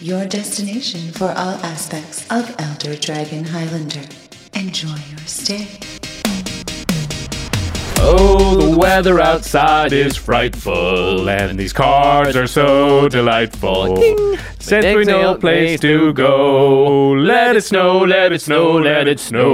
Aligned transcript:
your 0.00 0.26
destination 0.26 1.12
for 1.12 1.28
all 1.28 1.54
aspects 1.64 2.26
of 2.30 2.54
Elder 2.58 2.96
Dragon 2.96 3.44
Highlander. 3.44 4.02
Enjoy 4.54 4.88
your 4.88 5.18
stay. 5.26 5.68
Oh, 8.06 8.70
the 8.70 8.76
weather 8.76 9.18
outside 9.20 9.92
is 9.92 10.16
frightful, 10.16 11.28
and 11.30 11.58
these 11.58 11.72
cards 11.72 12.36
are 12.36 12.46
so 12.46 13.08
delightful. 13.08 13.96
Since 14.58 14.96
we 14.96 15.04
no 15.04 15.36
place 15.36 15.80
to 15.80 16.12
go, 16.12 17.12
let 17.12 17.56
it 17.56 17.64
snow, 17.64 18.00
let 18.00 18.32
it 18.32 18.42
snow, 18.42 18.72
let 18.78 19.08
it 19.08 19.20
snow. 19.20 19.44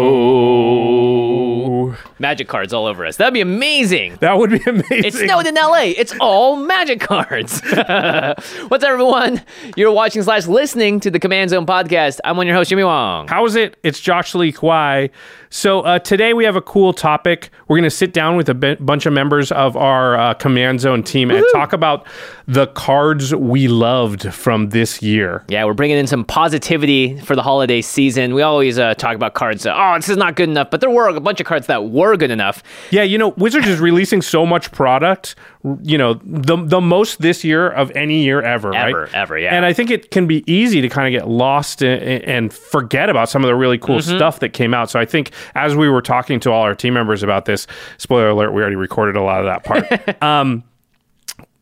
Magic 2.21 2.49
cards 2.49 2.75
all 2.75 2.85
over 2.85 3.07
us. 3.07 3.17
That'd 3.17 3.33
be 3.33 3.41
amazing. 3.41 4.19
That 4.21 4.37
would 4.37 4.51
be 4.51 4.61
amazing. 4.67 5.05
It 5.05 5.15
snowed 5.15 5.47
in 5.47 5.55
LA. 5.55 5.85
It's 5.97 6.15
all 6.21 6.55
magic 6.57 7.01
cards. 7.01 7.63
What's 7.65 7.85
up, 7.89 8.83
everyone? 8.85 9.41
You're 9.75 9.91
watching 9.91 10.23
slash 10.23 10.47
listening 10.47 11.01
to 11.01 11.11
the 11.11 11.19
Command 11.19 11.49
Zone 11.49 11.65
podcast. 11.65 12.19
I'm 12.23 12.37
one 12.37 12.47
your 12.47 12.55
host, 12.57 12.69
Jimmy 12.69 12.85
Wong. 12.85 13.27
How 13.27 13.47
is 13.47 13.57
it? 13.57 13.79
It's 13.83 14.01
Josh 14.01 14.35
Lee 14.35 14.53
Kwai. 14.53 15.09
So 15.49 15.81
uh, 15.81 15.99
today 15.99 16.35
we 16.35 16.45
have 16.45 16.57
a 16.57 16.61
cool 16.61 16.93
topic. 16.93 17.49
We're 17.69 17.77
going 17.79 17.85
to 17.89 17.91
sit 17.91 18.13
down 18.13 18.37
with 18.37 18.49
a 18.51 18.55
b- 18.55 18.77
bunch 18.77 19.07
of 19.07 19.13
members 19.15 19.51
of 19.51 19.75
our 19.77 20.17
uh, 20.17 20.35
Command 20.35 20.81
Zone 20.81 21.03
team 21.03 21.31
and 21.31 21.45
talk 21.53 21.73
about 21.73 22.07
the 22.47 22.67
cards 22.69 23.35
we 23.35 23.67
loved 23.67 24.33
from 24.33 24.69
this 24.69 25.03
year. 25.03 25.45
Yeah, 25.49 25.65
we're 25.65 25.75
bringing 25.75 25.97
in 25.97 26.07
some 26.07 26.25
positivity 26.25 27.19
for 27.21 27.35
the 27.35 27.43
holiday 27.43 27.81
season. 27.81 28.35
We 28.35 28.43
always 28.43 28.79
uh, 28.79 28.95
talk 28.95 29.17
about 29.17 29.35
cards. 29.35 29.67
Oh, 29.67 29.93
this 29.97 30.09
is 30.09 30.17
not 30.17 30.37
good 30.37 30.49
enough, 30.51 30.71
but 30.71 30.81
there 30.81 30.91
were 30.91 31.09
a 31.09 31.19
bunch 31.21 31.41
of 31.41 31.47
cards 31.47 31.67
that 31.67 31.91
were 31.91 32.10
good 32.17 32.31
enough. 32.31 32.63
Yeah, 32.91 33.03
you 33.03 33.19
know, 33.19 33.29
Wizards 33.37 33.67
is 33.69 33.81
releasing 33.81 34.23
so 34.23 34.45
much 34.47 34.71
product. 34.73 35.35
You 35.83 35.99
know, 35.99 36.15
the 36.25 36.57
the 36.57 36.81
most 36.81 37.21
this 37.21 37.45
year 37.45 37.69
of 37.69 37.91
any 37.93 38.23
year 38.23 38.41
ever, 38.41 38.75
Ever, 38.75 39.03
right? 39.05 39.15
ever, 39.15 39.39
yeah. 39.39 39.55
And 39.55 39.65
I 39.67 39.73
think 39.73 39.91
it 39.91 40.11
can 40.11 40.27
be 40.27 40.43
easy 40.51 40.81
to 40.81 40.89
kind 40.89 41.15
of 41.15 41.19
get 41.21 41.29
lost 41.29 41.83
and, 41.83 42.03
and 42.25 42.53
forget 42.53 43.11
about 43.11 43.29
some 43.29 43.45
of 43.45 43.49
the 43.49 43.55
really 43.55 43.79
cool 43.79 43.99
Mm-hmm. 43.99 44.17
stuff 44.17 44.41
that 44.41 44.51
came 44.51 44.73
out. 44.73 44.89
So 44.91 44.99
I 44.99 45.05
think 45.05 45.33
as 45.55 45.75
we 45.77 45.89
were 45.89 46.01
talking 46.03 46.41
to 46.41 46.51
all 46.51 46.63
our 46.63 46.75
team 46.75 46.95
members 46.95 47.23
about 47.23 47.45
this, 47.45 47.67
spoiler 47.99 48.29
alert, 48.31 48.53
we 48.53 48.63
already 48.63 48.77
recorded 48.77 49.17
a 49.17 49.23
lot 49.23 49.41
of 49.41 49.47
that 49.47 49.65
part. 49.65 50.23
um, 50.23 50.65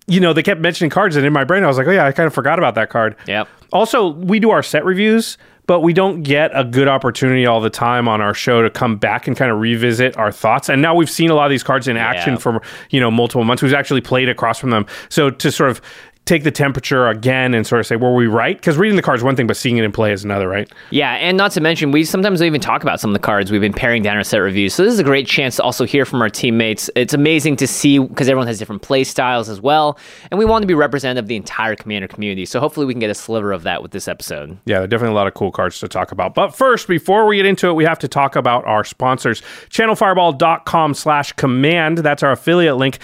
you 0.06 0.20
know, 0.20 0.32
they 0.32 0.42
kept 0.42 0.60
mentioning 0.60 0.90
cards, 0.90 1.16
and 1.16 1.26
in 1.26 1.32
my 1.32 1.44
brain, 1.44 1.64
I 1.64 1.66
was 1.66 1.76
like, 1.76 1.86
oh 1.86 1.90
yeah, 1.90 2.06
I 2.06 2.12
kind 2.12 2.26
of 2.26 2.32
forgot 2.34 2.58
about 2.58 2.74
that 2.76 2.88
card. 2.90 3.16
Yep. 3.26 3.48
Also, 3.72 4.08
we 4.08 4.38
do 4.40 4.50
our 4.50 4.62
set 4.62 4.84
reviews, 4.84 5.36
but 5.68 5.80
we 5.82 5.92
don't 5.92 6.22
get 6.24 6.50
a 6.54 6.64
good 6.64 6.88
opportunity 6.88 7.46
all 7.46 7.60
the 7.60 7.70
time 7.70 8.08
on 8.08 8.20
our 8.20 8.34
show 8.34 8.62
to 8.62 8.70
come 8.70 8.96
back 8.96 9.28
and 9.28 9.36
kind 9.36 9.52
of 9.52 9.60
revisit 9.60 10.16
our 10.16 10.32
thoughts. 10.32 10.68
And 10.68 10.82
now 10.82 10.96
we've 10.96 11.10
seen 11.10 11.30
a 11.30 11.34
lot 11.34 11.44
of 11.44 11.50
these 11.50 11.62
cards 11.62 11.86
in 11.86 11.96
action 11.96 12.32
Yeah. 12.32 12.38
for 12.40 12.62
you 12.90 12.98
know 12.98 13.10
multiple 13.12 13.44
months. 13.44 13.62
We've 13.62 13.74
actually 13.74 14.00
played 14.00 14.28
across 14.28 14.58
from 14.58 14.70
them, 14.70 14.86
so 15.08 15.30
to 15.30 15.52
sort 15.52 15.70
of 15.70 15.80
take 16.28 16.44
the 16.44 16.50
temperature 16.50 17.08
again 17.08 17.54
and 17.54 17.66
sort 17.66 17.80
of 17.80 17.86
say, 17.86 17.96
were 17.96 18.14
we 18.14 18.26
right? 18.26 18.56
Because 18.56 18.76
reading 18.76 18.96
the 18.96 19.02
cards 19.02 19.20
is 19.20 19.24
one 19.24 19.34
thing, 19.34 19.46
but 19.46 19.56
seeing 19.56 19.78
it 19.78 19.84
in 19.84 19.92
play 19.92 20.12
is 20.12 20.24
another, 20.24 20.46
right? 20.46 20.70
Yeah, 20.90 21.14
and 21.14 21.36
not 21.36 21.52
to 21.52 21.60
mention, 21.60 21.90
we 21.90 22.04
sometimes 22.04 22.42
even 22.42 22.60
talk 22.60 22.82
about 22.82 23.00
some 23.00 23.10
of 23.10 23.14
the 23.14 23.18
cards 23.18 23.50
we've 23.50 23.60
been 23.60 23.72
paring 23.72 24.02
down 24.02 24.16
our 24.16 24.22
set 24.22 24.38
reviews. 24.38 24.74
So 24.74 24.84
this 24.84 24.92
is 24.92 24.98
a 24.98 25.04
great 25.04 25.26
chance 25.26 25.56
to 25.56 25.62
also 25.62 25.84
hear 25.84 26.04
from 26.04 26.20
our 26.20 26.28
teammates. 26.28 26.90
It's 26.94 27.14
amazing 27.14 27.56
to 27.56 27.66
see 27.66 27.98
because 27.98 28.28
everyone 28.28 28.46
has 28.46 28.58
different 28.58 28.82
play 28.82 29.04
styles 29.04 29.48
as 29.48 29.60
well, 29.60 29.98
and 30.30 30.38
we 30.38 30.44
want 30.44 30.62
to 30.62 30.66
be 30.66 30.74
representative 30.74 31.24
of 31.24 31.28
the 31.28 31.36
entire 31.36 31.74
Commander 31.74 32.08
community. 32.08 32.44
So 32.44 32.60
hopefully 32.60 32.86
we 32.86 32.92
can 32.92 33.00
get 33.00 33.10
a 33.10 33.14
sliver 33.14 33.52
of 33.52 33.62
that 33.62 33.82
with 33.82 33.92
this 33.92 34.06
episode. 34.06 34.58
Yeah, 34.66 34.76
there 34.76 34.84
are 34.84 34.86
definitely 34.86 35.14
a 35.14 35.16
lot 35.16 35.26
of 35.26 35.34
cool 35.34 35.50
cards 35.50 35.80
to 35.80 35.88
talk 35.88 36.12
about. 36.12 36.34
But 36.34 36.54
first, 36.54 36.88
before 36.88 37.26
we 37.26 37.36
get 37.36 37.46
into 37.46 37.68
it, 37.68 37.72
we 37.72 37.84
have 37.84 37.98
to 38.00 38.08
talk 38.08 38.36
about 38.36 38.64
our 38.66 38.84
sponsors. 38.84 39.40
Channelfireball.com 39.70 40.94
slash 40.94 41.32
command. 41.32 41.98
That's 41.98 42.22
our 42.22 42.32
affiliate 42.32 42.76
link. 42.76 42.98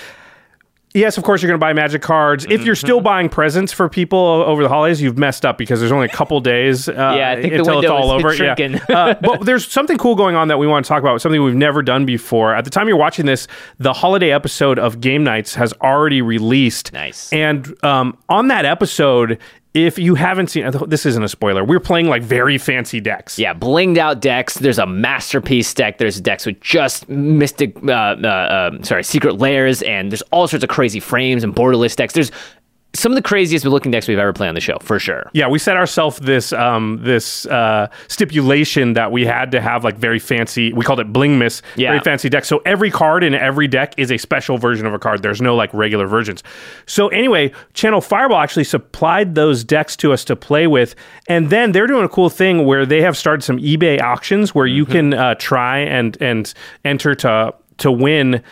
Yes, 0.95 1.19
of 1.19 1.25
course, 1.25 1.43
you're 1.43 1.49
going 1.49 1.59
to 1.59 1.61
buy 1.61 1.73
magic 1.73 2.03
cards. 2.03 2.47
If 2.49 2.65
you're 2.65 2.77
still 2.77 3.01
buying 3.01 3.29
presents 3.29 3.73
for 3.73 3.89
people 3.89 4.17
over 4.17 4.63
the 4.63 4.69
holidays, 4.69 5.03
you've 5.03 5.19
messed 5.19 5.45
up 5.45 5.59
because 5.59 5.81
there's 5.81 5.91
only 5.91 6.07
a 6.07 6.11
couple 6.11 6.39
days 6.41 6.89
uh, 6.89 6.93
Yeah, 7.17 7.31
I 7.33 7.43
think 7.43 7.53
the 7.53 7.59
until 7.59 7.81
it's 7.81 7.91
all 7.91 8.13
over. 8.13 8.33
shrinking. 8.33 8.75
Yeah. 8.89 8.99
uh, 8.99 9.15
but 9.21 9.45
there's 9.45 9.67
something 9.67 9.99
cool 9.99 10.15
going 10.15 10.37
on 10.37 10.47
that 10.49 10.59
we 10.59 10.69
want 10.69 10.85
to 10.85 10.89
talk 10.89 11.01
about, 11.03 11.21
something 11.21 11.43
we've 11.43 11.53
never 11.57 11.83
done 11.83 12.07
before. 12.07 12.55
At 12.55 12.65
the 12.65 12.71
time 12.71 12.87
you're 12.87 12.97
watching 12.97 13.27
this, 13.27 13.49
the 13.79 13.93
holiday 13.93 14.31
episode 14.31 14.79
of 14.79 15.01
Game 15.01 15.25
Nights 15.25 15.57
has 15.57 15.73
already 15.83 16.23
released. 16.23 16.93
Nice. 16.93 17.33
And 17.33 17.75
um, 17.85 18.17
on 18.29 18.47
that 18.49 18.65
episode, 18.65 19.39
if 19.75 19.99
you 19.99 20.15
haven't 20.15 20.47
seen, 20.47 20.71
this 20.87 21.05
isn't 21.05 21.23
a 21.23 21.29
spoiler. 21.29 21.65
We're 21.65 21.81
playing 21.81 22.07
like 22.07 22.23
very 22.23 22.59
fancy 22.59 23.01
decks. 23.01 23.41
Yeah, 23.41 23.55
blinged 23.55 23.99
out 23.99 24.21
decks. 24.21 24.55
There's 24.55 24.79
a 24.79 24.87
masterpiece 24.87 25.75
deck. 25.75 25.99
There's 25.99 26.21
decks 26.21 26.47
with 26.47 26.61
just 26.61 27.09
mystic, 27.09 27.77
uh, 27.85 27.91
uh, 27.91 28.27
uh, 28.27 28.83
sorry, 28.83 29.03
Secret 29.03 29.39
Lairs, 29.39 29.83
and 29.83 30.13
there's 30.13 30.23
all 30.31 30.47
sorts 30.47 30.63
of 30.63 30.71
crazy 30.71 31.01
frames 31.01 31.43
and 31.43 31.55
borderless 31.55 31.97
decks. 31.97 32.15
There's 32.15 32.31
some 32.95 33.11
of 33.13 33.17
the 33.17 33.23
craziest 33.23 33.65
looking 33.65 33.91
decks 33.91 34.07
we've 34.07 34.19
ever 34.19 34.33
played 34.33 34.49
on 34.49 34.55
the 34.55 34.61
show, 34.61 34.79
for 34.81 34.99
sure. 34.99 35.31
Yeah, 35.35 35.49
we 35.49 35.59
set 35.59 35.77
ourselves 35.77 36.19
this 36.19 36.53
um, 36.53 37.01
this 37.03 37.45
uh, 37.47 37.89
stipulation 38.09 38.93
that 38.95 39.11
we 39.13 39.27
had 39.27 39.51
to 39.53 39.61
have 39.61 39.85
like 39.85 39.97
very 39.97 40.19
fancy. 40.19 40.73
We 40.73 40.85
called 40.85 41.01
it 41.01 41.13
bling 41.13 41.39
miss. 41.39 41.61
Yeah. 41.77 41.91
Very 41.91 42.01
fancy 42.01 42.29
deck. 42.29 42.45
So 42.45 42.63
every 42.65 42.91
card 42.91 43.25
in 43.25 43.35
every 43.35 43.69
deck 43.69 43.95
is 43.99 44.13
a 44.13 44.19
special 44.19 44.59
version 44.59 44.87
of 44.87 44.95
a 44.95 44.99
card. 44.99 45.23
There's 45.23 45.43
no 45.43 45.57
like 45.57 45.73
regular 45.75 46.07
versions. 46.07 46.43
So 46.87 47.09
anyway, 47.09 47.53
Channel 47.75 48.01
Fireball 48.01 48.39
actually 48.39 48.65
supplied 48.65 49.35
those 49.35 49.65
decks 49.65 49.97
to 49.97 50.13
us 50.13 50.25
to 50.25 50.37
play 50.37 50.67
with, 50.67 50.95
and 51.29 51.51
then 51.51 51.73
they're 51.73 51.87
doing 51.87 52.05
a 52.05 52.09
cool 52.09 52.31
thing 52.31 52.65
where 52.65 52.87
they 52.87 53.03
have 53.03 53.17
started 53.17 53.43
some 53.43 53.59
eBay 53.59 54.01
auctions 54.01 54.55
where 54.55 54.67
you 54.67 54.87
can 54.87 55.15
uh, 55.15 55.35
try 55.35 55.79
and 55.79 56.17
and 56.21 56.55
enter 56.85 57.15
to 57.17 57.55
to 57.79 57.91
win 57.91 58.43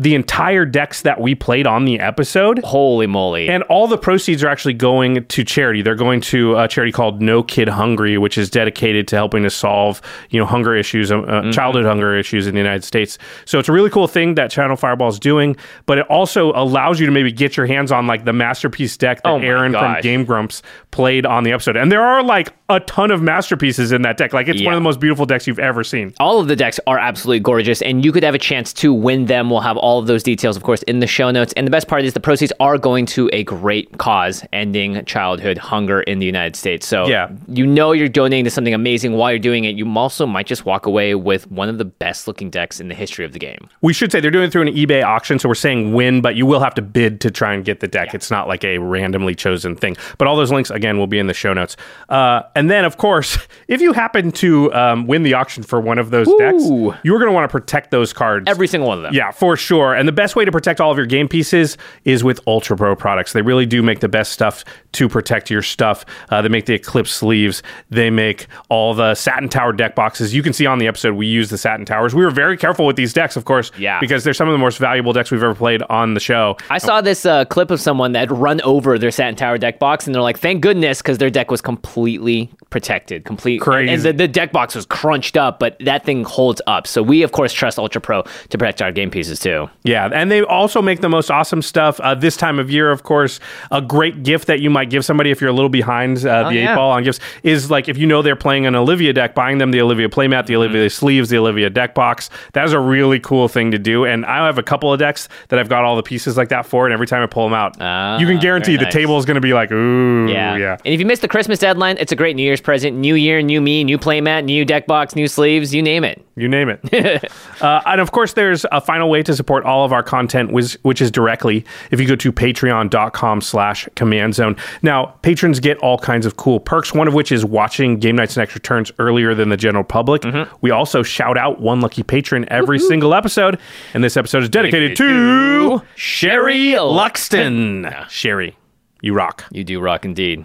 the 0.00 0.14
entire 0.14 0.64
decks 0.64 1.02
that 1.02 1.20
we 1.20 1.34
played 1.34 1.66
on 1.66 1.84
the 1.84 2.00
episode. 2.00 2.58
Holy 2.64 3.06
moly. 3.06 3.50
And 3.50 3.62
all 3.64 3.86
the 3.86 3.98
proceeds 3.98 4.42
are 4.42 4.48
actually 4.48 4.72
going 4.72 5.26
to 5.26 5.44
charity. 5.44 5.82
They're 5.82 5.94
going 5.94 6.22
to 6.22 6.56
a 6.56 6.66
charity 6.66 6.90
called 6.90 7.20
No 7.20 7.42
Kid 7.42 7.68
Hungry, 7.68 8.16
which 8.16 8.38
is 8.38 8.48
dedicated 8.48 9.06
to 9.08 9.16
helping 9.16 9.42
to 9.42 9.50
solve, 9.50 10.00
you 10.30 10.40
know, 10.40 10.46
hunger 10.46 10.74
issues, 10.74 11.12
uh, 11.12 11.20
uh, 11.20 11.52
childhood 11.52 11.84
hunger 11.84 12.16
issues 12.16 12.46
in 12.46 12.54
the 12.54 12.60
United 12.60 12.82
States. 12.82 13.18
So 13.44 13.58
it's 13.58 13.68
a 13.68 13.72
really 13.72 13.90
cool 13.90 14.08
thing 14.08 14.36
that 14.36 14.50
Channel 14.50 14.76
Fireball 14.76 15.08
is 15.08 15.18
doing, 15.18 15.54
but 15.84 15.98
it 15.98 16.06
also 16.06 16.52
allows 16.54 16.98
you 16.98 17.04
to 17.04 17.12
maybe 17.12 17.30
get 17.30 17.58
your 17.58 17.66
hands 17.66 17.92
on 17.92 18.06
like 18.06 18.24
the 18.24 18.32
masterpiece 18.32 18.96
deck 18.96 19.22
that 19.22 19.28
Oh 19.28 19.38
Arin 19.38 19.72
from. 19.72 20.00
Game 20.00 20.24
Grumps 20.24 20.62
played 20.92 21.26
on 21.26 21.44
the 21.44 21.52
episode. 21.52 21.76
And 21.76 21.92
there 21.92 22.02
are 22.02 22.22
like 22.22 22.54
a 22.70 22.80
ton 22.80 23.10
of 23.10 23.20
masterpieces 23.20 23.92
in 23.92 24.00
that 24.02 24.16
deck. 24.16 24.32
Like 24.32 24.48
it's 24.48 24.62
one 24.62 24.72
of 24.72 24.78
the 24.78 24.84
most 24.84 24.98
beautiful 25.00 25.26
decks 25.26 25.46
you've 25.46 25.58
ever 25.58 25.84
seen. 25.84 26.14
all 26.20 26.40
of 26.40 26.48
the 26.48 26.56
decks 26.56 26.80
are 26.86 26.98
absolutely 26.98 27.40
gorgeous, 27.40 27.82
and 27.82 28.02
you 28.02 28.12
could 28.12 28.22
have 28.22 28.34
a 28.34 28.38
chance 28.38 28.72
to 28.74 28.94
win 28.94 29.26
them. 29.26 29.50
We'll 29.50 29.60
have 29.60 29.76
all 29.76 29.89
all 29.90 29.98
of 29.98 30.06
those 30.06 30.22
details, 30.22 30.56
of 30.56 30.62
course, 30.62 30.84
in 30.84 31.00
the 31.00 31.06
show 31.08 31.32
notes. 31.32 31.52
And 31.56 31.66
the 31.66 31.70
best 31.72 31.88
part 31.88 32.04
is 32.04 32.12
the 32.14 32.20
proceeds 32.20 32.52
are 32.60 32.78
going 32.78 33.06
to 33.06 33.28
a 33.32 33.42
great 33.42 33.98
cause, 33.98 34.44
ending 34.52 35.04
childhood 35.04 35.58
hunger 35.58 36.00
in 36.02 36.20
the 36.20 36.26
United 36.26 36.54
States. 36.54 36.86
So 36.86 37.08
Yeah. 37.08 37.28
you 37.48 37.66
know 37.66 37.90
you're 37.90 38.06
donating 38.08 38.44
to 38.44 38.50
something 38.52 38.72
amazing 38.72 39.14
while 39.14 39.30
you're 39.32 39.40
doing 39.40 39.64
it. 39.64 39.74
You 39.74 39.92
also 39.98 40.26
might 40.26 40.46
just 40.46 40.64
walk 40.64 40.86
away 40.86 41.16
with 41.16 41.50
one 41.50 41.68
of 41.68 41.78
the 41.78 41.84
best 41.84 42.28
looking 42.28 42.50
decks 42.50 42.78
in 42.78 42.86
the 42.86 42.94
history 42.94 43.24
of 43.24 43.32
the 43.32 43.40
game. 43.40 43.68
We 43.80 43.92
should 43.92 44.12
say 44.12 44.20
they're 44.20 44.30
doing 44.30 44.44
it 44.46 44.52
through 44.52 44.62
an 44.68 44.74
eBay 44.74 45.02
auction, 45.04 45.40
so 45.40 45.48
we're 45.48 45.56
saying 45.56 45.92
win, 45.92 46.20
but 46.20 46.36
you 46.36 46.46
will 46.46 46.60
have 46.60 46.74
to 46.76 46.82
bid 46.82 47.20
to 47.22 47.30
try 47.32 47.52
and 47.52 47.64
get 47.64 47.80
the 47.80 47.88
deck. 47.88 48.14
It's 48.14 48.30
not 48.30 48.46
like 48.46 48.62
a 48.64 48.78
randomly 48.78 49.34
chosen 49.34 49.74
thing. 49.74 49.96
But 50.18 50.28
all 50.28 50.36
those 50.36 50.52
links, 50.52 50.70
again, 50.70 50.98
will 50.98 51.08
be 51.08 51.18
in 51.18 51.26
the 51.26 51.34
show 51.34 51.52
notes. 51.52 51.76
Uh, 52.08 52.42
and 52.54 52.70
then, 52.70 52.84
of 52.84 52.96
course, 52.96 53.38
if 53.66 53.80
you 53.80 53.92
happen 53.92 54.30
to 54.44 54.72
um, 54.72 55.08
win 55.08 55.24
the 55.24 55.34
auction 55.34 55.64
for 55.64 55.80
one 55.80 55.98
of 55.98 56.10
those 56.10 56.28
decks, 56.38 56.62
you're 57.02 57.18
going 57.18 57.28
to 57.28 57.32
want 57.32 57.50
to 57.50 57.52
protect 57.52 57.90
those 57.90 58.12
cards. 58.12 58.44
Every 58.46 58.68
single 58.68 58.88
one 58.88 58.98
of 58.98 59.02
them. 59.02 59.14
Yeah, 59.14 59.32
for 59.32 59.56
sure. 59.56 59.79
And 59.88 60.06
the 60.06 60.12
best 60.12 60.36
way 60.36 60.44
to 60.44 60.52
protect 60.52 60.80
all 60.80 60.90
of 60.90 60.96
your 60.96 61.06
game 61.06 61.28
pieces 61.28 61.76
is 62.04 62.22
with 62.24 62.40
Ultra 62.46 62.76
Pro 62.76 62.94
products. 62.96 63.32
They 63.32 63.42
really 63.42 63.66
do 63.66 63.82
make 63.82 64.00
the 64.00 64.08
best 64.08 64.32
stuff 64.32 64.64
to 64.92 65.08
protect 65.08 65.50
your 65.50 65.62
stuff. 65.62 66.04
Uh, 66.30 66.42
they 66.42 66.48
make 66.48 66.66
the 66.66 66.74
Eclipse 66.74 67.10
sleeves. 67.10 67.62
They 67.90 68.10
make 68.10 68.46
all 68.68 68.94
the 68.94 69.14
Satin 69.14 69.48
Tower 69.48 69.72
deck 69.72 69.94
boxes. 69.94 70.34
You 70.34 70.42
can 70.42 70.52
see 70.52 70.66
on 70.66 70.78
the 70.78 70.86
episode 70.86 71.14
we 71.14 71.26
use 71.26 71.50
the 71.50 71.58
Satin 71.58 71.84
Towers. 71.86 72.14
We 72.14 72.24
were 72.24 72.30
very 72.30 72.56
careful 72.56 72.86
with 72.86 72.96
these 72.96 73.12
decks, 73.12 73.36
of 73.36 73.44
course, 73.44 73.70
Yeah. 73.78 73.98
because 74.00 74.24
they're 74.24 74.34
some 74.34 74.48
of 74.48 74.52
the 74.52 74.58
most 74.58 74.78
valuable 74.78 75.12
decks 75.12 75.30
we've 75.30 75.42
ever 75.42 75.54
played 75.54 75.82
on 75.90 76.14
the 76.14 76.20
show. 76.20 76.56
I 76.70 76.78
saw 76.78 77.00
this 77.00 77.24
uh, 77.26 77.44
clip 77.46 77.70
of 77.70 77.80
someone 77.80 78.12
that 78.12 78.30
run 78.30 78.60
over 78.62 78.98
their 78.98 79.10
Satin 79.10 79.36
Tower 79.36 79.58
deck 79.58 79.78
box, 79.78 80.06
and 80.06 80.14
they're 80.14 80.22
like, 80.22 80.38
"Thank 80.38 80.60
goodness," 80.62 81.00
because 81.02 81.18
their 81.18 81.30
deck 81.30 81.50
was 81.50 81.60
completely 81.60 82.50
protected, 82.70 83.24
complete. 83.24 83.60
Crazy. 83.60 83.92
And 83.92 84.02
the, 84.02 84.12
the 84.12 84.28
deck 84.28 84.52
box 84.52 84.74
was 84.74 84.86
crunched 84.86 85.36
up, 85.36 85.58
but 85.58 85.76
that 85.80 86.04
thing 86.04 86.24
holds 86.24 86.62
up. 86.66 86.86
So 86.86 87.02
we, 87.02 87.22
of 87.22 87.32
course, 87.32 87.52
trust 87.52 87.78
Ultra 87.78 88.00
Pro 88.00 88.22
to 88.22 88.58
protect 88.58 88.80
our 88.82 88.92
game 88.92 89.10
pieces 89.10 89.40
too. 89.40 89.59
Yeah, 89.82 90.08
and 90.12 90.30
they 90.30 90.42
also 90.42 90.80
make 90.80 91.00
the 91.00 91.08
most 91.08 91.30
awesome 91.30 91.60
stuff 91.62 91.98
uh, 92.00 92.14
this 92.14 92.36
time 92.36 92.58
of 92.58 92.70
year. 92.70 92.90
Of 92.90 93.02
course, 93.02 93.40
a 93.70 93.82
great 93.82 94.22
gift 94.22 94.46
that 94.46 94.60
you 94.60 94.70
might 94.70 94.88
give 94.90 95.04
somebody 95.04 95.30
if 95.30 95.40
you're 95.40 95.50
a 95.50 95.52
little 95.52 95.68
behind 95.68 96.24
uh, 96.24 96.44
the 96.50 96.56
eight 96.58 96.62
yeah. 96.62 96.76
ball 96.76 96.92
on 96.92 97.02
gifts 97.02 97.20
is 97.42 97.70
like 97.70 97.88
if 97.88 97.98
you 97.98 98.06
know 98.06 98.22
they're 98.22 98.36
playing 98.36 98.66
an 98.66 98.74
Olivia 98.74 99.12
deck, 99.12 99.34
buying 99.34 99.58
them 99.58 99.70
the 99.70 99.80
Olivia 99.80 100.08
playmat, 100.08 100.46
the 100.46 100.56
Olivia 100.56 100.88
sleeves, 100.88 101.28
the 101.28 101.38
Olivia 101.38 101.68
deck 101.68 101.94
box. 101.94 102.30
That 102.52 102.64
is 102.64 102.72
a 102.72 102.80
really 102.80 103.20
cool 103.20 103.48
thing 103.48 103.70
to 103.72 103.78
do. 103.78 104.04
And 104.04 104.24
I 104.24 104.46
have 104.46 104.58
a 104.58 104.62
couple 104.62 104.92
of 104.92 104.98
decks 104.98 105.28
that 105.48 105.58
I've 105.58 105.68
got 105.68 105.84
all 105.84 105.96
the 105.96 106.02
pieces 106.02 106.36
like 106.36 106.48
that 106.50 106.66
for, 106.66 106.86
and 106.86 106.92
every 106.92 107.06
time 107.06 107.22
I 107.22 107.26
pull 107.26 107.44
them 107.44 107.54
out, 107.54 107.76
Ah, 107.80 108.18
you 108.18 108.26
can 108.26 108.38
guarantee 108.38 108.76
the 108.76 108.84
nice. 108.84 108.92
table 108.92 109.18
is 109.18 109.24
going 109.24 109.34
to 109.36 109.40
be 109.40 109.52
like, 109.52 109.72
ooh, 109.72 110.28
Yeah. 110.28 110.56
yeah. 110.56 110.76
And 110.84 110.94
if 110.94 111.00
you 111.00 111.06
miss 111.06 111.20
the 111.20 111.28
Christmas 111.28 111.58
deadline, 111.58 111.96
it's 111.98 112.12
a 112.12 112.16
great 112.16 112.36
New 112.36 112.42
Year's 112.42 112.60
present. 112.60 112.96
New 112.96 113.14
year, 113.14 113.42
new 113.42 113.60
me, 113.60 113.84
new 113.84 113.98
playmat, 113.98 114.44
new 114.44 114.64
deck 114.64 114.86
box, 114.86 115.16
new 115.16 115.26
sleeves, 115.28 115.74
you 115.74 115.82
name 115.82 116.04
it. 116.04 116.24
You 116.36 116.48
name 116.48 116.68
it. 116.70 116.80
uh, 117.60 117.80
and 117.86 118.00
of 118.00 118.12
course, 118.12 118.32
there's 118.32 118.64
a 118.72 118.80
final 118.80 119.10
way 119.10 119.22
to 119.22 119.34
support 119.34 119.49
all 119.58 119.84
of 119.84 119.92
our 119.92 120.02
content, 120.02 120.52
which, 120.52 120.74
which 120.82 121.00
is 121.00 121.10
directly 121.10 121.64
if 121.90 122.00
you 122.00 122.06
go 122.06 122.16
to 122.16 122.32
patreon.com 122.32 123.40
slash 123.40 123.88
command 123.96 124.34
zone. 124.34 124.56
Now, 124.82 125.06
patrons 125.22 125.58
get 125.60 125.78
all 125.78 125.98
kinds 125.98 126.26
of 126.26 126.36
cool 126.36 126.60
perks, 126.60 126.94
one 126.94 127.08
of 127.08 127.14
which 127.14 127.32
is 127.32 127.44
watching 127.44 127.98
Game 127.98 128.16
Nights 128.16 128.36
and 128.36 128.42
Extra 128.42 128.60
Turns 128.60 128.92
earlier 128.98 129.34
than 129.34 129.48
the 129.48 129.56
general 129.56 129.84
public. 129.84 130.24
We 130.60 130.70
also 130.70 131.02
shout 131.02 131.36
out 131.36 131.60
one 131.60 131.80
lucky 131.80 132.02
patron 132.02 132.44
every 132.48 132.78
single 132.78 133.14
episode. 133.14 133.58
And 133.94 134.04
this 134.04 134.16
episode 134.16 134.42
is 134.42 134.48
dedicated 134.48 134.96
to 134.98 135.82
Sherry 135.96 136.72
Luxton. 136.72 138.08
Sherry, 138.08 138.56
you 139.02 139.14
rock. 139.14 139.44
You 139.50 139.64
do 139.64 139.80
rock 139.80 140.04
indeed. 140.04 140.44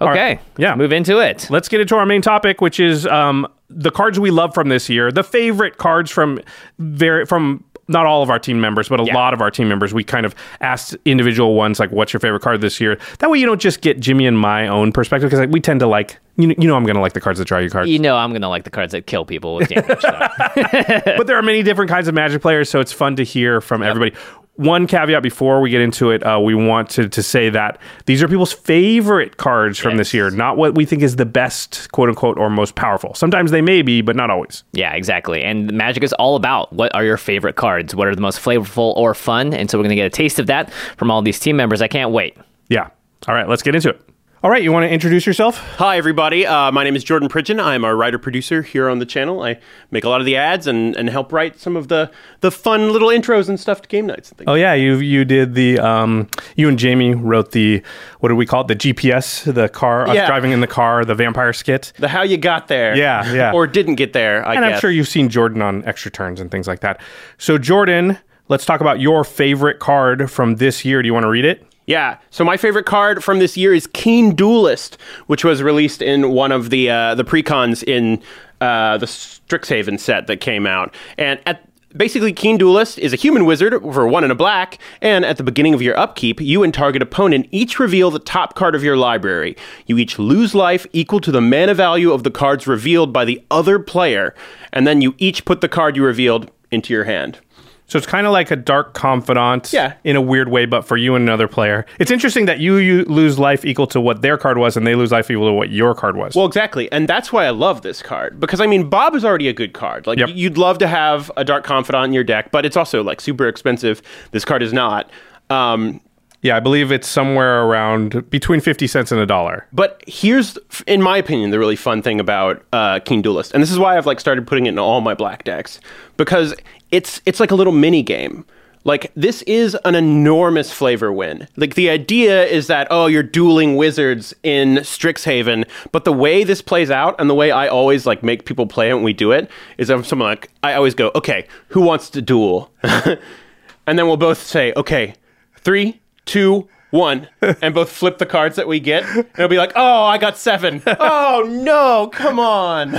right. 0.00 0.10
Okay. 0.10 0.40
Yeah. 0.58 0.74
Move 0.74 0.92
into 0.92 1.18
it. 1.18 1.48
Let's 1.50 1.68
get 1.68 1.80
into 1.80 1.96
our 1.96 2.06
main 2.06 2.22
topic, 2.22 2.60
which 2.60 2.78
is 2.80 3.06
um, 3.06 3.46
the 3.68 3.90
cards 3.90 4.20
we 4.20 4.30
love 4.30 4.54
from 4.54 4.68
this 4.68 4.88
year, 4.88 5.10
the 5.10 5.24
favorite 5.24 5.76
cards 5.78 6.10
from 6.10 6.40
very 6.78 7.26
from 7.26 7.64
not 7.88 8.06
all 8.06 8.22
of 8.22 8.30
our 8.30 8.38
team 8.38 8.60
members, 8.60 8.88
but 8.88 9.00
a 9.00 9.04
lot 9.04 9.32
of 9.34 9.40
our 9.40 9.50
team 9.50 9.68
members. 9.68 9.94
We 9.94 10.04
kind 10.04 10.26
of 10.26 10.34
asked 10.60 10.96
individual 11.04 11.54
ones 11.54 11.78
like, 11.78 11.90
"What's 11.90 12.12
your 12.12 12.20
favorite 12.20 12.40
card 12.40 12.60
this 12.60 12.80
year?" 12.80 12.98
That 13.18 13.30
way, 13.30 13.38
you 13.38 13.46
don't 13.46 13.60
just 13.60 13.80
get 13.80 14.00
Jimmy 14.00 14.26
and 14.26 14.38
my 14.38 14.66
own 14.66 14.92
perspective 14.92 15.28
because 15.28 15.40
like, 15.40 15.50
we 15.50 15.60
tend 15.60 15.80
to 15.80 15.86
like 15.86 16.18
you 16.36 16.48
know, 16.48 16.54
you 16.58 16.68
know 16.68 16.76
I'm 16.76 16.84
going 16.84 16.96
to 16.96 17.00
like 17.00 17.14
the 17.14 17.20
cards 17.20 17.38
that 17.38 17.46
draw 17.46 17.58
you 17.58 17.70
cards. 17.70 17.88
You 17.88 17.98
know 17.98 18.16
I'm 18.16 18.32
gonna 18.32 18.48
like 18.48 18.64
the 18.64 18.70
cards 18.70 18.92
that 18.92 19.06
kill 19.06 19.24
people 19.24 19.54
with 19.56 19.68
damage. 19.68 20.02
but 21.16 21.26
there 21.26 21.36
are 21.36 21.42
many 21.42 21.62
different 21.62 21.90
kinds 21.90 22.08
of 22.08 22.14
Magic 22.14 22.42
players, 22.42 22.68
so 22.68 22.80
it's 22.80 22.92
fun 22.92 23.16
to 23.16 23.24
hear 23.24 23.60
from 23.60 23.82
everybody. 23.82 24.14
One 24.56 24.86
caveat 24.86 25.22
before 25.22 25.60
we 25.60 25.68
get 25.68 25.82
into 25.82 26.10
it, 26.10 26.22
uh, 26.22 26.40
we 26.40 26.54
want 26.54 26.88
to, 26.90 27.08
to 27.08 27.22
say 27.22 27.50
that 27.50 27.78
these 28.06 28.22
are 28.22 28.28
people's 28.28 28.54
favorite 28.54 29.36
cards 29.36 29.78
from 29.78 29.98
this 29.98 30.14
year, 30.14 30.30
not 30.30 30.56
what 30.56 30.74
we 30.74 30.86
think 30.86 31.02
is 31.02 31.16
the 31.16 31.26
best, 31.26 31.92
quote 31.92 32.08
unquote, 32.08 32.38
or 32.38 32.48
most 32.48 32.74
powerful. 32.74 33.14
Sometimes 33.14 33.50
they 33.50 33.60
may 33.60 33.82
be, 33.82 34.00
but 34.00 34.16
not 34.16 34.30
always. 34.30 34.64
Yeah, 34.72 34.94
exactly. 34.94 35.42
And 35.42 35.70
Magic 35.72 36.02
is 36.02 36.14
all 36.14 36.36
about 36.36 36.72
what 36.72 36.94
are 36.94 37.04
your 37.04 37.18
favorite 37.18 37.56
cards? 37.56 37.94
What 37.94 38.08
are 38.08 38.14
the 38.14 38.22
most 38.22 38.40
flavorful 38.40 38.96
or 38.96 39.12
fun? 39.14 39.52
And 39.52 39.70
so 39.70 39.76
we're 39.76 39.84
going 39.84 39.90
to 39.90 39.96
get 39.96 40.06
a 40.06 40.10
taste 40.10 40.38
of 40.38 40.46
that 40.46 40.72
from 40.96 41.10
all 41.10 41.20
these 41.20 41.38
team 41.38 41.56
members. 41.56 41.82
I 41.82 41.88
can't 41.88 42.10
wait. 42.10 42.36
Yeah. 42.68 42.88
All 43.28 43.34
right, 43.34 43.48
let's 43.48 43.62
get 43.62 43.74
into 43.74 43.90
it. 43.90 44.00
All 44.42 44.50
right, 44.50 44.62
you 44.62 44.70
want 44.70 44.84
to 44.84 44.90
introduce 44.90 45.26
yourself? 45.26 45.56
Hi, 45.78 45.96
everybody. 45.96 46.46
Uh, 46.46 46.70
my 46.70 46.84
name 46.84 46.94
is 46.94 47.02
Jordan 47.02 47.28
Pridgeon. 47.28 47.58
I'm 47.58 47.84
a 47.84 47.94
writer 47.94 48.18
producer 48.18 48.60
here 48.60 48.88
on 48.88 48.98
the 48.98 49.06
channel. 49.06 49.42
I 49.42 49.58
make 49.90 50.04
a 50.04 50.10
lot 50.10 50.20
of 50.20 50.26
the 50.26 50.36
ads 50.36 50.66
and, 50.66 50.94
and 50.94 51.08
help 51.08 51.32
write 51.32 51.58
some 51.58 51.74
of 51.74 51.88
the, 51.88 52.10
the 52.42 52.50
fun 52.50 52.92
little 52.92 53.08
intros 53.08 53.48
and 53.48 53.58
stuff 53.58 53.80
to 53.82 53.88
game 53.88 54.06
nights 54.06 54.28
and 54.28 54.38
things. 54.38 54.48
Oh 54.48 54.54
yeah, 54.54 54.74
you 54.74 54.96
you 54.96 55.24
did 55.24 55.54
the 55.54 55.78
um, 55.78 56.28
you 56.54 56.68
and 56.68 56.78
Jamie 56.78 57.14
wrote 57.14 57.52
the 57.52 57.82
what 58.20 58.28
do 58.28 58.36
we 58.36 58.44
call 58.44 58.60
it? 58.60 58.68
The 58.68 58.76
GPS, 58.76 59.52
the 59.52 59.70
car, 59.70 60.06
us 60.06 60.26
driving 60.26 60.52
in 60.52 60.60
the 60.60 60.66
car, 60.66 61.04
the 61.06 61.14
vampire 61.14 61.54
skit. 61.54 61.94
The 61.98 62.06
how 62.08 62.22
you 62.22 62.36
got 62.36 62.68
there. 62.68 62.94
Yeah, 62.94 63.32
yeah. 63.32 63.52
or 63.52 63.66
didn't 63.66 63.94
get 63.94 64.12
there, 64.12 64.46
I 64.46 64.54
And 64.54 64.64
guess. 64.64 64.74
I'm 64.74 64.80
sure 64.80 64.90
you've 64.90 65.08
seen 65.08 65.30
Jordan 65.30 65.62
on 65.62 65.82
extra 65.86 66.10
turns 66.10 66.40
and 66.40 66.50
things 66.50 66.68
like 66.68 66.80
that. 66.80 67.00
So 67.38 67.56
Jordan, 67.56 68.18
let's 68.48 68.66
talk 68.66 68.82
about 68.82 69.00
your 69.00 69.24
favorite 69.24 69.80
card 69.80 70.30
from 70.30 70.56
this 70.56 70.84
year. 70.84 71.00
Do 71.00 71.06
you 71.06 71.14
want 71.14 71.24
to 71.24 71.30
read 71.30 71.46
it? 71.46 71.65
Yeah. 71.86 72.18
So 72.30 72.44
my 72.44 72.56
favorite 72.56 72.84
card 72.84 73.22
from 73.22 73.38
this 73.38 73.56
year 73.56 73.72
is 73.72 73.86
Keen 73.86 74.34
Duelist, 74.34 74.98
which 75.28 75.44
was 75.44 75.62
released 75.62 76.02
in 76.02 76.30
one 76.30 76.52
of 76.52 76.70
the 76.70 76.90
uh, 76.90 77.14
the 77.14 77.24
precons 77.24 77.82
in 77.84 78.20
uh, 78.60 78.98
the 78.98 79.06
Strixhaven 79.06 79.98
set 79.98 80.26
that 80.26 80.40
came 80.40 80.66
out. 80.66 80.94
And 81.16 81.40
at 81.46 81.62
basically 81.96 82.32
Keen 82.32 82.58
Duelist 82.58 82.98
is 82.98 83.12
a 83.12 83.16
human 83.16 83.44
wizard 83.44 83.80
for 83.80 84.06
one 84.06 84.24
and 84.24 84.32
a 84.32 84.36
black, 84.36 84.78
and 85.00 85.24
at 85.24 85.36
the 85.36 85.42
beginning 85.42 85.74
of 85.74 85.82
your 85.82 85.98
upkeep, 85.98 86.40
you 86.40 86.62
and 86.62 86.74
target 86.74 87.02
opponent 87.02 87.46
each 87.50 87.78
reveal 87.78 88.10
the 88.10 88.18
top 88.18 88.54
card 88.54 88.74
of 88.74 88.82
your 88.82 88.96
library. 88.96 89.56
You 89.86 89.96
each 89.98 90.18
lose 90.18 90.54
life 90.54 90.86
equal 90.92 91.20
to 91.20 91.30
the 91.30 91.40
mana 91.40 91.74
value 91.74 92.12
of 92.12 92.24
the 92.24 92.30
cards 92.30 92.66
revealed 92.66 93.12
by 93.12 93.24
the 93.24 93.42
other 93.50 93.78
player, 93.78 94.34
and 94.72 94.86
then 94.86 95.00
you 95.00 95.14
each 95.18 95.44
put 95.44 95.60
the 95.60 95.68
card 95.68 95.96
you 95.96 96.04
revealed 96.04 96.50
into 96.70 96.92
your 96.92 97.04
hand. 97.04 97.38
So 97.88 97.98
it's 97.98 98.06
kind 98.06 98.26
of 98.26 98.32
like 98.32 98.50
a 98.50 98.56
dark 98.56 98.94
confidant, 98.94 99.72
Yeah. 99.72 99.92
in 100.02 100.16
a 100.16 100.20
weird 100.20 100.48
way, 100.48 100.66
but 100.66 100.82
for 100.82 100.96
you 100.96 101.14
and 101.14 101.22
another 101.22 101.46
player. 101.46 101.86
It's 102.00 102.10
interesting 102.10 102.46
that 102.46 102.58
you, 102.58 102.76
you 102.76 103.04
lose 103.04 103.38
life 103.38 103.64
equal 103.64 103.86
to 103.88 104.00
what 104.00 104.22
their 104.22 104.36
card 104.36 104.58
was, 104.58 104.76
and 104.76 104.84
they 104.86 104.96
lose 104.96 105.12
life 105.12 105.30
equal 105.30 105.46
to 105.46 105.52
what 105.52 105.70
your 105.70 105.94
card 105.94 106.16
was. 106.16 106.34
Well, 106.34 106.46
exactly, 106.46 106.90
and 106.90 107.06
that's 107.08 107.32
why 107.32 107.44
I 107.46 107.50
love 107.50 107.82
this 107.82 108.02
card 108.02 108.40
because 108.40 108.60
I 108.60 108.66
mean, 108.66 108.88
Bob 108.90 109.14
is 109.14 109.24
already 109.24 109.46
a 109.48 109.52
good 109.52 109.72
card. 109.72 110.06
Like 110.06 110.18
Yep. 110.18 110.30
you'd 110.34 110.58
love 110.58 110.78
to 110.78 110.88
have 110.88 111.30
a 111.36 111.44
Dark 111.44 111.62
Confidant 111.64 112.06
in 112.06 112.12
your 112.12 112.24
deck, 112.24 112.50
but 112.50 112.66
it's 112.66 112.76
also 112.76 113.02
like 113.04 113.20
super 113.20 113.46
expensive. 113.46 114.02
This 114.32 114.44
card 114.44 114.62
is 114.62 114.72
not. 114.72 115.08
Um, 115.48 116.00
yeah, 116.42 116.56
I 116.56 116.60
believe 116.60 116.92
it's 116.92 117.08
somewhere 117.08 117.62
around 117.62 118.28
between 118.30 118.60
fifty 118.60 118.86
cents 118.86 119.10
and 119.10 119.20
a 119.20 119.26
dollar. 119.26 119.66
but 119.72 120.02
here's, 120.06 120.58
in 120.86 121.02
my 121.02 121.16
opinion, 121.16 121.50
the 121.50 121.58
really 121.58 121.76
fun 121.76 122.02
thing 122.02 122.20
about 122.20 122.64
uh, 122.72 122.98
Duelist, 122.98 123.52
and 123.52 123.62
this 123.62 123.70
is 123.70 123.78
why 123.78 123.96
I've 123.96 124.06
like 124.06 124.20
started 124.20 124.46
putting 124.46 124.66
it 124.66 124.70
in 124.70 124.78
all 124.78 125.00
my 125.00 125.14
black 125.14 125.44
decks 125.44 125.80
because 126.16 126.54
it's 126.90 127.20
it's 127.26 127.40
like 127.40 127.50
a 127.50 127.54
little 127.54 127.72
mini 127.72 128.02
game. 128.02 128.44
Like 128.84 129.10
this 129.16 129.42
is 129.42 129.76
an 129.84 129.96
enormous 129.96 130.72
flavor 130.72 131.12
win. 131.12 131.48
Like 131.56 131.74
the 131.74 131.90
idea 131.90 132.46
is 132.46 132.68
that 132.68 132.86
oh 132.90 133.06
you're 133.06 133.24
dueling 133.24 133.74
wizards 133.74 134.32
in 134.44 134.76
Strixhaven, 134.76 135.68
but 135.90 136.04
the 136.04 136.12
way 136.12 136.44
this 136.44 136.62
plays 136.62 136.88
out 136.88 137.16
and 137.18 137.28
the 137.28 137.34
way 137.34 137.50
I 137.50 137.66
always 137.66 138.06
like 138.06 138.22
make 138.22 138.44
people 138.44 138.66
play 138.66 138.90
it 138.90 138.94
when 138.94 139.02
we 139.02 139.12
do 139.12 139.32
it 139.32 139.50
is 139.76 139.90
I'm 139.90 140.04
someone 140.04 140.28
like 140.28 140.50
I 140.62 140.74
always 140.74 140.94
go 140.94 141.10
okay 141.16 141.48
who 141.68 141.80
wants 141.80 142.08
to 142.10 142.22
duel, 142.22 142.70
and 142.82 143.98
then 143.98 144.06
we'll 144.06 144.16
both 144.16 144.38
say 144.38 144.72
okay 144.76 145.14
three 145.56 146.00
two 146.26 146.68
one 146.90 147.28
and 147.62 147.74
both 147.74 147.90
flip 147.90 148.18
the 148.18 148.26
cards 148.26 148.54
that 148.56 148.68
we 148.68 148.78
get 148.80 149.02
and 149.04 149.26
it'll 149.34 149.48
be 149.48 149.56
like 149.58 149.72
oh 149.74 150.04
I 150.04 150.18
got 150.18 150.36
seven 150.38 150.80
oh 150.86 151.44
no 151.64 152.08
come 152.12 152.38
on. 152.38 152.94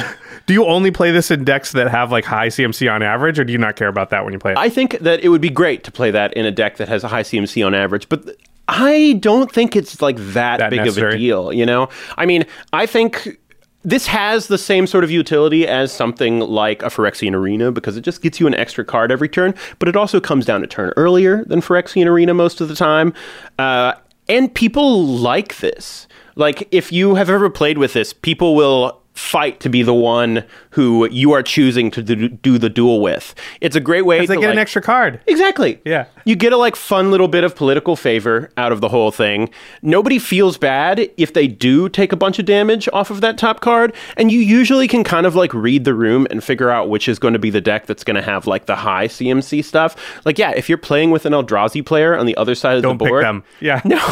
Do 0.45 0.53
you 0.53 0.65
only 0.65 0.91
play 0.91 1.11
this 1.11 1.29
in 1.31 1.43
decks 1.43 1.71
that 1.73 1.89
have 1.89 2.11
like 2.11 2.23
high 2.25 2.47
CMC 2.47 2.91
on 2.91 3.01
average, 3.03 3.37
or 3.39 3.43
do 3.43 3.51
you 3.51 3.57
not 3.59 3.75
care 3.75 3.87
about 3.89 4.09
that 4.11 4.23
when 4.23 4.31
you 4.33 4.39
play 4.39 4.53
it? 4.53 4.57
I 4.57 4.69
think 4.69 4.97
that 4.99 5.21
it 5.21 5.29
would 5.29 5.41
be 5.41 5.49
great 5.49 5.83
to 5.85 5.91
play 5.91 6.09
that 6.11 6.33
in 6.33 6.45
a 6.45 6.51
deck 6.51 6.77
that 6.77 6.87
has 6.87 7.03
a 7.03 7.07
high 7.09 7.23
CMC 7.23 7.65
on 7.65 7.73
average, 7.75 8.07
but 8.09 8.25
th- 8.25 8.37
I 8.69 9.17
don't 9.21 9.51
think 9.51 9.75
it's 9.75 10.01
like 10.01 10.17
that, 10.17 10.59
That 10.59 10.69
big 10.71 10.79
necessary. 10.79 11.09
of 11.09 11.15
a 11.15 11.17
deal, 11.17 11.53
you 11.53 11.65
know? 11.65 11.87
I 12.17 12.25
mean, 12.25 12.45
I 12.73 12.85
think 12.85 13.37
this 13.83 14.07
has 14.07 14.47
the 14.47 14.57
same 14.57 14.87
sort 14.87 15.03
of 15.03 15.11
utility 15.11 15.67
as 15.67 15.91
something 15.91 16.39
like 16.39 16.83
a 16.83 16.87
Phyrexian 16.87 17.33
Arena 17.33 17.71
because 17.71 17.95
it 17.95 18.01
just 18.01 18.21
gets 18.21 18.39
you 18.39 18.47
an 18.47 18.55
extra 18.55 18.83
card 18.83 19.11
every 19.11 19.29
turn, 19.29 19.53
but 19.79 19.87
it 19.87 19.95
also 19.95 20.19
comes 20.19 20.45
down 20.45 20.63
a 20.63 20.67
turn 20.67 20.91
earlier 20.97 21.45
than 21.45 21.61
Phyrexian 21.61 22.05
Arena 22.05 22.33
most 22.33 22.59
of 22.59 22.67
the 22.67 22.75
time. 22.75 23.13
Uh, 23.59 23.93
and 24.27 24.53
people 24.53 25.05
like 25.05 25.57
this. 25.57 26.07
Like, 26.35 26.67
if 26.71 26.91
you 26.91 27.15
have 27.15 27.29
ever 27.29 27.49
played 27.49 27.77
with 27.77 27.93
this, 27.93 28.13
people 28.13 28.55
will 28.55 29.01
fight 29.13 29.59
to 29.61 29.69
be 29.69 29.81
the 29.81 29.93
one 29.93 30.43
who 30.77 31.09
you 31.09 31.31
are 31.31 31.41
choosing 31.41 31.89
to 31.89 32.03
do, 32.03 32.29
do 32.29 32.59
the 32.59 32.69
duel 32.69 33.01
with. 33.01 33.33
It's 33.61 33.75
a 33.75 33.79
great 33.79 34.03
way 34.05 34.19
They 34.19 34.35
to 34.35 34.39
get 34.39 34.51
an 34.51 34.59
extra 34.59 34.79
card. 34.79 35.19
Exactly. 35.25 35.81
Yeah. 35.83 36.05
You 36.23 36.35
get 36.35 36.53
a 36.53 36.57
like 36.57 36.75
fun 36.75 37.09
little 37.09 37.27
bit 37.27 37.43
of 37.43 37.55
political 37.55 37.95
favor 37.95 38.51
out 38.57 38.71
of 38.71 38.79
the 38.79 38.89
whole 38.89 39.09
thing. 39.09 39.49
Nobody 39.81 40.19
feels 40.19 40.55
bad 40.59 41.09
if 41.17 41.33
they 41.33 41.47
do 41.47 41.89
take 41.89 42.11
a 42.11 42.15
bunch 42.15 42.37
of 42.37 42.45
damage 42.45 42.87
off 42.93 43.09
of 43.09 43.21
that 43.21 43.39
top 43.39 43.59
card, 43.59 43.95
and 44.17 44.31
you 44.31 44.39
usually 44.39 44.87
can 44.87 45.03
kind 45.03 45.25
of 45.25 45.33
like 45.33 45.51
read 45.51 45.83
the 45.83 45.95
room 45.95 46.27
and 46.29 46.43
figure 46.43 46.69
out 46.69 46.89
which 46.89 47.09
is 47.09 47.17
going 47.17 47.33
to 47.33 47.39
be 47.39 47.49
the 47.49 47.61
deck 47.61 47.87
that's 47.87 48.03
going 48.03 48.15
to 48.15 48.21
have 48.21 48.45
like 48.45 48.67
the 48.67 48.75
high 48.75 49.07
CMC 49.07 49.63
stuff. 49.65 49.95
Like 50.25 50.37
yeah, 50.37 50.51
if 50.51 50.69
you're 50.69 50.77
playing 50.77 51.09
with 51.09 51.25
an 51.25 51.33
Eldrazi 51.33 51.83
player 51.83 52.15
on 52.15 52.27
the 52.27 52.37
other 52.37 52.53
side 52.53 52.77
of 52.77 52.83
Don't 52.83 52.99
the 52.99 53.05
pick 53.05 53.09
board, 53.11 53.23
them. 53.23 53.43
Yeah. 53.59 53.81
No. 53.87 53.97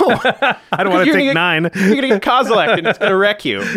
I 0.72 0.84
don't 0.84 0.92
want 0.94 1.06
to 1.06 1.06
take 1.06 1.14
gonna 1.14 1.24
get- 1.26 1.34
nine. 1.36 1.64
You're 1.76 1.90
going 1.96 2.02
to 2.02 2.08
get 2.08 2.22
Kozilek 2.24 2.78
and 2.80 2.88
it's 2.88 2.98
going 2.98 3.12
to 3.12 3.16
wreck 3.18 3.46
you. 3.46 3.62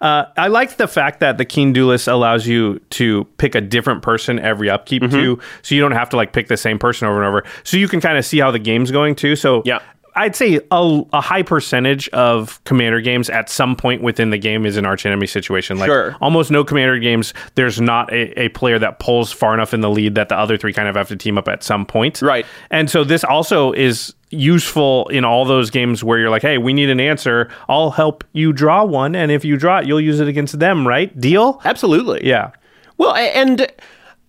Uh, 0.00 0.26
I 0.36 0.48
like 0.48 0.76
the 0.76 0.86
fact 0.88 1.20
that 1.20 1.38
the 1.38 1.44
Keen 1.44 1.72
Duelist 1.72 2.08
allows 2.14 2.46
you 2.46 2.78
to 2.90 3.24
pick 3.36 3.54
a 3.54 3.60
different 3.60 4.02
person 4.02 4.38
every 4.38 4.70
upkeep 4.70 5.02
Mm-hmm. 5.02 5.16
too, 5.16 5.40
so 5.62 5.74
you 5.74 5.80
don't 5.80 5.92
have 5.92 6.08
to 6.10 6.16
like 6.16 6.32
pick 6.32 6.48
the 6.48 6.56
same 6.56 6.78
person 6.78 7.06
over 7.08 7.18
and 7.22 7.26
over. 7.28 7.44
So 7.64 7.76
you 7.76 7.88
can 7.88 8.00
kind 8.00 8.16
of 8.16 8.24
see 8.24 8.38
how 8.38 8.50
the 8.50 8.58
game's 8.58 8.90
going 8.90 9.14
too. 9.16 9.36
So 9.36 9.62
Yeah. 9.66 9.80
I'd 10.16 10.36
say 10.36 10.60
a, 10.70 11.02
a 11.12 11.20
high 11.20 11.42
percentage 11.42 12.08
of 12.10 12.62
commander 12.64 13.00
games 13.00 13.28
at 13.30 13.48
some 13.50 13.74
point 13.76 14.02
within 14.02 14.30
the 14.30 14.38
game 14.38 14.64
is 14.64 14.76
an 14.76 14.86
arch 14.86 15.04
enemy 15.06 15.26
situation. 15.26 15.78
Like 15.78 15.88
Sure. 15.88 16.16
almost 16.20 16.50
no 16.50 16.64
commander 16.64 16.98
games, 16.98 17.34
there's 17.56 17.80
not 17.80 18.12
a, 18.12 18.42
a 18.42 18.48
player 18.50 18.78
that 18.78 18.98
pulls 19.00 19.32
far 19.32 19.54
enough 19.54 19.74
in 19.74 19.80
the 19.80 19.90
lead 19.90 20.14
that 20.14 20.28
the 20.28 20.36
other 20.36 20.56
three 20.56 20.72
kind 20.72 20.88
of 20.88 20.94
have 20.96 21.08
to 21.08 21.16
team 21.16 21.36
up 21.36 21.48
at 21.48 21.62
some 21.62 21.84
point. 21.84 22.22
Right. 22.22 22.46
And 22.70 22.88
so 22.88 23.02
this 23.04 23.24
also 23.24 23.72
is 23.72 24.14
useful 24.30 25.08
in 25.08 25.24
all 25.24 25.44
those 25.44 25.70
games 25.70 26.02
where 26.04 26.18
you're 26.18 26.30
like, 26.30 26.42
hey, 26.42 26.58
we 26.58 26.72
need 26.72 26.90
an 26.90 27.00
answer. 27.00 27.48
I'll 27.68 27.90
help 27.90 28.24
you 28.32 28.52
draw 28.52 28.84
one. 28.84 29.14
And 29.14 29.30
if 29.30 29.44
you 29.44 29.56
draw 29.56 29.78
it, 29.78 29.86
you'll 29.86 30.00
use 30.00 30.20
it 30.20 30.28
against 30.28 30.58
them, 30.58 30.86
right? 30.86 31.16
Deal? 31.20 31.60
Absolutely. 31.64 32.26
Yeah. 32.26 32.50
Well, 32.98 33.14
and 33.14 33.70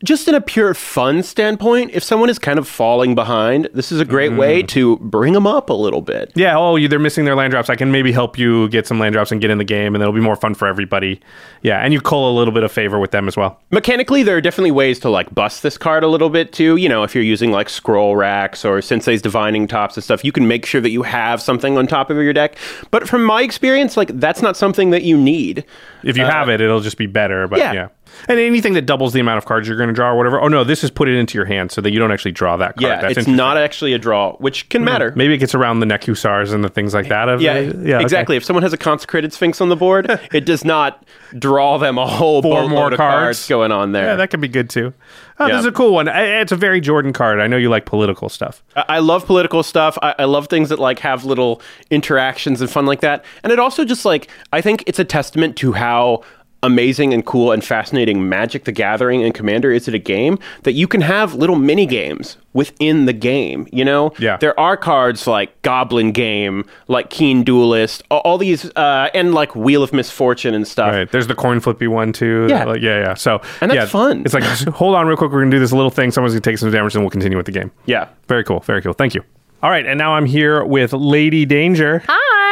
just 0.06 0.28
in 0.30 0.36
a 0.36 0.40
pure 0.40 0.74
fun 0.74 1.22
standpoint, 1.24 1.92
if 1.94 2.04
someone 2.04 2.30
is 2.30 2.40
kind 2.40 2.58
of 2.58 2.68
falling 2.68 3.16
behind, 3.16 3.68
this 3.74 3.92
is 3.92 4.00
a 4.00 4.06
great 4.06 4.32
way 4.34 4.64
Mm. 4.64 4.68
to 4.70 4.98
bring 4.98 5.34
them 5.34 5.46
up 5.46 5.70
a 5.70 5.74
little 5.74 6.02
bit. 6.02 6.32
Yeah. 6.36 6.58
Oh, 6.58 6.78
you, 6.78 6.88
they're 6.88 7.00
missing 7.00 7.26
their 7.26 7.36
land 7.36 7.52
drops. 7.52 7.70
I 7.70 7.76
can 7.76 7.92
maybe 7.92 8.12
help 8.14 8.38
you 8.38 8.70
get 8.70 8.88
some 8.88 9.00
land 9.00 9.14
drops 9.14 9.32
and 9.34 9.42
get 9.42 9.50
in 9.52 9.58
the 9.58 9.64
game, 9.66 9.94
and 9.96 10.02
it'll 10.02 10.14
be 10.14 10.22
more 10.22 10.36
fun 10.38 10.54
for 10.56 10.68
everybody. 10.68 11.20
Yeah. 11.64 11.80
And 11.80 11.92
you 11.92 12.00
cull 12.00 12.32
a 12.32 12.36
little 12.38 12.54
bit 12.54 12.64
of 12.64 12.72
favor 12.72 13.00
with 13.00 13.12
them 13.12 13.28
as 13.28 13.36
well. 13.36 13.60
Mechanically, 13.72 14.24
there 14.24 14.38
are 14.38 14.42
definitely 14.42 14.72
ways 14.72 15.00
to 15.00 15.10
like 15.10 15.34
bust 15.36 15.64
this 15.64 15.78
card 15.78 16.04
a 16.04 16.08
little 16.08 16.30
bit 16.30 16.54
too. 16.54 16.78
You 16.78 16.88
know, 16.88 17.04
if 17.04 17.14
you're 17.16 17.24
using 17.24 17.52
like 17.52 17.68
scroll 17.68 18.16
racks 18.16 18.64
or 18.64 18.82
Sensei's 18.82 19.22
divining 19.22 19.68
tops 19.68 19.98
and 19.98 20.04
stuff, 20.04 20.24
you 20.24 20.32
can 20.32 20.48
make 20.48 20.66
sure 20.66 20.80
that 20.82 20.92
you 20.92 21.02
have 21.04 21.42
something 21.42 21.78
on 21.78 21.88
top 21.88 22.10
of 22.10 22.18
your 22.18 22.34
deck. 22.34 22.56
But 22.92 23.10
from 23.10 23.24
my 23.24 23.42
experience, 23.42 23.98
like 23.98 24.10
that's 24.20 24.42
not 24.44 24.56
something 24.56 24.92
that 24.92 25.04
you 25.04 25.18
need. 25.18 25.66
If 26.04 26.16
you 26.18 26.26
have 26.26 26.50
it, 26.50 26.62
it'll 26.62 26.82
just 26.82 26.98
be 26.98 27.08
better. 27.08 27.48
But 27.48 27.60
yeah. 27.60 27.74
yeah. 27.74 27.88
And 28.28 28.40
anything 28.40 28.74
that 28.74 28.84
doubles 28.86 29.14
the 29.14 29.20
amount 29.20 29.38
of 29.38 29.46
cards 29.46 29.68
you're 29.68 29.78
going 29.78 29.90
to 29.90 29.94
draw 29.94 30.12
or 30.12 30.18
whatever. 30.18 30.42
Oh, 30.42 30.48
no, 30.48 30.64
this 30.64 30.84
is 30.84 30.90
put 30.90 31.08
it 31.08 31.16
into 31.16 31.38
your 31.38 31.46
hand 31.46 31.72
so 31.72 31.82
that 31.82 31.92
you 31.92 32.00
don't 32.00 32.12
actually 32.12 32.32
draw 32.32 32.58
that 32.58 32.76
card. 32.76 32.82
Yeah, 32.82 33.02
That's 33.02 33.20
it's 33.20 33.28
not 33.28 33.58
actually 33.58 33.94
a 33.94 34.00
draw, 34.00 34.36
which 34.38 34.68
can 34.70 34.82
hmm. 34.82 34.86
matter. 34.86 35.14
Maybe 35.16 35.36
it 35.36 35.38
gets 35.38 35.54
around 35.54 35.80
the 35.80 35.86
Nekusars 35.86 36.54
and 36.54 36.64
the 36.64 36.70
things 36.70 36.94
like 36.94 37.10
that. 37.10 37.30
Of, 37.30 37.42
Yeah, 37.42 37.60
yeah 37.60 37.70
okay. 37.70 38.02
exactly. 38.02 38.36
If 38.36 38.44
someone 38.44 38.64
has 38.64 38.74
a 38.74 38.78
consecrated 38.78 39.34
sphinx 39.34 39.62
on 39.62 39.70
the 39.70 39.76
board, 39.76 40.10
it 40.34 40.46
does 40.46 40.66
not 40.66 41.06
draw 41.38 41.78
them 41.78 41.98
a 41.98 42.08
whole 42.08 42.42
Four 42.42 42.68
more 42.68 42.92
of 42.92 42.98
cards. 42.98 43.48
going 43.48 43.72
on 43.72 43.92
there. 43.92 44.06
Yeah, 44.06 44.16
that 44.16 44.30
could 44.30 44.42
be 44.42 44.48
good 44.48 44.70
too. 44.70 44.94
Oh, 45.38 45.48
Yeah. 45.48 45.56
This 45.56 45.62
is 45.62 45.66
a 45.66 45.72
cool 45.72 45.94
one. 45.94 46.08
It's 46.08 46.52
a 46.52 46.56
very 46.56 46.80
Jordan 46.80 47.12
card. 47.14 47.40
I 47.40 47.48
know 47.48 47.58
you 47.58 47.70
like 47.70 47.86
political 47.86 48.30
stuff. 48.30 48.64
I 48.76 48.96
I 48.96 49.00
love 49.00 49.26
political 49.26 49.62
stuff. 49.62 49.98
I, 50.02 50.16
I 50.20 50.24
love 50.24 50.48
things 50.48 50.70
that 50.70 50.80
like 50.80 51.00
have 51.00 51.26
little 51.26 51.62
interactions 51.92 52.62
and 52.62 52.72
fun 52.72 52.86
like 52.86 53.02
that. 53.02 53.26
And 53.44 53.52
it 53.52 53.60
also 53.60 53.84
just 53.84 54.06
like 54.06 54.30
I 54.54 54.62
think 54.62 54.86
it's 54.88 55.00
a 55.00 55.04
testament 55.04 55.58
to 55.58 55.74
how 55.74 56.24
amazing 56.65 57.13
and 57.13 57.25
cool 57.25 57.51
and 57.51 57.63
fascinating 57.63 58.27
Magic 58.27 58.65
the 58.65 58.72
Gathering 58.72 59.24
and 59.24 59.34
Commander 59.34 59.72
is 59.72 59.88
It 59.88 59.93
a 59.93 60.00
game 60.00 60.39
that 60.63 60.74
you 60.74 60.88
can 60.88 61.01
have 61.01 61.36
little 61.36 61.55
mini 61.55 61.86
games 61.86 62.38
within 62.53 63.05
the 63.05 63.13
game, 63.13 63.67
you 63.72 63.86
know? 63.86 64.13
Yeah. 64.17 64.38
There 64.38 64.57
are 64.60 64.75
cards 64.77 65.27
like 65.27 65.62
Goblin 65.62 66.12
Game, 66.12 66.65
like 66.88 67.10
Keen 67.10 67.43
Duelist, 67.43 68.01
all, 68.10 68.19
all 68.19 68.38
these 68.38 68.65
uh, 68.75 69.10
and 69.13 69.34
like 69.34 69.55
Wheel 69.55 69.84
of 69.84 69.93
Misfortune 69.93 70.53
and 70.53 70.67
stuff. 70.67 70.91
Right. 70.91 71.12
There's 71.12 71.27
the 71.27 71.36
coin 71.36 71.60
flippy 71.60 71.88
one 71.88 72.12
too. 72.13 72.48
Yeah. 72.50 72.65
Like, 72.65 72.81
yeah, 72.81 73.00
yeah. 73.00 73.13
So 73.13 73.41
And 73.62 73.69
that's 73.69 73.77
yeah, 73.77 73.86
fun. 73.86 74.24
It's 74.25 74.34
like 74.34 74.43
hold 74.43 74.95
on 74.95 75.05
real 75.07 75.17
quick. 75.17 75.31
We're 75.31 75.41
gonna 75.41 75.51
do 75.51 75.60
this 75.60 75.72
little 75.72 75.91
thing. 75.91 76.12
Someone's 76.12 76.34
gonna 76.34 76.41
take 76.41 76.57
some 76.57 76.72
damage, 76.72 76.95
and 76.95 77.03
we'll 77.03 77.12
continue 77.12 77.38
with 77.38 77.45
the 77.45 77.51
game. 77.51 77.72
Yeah. 77.86 78.07
Very 78.27 78.43
cool. 78.43 78.62
Very 78.62 78.81
cool. 78.81 78.93
Thank 78.93 79.13
you. 79.13 79.24
All 79.63 79.69
right, 79.72 79.86
and 79.86 79.98
now 79.98 80.13
I'm 80.13 80.25
here 80.25 80.63
with 80.63 80.93
Lady 80.93 81.45
Danger. 81.45 82.03
Hi. 82.07 82.45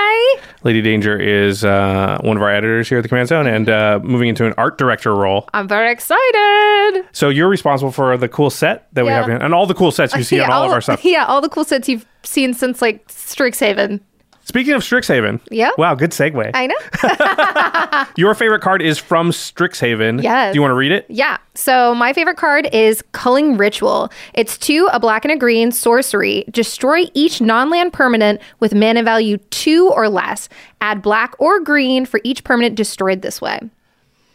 Lady 0.64 0.82
Danger 0.82 1.18
is 1.20 1.66
uh, 1.66 2.18
one 2.22 2.38
of 2.38 2.44
our 2.44 2.50
editors 2.50 2.88
here 2.88 3.00
at 3.00 3.02
the 3.02 3.10
Command 3.10 3.28
Zone, 3.28 3.48
and 3.48 3.70
uh, 3.70 4.00
moving 4.02 4.30
into 4.30 4.46
an 4.46 4.54
art 4.58 4.78
director 4.78 5.14
role. 5.14 5.50
I'm 5.54 5.68
very 5.68 5.92
excited. 5.92 7.06
So 7.12 7.30
you're 7.30 7.50
responsible 7.50 7.92
for 7.92 8.16
the 8.18 8.30
cool 8.30 8.50
set 8.50 8.88
that 8.94 9.04
we 9.04 9.12
have, 9.12 9.28
and 9.28 9.54
all 9.54 9.66
the 9.66 9.74
cool 9.74 9.92
sets 9.92 10.16
you 10.16 10.24
see 10.24 10.40
on 10.40 10.52
all, 10.52 10.66
of 10.66 10.72
our 10.72 10.82
stuff. 10.82 11.04
Yeah, 11.14 11.26
all 11.26 11.42
the 11.42 11.50
cool 11.50 11.66
sets 11.66 11.90
you've 11.90 12.06
seen 12.24 12.54
since 12.54 12.82
like 12.82 13.08
Strixhaven. 13.08 14.00
Speaking 14.46 14.74
of 14.74 14.82
Strixhaven, 14.82 15.40
Yeah. 15.50 15.72
wow, 15.78 15.96
good 15.96 16.12
segue. 16.12 16.52
I 16.54 16.68
know. 16.68 18.06
Your 18.18 18.36
favorite 18.36 18.62
card 18.62 18.82
is 18.82 18.98
from 18.98 19.32
Strixhaven. 19.32 20.22
Yes. 20.22 20.54
Do 20.54 20.58
you 20.58 20.62
want 20.62 20.72
to 20.72 20.76
read 20.76 20.92
it? 20.92 21.06
yeah. 21.10 21.38
So 21.56 21.94
my 21.96 22.14
favorite 22.14 22.38
card 22.38 22.68
is 22.74 23.04
Culling 23.12 23.58
Ritual. 23.58 24.12
It's 24.34 24.58
two, 24.58 24.90
a 24.92 25.00
black 25.00 25.24
and 25.24 25.32
a 25.32 25.38
green 25.38 25.72
sorcery. 25.72 26.44
Destroy 26.50 27.06
each 27.14 27.42
non-land 27.42 27.94
permanent 27.94 28.42
with 28.60 28.74
mana 28.74 29.04
value 29.04 29.38
two 29.52 29.90
or 29.96 30.10
less. 30.10 30.50
Add 30.82 31.02
black 31.02 31.36
or 31.40 31.60
green 31.60 32.06
for 32.06 32.20
each 32.24 32.44
permanent 32.44 32.76
destroyed 32.76 33.22
this 33.22 33.40
way. 33.40 33.60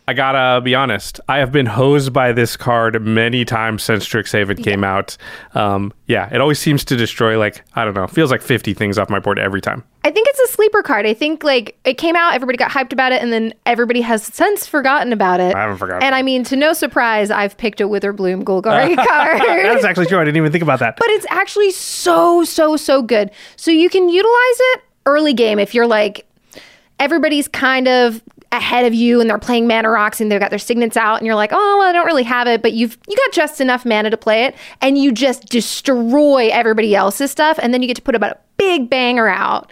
I 0.08 0.14
gotta 0.14 0.62
be 0.62 0.74
honest. 0.74 1.20
I 1.28 1.36
have 1.36 1.52
been 1.52 1.66
hosed 1.66 2.14
by 2.14 2.32
this 2.32 2.56
card 2.56 3.02
many 3.02 3.44
times 3.44 3.82
since 3.82 4.08
Strixhaven 4.08 4.64
came 4.64 4.82
out. 4.82 5.18
Um, 5.54 5.92
yeah, 6.06 6.34
it 6.34 6.40
always 6.40 6.58
seems 6.58 6.82
to 6.86 6.96
destroy 6.96 7.38
like 7.38 7.62
I 7.74 7.84
don't 7.84 7.92
know. 7.92 8.06
Feels 8.06 8.30
like 8.30 8.40
fifty 8.40 8.72
things 8.72 8.96
off 8.96 9.10
my 9.10 9.18
board 9.18 9.38
every 9.38 9.60
time. 9.60 9.84
I 10.04 10.10
think 10.10 10.26
it's 10.30 10.40
a 10.50 10.54
sleeper 10.54 10.82
card. 10.82 11.04
I 11.04 11.12
think 11.12 11.44
like 11.44 11.78
it 11.84 11.98
came 11.98 12.16
out, 12.16 12.32
everybody 12.32 12.56
got 12.56 12.70
hyped 12.70 12.94
about 12.94 13.12
it, 13.12 13.20
and 13.20 13.30
then 13.34 13.52
everybody 13.66 14.00
has 14.00 14.22
since 14.24 14.66
forgotten 14.66 15.12
about 15.12 15.40
it. 15.40 15.54
I 15.54 15.60
haven't 15.60 15.76
forgotten 15.76 16.02
And 16.02 16.14
I 16.14 16.22
mean, 16.22 16.42
to 16.44 16.56
no 16.56 16.72
surprise, 16.72 17.30
I've 17.30 17.58
picked 17.58 17.82
a 17.82 17.84
Witherbloom 17.84 18.44
Golgari 18.44 18.96
card. 19.06 19.42
That's 19.42 19.84
actually 19.84 20.06
true. 20.06 20.18
I 20.18 20.24
didn't 20.24 20.38
even 20.38 20.52
think 20.52 20.62
about 20.62 20.78
that. 20.78 20.96
but 20.96 21.10
it's 21.10 21.26
actually 21.28 21.70
so 21.72 22.44
so 22.44 22.78
so 22.78 23.02
good 23.02 23.30
so 23.56 23.70
you 23.70 23.90
can 23.90 24.08
utilize 24.08 24.56
it 24.72 24.80
early 25.04 25.34
game 25.34 25.58
if 25.58 25.74
you're 25.74 25.86
like 25.86 26.26
everybody's 26.98 27.46
kind 27.48 27.86
of 27.88 28.22
ahead 28.50 28.86
of 28.86 28.94
you 28.94 29.20
and 29.20 29.28
they're 29.28 29.38
playing 29.38 29.66
mana 29.66 29.90
rocks 29.90 30.20
and 30.20 30.32
they've 30.32 30.40
got 30.40 30.50
their 30.50 30.58
signets 30.58 30.96
out 30.96 31.18
and 31.18 31.26
you're 31.26 31.34
like 31.34 31.50
oh 31.52 31.76
well, 31.78 31.88
i 31.88 31.92
don't 31.92 32.06
really 32.06 32.22
have 32.22 32.46
it 32.46 32.62
but 32.62 32.72
you've 32.72 32.96
you 33.06 33.16
got 33.16 33.32
just 33.32 33.60
enough 33.60 33.84
mana 33.84 34.08
to 34.08 34.16
play 34.16 34.44
it 34.44 34.54
and 34.80 34.96
you 34.96 35.12
just 35.12 35.46
destroy 35.48 36.48
everybody 36.48 36.94
else's 36.94 37.30
stuff 37.30 37.58
and 37.60 37.74
then 37.74 37.82
you 37.82 37.88
get 37.88 37.96
to 37.96 38.02
put 38.02 38.14
about 38.14 38.32
a 38.32 38.38
big 38.56 38.88
banger 38.88 39.28
out 39.28 39.70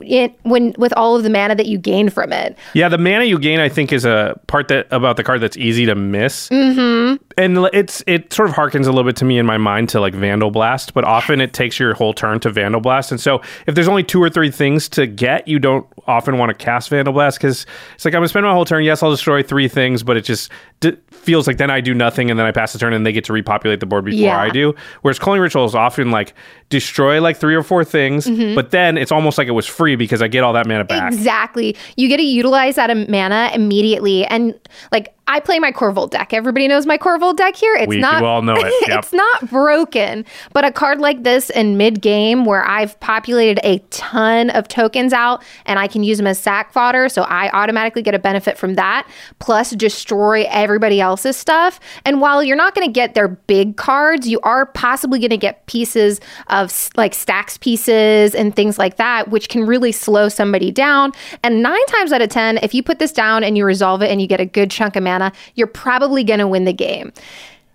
it, 0.00 0.38
when 0.42 0.74
with 0.78 0.92
all 0.94 1.16
of 1.16 1.22
the 1.22 1.30
mana 1.30 1.54
that 1.54 1.66
you 1.66 1.78
gain 1.78 2.08
from 2.10 2.32
it 2.32 2.56
Yeah, 2.74 2.88
the 2.88 2.98
mana 2.98 3.24
you 3.24 3.38
gain, 3.38 3.60
I 3.60 3.68
think, 3.68 3.92
is 3.92 4.04
a 4.04 4.38
part 4.46 4.68
that 4.68 4.86
about 4.90 5.16
the 5.16 5.24
card 5.24 5.40
that's 5.40 5.56
easy 5.56 5.86
to 5.86 5.94
miss. 5.94 6.48
Mm-hmm. 6.48 7.31
And 7.36 7.58
it's 7.72 8.02
it 8.06 8.32
sort 8.32 8.48
of 8.48 8.54
harkens 8.54 8.82
a 8.86 8.90
little 8.90 9.04
bit 9.04 9.16
to 9.16 9.24
me 9.24 9.38
in 9.38 9.46
my 9.46 9.58
mind 9.58 9.88
to 9.90 10.00
like 10.00 10.14
Vandal 10.14 10.50
Blast, 10.50 10.94
but 10.94 11.04
often 11.04 11.40
it 11.40 11.52
takes 11.52 11.78
your 11.78 11.94
whole 11.94 12.12
turn 12.12 12.40
to 12.40 12.50
Vandal 12.50 12.80
Blast. 12.80 13.10
And 13.10 13.20
so 13.20 13.40
if 13.66 13.74
there's 13.74 13.88
only 13.88 14.02
two 14.04 14.22
or 14.22 14.30
three 14.30 14.50
things 14.50 14.88
to 14.90 15.06
get, 15.06 15.46
you 15.48 15.58
don't 15.58 15.86
often 16.06 16.38
want 16.38 16.50
to 16.50 16.54
cast 16.54 16.88
Vandal 16.90 17.12
Blast 17.12 17.38
because 17.38 17.66
it's 17.94 18.04
like 18.04 18.14
I'm 18.14 18.18
gonna 18.18 18.28
spend 18.28 18.44
my 18.46 18.52
whole 18.52 18.64
turn. 18.64 18.84
Yes, 18.84 19.02
I'll 19.02 19.10
destroy 19.10 19.42
three 19.42 19.68
things, 19.68 20.02
but 20.02 20.16
it 20.16 20.22
just 20.22 20.50
d- 20.80 20.96
feels 21.10 21.46
like 21.46 21.56
then 21.58 21.70
I 21.70 21.80
do 21.80 21.94
nothing 21.94 22.30
and 22.30 22.38
then 22.38 22.46
I 22.46 22.52
pass 22.52 22.72
the 22.72 22.78
turn 22.78 22.92
and 22.92 23.06
they 23.06 23.12
get 23.12 23.24
to 23.24 23.32
repopulate 23.32 23.80
the 23.80 23.86
board 23.86 24.04
before 24.04 24.18
Yeah. 24.20 24.40
I 24.40 24.50
do. 24.50 24.74
Whereas 25.02 25.18
Culling 25.18 25.40
Ritual 25.40 25.64
is 25.64 25.74
often 25.74 26.10
like 26.10 26.34
destroy 26.68 27.20
like 27.20 27.36
three 27.36 27.54
or 27.54 27.62
four 27.62 27.84
things, 27.84 28.26
mm-hmm. 28.26 28.54
but 28.54 28.70
then 28.70 28.96
it's 28.98 29.12
almost 29.12 29.38
like 29.38 29.48
it 29.48 29.52
was 29.52 29.66
free 29.66 29.96
because 29.96 30.20
I 30.22 30.28
get 30.28 30.42
all 30.42 30.52
that 30.54 30.66
mana 30.66 30.84
back. 30.84 31.12
Exactly. 31.12 31.76
You 31.96 32.08
get 32.08 32.16
to 32.16 32.22
utilize 32.22 32.76
that 32.76 33.08
mana 33.08 33.50
immediately. 33.54 34.24
And 34.26 34.58
like 34.90 35.14
I 35.28 35.40
play 35.40 35.58
my 35.58 35.70
Korvold 35.72 36.10
deck. 36.10 36.34
Everybody 36.34 36.66
knows 36.68 36.84
my 36.84 36.98
Korvold 36.98 37.36
deck 37.36 37.54
here. 37.56 37.74
It's 37.76 37.86
We 37.86 37.98
not 37.98 38.22
all 38.22 38.42
know 38.42 38.54
it. 38.56 38.72
Yep. 38.88 38.98
it's 38.98 39.12
not 39.12 39.48
broken. 39.48 40.24
But 40.52 40.64
a 40.64 40.72
card 40.72 40.98
like 40.98 41.22
this 41.22 41.48
in 41.50 41.76
mid 41.76 42.00
game 42.02 42.44
where 42.44 42.64
I've 42.64 42.98
populated 43.00 43.60
a 43.64 43.78
ton 43.90 44.50
of 44.50 44.66
tokens 44.66 45.12
out 45.12 45.44
and 45.64 45.78
I 45.78 45.86
can 45.86 46.02
use 46.02 46.18
them 46.18 46.26
as 46.26 46.38
sack 46.38 46.72
fodder, 46.72 47.08
so 47.08 47.22
I 47.22 47.48
automatically 47.50 48.02
get 48.02 48.14
a 48.14 48.18
benefit 48.18 48.58
from 48.58 48.74
that. 48.74 49.06
Plus 49.38 49.70
destroy 49.70 50.44
everybody 50.48 51.00
else's 51.00 51.36
stuff. 51.36 51.78
And 52.04 52.20
while 52.20 52.42
you're 52.42 52.56
not 52.56 52.74
going 52.74 52.86
to 52.86 52.92
get 52.92 53.14
their 53.14 53.28
big 53.28 53.76
cards, 53.76 54.26
you 54.26 54.40
are 54.40 54.66
possibly 54.66 55.20
going 55.20 55.30
to 55.30 55.36
get 55.36 55.64
pieces 55.66 56.20
of 56.48 56.72
like 56.96 57.14
stacks 57.14 57.56
pieces 57.56 58.34
and 58.34 58.54
things 58.56 58.78
like 58.78 58.96
that, 58.96 59.28
which 59.28 59.48
can 59.48 59.64
really 59.64 59.92
slow 59.92 60.28
somebody 60.28 60.72
down. 60.72 61.12
And 61.44 61.62
nine 61.62 61.86
times 61.86 62.12
out 62.12 62.20
of 62.22 62.28
10, 62.30 62.58
if 62.58 62.74
you 62.74 62.82
put 62.82 62.98
this 62.98 63.12
down 63.12 63.44
and 63.44 63.56
you 63.56 63.64
resolve 63.64 64.02
it 64.02 64.10
and 64.10 64.20
you 64.20 64.26
get 64.26 64.40
a 64.40 64.46
good 64.46 64.70
chunk 64.70 64.96
of 64.96 65.02
mana, 65.04 65.11
you're 65.54 65.66
probably 65.66 66.24
going 66.24 66.40
to 66.40 66.48
win 66.48 66.64
the 66.64 66.72
game. 66.72 67.12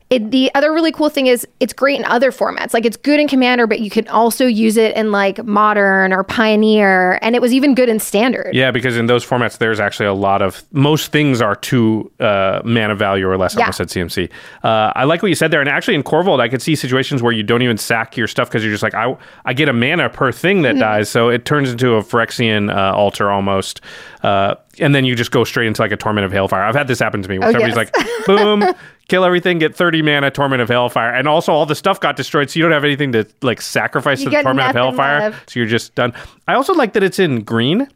It, 0.10 0.32
the 0.32 0.50
other 0.56 0.72
really 0.72 0.94
cool 0.94 1.10
thing 1.10 1.28
is 1.28 1.46
it's 1.60 1.74
great 1.74 2.00
in 2.00 2.06
other 2.06 2.32
formats. 2.32 2.74
Like 2.74 2.86
it's 2.86 2.96
good 2.96 3.20
in 3.20 3.28
Commander, 3.28 3.68
but 3.68 3.82
you 3.82 3.90
can 3.90 4.08
also 4.08 4.46
use 4.46 4.78
it 4.78 4.96
in 4.96 5.12
like 5.12 5.44
Modern 5.44 6.14
or 6.14 6.24
Pioneer, 6.24 7.20
and 7.22 7.36
it 7.36 7.42
was 7.42 7.52
even 7.52 7.76
good 7.76 7.90
in 7.90 8.00
Standard. 8.00 8.56
Yeah, 8.56 8.72
because 8.72 8.96
in 8.96 9.08
those 9.08 9.26
formats, 9.26 9.58
there's 9.58 9.82
actually 9.82 10.06
a 10.06 10.14
lot 10.14 10.42
of 10.42 10.64
most 10.72 11.12
things 11.12 11.42
are 11.42 11.58
two 11.58 12.10
uh, 12.22 12.62
mana 12.64 12.96
value 12.96 13.28
or 13.28 13.38
less. 13.38 13.58
I 13.58 13.64
almost 13.64 13.80
said 13.80 13.90
CMC. 13.90 14.30
Uh, 14.64 14.94
I 14.96 15.04
like 15.04 15.22
what 15.22 15.28
you 15.28 15.36
said 15.36 15.52
there, 15.52 15.60
and 15.60 15.68
actually 15.68 15.96
in 15.96 16.04
Korvold, 16.04 16.40
I 16.40 16.48
could 16.48 16.62
see 16.62 16.76
situations 16.78 17.22
where 17.22 17.34
you 17.34 17.44
don't 17.44 17.62
even 17.62 17.78
sack 17.78 18.16
your 18.16 18.28
stuff 18.28 18.48
because 18.48 18.64
you're 18.64 18.72
just 18.74 18.84
like, 18.84 18.94
I, 18.94 19.14
I 19.44 19.52
get 19.52 19.68
a 19.68 19.74
mana 19.74 20.08
per 20.10 20.32
thing 20.32 20.62
Mm-hmm. 20.62 20.80
that 20.80 20.80
dies, 20.80 21.10
so 21.10 21.28
it 21.28 21.44
turns 21.44 21.70
into 21.70 21.96
a 21.96 22.02
Phyrexian 22.02 22.74
uh, 22.74 22.96
altar 22.96 23.30
almost, 23.30 23.82
uh, 24.24 24.56
and 24.80 24.94
then 24.96 25.06
you 25.06 25.16
just 25.16 25.32
go 25.32 25.44
straight 25.44 25.68
into 25.68 25.82
like 25.82 25.92
a 25.92 25.98
Torment 25.98 26.26
of 26.26 26.32
hellfire. 26.32 26.64
I've 26.64 26.76
had 26.76 26.88
this 26.88 27.00
happen 27.00 27.22
to 27.22 27.30
me 27.30 27.40
where 27.40 27.50
Oh, 27.50 27.52
somebody's 27.52 27.76
yes. 27.76 27.92
like, 27.96 28.26
boom. 28.26 28.64
Kill 29.08 29.24
everything, 29.24 29.58
get 29.58 29.74
30 29.74 30.02
mana, 30.02 30.30
Torment 30.32 30.62
of 30.62 30.68
hellfire. 30.68 31.14
And 31.14 31.28
also, 31.30 31.54
all 31.54 31.66
the 31.66 31.76
stuff 31.76 32.00
got 32.00 32.18
destroyed, 32.18 32.50
so 32.50 32.58
you 32.60 32.64
don't 32.64 32.74
have 32.74 32.84
anything 32.84 33.14
to 33.14 33.26
like 33.42 33.62
sacrifice 33.62 34.20
You 34.20 34.26
to 34.26 34.30
the 34.38 34.44
Torment 34.44 34.68
of 34.70 34.76
hellfire. 34.76 35.20
Left. 35.32 35.50
So 35.50 35.60
you're 35.60 35.68
just 35.68 35.96
done. 35.96 36.14
I 36.48 36.56
also 36.56 36.74
like 36.74 36.92
that 36.94 37.04
it's 37.04 37.18
in 37.20 37.44
green 37.44 37.88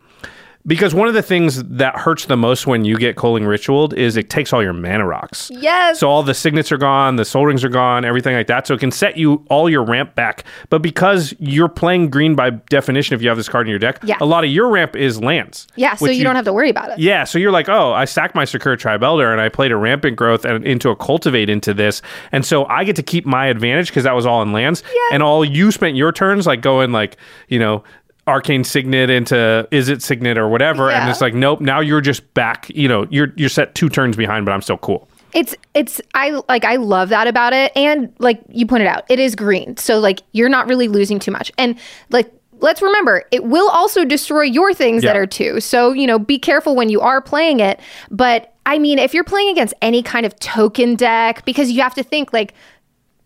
because 0.67 0.93
one 0.93 1.07
of 1.07 1.13
the 1.13 1.21
things 1.21 1.63
that 1.63 1.95
hurts 1.97 2.25
the 2.25 2.37
most 2.37 2.67
when 2.67 2.85
you 2.85 2.97
get 2.97 3.15
Culling 3.15 3.45
Ritualed 3.45 3.93
is 3.93 4.17
it 4.17 4.29
takes 4.29 4.53
all 4.53 4.61
your 4.61 4.73
mana 4.73 5.05
rocks. 5.05 5.49
Yes. 5.53 5.99
So 5.99 6.09
all 6.09 6.23
the 6.23 6.33
signets 6.33 6.71
are 6.71 6.77
gone, 6.77 7.15
the 7.15 7.25
Sol 7.25 7.45
Rings 7.45 7.63
are 7.63 7.69
gone, 7.69 8.05
everything 8.05 8.35
like 8.35 8.47
that. 8.47 8.67
So 8.67 8.73
it 8.75 8.79
can 8.79 8.91
set 8.91 9.17
you 9.17 9.45
all 9.49 9.69
your 9.69 9.83
ramp 9.83 10.15
back. 10.15 10.43
But 10.69 10.81
because 10.81 11.33
you're 11.39 11.69
playing 11.69 12.09
green 12.09 12.35
by 12.35 12.51
definition, 12.51 13.15
if 13.15 13.21
you 13.21 13.29
have 13.29 13.37
this 13.37 13.49
card 13.49 13.65
in 13.67 13.69
your 13.71 13.79
deck, 13.79 13.99
Yeah. 14.03 14.17
a 14.21 14.25
lot 14.25 14.43
of 14.43 14.49
your 14.51 14.69
ramp 14.69 14.95
is 14.95 15.19
lands. 15.21 15.67
Yeah, 15.75 15.95
so 15.95 16.05
which 16.05 16.17
you, 16.17 16.23
don't 16.23 16.35
have 16.35 16.45
to 16.45 16.53
worry 16.53 16.69
about 16.69 16.91
it. 16.91 16.99
yeah, 16.99 17.23
so 17.23 17.39
you're 17.39 17.51
like, 17.51 17.69
oh, 17.69 17.93
I 17.93 18.05
sacked 18.05 18.35
my 18.35 18.45
Sakura 18.45 18.77
Tribe 18.77 19.03
Elder 19.03 19.31
and 19.31 19.41
I 19.41 19.49
played 19.49 19.71
a 19.71 19.77
Rampant 19.77 20.15
Growth 20.15 20.45
and 20.45 20.65
into 20.65 20.89
a 20.89 20.95
Cultivate 20.95 21.49
into 21.49 21.73
this. 21.73 22.01
And 22.31 22.45
so 22.45 22.65
I 22.65 22.83
get 22.83 22.95
to 22.97 23.03
keep 23.03 23.25
my 23.25 23.47
advantage 23.47 23.87
because 23.87 24.03
that 24.03 24.15
was 24.15 24.25
all 24.25 24.41
in 24.41 24.51
lands. 24.53 24.83
And 25.11 25.23
all 25.23 25.43
you 25.43 25.71
spent 25.71 25.95
your 25.95 26.11
turns 26.11 26.45
like 26.47 26.61
going 26.61 26.91
like, 26.91 27.17
you 27.47 27.59
know, 27.59 27.83
Arcane 28.31 28.63
Signet 28.63 29.09
into 29.09 29.67
Izzet 29.71 30.01
Signet 30.01 30.37
or 30.37 30.47
whatever. 30.47 30.89
And 30.89 31.09
it's 31.09 31.19
like, 31.19 31.33
nope, 31.33 31.59
now 31.59 31.81
you're 31.81 32.01
just 32.01 32.33
back, 32.33 32.69
you 32.69 32.87
know, 32.87 33.05
you're 33.09 33.33
you're 33.35 33.49
set 33.49 33.75
two 33.75 33.89
turns 33.89 34.15
behind, 34.15 34.45
but 34.45 34.53
I'm 34.53 34.61
still 34.61 34.77
cool. 34.77 35.07
It's 35.33 35.55
it's 35.73 36.01
I 36.13 36.41
like 36.47 36.63
I 36.63 36.77
love 36.77 37.09
that 37.09 37.27
about 37.27 37.53
it 37.53 37.71
and 37.75 38.13
like 38.19 38.41
you 38.49 38.65
pointed 38.65 38.87
out 38.87 39.05
it 39.09 39.17
is 39.17 39.35
green 39.35 39.77
so 39.77 39.97
like 39.97 40.23
you're 40.33 40.49
not 40.49 40.67
really 40.67 40.89
losing 40.89 41.19
too 41.19 41.31
much 41.31 41.53
and 41.57 41.79
like 42.09 42.29
let's 42.59 42.81
remember 42.81 43.23
it 43.31 43.45
will 43.45 43.69
also 43.69 44.03
destroy 44.03 44.41
your 44.41 44.73
things 44.73 45.03
that 45.03 45.15
are 45.15 45.25
two 45.25 45.61
so 45.61 45.93
you 45.93 46.05
know 46.05 46.19
be 46.19 46.37
careful 46.37 46.75
when 46.75 46.89
you 46.89 46.99
are 46.99 47.21
playing 47.21 47.61
it 47.61 47.79
but 48.09 48.53
I 48.65 48.77
mean 48.77 48.99
if 48.99 49.13
you're 49.13 49.23
playing 49.23 49.47
against 49.47 49.73
any 49.81 50.03
kind 50.03 50.25
of 50.25 50.37
token 50.39 50.97
deck 50.97 51.45
because 51.45 51.71
you 51.71 51.81
have 51.81 51.93
to 51.93 52.03
think 52.03 52.33
like 52.33 52.53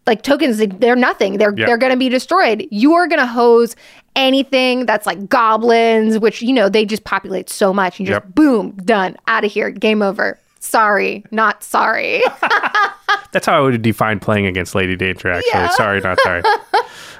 like 0.07 0.21
tokens 0.21 0.57
they- 0.57 0.67
they're 0.67 0.95
nothing 0.95 1.38
they're 1.38 1.53
Yeah. 1.57 1.65
they're 1.65 1.77
going 1.77 1.91
to 1.91 1.97
be 1.97 2.09
destroyed 2.09 2.67
you 2.71 2.93
are 2.93 3.07
going 3.07 3.19
to 3.19 3.25
hose 3.27 3.75
anything 4.15 4.85
that's 4.85 5.05
like 5.05 5.27
goblins 5.29 6.19
which 6.19 6.41
you 6.41 6.53
know 6.53 6.69
they 6.69 6.85
just 6.85 7.03
populate 7.03 7.50
so 7.50 7.74
much 7.74 8.00
and 8.00 8.07
just 8.07 8.24
Yep. 8.24 8.35
boom 8.35 8.71
done 8.85 9.17
out 9.27 9.43
of 9.43 9.51
here 9.51 9.69
game 9.71 10.01
over 10.01 10.39
sorry 10.59 11.24
not 11.31 11.63
sorry 11.63 12.21
That's 13.31 13.45
how 13.47 13.57
I 13.57 13.59
would 13.62 13.81
define 13.81 14.21
playing 14.21 14.45
against 14.45 14.75
Lady 14.75 14.95
Danger, 14.95 15.29
actually. 15.29 15.50
Yeah. 15.53 15.67
Sorry, 15.71 16.00
not 16.00 16.17
sorry. 16.21 16.41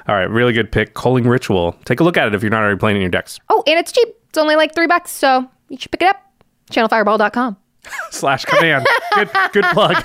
all 0.08 0.14
right, 0.14 0.28
really 0.30 0.54
good 0.54 0.72
pick. 0.72 0.94
Culling 0.94 1.28
Ritual. 1.28 1.76
Take 1.84 2.00
a 2.00 2.04
look 2.04 2.16
at 2.16 2.26
it 2.26 2.34
if 2.34 2.42
you're 2.42 2.48
not 2.50 2.62
already 2.62 2.78
playing 2.78 2.96
in 2.96 3.02
your 3.02 3.10
decks. 3.10 3.38
oh 3.50 3.62
and 3.66 3.78
it's 3.78 3.92
cheap 3.92 4.08
it's 4.30 4.38
only 4.38 4.56
like 4.56 4.74
three 4.74 4.86
bucks 4.86 5.10
so 5.10 5.46
you 5.68 5.76
should 5.76 5.90
pick 5.92 6.00
it 6.02 6.08
up 6.08 6.22
channelfireball.com 6.70 7.56
slash 8.10 8.46
command. 8.46 8.86
good, 9.14 9.28
good 9.52 9.64
plug. 9.74 10.02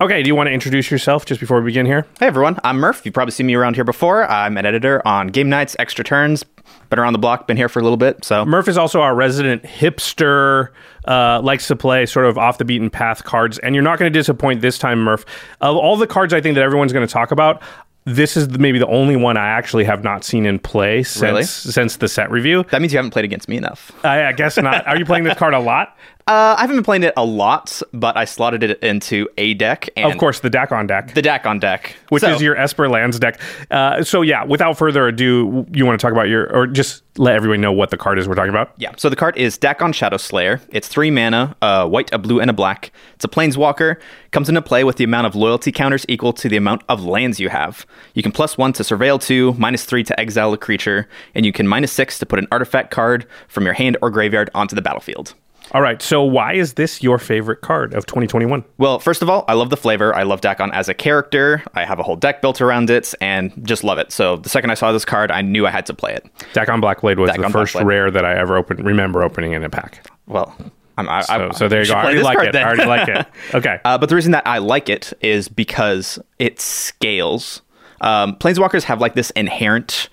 Okay, 0.00 0.22
do 0.22 0.28
you 0.28 0.34
want 0.34 0.48
to 0.48 0.52
introduce 0.52 0.90
yourself 0.90 1.24
just 1.26 1.40
before 1.40 1.60
we 1.60 1.66
begin 1.66 1.86
here? 1.86 2.06
Hey 2.18 2.26
everyone, 2.26 2.58
I'm 2.64 2.78
Murph. 2.78 3.02
You've 3.04 3.14
probably 3.14 3.32
seen 3.32 3.46
me 3.46 3.54
around 3.54 3.74
here 3.74 3.84
before. 3.84 4.28
I'm 4.30 4.56
an 4.56 4.66
editor 4.66 5.06
on 5.06 5.28
Game 5.28 5.48
Nights, 5.48 5.76
Extra 5.78 6.04
Turns. 6.04 6.44
Been 6.90 6.98
around 6.98 7.12
the 7.14 7.18
block, 7.18 7.46
been 7.46 7.56
here 7.56 7.68
for 7.68 7.80
a 7.80 7.82
little 7.82 7.96
bit. 7.96 8.24
So 8.24 8.44
Murph 8.44 8.68
is 8.68 8.76
also 8.78 9.00
our 9.00 9.14
resident 9.14 9.62
hipster, 9.62 10.70
uh, 11.06 11.40
likes 11.42 11.66
to 11.68 11.76
play 11.76 12.06
sort 12.06 12.26
of 12.26 12.38
off 12.38 12.58
the 12.58 12.64
beaten 12.64 12.90
path 12.90 13.24
cards, 13.24 13.58
and 13.58 13.74
you're 13.74 13.82
not 13.84 13.98
going 13.98 14.12
to 14.12 14.16
disappoint 14.18 14.60
this 14.60 14.78
time, 14.78 15.00
Murph. 15.00 15.24
Of 15.60 15.76
all 15.76 15.96
the 15.96 16.06
cards 16.06 16.32
I 16.32 16.40
think 16.40 16.54
that 16.56 16.62
everyone's 16.62 16.92
going 16.92 17.06
to 17.06 17.12
talk 17.12 17.30
about, 17.30 17.62
this 18.04 18.36
is 18.36 18.48
maybe 18.50 18.78
the 18.78 18.86
only 18.86 19.16
one 19.16 19.36
I 19.36 19.48
actually 19.48 19.82
have 19.84 20.04
not 20.04 20.22
seen 20.22 20.46
in 20.46 20.60
play 20.60 21.02
since 21.02 21.22
Really? 21.22 21.42
since 21.42 21.96
the 21.96 22.06
set 22.06 22.30
review. 22.30 22.64
that 22.70 22.80
means 22.80 22.92
you 22.92 22.98
haven't 22.98 23.10
played 23.10 23.24
against 23.24 23.48
me 23.48 23.56
enough. 23.56 23.90
I, 24.04 24.26
I 24.26 24.32
guess 24.32 24.56
not. 24.56 24.86
Are 24.86 24.96
you 24.96 25.04
playing 25.04 25.24
this 25.24 25.36
card 25.36 25.54
a 25.54 25.60
lot? 25.60 25.96
Uh, 26.28 26.56
I 26.58 26.62
haven't 26.62 26.74
been 26.74 26.82
playing 26.84 27.04
it 27.04 27.14
a 27.16 27.24
lot, 27.24 27.80
but 27.92 28.16
I 28.16 28.24
slotted 28.24 28.64
it 28.64 28.80
into 28.82 29.28
a 29.38 29.54
deck. 29.54 29.88
And 29.96 30.10
Of 30.12 30.18
course, 30.18 30.40
the 30.40 30.50
Dakkon 30.50 30.88
deck. 30.88 31.14
the 31.14 31.22
Dakkon 31.22 31.60
deck, 31.60 31.94
which 32.08 32.22
So- 32.22 32.30
is 32.34 32.42
your 32.42 32.56
Esper 32.56 32.88
Lands 32.88 33.20
deck. 33.20 33.40
Uh, 33.70 34.02
so 34.02 34.22
yeah, 34.22 34.42
without 34.42 34.76
further 34.76 35.06
ado, 35.06 35.64
you 35.72 35.86
want 35.86 36.00
to 36.00 36.04
talk 36.04 36.10
about 36.10 36.28
your, 36.28 36.52
or 36.52 36.66
just 36.66 37.04
let 37.16 37.36
everyone 37.36 37.60
know 37.60 37.70
what 37.70 37.90
the 37.90 37.96
card 37.96 38.18
is 38.18 38.26
we're 38.26 38.34
talking 38.34 38.50
about. 38.50 38.72
Yeah, 38.76 38.90
so 38.96 39.08
the 39.08 39.14
card 39.14 39.36
is 39.36 39.56
Dakkon 39.56 39.94
Shadow 39.94 40.16
Slayer. 40.16 40.60
It's 40.70 40.88
three 40.88 41.12
mana, 41.12 41.54
a 41.62 41.86
white, 41.86 42.12
a 42.12 42.18
blue, 42.18 42.40
and 42.40 42.50
a 42.50 42.52
black. 42.52 42.90
It's 43.14 43.24
a 43.24 43.28
planeswalker. 43.28 43.94
Comes 44.32 44.48
into 44.48 44.62
play 44.62 44.82
with 44.82 44.96
the 44.96 45.04
amount 45.04 45.28
of 45.28 45.36
loyalty 45.36 45.70
counters 45.70 46.04
equal 46.08 46.32
to 46.32 46.48
the 46.48 46.56
amount 46.56 46.82
of 46.88 47.04
lands 47.04 47.38
you 47.38 47.50
have. 47.50 47.86
You 48.14 48.24
can 48.24 48.32
plus 48.32 48.58
one 48.58 48.72
to 48.72 48.82
surveil 48.82 49.22
two, 49.24 49.54
minus 49.58 49.84
three 49.84 50.02
to 50.02 50.18
exile 50.18 50.52
a 50.52 50.58
creature, 50.58 51.08
and 51.36 51.46
you 51.46 51.52
can 51.52 51.68
minus 51.68 51.92
six 51.92 52.18
to 52.18 52.26
put 52.26 52.40
an 52.40 52.48
artifact 52.50 52.90
card 52.90 53.26
from 53.46 53.62
your 53.64 53.74
hand 53.74 53.96
or 54.02 54.10
graveyard 54.10 54.50
onto 54.56 54.74
the 54.74 54.82
battlefield. 54.82 55.34
All 55.72 55.82
right. 55.82 56.00
So 56.00 56.22
why 56.22 56.52
is 56.54 56.74
this 56.74 57.02
your 57.02 57.18
favorite 57.18 57.60
card 57.60 57.92
of 57.94 58.06
2021? 58.06 58.64
Well, 58.78 58.98
first 58.98 59.20
of 59.22 59.28
all, 59.28 59.44
I 59.48 59.54
love 59.54 59.70
the 59.70 59.76
flavor. 59.76 60.14
I 60.14 60.22
love 60.22 60.40
Dakkon 60.40 60.70
as 60.72 60.88
a 60.88 60.94
character. 60.94 61.62
I 61.74 61.84
have 61.84 61.98
a 61.98 62.02
whole 62.02 62.16
deck 62.16 62.40
built 62.40 62.60
around 62.60 62.88
it 62.88 63.12
and 63.20 63.52
just 63.66 63.82
love 63.84 63.98
it. 63.98 64.12
So 64.12 64.36
the 64.36 64.48
second 64.48 64.70
I 64.70 64.74
saw 64.74 64.92
this 64.92 65.04
card, 65.04 65.30
I 65.30 65.42
knew 65.42 65.66
I 65.66 65.70
had 65.70 65.84
to 65.86 65.94
play 65.94 66.14
it. 66.14 66.24
Dakkon 66.54 66.80
Blackblade 66.80 67.16
was 67.18 67.30
the 67.34 67.48
first 67.50 67.74
Blackblade. 67.74 67.84
rare 67.84 68.10
that 68.10 68.24
I 68.24 68.34
ever 68.36 68.56
opened, 68.56 68.84
remember 68.86 69.22
opening 69.22 69.52
in 69.52 69.64
a 69.64 69.68
pack. 69.70 70.08
Well, 70.26 70.56
I'm, 70.98 71.08
I, 71.08 71.20
So, 71.22 71.34
I, 71.34 71.50
so 71.50 71.68
there 71.68 71.82
you 71.82 71.88
go. 71.88 71.94
I 71.94 72.04
already 72.04 72.22
like 72.22 72.38
it. 72.48 72.52
then. 72.52 72.64
I 72.64 72.68
already 72.68 72.84
like 72.86 73.08
it. 73.08 73.26
Okay. 73.54 73.80
Uh, 73.84 73.98
but 73.98 74.08
the 74.08 74.14
reason 74.14 74.32
that 74.32 74.46
I 74.46 74.58
like 74.58 74.88
it 74.88 75.12
is 75.20 75.48
because 75.48 76.18
it 76.38 76.60
scales. 76.60 77.62
Um, 78.00 78.36
Planeswalkers 78.36 78.84
have 78.84 79.00
like 79.00 79.14
this 79.14 79.30
inherent, 79.30 80.08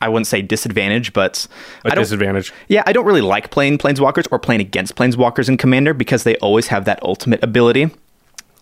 I 0.00 0.08
wouldn't 0.08 0.26
say 0.26 0.42
disadvantage, 0.42 1.12
but 1.12 1.46
a 1.84 1.94
disadvantage. 1.94 2.52
yeah, 2.68 2.82
I 2.86 2.92
don't 2.92 3.06
really 3.06 3.22
like 3.22 3.50
playing 3.50 3.78
Planeswalkers 3.78 4.28
or 4.30 4.38
playing 4.38 4.60
against 4.60 4.94
Planeswalkers 4.94 5.48
in 5.48 5.56
Commander 5.56 5.94
because 5.94 6.24
they 6.24 6.36
always 6.36 6.66
have 6.68 6.84
that 6.84 7.02
ultimate 7.02 7.42
ability 7.42 7.90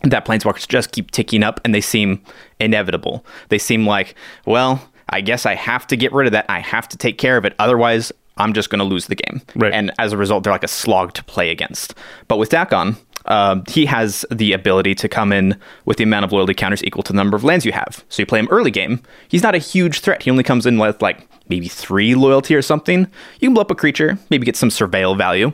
that 0.02 0.24
Planeswalkers 0.24 0.68
just 0.68 0.92
keep 0.92 1.10
ticking 1.10 1.42
up 1.42 1.60
and 1.64 1.74
they 1.74 1.80
seem 1.80 2.22
inevitable. 2.60 3.24
They 3.48 3.58
seem 3.58 3.86
like, 3.86 4.14
well, 4.46 4.88
I 5.08 5.20
guess 5.20 5.46
I 5.46 5.54
have 5.54 5.86
to 5.88 5.96
get 5.96 6.12
rid 6.12 6.26
of 6.26 6.32
that. 6.32 6.46
I 6.48 6.60
have 6.60 6.88
to 6.88 6.96
take 6.96 7.18
care 7.18 7.36
of 7.36 7.44
it. 7.44 7.54
Otherwise, 7.58 8.12
I'm 8.36 8.52
just 8.52 8.70
going 8.70 8.80
to 8.80 8.84
lose 8.84 9.06
the 9.06 9.14
game. 9.14 9.42
Right. 9.54 9.72
And 9.72 9.92
as 9.98 10.12
a 10.12 10.16
result, 10.16 10.44
they're 10.44 10.52
like 10.52 10.64
a 10.64 10.68
slog 10.68 11.12
to 11.14 11.24
play 11.24 11.50
against. 11.50 11.94
But 12.28 12.38
with 12.38 12.50
Dakkon, 12.50 12.96
um, 13.26 13.64
he 13.68 13.86
has 13.86 14.24
the 14.30 14.52
ability 14.52 14.94
to 14.96 15.08
come 15.08 15.32
in 15.32 15.58
with 15.84 15.96
the 15.96 16.04
amount 16.04 16.24
of 16.24 16.32
loyalty 16.32 16.54
counters 16.54 16.84
equal 16.84 17.02
to 17.04 17.12
the 17.12 17.16
number 17.16 17.36
of 17.36 17.44
lands 17.44 17.64
you 17.64 17.72
have. 17.72 18.04
So 18.08 18.22
you 18.22 18.26
play 18.26 18.38
him 18.38 18.48
early 18.50 18.70
game. 18.70 19.02
He's 19.28 19.42
not 19.42 19.54
a 19.54 19.58
huge 19.58 20.00
threat. 20.00 20.22
He 20.22 20.30
only 20.30 20.42
comes 20.42 20.66
in 20.66 20.78
with 20.78 21.00
like 21.00 21.26
maybe 21.48 21.68
three 21.68 22.14
loyalty 22.14 22.54
or 22.54 22.62
something. 22.62 23.00
You 23.40 23.48
can 23.48 23.54
blow 23.54 23.62
up 23.62 23.70
a 23.70 23.74
creature, 23.74 24.18
maybe 24.30 24.44
get 24.44 24.56
some 24.56 24.68
surveil 24.68 25.16
value. 25.16 25.52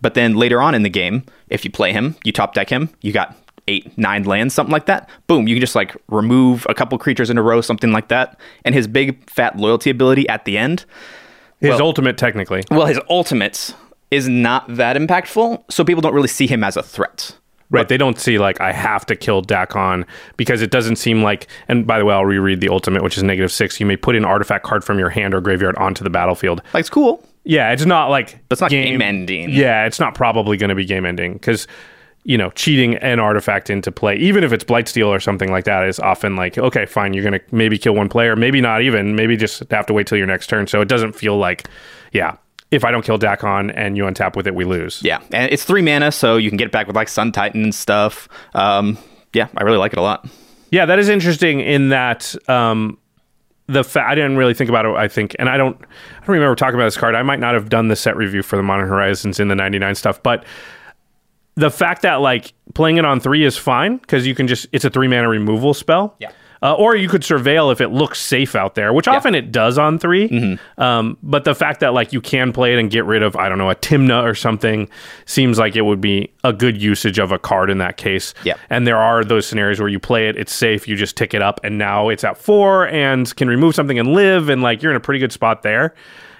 But 0.00 0.14
then 0.14 0.34
later 0.34 0.60
on 0.60 0.74
in 0.74 0.82
the 0.82 0.90
game, 0.90 1.24
if 1.48 1.64
you 1.64 1.70
play 1.70 1.92
him, 1.92 2.16
you 2.24 2.32
top 2.32 2.54
deck 2.54 2.68
him, 2.68 2.90
you 3.02 3.12
got 3.12 3.36
eight, 3.68 3.96
nine 3.96 4.24
lands, 4.24 4.52
something 4.52 4.72
like 4.72 4.86
that. 4.86 5.08
Boom, 5.28 5.46
you 5.46 5.54
can 5.54 5.60
just 5.60 5.76
like 5.76 5.96
remove 6.08 6.66
a 6.68 6.74
couple 6.74 6.98
creatures 6.98 7.30
in 7.30 7.38
a 7.38 7.42
row, 7.42 7.60
something 7.60 7.92
like 7.92 8.08
that. 8.08 8.38
And 8.64 8.74
his 8.74 8.88
big 8.88 9.30
fat 9.30 9.56
loyalty 9.56 9.90
ability 9.90 10.28
at 10.28 10.44
the 10.44 10.58
end, 10.58 10.84
His 11.62 11.70
well- 11.70 11.82
ultimate, 11.82 12.18
technically. 12.18 12.64
well, 12.70 12.86
his 12.86 13.00
ultimate 13.08 13.74
is 14.10 14.28
not 14.28 14.76
that 14.76 14.96
impactful, 14.96 15.64
so 15.70 15.84
people 15.84 16.02
don't 16.02 16.14
really 16.14 16.28
see 16.28 16.46
him 16.46 16.62
as 16.62 16.76
a 16.76 16.82
threat. 16.82 17.36
Right. 17.70 17.88
They 17.88 17.96
don't 17.96 18.20
see 18.20 18.38
like 18.38 18.60
I 18.60 18.70
have 18.70 19.06
to 19.06 19.16
kill 19.16 19.42
Dakkon 19.42 20.04
because 20.36 20.60
it 20.60 20.70
doesn't 20.70 20.96
seem 20.96 21.22
like. 21.22 21.46
And 21.68 21.86
by 21.86 21.98
the 21.98 22.04
way, 22.04 22.14
I'll 22.14 22.26
reread 22.26 22.60
the 22.60 22.68
ultimate, 22.68 23.02
which 23.02 23.16
is 23.16 23.22
negative 23.22 23.50
six. 23.50 23.80
You 23.80 23.86
may 23.86 23.96
put 23.96 24.14
an 24.14 24.26
artifact 24.26 24.66
card 24.66 24.84
from 24.84 24.98
your 24.98 25.08
hand 25.08 25.32
or 25.32 25.40
graveyard 25.40 25.74
onto 25.76 26.04
the 26.04 26.10
battlefield. 26.10 26.60
Like 26.74 26.80
it's 26.80 26.90
cool. 26.90 27.26
Yeah, 27.44 27.72
it's 27.72 27.86
not 27.86 28.10
like 28.10 28.38
it's 28.50 28.60
not 28.60 28.70
game-ending. 28.70 29.50
Yeah, 29.50 29.86
it's 29.86 29.98
not 29.98 30.14
probably 30.14 30.58
going 30.58 30.68
to 30.68 30.74
be 30.74 30.84
game 30.84 31.06
ending 31.06 31.32
because 31.32 31.66
you 32.24 32.38
know 32.38 32.50
cheating 32.50 32.96
an 32.96 33.18
artifact 33.18 33.70
into 33.70 33.90
play, 33.90 34.16
even 34.16 34.44
if 34.44 34.52
it's 34.52 34.64
Blightsteel 34.64 35.08
or 35.08 35.20
something 35.20 35.50
like 35.50 35.64
that, 35.64 35.86
is 35.86 35.98
often 35.98 36.36
like 36.36 36.58
okay, 36.58 36.86
fine, 36.86 37.14
you're 37.14 37.28
going 37.28 37.38
to 37.38 37.54
maybe 37.54 37.78
kill 37.78 37.94
one 37.94 38.08
player, 38.08 38.36
maybe 38.36 38.60
not 38.60 38.82
even, 38.82 39.16
maybe 39.16 39.36
just 39.36 39.62
have 39.70 39.86
to 39.86 39.92
wait 39.92 40.06
till 40.06 40.18
your 40.18 40.26
next 40.26 40.46
turn. 40.46 40.66
So 40.66 40.80
it 40.80 40.88
doesn't 40.88 41.12
feel 41.12 41.36
like, 41.36 41.68
yeah, 42.12 42.36
if 42.70 42.84
I 42.84 42.90
don't 42.90 43.04
kill 43.04 43.18
Dakkon 43.18 43.72
and 43.74 43.96
you 43.96 44.04
untap 44.04 44.36
with 44.36 44.46
it, 44.46 44.54
we 44.54 44.64
lose. 44.64 45.02
Yeah, 45.02 45.20
and 45.32 45.52
it's 45.52 45.64
three 45.64 45.82
mana, 45.82 46.12
so 46.12 46.36
you 46.36 46.50
can 46.50 46.56
get 46.56 46.66
it 46.66 46.72
back 46.72 46.86
with 46.86 46.96
like 46.96 47.08
Sun 47.08 47.32
Titan 47.32 47.64
and 47.64 47.74
stuff. 47.74 48.28
Um, 48.54 48.98
yeah, 49.32 49.48
I 49.56 49.62
really 49.62 49.78
like 49.78 49.92
it 49.92 49.98
a 49.98 50.02
lot. 50.02 50.28
Yeah, 50.70 50.86
that 50.86 50.98
is 50.98 51.08
interesting 51.08 51.60
in 51.60 51.90
that 51.90 52.34
um, 52.48 52.98
the 53.66 53.84
fa- 53.84 54.06
I 54.06 54.14
didn't 54.14 54.36
really 54.36 54.54
think 54.54 54.70
about 54.70 54.86
it. 54.86 54.94
I 54.94 55.08
think, 55.08 55.36
and 55.38 55.48
I 55.48 55.56
don't, 55.56 55.76
I 55.76 56.26
don't 56.26 56.28
remember 56.28 56.54
talking 56.54 56.76
about 56.76 56.86
this 56.86 56.96
card. 56.96 57.14
I 57.14 57.22
might 57.22 57.40
not 57.40 57.54
have 57.54 57.68
done 57.68 57.88
the 57.88 57.96
set 57.96 58.16
review 58.16 58.42
for 58.42 58.56
the 58.56 58.62
Modern 58.62 58.88
Horizons 58.88 59.38
in 59.38 59.48
the 59.48 59.54
'99 59.54 59.94
stuff, 59.94 60.22
but 60.22 60.44
the 61.54 61.70
fact 61.70 62.02
that 62.02 62.16
like 62.16 62.52
playing 62.74 62.96
it 62.96 63.04
on 63.04 63.20
three 63.20 63.44
is 63.44 63.56
fine 63.56 63.98
because 63.98 64.26
you 64.26 64.34
can 64.34 64.48
just 64.48 64.66
it's 64.72 64.84
a 64.84 64.90
three 64.90 65.08
mana 65.08 65.28
removal 65.28 65.74
spell. 65.74 66.16
Yeah. 66.18 66.32
Uh, 66.62 66.74
or 66.74 66.94
you 66.94 67.08
could 67.08 67.22
surveil 67.22 67.72
if 67.72 67.80
it 67.80 67.88
looks 67.88 68.20
safe 68.20 68.54
out 68.54 68.76
there, 68.76 68.92
which 68.92 69.08
often 69.08 69.34
it 69.34 69.50
does 69.50 69.78
on 69.78 69.98
3 69.98 70.28
Mm-hmm. 70.28 70.80
Um, 70.80 71.18
but 71.20 71.42
the 71.42 71.56
fact 71.56 71.80
that 71.80 71.92
like 71.92 72.12
you 72.12 72.20
can 72.20 72.52
play 72.52 72.72
it 72.72 72.78
and 72.78 72.88
get 72.88 73.04
rid 73.04 73.24
of 73.24 73.34
I 73.34 73.48
don't 73.48 73.58
know 73.58 73.68
a 73.68 73.74
Tymna 73.74 74.22
or 74.22 74.36
something 74.36 74.88
seems 75.24 75.58
like 75.58 75.74
it 75.74 75.82
would 75.82 76.00
be 76.00 76.32
a 76.44 76.52
good 76.52 76.80
usage 76.80 77.18
of 77.18 77.32
a 77.32 77.38
card 77.38 77.68
in 77.68 77.78
that 77.78 77.96
case. 77.96 78.32
Yeah. 78.44 78.54
And 78.70 78.86
there 78.86 78.98
are 78.98 79.24
those 79.24 79.44
scenarios 79.44 79.80
where 79.80 79.88
you 79.88 79.98
play 79.98 80.28
it, 80.28 80.36
it's 80.36 80.54
safe, 80.54 80.86
you 80.86 80.94
just 80.94 81.16
tick 81.16 81.34
it 81.34 81.42
up, 81.42 81.58
and 81.64 81.78
now 81.78 82.08
it's 82.10 82.22
at 82.22 82.38
four 82.38 82.86
and 82.86 83.34
can 83.34 83.48
remove 83.48 83.74
something 83.74 83.98
and 83.98 84.12
live, 84.12 84.48
and 84.48 84.62
like 84.62 84.82
you're 84.82 84.92
in 84.92 84.96
a 84.96 85.00
pretty 85.00 85.18
good 85.18 85.32
spot 85.32 85.62
there. 85.62 85.94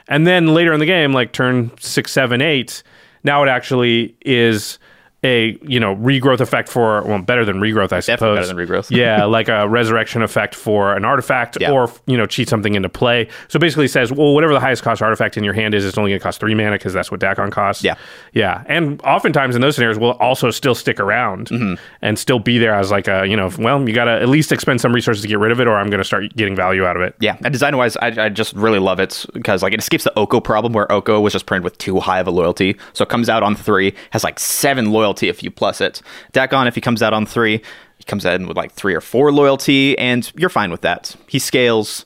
And 0.06 0.24
then 0.24 0.54
later 0.54 0.72
in 0.72 0.78
the 0.78 0.86
game, 0.86 1.12
like 1.12 1.32
turn 1.32 1.72
six, 1.80 2.12
seven, 2.12 2.40
eight, 2.40 2.84
now 3.24 3.42
it 3.42 3.48
actually 3.48 4.16
is 4.20 4.78
a 5.24 5.56
you 5.62 5.78
know 5.78 5.94
regrowth 5.96 6.40
effect 6.40 6.68
for 6.68 7.02
well 7.02 7.20
better 7.22 7.44
than 7.44 7.56
regrowth 7.58 7.92
I 7.92 8.00
suppose 8.00 8.06
Definitely 8.06 8.36
better 8.40 8.46
than 8.46 8.56
regrowth. 8.82 8.90
yeah 8.96 9.24
like 9.38 9.48
a 9.48 9.68
resurrection 9.68 10.22
effect 10.22 10.54
for 10.54 10.94
an 10.94 11.04
artifact 11.04 11.56
Yeah. 11.60 11.70
or 11.70 11.92
you 12.06 12.16
know 12.16 12.26
cheat 12.26 12.48
something 12.48 12.74
into 12.74 12.88
play 12.88 13.28
so 13.48 13.58
basically 13.60 13.86
says 13.88 14.12
well 14.12 14.34
whatever 14.34 14.52
the 14.52 14.58
highest 14.60 14.82
cost 14.82 15.00
artifact 15.00 15.36
in 15.36 15.44
your 15.44 15.54
hand 15.54 15.74
is 15.74 15.84
it's 15.84 15.96
only 15.96 16.10
going 16.10 16.18
to 16.18 16.22
cost 16.22 16.40
three 16.40 16.54
mana 16.54 16.72
because 16.72 16.92
that's 16.92 17.10
what 17.10 17.20
Dakkon 17.20 17.52
costs 17.52 17.84
Yeah. 17.84 17.94
yeah 18.32 18.64
and 18.66 19.00
oftentimes 19.02 19.54
in 19.54 19.60
those 19.62 19.76
scenarios 19.76 19.98
will 19.98 20.12
also 20.12 20.50
still 20.50 20.74
stick 20.74 20.98
around 20.98 21.48
Mm-hmm. 21.48 21.74
and 22.02 22.18
still 22.18 22.38
be 22.40 22.58
there 22.58 22.74
as 22.74 22.90
like 22.90 23.06
a 23.08 23.24
you 23.26 23.36
know 23.36 23.50
well 23.58 23.86
you 23.88 23.94
got 23.94 24.04
to 24.06 24.12
at 24.12 24.28
least 24.28 24.50
expend 24.50 24.80
some 24.80 24.92
resources 24.92 25.22
to 25.22 25.28
get 25.28 25.38
rid 25.38 25.52
of 25.52 25.60
it 25.60 25.66
or 25.68 25.76
I'm 25.76 25.88
going 25.88 25.98
to 26.00 26.04
start 26.04 26.34
getting 26.34 26.56
value 26.56 26.84
out 26.84 26.96
of 26.96 27.02
it 27.02 27.14
Yeah, 27.20 27.36
and 27.44 27.52
design 27.52 27.76
wise, 27.76 27.96
I, 27.98 28.06
I 28.24 28.28
just 28.28 28.54
really 28.54 28.78
love 28.80 28.98
it 28.98 29.24
because 29.34 29.62
like 29.62 29.72
it 29.72 29.78
escapes 29.78 30.02
the 30.04 30.18
Oko 30.18 30.40
problem 30.40 30.72
where 30.72 30.90
Oko 30.90 31.20
was 31.20 31.32
just 31.32 31.46
printed 31.46 31.62
with 31.64 31.78
too 31.78 32.00
high 32.00 32.18
of 32.18 32.26
a 32.26 32.30
loyalty. 32.30 32.76
So 32.92 33.02
it 33.04 33.08
comes 33.08 33.28
out 33.28 33.42
on 33.42 33.54
three, 33.54 33.94
has 34.10 34.24
like 34.24 34.38
seven 34.38 34.90
loyalty 34.90 35.11
if 35.20 35.42
you 35.42 35.50
plus 35.50 35.80
it. 35.80 36.00
Dakkon, 36.32 36.66
if 36.66 36.74
he 36.74 36.80
comes 36.80 37.02
out 37.02 37.12
on 37.12 37.26
three, 37.26 37.62
he 37.98 38.04
comes 38.04 38.24
in 38.24 38.46
with 38.48 38.56
like 38.56 38.72
three 38.72 38.94
or 38.94 39.00
four 39.00 39.32
loyalty, 39.32 39.96
and 39.98 40.30
you're 40.36 40.48
fine 40.50 40.70
with 40.70 40.80
that. 40.82 41.14
He 41.28 41.38
scales. 41.38 42.04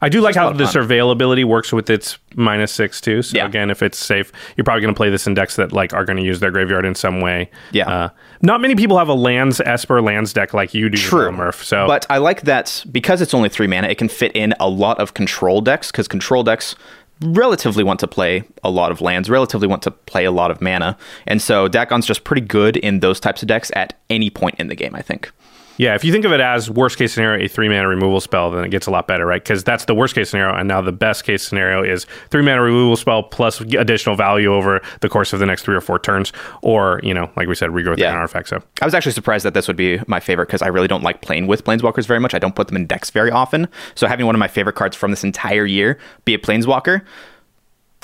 I 0.00 0.08
do 0.08 0.20
like 0.20 0.36
how 0.36 0.52
the 0.52 0.62
surveillability 0.62 1.44
works 1.44 1.72
with 1.72 1.90
its 1.90 2.18
minus 2.36 2.70
six 2.70 3.00
too. 3.00 3.20
So 3.20 3.36
Yeah. 3.36 3.46
again, 3.46 3.68
if 3.68 3.82
it's 3.82 3.98
safe, 3.98 4.30
you're 4.56 4.62
probably 4.64 4.82
going 4.82 4.94
to 4.94 4.96
play 4.96 5.10
this 5.10 5.26
in 5.26 5.34
decks 5.34 5.56
that 5.56 5.72
like 5.72 5.92
are 5.92 6.04
going 6.04 6.18
to 6.18 6.22
use 6.22 6.38
their 6.38 6.52
graveyard 6.52 6.84
in 6.84 6.94
some 6.94 7.20
way. 7.20 7.50
Yeah. 7.72 7.88
Uh, 7.88 8.08
not 8.40 8.60
many 8.60 8.76
people 8.76 8.96
have 8.96 9.08
a 9.08 9.14
lands 9.14 9.60
Esper 9.60 10.00
lands 10.00 10.32
deck 10.32 10.54
like 10.54 10.72
you 10.72 10.88
do, 10.88 10.96
True, 10.96 11.32
Murph. 11.32 11.64
So 11.64 11.84
but 11.88 12.06
I 12.08 12.18
like 12.18 12.42
that 12.42 12.84
because 12.92 13.20
it's 13.20 13.34
only 13.34 13.48
three 13.48 13.66
mana, 13.66 13.88
it 13.88 13.98
can 13.98 14.08
fit 14.08 14.30
in 14.36 14.54
a 14.60 14.68
lot 14.68 15.00
of 15.00 15.14
control 15.14 15.60
decks 15.60 15.90
because 15.90 16.06
control 16.06 16.44
decks 16.44 16.76
relatively 17.20 17.84
want 17.84 18.00
to 18.00 18.06
play 18.06 18.44
a 18.62 18.70
lot 18.70 18.90
of 18.90 19.00
lands, 19.00 19.28
relatively 19.28 19.68
want 19.68 19.82
to 19.82 19.90
play 19.90 20.24
a 20.24 20.30
lot 20.30 20.50
of 20.50 20.60
mana, 20.60 20.96
and 21.26 21.40
so 21.42 21.68
Dakkon's 21.68 22.06
just 22.06 22.24
pretty 22.24 22.42
good 22.42 22.76
in 22.76 23.00
those 23.00 23.20
types 23.20 23.42
of 23.42 23.48
decks 23.48 23.70
at 23.74 23.98
any 24.10 24.30
point 24.30 24.56
in 24.58 24.68
the 24.68 24.76
game. 24.76 24.94
I 24.94 25.02
think. 25.02 25.32
Yeah, 25.78 25.94
if 25.94 26.04
you 26.04 26.10
think 26.12 26.24
of 26.24 26.32
it 26.32 26.40
as 26.40 26.68
worst 26.68 26.98
case 26.98 27.12
scenario, 27.14 27.44
a 27.44 27.48
three 27.48 27.68
mana 27.68 27.86
removal 27.86 28.20
spell, 28.20 28.50
then 28.50 28.64
it 28.64 28.70
gets 28.70 28.86
a 28.88 28.90
lot 28.90 29.06
better, 29.06 29.24
right? 29.24 29.42
Because 29.42 29.62
that's 29.62 29.84
the 29.84 29.94
worst 29.94 30.14
case 30.14 30.30
scenario, 30.30 30.54
and 30.54 30.66
now 30.66 30.80
the 30.80 30.90
best 30.92 31.22
case 31.24 31.42
scenario 31.46 31.84
is 31.84 32.04
three 32.30 32.42
mana 32.42 32.60
removal 32.60 32.96
spell 32.96 33.22
plus 33.22 33.60
additional 33.60 34.16
value 34.16 34.52
over 34.52 34.80
the 35.00 35.08
course 35.08 35.32
of 35.32 35.38
the 35.38 35.46
next 35.46 35.62
three 35.62 35.76
or 35.76 35.80
four 35.80 35.98
turns, 36.00 36.32
or 36.62 37.00
you 37.04 37.14
know, 37.14 37.30
like 37.36 37.46
we 37.48 37.54
said, 37.54 37.70
regrowth 37.70 37.98
Yeah. 37.98 38.10
an 38.10 38.16
artifact. 38.16 38.48
So 38.48 38.62
I 38.82 38.84
was 38.84 38.92
actually 38.92 39.12
surprised 39.12 39.44
that 39.44 39.54
this 39.54 39.68
would 39.68 39.76
be 39.76 40.00
my 40.08 40.18
favorite 40.20 40.46
because 40.46 40.62
I 40.62 40.66
really 40.66 40.88
don't 40.88 41.02
like 41.04 41.22
playing 41.22 41.46
with 41.46 41.64
planeswalkers 41.64 42.06
very 42.06 42.18
much. 42.20 42.34
I 42.34 42.38
don't 42.40 42.56
put 42.56 42.66
them 42.66 42.76
in 42.76 42.86
decks 42.86 43.10
very 43.10 43.30
often. 43.30 43.68
So 43.94 44.08
having 44.08 44.26
one 44.26 44.34
of 44.34 44.40
my 44.40 44.48
favorite 44.48 44.74
cards 44.74 44.96
from 44.96 45.12
this 45.12 45.22
entire 45.22 45.64
year 45.64 45.96
be 46.24 46.34
a 46.34 46.38
planeswalker, 46.38 47.02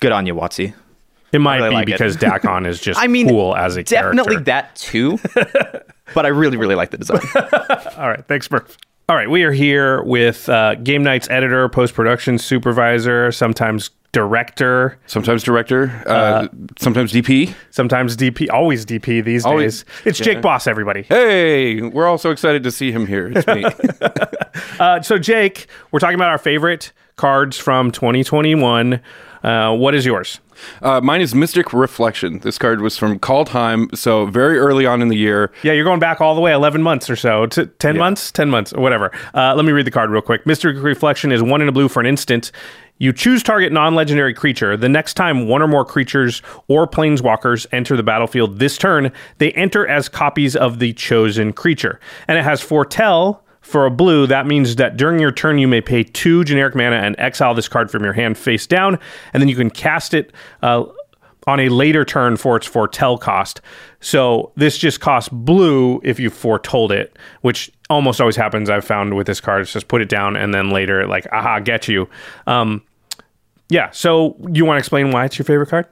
good 0.01 0.13
on 0.13 0.27
you, 0.27 0.35
Watsy. 0.35 0.75
it 1.33 1.41
might 1.41 1.57
really 1.57 1.71
be 1.71 1.75
like 1.75 1.87
because 1.87 2.17
Dakkon 2.17 2.69
is 2.69 2.81
just 2.89 3.01
I 3.01 3.09
mean, 3.09 3.29
cool 3.29 3.57
as 3.57 3.77
a 3.77 3.83
definitely 3.83 4.37
character. 4.37 4.45
that 4.45 4.77
too. 4.77 5.19
but 6.14 6.27
I 6.27 6.29
really, 6.29 6.57
really 6.57 6.75
like 6.75 6.90
the 6.90 6.99
design. 6.99 7.21
All 7.97 8.09
right, 8.09 8.25
thanks, 8.27 8.51
Murph. 8.51 8.77
All 9.09 9.17
right, 9.17 9.29
we 9.29 9.43
are 9.45 9.53
here 9.53 10.03
with 10.03 10.49
uh, 10.49 10.77
Game 10.77 11.03
Night's 11.03 11.29
editor, 11.31 11.69
post 11.69 11.95
production 11.95 12.38
supervisor, 12.38 13.31
sometimes 13.33 13.90
director, 14.12 14.97
Sometimes 15.07 15.43
director, 15.43 15.90
uh, 16.07 16.47
sometimes 16.79 17.12
DP. 17.12 17.53
sometimes 17.71 18.17
DP, 18.17 18.49
always 18.51 18.87
DP 18.87 19.25
these 19.25 19.45
Always. 19.45 19.83
days. 19.83 19.93
It's 20.05 20.19
Jake 20.21 20.40
Boss, 20.40 20.67
everybody. 20.69 21.03
Hey, 21.03 21.83
we're 21.83 22.07
all 22.07 22.17
so 22.17 22.31
excited 22.31 22.62
to 22.62 22.71
see 22.71 22.93
him 22.93 23.07
here. 23.07 23.33
It's 23.35 23.47
me. 23.47 23.64
Uh, 24.79 25.03
so, 25.03 25.19
Jake, 25.19 25.67
we're 25.90 25.99
talking 25.99 26.14
about 26.14 26.31
our 26.31 26.38
favorite 26.38 26.93
cards 27.17 27.59
from 27.59 27.90
2021. 27.90 29.01
Uh, 29.43 29.75
what 29.75 29.95
is 29.95 30.07
yours? 30.07 30.40
Uh, 30.83 31.01
mine 31.01 31.21
is 31.21 31.35
Mystic 31.35 31.73
Reflection. 31.73 32.38
This 32.40 32.59
card 32.59 32.81
was 32.81 32.97
from 32.97 33.19
Kaldheim, 33.19 33.97
so 33.97 34.27
very 34.27 34.59
early 34.59 34.87
on 34.87 35.03
in 35.03 35.09
the 35.09 35.17
year. 35.17 35.53
Yeah, 35.62 35.73
you're 35.73 35.85
going 35.85 36.01
back 36.01 36.21
all 36.21 36.35
the 36.35 36.40
way 36.40 36.53
11 36.53 36.83
months 36.83 37.09
or 37.11 37.17
so. 37.17 37.47
To 37.47 37.67
10 37.67 37.97
months? 37.97 38.33
10 38.33 38.51
months, 38.51 38.73
or 38.73 38.81
whatever. 38.81 39.11
Uh, 39.35 39.55
let 39.55 39.64
me 39.64 39.73
read 39.73 39.87
the 39.87 39.90
card 39.90 40.11
real 40.11 40.23
quick. 40.23 40.47
Mystic 40.47 40.77
Reflection 40.77 41.33
is 41.33 41.43
one 41.43 41.61
in 41.61 41.69
a 41.69 41.73
blue 41.73 41.88
for 41.88 42.01
an 42.01 42.07
instant. 42.07 42.51
You 42.99 43.12
choose 43.12 43.43
target 43.43 43.73
non 43.73 43.95
legendary 43.95 44.35
creature. 44.35 44.77
The 44.77 44.88
next 44.88 45.14
time 45.14 45.49
one 45.49 45.62
or 45.62 45.69
more 45.69 45.85
creatures 45.85 46.43
or 46.69 46.87
planeswalkers 46.87 47.67
enter 47.73 47.97
the 47.97 48.03
battlefield 48.05 48.59
this 48.59 48.79
turn, 48.79 49.12
they 49.38 49.51
enter 49.53 49.87
as 49.87 50.09
copies 50.09 50.55
of 50.55 50.79
the 50.79 50.93
chosen 50.93 51.53
creature. 51.53 51.99
And 52.29 52.38
it 52.38 52.45
has 52.45 52.61
Foretell 52.61 53.43
for 53.64 53.87
a 53.87 53.90
blue. 53.90 54.27
That 54.27 54.46
means 54.46 54.77
that 54.77 54.96
during 54.96 55.18
your 55.18 55.33
turn, 55.33 55.59
you 55.59 55.66
may 55.66 55.81
pay 55.81 56.05
two 56.05 56.44
generic 56.44 56.74
mana 56.74 56.96
and 56.96 57.16
exile 57.18 57.55
this 57.55 57.68
card 57.68 57.90
from 57.90 58.05
your 58.05 58.12
hand 58.12 58.38
face 58.38 58.66
down. 58.66 58.98
And 59.33 59.40
then 59.40 59.48
you 59.48 59.57
can 59.57 59.70
cast 59.70 60.14
it. 60.14 60.33
Uh, 60.62 60.85
on 61.46 61.61
a 61.61 61.68
later 61.68 62.07
turn 62.07 62.38
for 62.38 62.57
its 62.57 62.66
foretell 62.66 63.18
cost. 63.18 63.61
So 64.00 64.53
this 64.57 64.79
just 64.79 65.00
costs 65.00 65.29
blue 65.29 66.00
if 66.03 66.18
you 66.18 66.31
foretold 66.31 66.90
it, 66.90 67.18
which 67.42 67.70
almost 67.90 68.18
always 68.18 68.37
happens. 68.37 68.70
I've 68.70 68.85
found 68.85 69.14
with 69.14 69.27
this 69.27 69.42
card. 69.42 69.61
It's 69.61 69.72
just 69.72 69.88
put 69.88 70.00
it 70.00 70.09
down 70.09 70.37
and 70.37 70.55
then 70.55 70.70
later, 70.70 71.07
like, 71.07 71.27
aha, 71.33 71.61
get 71.61 71.87
you. 71.87 72.09
Um, 72.46 72.83
yeah. 73.68 73.90
So 73.90 74.37
you 74.53 74.64
want 74.64 74.77
to 74.77 74.79
explain 74.79 75.11
why 75.11 75.27
it's 75.27 75.38
your 75.38 75.44
favorite 75.44 75.68
card? 75.68 75.87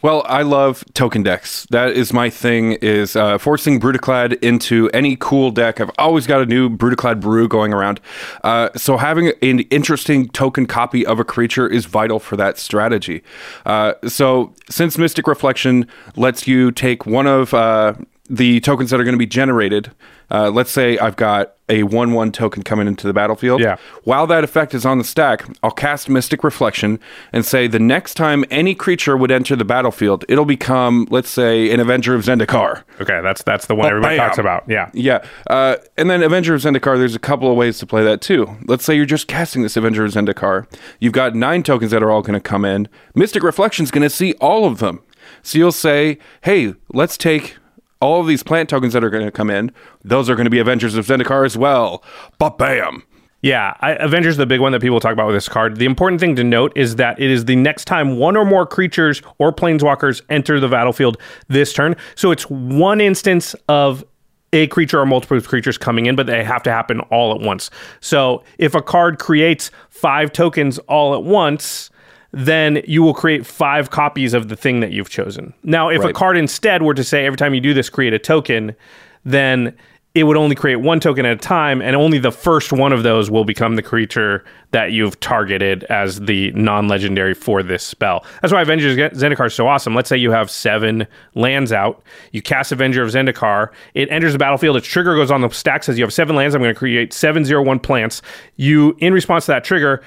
Well, 0.00 0.24
I 0.28 0.42
love 0.42 0.84
token 0.94 1.24
decks. 1.24 1.66
That 1.70 1.90
is 1.90 2.12
my 2.12 2.30
thing. 2.30 2.74
Is 2.74 3.16
uh, 3.16 3.36
forcing 3.36 3.80
Brudiclad 3.80 4.40
into 4.44 4.88
any 4.90 5.16
cool 5.16 5.50
deck. 5.50 5.80
I've 5.80 5.90
always 5.98 6.24
got 6.24 6.40
a 6.40 6.46
new 6.46 6.70
Brudiclad 6.70 7.20
brew 7.20 7.48
going 7.48 7.72
around. 7.72 8.00
Uh, 8.44 8.68
so 8.76 8.96
having 8.96 9.32
an 9.42 9.60
interesting 9.70 10.28
token 10.28 10.66
copy 10.66 11.04
of 11.04 11.18
a 11.18 11.24
creature 11.24 11.66
is 11.66 11.86
vital 11.86 12.20
for 12.20 12.36
that 12.36 12.58
strategy. 12.58 13.24
Uh, 13.66 13.94
so 14.06 14.54
since 14.70 14.96
Mystic 14.98 15.26
Reflection 15.26 15.88
lets 16.14 16.46
you 16.46 16.70
take 16.70 17.04
one 17.04 17.26
of 17.26 17.52
uh, 17.52 17.94
the 18.30 18.60
tokens 18.60 18.90
that 18.90 19.00
are 19.00 19.04
going 19.04 19.14
to 19.14 19.18
be 19.18 19.26
generated. 19.26 19.90
Uh, 20.30 20.50
let's 20.50 20.70
say 20.70 20.96
I've 20.98 21.16
got 21.16 21.54
a 21.68 21.82
1 21.82 22.12
1 22.12 22.32
token 22.32 22.62
coming 22.62 22.86
into 22.86 23.06
the 23.06 23.12
battlefield. 23.12 23.60
Yeah. 23.60 23.76
While 24.04 24.26
that 24.28 24.44
effect 24.44 24.74
is 24.74 24.84
on 24.86 24.98
the 24.98 25.04
stack, 25.04 25.44
I'll 25.62 25.70
cast 25.70 26.08
Mystic 26.08 26.42
Reflection 26.44 26.98
and 27.32 27.44
say 27.44 27.66
the 27.66 27.78
next 27.78 28.14
time 28.14 28.44
any 28.50 28.74
creature 28.74 29.16
would 29.16 29.30
enter 29.30 29.56
the 29.56 29.64
battlefield, 29.64 30.24
it'll 30.28 30.44
become, 30.44 31.06
let's 31.10 31.28
say, 31.28 31.70
an 31.70 31.80
Avenger 31.80 32.14
of 32.14 32.22
Zendikar. 32.24 32.84
Okay, 33.00 33.20
that's 33.22 33.42
that's 33.42 33.66
the 33.66 33.74
one 33.74 33.88
everybody 33.88 34.16
Ba-bam. 34.16 34.28
talks 34.28 34.38
about. 34.38 34.64
Yeah. 34.68 34.90
Yeah. 34.94 35.24
Uh, 35.48 35.76
and 35.96 36.08
then 36.10 36.22
Avenger 36.22 36.54
of 36.54 36.60
Zendikar, 36.62 36.98
there's 36.98 37.14
a 37.14 37.20
couple 37.20 37.50
of 37.50 37.56
ways 37.56 37.78
to 37.78 37.86
play 37.86 38.02
that 38.04 38.20
too. 38.20 38.56
Let's 38.66 38.84
say 38.84 38.94
you're 38.94 39.06
just 39.06 39.28
casting 39.28 39.62
this 39.62 39.76
Avenger 39.76 40.04
of 40.04 40.12
Zendikar. 40.12 40.66
You've 41.00 41.12
got 41.12 41.34
nine 41.34 41.62
tokens 41.62 41.90
that 41.90 42.02
are 42.02 42.10
all 42.10 42.22
going 42.22 42.34
to 42.34 42.40
come 42.40 42.64
in. 42.64 42.88
Mystic 43.14 43.42
Reflection's 43.42 43.90
going 43.90 44.02
to 44.02 44.10
see 44.10 44.32
all 44.34 44.64
of 44.64 44.78
them. 44.78 45.00
So 45.42 45.58
you'll 45.58 45.72
say, 45.72 46.18
hey, 46.42 46.74
let's 46.92 47.16
take 47.16 47.56
all 48.00 48.20
of 48.20 48.26
these 48.26 48.42
plant 48.42 48.68
tokens 48.68 48.92
that 48.92 49.02
are 49.02 49.10
going 49.10 49.24
to 49.24 49.32
come 49.32 49.50
in. 49.50 49.72
Those 50.04 50.30
are 50.30 50.34
going 50.34 50.44
to 50.44 50.50
be 50.50 50.58
Avengers 50.58 50.94
of 50.94 51.06
Zendikar 51.06 51.44
as 51.44 51.56
well. 51.56 52.02
But 52.38 52.58
bam. 52.58 53.04
Yeah, 53.40 53.76
I, 53.80 53.92
Avengers 53.92 54.32
is 54.32 54.36
the 54.36 54.46
big 54.46 54.60
one 54.60 54.72
that 54.72 54.80
people 54.80 54.98
talk 54.98 55.12
about 55.12 55.26
with 55.26 55.36
this 55.36 55.48
card. 55.48 55.76
The 55.76 55.84
important 55.84 56.20
thing 56.20 56.34
to 56.36 56.44
note 56.44 56.72
is 56.74 56.96
that 56.96 57.20
it 57.20 57.30
is 57.30 57.44
the 57.44 57.54
next 57.54 57.84
time 57.84 58.18
one 58.18 58.36
or 58.36 58.44
more 58.44 58.66
creatures 58.66 59.22
or 59.38 59.52
planeswalkers 59.52 60.22
enter 60.28 60.58
the 60.58 60.66
battlefield 60.66 61.18
this 61.46 61.72
turn. 61.72 61.94
So 62.16 62.32
it's 62.32 62.50
one 62.50 63.00
instance 63.00 63.54
of 63.68 64.04
a 64.52 64.66
creature 64.68 64.98
or 64.98 65.06
multiple 65.06 65.40
creatures 65.40 65.78
coming 65.78 66.06
in, 66.06 66.16
but 66.16 66.26
they 66.26 66.42
have 66.42 66.64
to 66.64 66.72
happen 66.72 67.00
all 67.00 67.32
at 67.32 67.40
once. 67.40 67.70
So 68.00 68.42
if 68.58 68.74
a 68.74 68.82
card 68.82 69.18
creates 69.20 69.70
five 69.90 70.32
tokens 70.32 70.78
all 70.80 71.14
at 71.14 71.22
once, 71.22 71.90
then 72.32 72.82
you 72.86 73.02
will 73.02 73.14
create 73.14 73.46
five 73.46 73.90
copies 73.90 74.34
of 74.34 74.48
the 74.48 74.56
thing 74.56 74.80
that 74.80 74.92
you've 74.92 75.10
chosen. 75.10 75.54
Now, 75.62 75.88
if 75.88 76.04
a 76.04 76.12
card 76.12 76.36
instead 76.36 76.82
were 76.82 76.94
to 76.94 77.04
say 77.04 77.24
every 77.24 77.36
time 77.36 77.54
you 77.54 77.60
do 77.60 77.74
this, 77.74 77.88
create 77.88 78.12
a 78.12 78.18
token, 78.18 78.76
then 79.24 79.74
it 80.14 80.24
would 80.24 80.36
only 80.36 80.54
create 80.54 80.76
one 80.76 80.98
token 80.98 81.24
at 81.26 81.36
a 81.36 81.38
time, 81.38 81.80
and 81.80 81.94
only 81.94 82.18
the 82.18 82.32
first 82.32 82.72
one 82.72 82.92
of 82.92 83.02
those 83.02 83.30
will 83.30 83.44
become 83.44 83.76
the 83.76 83.82
creature 83.82 84.44
that 84.72 84.90
you've 84.90 85.20
targeted 85.20 85.84
as 85.84 86.20
the 86.20 86.50
non-legendary 86.52 87.34
for 87.34 87.62
this 87.62 87.84
spell. 87.84 88.24
That's 88.42 88.52
why 88.52 88.62
Avengers 88.62 88.98
of 88.98 89.12
Zendikar 89.12 89.46
is 89.46 89.54
so 89.54 89.68
awesome. 89.68 89.94
Let's 89.94 90.08
say 90.08 90.16
you 90.16 90.32
have 90.32 90.50
seven 90.50 91.06
lands 91.34 91.72
out, 91.72 92.02
you 92.32 92.42
cast 92.42 92.72
Avenger 92.72 93.02
of 93.02 93.10
Zendikar, 93.10 93.68
it 93.94 94.10
enters 94.10 94.32
the 94.32 94.38
battlefield, 94.38 94.76
its 94.76 94.88
trigger 94.88 95.14
goes 95.14 95.30
on 95.30 95.40
the 95.40 95.50
stack, 95.50 95.84
says 95.84 95.98
you 95.98 96.04
have 96.04 96.12
seven 96.12 96.34
lands, 96.34 96.54
I'm 96.54 96.62
going 96.62 96.74
to 96.74 96.78
create 96.78 97.12
seven 97.12 97.44
zero 97.44 97.62
one 97.62 97.78
plants. 97.78 98.20
You, 98.56 98.96
in 98.98 99.12
response 99.12 99.44
to 99.46 99.52
that 99.52 99.62
trigger, 99.62 100.02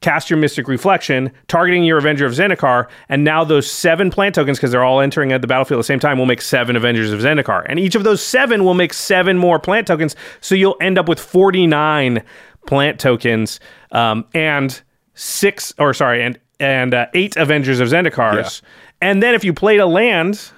cast 0.00 0.30
your 0.30 0.38
Mystic 0.38 0.68
Reflection, 0.68 1.32
targeting 1.48 1.84
your 1.84 1.98
Avenger 1.98 2.26
of 2.26 2.32
Zendikar, 2.32 2.88
and 3.08 3.24
now 3.24 3.44
those 3.44 3.70
seven 3.70 4.10
plant 4.10 4.34
tokens, 4.34 4.58
because 4.58 4.70
they're 4.70 4.84
all 4.84 5.00
entering 5.00 5.32
at 5.32 5.40
the 5.40 5.46
battlefield 5.46 5.78
at 5.78 5.80
the 5.80 5.84
same 5.84 6.00
time, 6.00 6.18
will 6.18 6.26
make 6.26 6.42
seven 6.42 6.76
Avengers 6.76 7.12
of 7.12 7.20
Zendikar. 7.20 7.64
And 7.68 7.78
each 7.78 7.94
of 7.94 8.04
those 8.04 8.22
seven 8.22 8.64
will 8.64 8.74
make 8.74 8.92
seven 8.92 9.38
more 9.38 9.58
plant 9.58 9.86
tokens. 9.86 10.14
So 10.40 10.54
you'll 10.54 10.76
end 10.80 10.98
up 10.98 11.08
with 11.08 11.18
49 11.18 12.22
plant 12.66 13.00
tokens 13.00 13.60
um, 13.92 14.24
and 14.34 14.80
six, 15.14 15.72
or 15.78 15.94
sorry, 15.94 16.22
and 16.22 16.38
and 16.58 16.94
uh, 16.94 17.06
eight 17.14 17.36
Avengers 17.36 17.80
of 17.80 17.88
Zendikars. 17.88 18.62
And 19.00 19.22
then 19.22 19.34
if 19.34 19.44
you 19.44 19.52
played 19.52 19.80
a 19.80 19.86
land, 19.86 20.50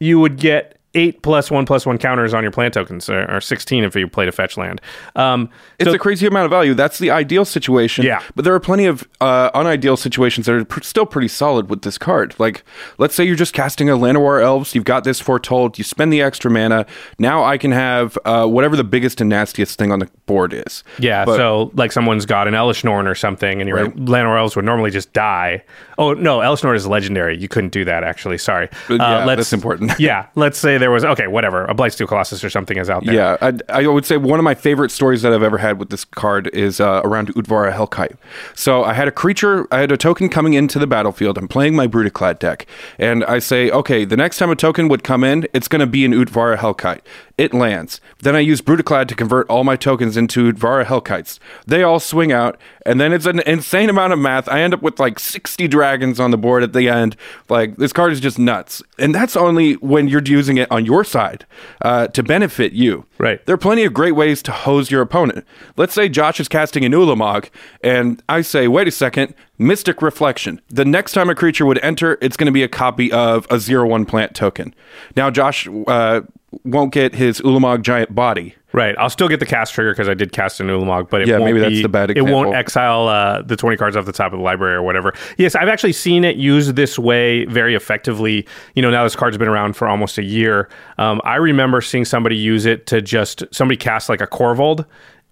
you 0.00 0.18
would 0.18 0.38
get 0.38 0.75
eight 0.96 1.22
plus 1.22 1.50
one 1.50 1.64
plus 1.66 1.86
one 1.86 1.98
counters 1.98 2.34
on 2.34 2.42
your 2.42 2.50
plant 2.50 2.74
tokens, 2.74 3.08
or, 3.08 3.30
or 3.36 3.40
16 3.40 3.84
if 3.84 3.94
you 3.94 4.08
played 4.08 4.28
a 4.28 4.32
fetch 4.32 4.56
land. 4.56 4.80
Um, 5.14 5.48
It's 5.78 5.88
so- 5.90 5.94
a 5.94 5.98
crazy 5.98 6.26
amount 6.26 6.46
of 6.46 6.50
value. 6.50 6.74
That's 6.74 6.98
the 6.98 7.10
ideal 7.10 7.44
situation. 7.44 8.04
Yeah. 8.04 8.22
But 8.34 8.44
there 8.44 8.54
are 8.54 8.60
plenty 8.60 8.86
of 8.86 9.06
uh, 9.20 9.50
unideal 9.54 9.96
situations 9.96 10.46
that 10.46 10.54
are 10.54 10.64
pr- 10.64 10.82
still 10.82 11.06
pretty 11.06 11.28
solid 11.28 11.68
with 11.70 11.82
this 11.82 11.98
card. 11.98 12.34
Like, 12.38 12.64
let's 12.98 13.14
say 13.14 13.24
you're 13.24 13.36
just 13.36 13.52
casting 13.52 13.88
a 13.88 13.92
Llanowar 13.96 14.42
Elves. 14.42 14.74
You've 14.74 14.84
got 14.84 15.04
this 15.04 15.20
foretold. 15.20 15.78
You 15.78 15.84
spend 15.84 16.12
the 16.12 16.22
extra 16.22 16.50
mana. 16.50 16.86
Now 17.18 17.44
I 17.44 17.58
can 17.58 17.72
have 17.72 18.18
uh, 18.24 18.46
whatever 18.46 18.74
the 18.76 18.84
biggest 18.84 19.20
and 19.20 19.28
nastiest 19.30 19.78
thing 19.78 19.92
on 19.92 19.98
the 20.00 20.08
board 20.26 20.52
is. 20.54 20.82
Yeah, 20.98 21.24
But- 21.24 21.36
so 21.36 21.70
like 21.74 21.92
someone's 21.92 22.26
got 22.26 22.48
an 22.48 22.54
Elesh 22.54 22.82
Norn 22.84 23.06
or 23.06 23.14
something, 23.14 23.60
and 23.60 23.68
your 23.68 23.76
Right. 23.84 23.96
Llanowar 23.96 24.38
Elves 24.38 24.56
would 24.56 24.64
normally 24.64 24.90
just 24.90 25.12
die. 25.12 25.62
Oh 25.98 26.14
no, 26.14 26.38
Elesh 26.38 26.64
Norn 26.64 26.74
is 26.76 26.86
legendary. 26.86 27.36
You 27.38 27.48
couldn't 27.48 27.70
do 27.72 27.84
that 27.84 28.02
actually. 28.04 28.38
Sorry. 28.38 28.68
But 28.88 29.00
yeah, 29.00 29.26
that's 29.26 29.52
important. 29.52 29.92
yeah, 29.98 30.26
let's 30.34 30.56
say 30.58 30.78
there 30.78 30.85
was 30.90 31.04
okay, 31.04 31.26
whatever. 31.26 31.64
A 31.64 31.74
Blightsteel 31.74 32.08
Colossus 32.08 32.42
or 32.44 32.50
something 32.50 32.76
is 32.78 32.90
out 32.90 33.04
there. 33.04 33.14
Yeah, 33.14 33.36
I, 33.40 33.52
I 33.68 33.86
would 33.86 34.04
say 34.04 34.16
one 34.16 34.38
of 34.38 34.44
my 34.44 34.54
favorite 34.54 34.90
stories 34.90 35.22
that 35.22 35.32
I've 35.32 35.42
ever 35.42 35.58
had 35.58 35.78
with 35.78 35.90
this 35.90 36.04
card 36.04 36.48
is 36.48 36.80
uh, 36.80 37.00
around 37.04 37.28
Utvara 37.34 37.72
Hellkite. 37.72 38.16
So 38.54 38.84
I 38.84 38.92
had 38.92 39.08
a 39.08 39.12
creature, 39.12 39.66
I 39.70 39.80
had 39.80 39.92
a 39.92 39.96
token 39.96 40.28
coming 40.28 40.54
into 40.54 40.78
the 40.78 40.86
battlefield. 40.86 41.38
I'm 41.38 41.48
playing 41.48 41.76
my 41.76 41.86
Brudiclad 41.86 42.38
deck, 42.38 42.66
and 42.98 43.24
I 43.24 43.38
say, 43.38 43.70
okay, 43.70 44.04
the 44.04 44.16
next 44.16 44.38
time 44.38 44.50
a 44.50 44.56
token 44.56 44.88
would 44.88 45.04
come 45.04 45.24
in, 45.24 45.46
it's 45.52 45.68
going 45.68 45.80
to 45.80 45.86
be 45.86 46.04
an 46.04 46.12
Utvara 46.12 46.56
Hellkite. 46.56 47.00
It 47.38 47.52
lands. 47.52 48.00
Then 48.20 48.34
I 48.34 48.40
use 48.40 48.62
Brudiclad 48.62 49.08
to 49.08 49.14
convert 49.14 49.48
all 49.50 49.62
my 49.62 49.76
tokens 49.76 50.16
into 50.16 50.50
Utvara 50.50 50.86
Hellkites. 50.86 51.38
They 51.66 51.82
all 51.82 52.00
swing 52.00 52.32
out, 52.32 52.58
and 52.86 52.98
then 52.98 53.12
it's 53.12 53.26
an 53.26 53.40
insane 53.40 53.90
amount 53.90 54.14
of 54.14 54.18
math. 54.18 54.48
I 54.48 54.62
end 54.62 54.72
up 54.72 54.80
with 54.80 54.98
like 54.98 55.18
60 55.18 55.68
dragons 55.68 56.18
on 56.18 56.30
the 56.30 56.38
board 56.38 56.62
at 56.62 56.72
the 56.72 56.88
end. 56.88 57.14
Like, 57.50 57.76
this 57.76 57.92
card 57.92 58.12
is 58.12 58.20
just 58.20 58.38
nuts. 58.38 58.82
And 58.98 59.14
that's 59.14 59.36
only 59.36 59.74
when 59.74 60.08
you're 60.08 60.22
using 60.24 60.56
it 60.56 60.65
on 60.70 60.84
your 60.84 61.04
side 61.04 61.46
uh, 61.82 62.08
to 62.08 62.22
benefit 62.22 62.72
you. 62.72 63.06
Right. 63.18 63.44
There 63.46 63.54
are 63.54 63.58
plenty 63.58 63.84
of 63.84 63.94
great 63.94 64.12
ways 64.12 64.42
to 64.42 64.52
hose 64.52 64.90
your 64.90 65.02
opponent. 65.02 65.46
Let's 65.76 65.94
say 65.94 66.08
Josh 66.08 66.40
is 66.40 66.48
casting 66.48 66.84
an 66.84 66.92
Ulamog, 66.92 67.50
and 67.82 68.22
I 68.28 68.42
say, 68.42 68.68
wait 68.68 68.88
a 68.88 68.90
second, 68.90 69.34
Mystic 69.58 70.02
Reflection. 70.02 70.60
The 70.68 70.84
next 70.84 71.12
time 71.12 71.30
a 71.30 71.34
creature 71.34 71.66
would 71.66 71.78
enter, 71.82 72.18
it's 72.20 72.36
going 72.36 72.46
to 72.46 72.52
be 72.52 72.62
a 72.62 72.68
copy 72.68 73.10
of 73.12 73.46
a 73.50 73.58
zero 73.58 73.86
one 73.86 74.04
plant 74.04 74.34
token. 74.34 74.74
Now, 75.16 75.30
Josh 75.30 75.66
uh, 75.86 76.20
won't 76.64 76.92
get 76.92 77.14
his 77.14 77.40
Ulamog 77.40 77.82
giant 77.82 78.14
body. 78.14 78.54
Right. 78.72 78.94
I'll 78.98 79.08
still 79.08 79.28
get 79.28 79.40
the 79.40 79.46
cast 79.46 79.72
trigger 79.72 79.92
because 79.92 80.06
I 80.06 80.12
did 80.12 80.32
cast 80.32 80.60
an 80.60 80.66
Ulamog, 80.66 81.08
but 81.08 81.22
it 81.22 81.28
Yeah, 81.28 81.38
won't 81.38 81.46
maybe 81.46 81.60
that's 81.60 81.70
be- 81.76 81.82
the 81.82 81.88
bad 81.88 82.10
It 82.10 82.20
won't 82.26 82.54
exile 82.54 83.08
uh, 83.08 83.40
the 83.40 83.56
20 83.56 83.78
cards 83.78 83.96
off 83.96 84.04
the 84.04 84.12
top 84.12 84.34
of 84.34 84.38
the 84.38 84.42
library 84.44 84.74
or 84.74 84.82
whatever. 84.82 85.14
Yes, 85.38 85.54
I've 85.54 85.68
actually 85.68 85.94
seen 85.94 86.24
it 86.24 86.36
used 86.36 86.76
this 86.76 86.98
way 86.98 87.46
very 87.46 87.74
effectively. 87.74 88.46
You 88.74 88.82
know, 88.82 88.90
now 88.90 89.02
this 89.04 89.16
card's 89.16 89.38
been 89.38 89.48
around 89.48 89.76
for 89.76 89.88
almost 89.88 90.18
a 90.18 90.22
year. 90.22 90.68
Um, 90.98 91.22
I 91.24 91.36
remember 91.36 91.80
seeing 91.80 92.04
somebody 92.04 92.36
use 92.36 92.66
it 92.66 92.86
to 92.88 93.00
just 93.00 93.44
somebody 93.50 93.78
cast 93.78 94.10
like 94.10 94.20
a 94.20 94.26
Korvold. 94.26 94.84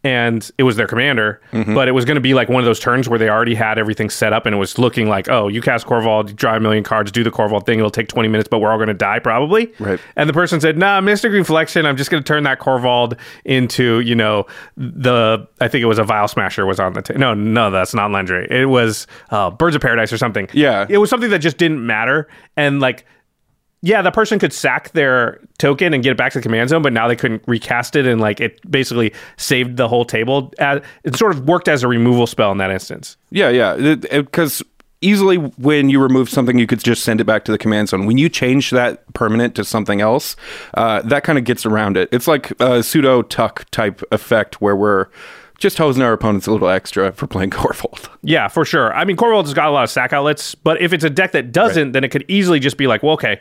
And 0.05 0.49
it 0.59 0.63
was 0.65 0.77
their 0.77 0.87
commander, 0.87 1.41
Mm-hmm. 1.53 1.75
but 1.75 1.89
it 1.89 1.93
was 1.93 2.05
going 2.05 2.17
to 2.17 2.21
be 2.21 2.35
like 2.35 2.49
one 2.51 2.61
of 2.61 2.67
those 2.67 2.79
turns 2.79 3.09
where 3.09 3.19
they 3.19 3.29
already 3.31 3.55
had 3.55 3.79
everything 3.79 4.11
set 4.11 4.33
up, 4.35 4.45
and 4.47 4.55
it 4.55 4.59
was 4.59 4.79
looking 4.79 5.09
like, 5.09 5.29
oh, 5.31 5.49
you 5.49 5.63
cast 5.63 5.87
Korvold, 5.87 6.29
you 6.29 6.35
draw 6.35 6.55
a 6.57 6.61
million 6.61 6.85
cards, 6.85 7.11
do 7.11 7.25
the 7.25 7.31
Korvold 7.31 7.65
thing. 7.65 7.79
It'll 7.79 7.91
take 7.91 8.09
twenty 8.09 8.29
minutes, 8.29 8.49
but 8.49 8.59
we're 8.59 8.71
all 8.71 8.77
going 8.77 8.89
to 8.89 8.95
die 8.95 9.19
probably. 9.19 9.73
Right. 9.81 9.99
And 10.17 10.29
the 10.29 10.35
person 10.35 10.61
said, 10.61 10.77
"Nah, 10.77 11.01
Mystic 11.01 11.33
Reflection. 11.33 11.87
I'm 11.87 11.97
just 11.97 12.11
going 12.11 12.23
to 12.23 12.27
turn 12.27 12.43
that 12.45 12.61
Korvold 12.61 13.19
into, 13.47 14.01
you 14.01 14.15
know, 14.15 14.45
the 14.77 15.47
I 15.61 15.69
think 15.69 15.83
it 15.83 15.87
was 15.87 15.99
a 15.99 16.05
Vile 16.05 16.29
Smasher 16.29 16.67
was 16.67 16.79
on 16.79 16.93
the 16.93 17.03
t- 17.03 17.15
no, 17.15 17.33
no, 17.35 17.71
that's 17.71 17.95
not 17.95 18.11
Lendry. 18.11 18.51
It 18.51 18.67
was 18.67 19.07
uh, 19.31 19.51
Birds 19.51 19.75
of 19.75 19.83
Paradise 19.83 20.13
or 20.13 20.19
something. 20.19 20.49
Yeah. 20.53 20.87
it 20.89 20.99
was 20.99 21.09
something 21.11 21.31
that 21.31 21.39
just 21.39 21.57
didn't 21.57 21.85
matter. 21.87 22.29
And 22.57 22.81
like, 22.81 23.07
yeah, 23.87 24.01
the 24.01 24.11
person 24.11 24.39
could 24.39 24.53
sack 24.55 24.93
their 24.93 25.41
token 25.59 25.93
and 25.93 26.03
get 26.03 26.11
it 26.13 26.17
back 26.17 26.33
to 26.33 26.39
the 26.39 26.43
command 26.43 26.71
zone, 26.71 26.81
but 26.81 26.93
now 26.95 27.07
they 27.07 27.17
couldn't 27.17 27.43
recast 27.47 27.95
it, 27.97 28.07
and 28.07 28.19
like 28.19 28.41
it 28.41 28.59
basically 28.71 29.13
saved 29.37 29.77
the 29.77 29.89
whole 29.89 30.07
table. 30.07 30.53
Uh, 30.59 30.81
It 31.05 31.17
sort 31.17 31.33
of 31.33 31.47
worked 31.47 31.69
as 31.69 31.83
a 31.83 31.89
removal 31.89 32.27
spell 32.27 32.51
in 32.51 32.57
that 32.59 32.71
instance. 32.71 33.19
Yeah, 33.31 33.51
yeah. 33.51 33.95
Because 33.97 34.63
easily 35.03 35.37
when 35.37 35.91
you 35.91 36.01
remove 36.01 36.31
something, 36.31 36.59
you 36.59 36.67
could 36.67 36.83
just 36.83 37.03
send 37.05 37.21
it 37.21 37.25
back 37.25 37.45
to 37.45 37.53
the 37.53 37.59
command 37.59 37.91
zone. 37.91 38.07
When 38.07 38.17
you 38.17 38.31
change 38.31 38.71
that 38.71 39.13
permanent 39.13 39.55
to 39.57 39.65
something 39.65 40.01
else, 40.01 40.35
uh, 40.73 41.03
that 41.03 41.23
kind 41.25 41.37
of 41.39 41.45
gets 41.45 41.67
around 41.67 41.99
it. 41.99 42.09
It's 42.11 42.27
like 42.27 42.59
a 42.63 42.83
pseudo 42.83 43.21
tuck 43.21 43.67
type 43.71 44.03
effect 44.11 44.63
where 44.63 44.75
we're 44.75 45.09
just 45.59 45.77
hosing 45.79 46.03
our 46.03 46.13
opponents 46.13 46.47
a 46.47 46.53
little 46.53 46.69
extra 46.69 47.13
for 47.13 47.27
playing 47.27 47.51
Korvold. 47.59 48.09
Yeah, 48.23 48.49
for 48.49 48.65
sure. 48.65 48.95
I 48.95 49.05
mean, 49.05 49.17
Korvold's 49.17 49.53
got 49.53 49.69
a 49.69 49.71
lot 49.71 49.85
of 49.85 49.91
sack 49.91 50.13
outlets, 50.15 50.55
but 50.55 50.81
if 50.81 50.93
it's 50.95 51.05
a 51.05 51.11
deck 51.11 51.33
that 51.33 51.53
doesn't, 51.53 51.93
then 51.93 52.03
it 52.03 52.09
could 52.11 52.25
easily 52.29 52.59
just 52.59 52.77
be 52.79 52.87
like, 52.87 53.03
well, 53.03 53.13
okay, 53.13 53.41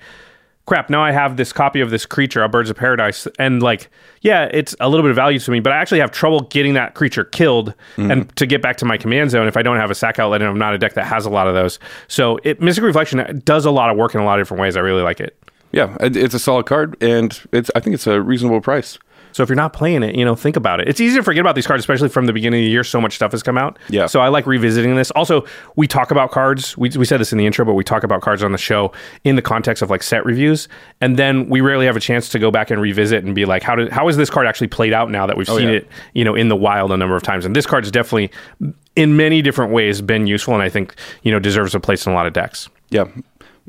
crap, 0.65 0.89
now 0.89 1.03
I 1.03 1.11
have 1.11 1.37
this 1.37 1.51
copy 1.51 1.81
of 1.81 1.89
this 1.89 2.05
creature, 2.05 2.41
a 2.41 2.49
Birds 2.49 2.69
of 2.69 2.77
Paradise, 2.77 3.27
and 3.37 3.61
like, 3.61 3.89
yeah, 4.21 4.49
it's 4.51 4.75
a 4.79 4.87
little 4.87 5.03
bit 5.03 5.09
of 5.09 5.15
value 5.15 5.39
to 5.39 5.51
me, 5.51 5.59
but 5.59 5.73
I 5.73 5.77
actually 5.77 5.99
have 5.99 6.11
trouble 6.11 6.41
getting 6.41 6.73
that 6.75 6.93
creature 6.95 7.25
killed 7.25 7.73
and 7.97 8.11
mm-hmm. 8.11 8.29
to 8.29 8.45
get 8.45 8.61
back 8.61 8.77
to 8.77 8.85
my 8.85 8.97
command 8.97 9.31
zone 9.31 9.47
if 9.47 9.57
I 9.57 9.61
don't 9.61 9.77
have 9.77 9.91
a 9.91 9.95
sack 9.95 10.19
outlet 10.19 10.41
and 10.41 10.49
I'm 10.49 10.57
not 10.57 10.73
a 10.73 10.77
deck 10.77 10.93
that 10.93 11.05
has 11.05 11.25
a 11.25 11.29
lot 11.29 11.47
of 11.47 11.53
those. 11.53 11.79
So 12.07 12.39
it 12.43 12.61
Mystic 12.61 12.83
Reflection 12.83 13.41
does 13.45 13.65
a 13.65 13.71
lot 13.71 13.89
of 13.89 13.97
work 13.97 14.15
in 14.15 14.21
a 14.21 14.25
lot 14.25 14.39
of 14.39 14.45
different 14.45 14.61
ways. 14.61 14.77
I 14.77 14.81
really 14.81 15.03
like 15.03 15.19
it. 15.19 15.37
Yeah, 15.71 15.97
it's 15.99 16.35
a 16.35 16.39
solid 16.39 16.67
card, 16.67 16.95
and 17.01 17.37
it's 17.51 17.71
I 17.75 17.79
think 17.79 17.95
it's 17.95 18.05
a 18.05 18.21
reasonable 18.21 18.61
price. 18.61 18.99
So 19.33 19.43
if 19.43 19.49
you're 19.49 19.55
not 19.55 19.73
playing 19.73 20.03
it, 20.03 20.15
you 20.15 20.23
know, 20.23 20.35
think 20.35 20.55
about 20.55 20.79
it. 20.79 20.87
It's 20.87 21.01
easy 21.01 21.17
to 21.17 21.23
forget 21.23 21.41
about 21.41 21.55
these 21.55 21.67
cards, 21.67 21.81
especially 21.81 22.09
from 22.09 22.25
the 22.25 22.33
beginning 22.33 22.61
of 22.61 22.65
the 22.65 22.71
year. 22.71 22.83
So 22.83 23.01
much 23.01 23.15
stuff 23.15 23.31
has 23.31 23.43
come 23.43 23.57
out. 23.57 23.77
Yeah. 23.89 24.05
So 24.05 24.21
I 24.21 24.29
like 24.29 24.47
revisiting 24.47 24.95
this. 24.95 25.11
Also, 25.11 25.45
we 25.75 25.87
talk 25.87 26.11
about 26.11 26.31
cards. 26.31 26.77
We, 26.77 26.89
we 26.89 27.05
said 27.05 27.19
this 27.19 27.31
in 27.31 27.37
the 27.37 27.45
intro, 27.45 27.65
but 27.65 27.73
we 27.73 27.83
talk 27.83 28.03
about 28.03 28.21
cards 28.21 28.43
on 28.43 28.51
the 28.51 28.57
show 28.57 28.91
in 29.23 29.35
the 29.35 29.41
context 29.41 29.81
of 29.81 29.89
like 29.89 30.03
set 30.03 30.25
reviews, 30.25 30.67
and 31.01 31.17
then 31.17 31.49
we 31.49 31.61
rarely 31.61 31.85
have 31.85 31.97
a 31.97 32.01
chance 32.01 32.29
to 32.29 32.39
go 32.39 32.51
back 32.51 32.69
and 32.71 32.79
revisit 32.81 33.23
and 33.23 33.35
be 33.35 33.45
like, 33.45 33.63
how 33.63 33.75
did 33.75 33.91
how 33.91 34.07
is 34.07 34.17
this 34.17 34.29
card 34.29 34.47
actually 34.47 34.67
played 34.67 34.93
out 34.93 35.09
now 35.09 35.25
that 35.25 35.35
we've 35.35 35.49
oh, 35.49 35.57
seen 35.57 35.69
yeah. 35.69 35.75
it, 35.75 35.87
you 36.13 36.23
know, 36.23 36.35
in 36.35 36.49
the 36.49 36.55
wild 36.55 36.91
a 36.91 36.97
number 36.97 37.15
of 37.15 37.23
times? 37.23 37.45
And 37.45 37.55
this 37.55 37.65
card's 37.65 37.91
definitely, 37.91 38.31
in 38.95 39.17
many 39.17 39.41
different 39.41 39.73
ways, 39.73 40.01
been 40.01 40.27
useful, 40.27 40.53
and 40.53 40.63
I 40.63 40.69
think 40.69 40.95
you 41.23 41.31
know 41.31 41.39
deserves 41.39 41.73
a 41.73 41.79
place 41.79 42.05
in 42.05 42.11
a 42.11 42.15
lot 42.15 42.27
of 42.27 42.33
decks. 42.33 42.69
Yeah. 42.89 43.05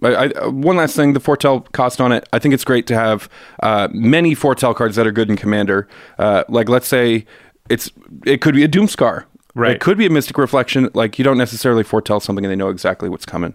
I, 0.03 0.33
I, 0.37 0.47
one 0.49 0.77
last 0.77 0.97
thing, 0.97 1.13
the 1.13 1.21
foretell 1.21 1.61
cost 1.73 2.01
on 2.01 2.13
it. 2.13 2.29
I 2.33 2.39
think 2.39 2.53
it's 2.55 2.65
great 2.65 2.87
to 2.89 2.95
have 2.95 3.29
uh, 3.63 3.89
many 3.93 4.35
foretell 4.35 4.75
cards 4.75 4.97
that 4.97 5.07
are 5.07 5.13
good 5.13 5.31
in 5.31 5.37
Commander. 5.37 5.89
Uh, 6.19 6.45
like, 6.49 6.69
let's 6.69 6.89
say 6.89 7.27
it's 7.71 7.91
it 8.27 8.41
could 8.41 8.55
be 8.55 8.65
a 8.65 8.69
Doomskar. 8.69 9.25
Right. 9.57 9.77
It 9.77 9.81
could 9.81 9.97
be 9.97 10.05
a 10.05 10.11
Mystic 10.11 10.37
Reflection. 10.37 10.91
Like, 10.95 11.17
you 11.17 11.25
don't 11.25 11.39
necessarily 11.39 11.85
foretell 11.85 12.19
something 12.19 12.45
and 12.45 12.51
they 12.51 12.57
know 12.57 12.71
exactly 12.71 13.09
what's 13.09 13.25
coming. 13.25 13.53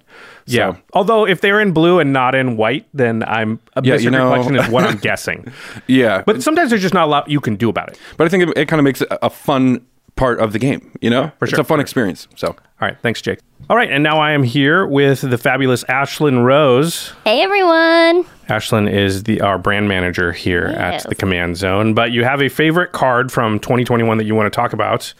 So, 0.48 0.56
Yeah. 0.56 0.76
Although 0.94 1.28
if 1.28 1.42
they're 1.42 1.60
in 1.60 1.74
blue 1.74 2.00
and 2.00 2.14
not 2.14 2.36
in 2.36 2.56
white, 2.56 2.88
then 2.94 3.22
I'm 3.28 3.60
a 3.76 3.82
Yeah, 3.84 3.96
Mystic 3.96 4.06
you 4.06 4.12
know- 4.12 4.30
reflection 4.32 4.56
is 4.56 4.70
what 4.70 4.86
I'm 4.86 4.98
guessing. 5.02 5.52
Yeah. 5.88 6.24
But 6.26 6.42
sometimes 6.42 6.70
there's 6.70 6.82
just 6.82 6.94
not 6.94 7.04
a 7.04 7.12
lot 7.12 7.30
you 7.30 7.42
can 7.42 7.58
do 7.58 7.68
about 7.68 7.90
it. 7.90 8.00
But 8.16 8.28
I 8.28 8.30
think 8.30 8.44
it, 8.44 8.58
it 8.58 8.68
kind 8.70 8.80
of 8.80 8.86
makes 8.86 9.02
it 9.02 9.10
a 9.12 9.30
fun 9.30 9.86
part 10.20 10.40
of 10.40 10.52
the 10.54 10.60
game, 10.60 10.92
you 11.02 11.10
know? 11.10 11.32
for 11.40 11.46
It's 11.46 11.52
sure. 11.52 11.62
a 11.62 11.64
fun 11.64 11.80
experience. 11.80 12.28
So, 12.36 12.48
All 12.50 12.56
right, 12.82 12.98
thanks, 13.02 13.22
Jake. 13.22 13.40
All 13.70 13.76
right, 13.78 13.90
and 13.90 14.04
now 14.04 14.20
I 14.20 14.32
am 14.32 14.44
here 14.44 14.86
with 14.86 15.22
the 15.22 15.38
fabulous 15.38 15.84
Ashlyn 15.86 16.44
Rose. 16.44 17.14
Hey 17.24 17.42
everyone! 17.42 18.26
Ashlyn 18.50 18.92
is 18.92 19.24
the 19.24 19.42
our 19.42 19.58
brand 19.58 19.88
manager 19.88 20.32
here 20.32 20.70
Yes. 20.70 21.04
at 21.06 21.10
the 21.10 21.16
Command 21.16 21.56
Zone. 21.58 21.94
But 21.94 22.12
you 22.12 22.24
have 22.24 22.42
a 22.42 22.50
favorite 22.50 22.92
card 22.92 23.32
from 23.32 23.60
2021 23.60 24.18
that 24.18 24.26
you 24.26 24.34
want 24.36 24.52
to 24.52 24.56
talk 24.56 24.74
about. 24.74 25.14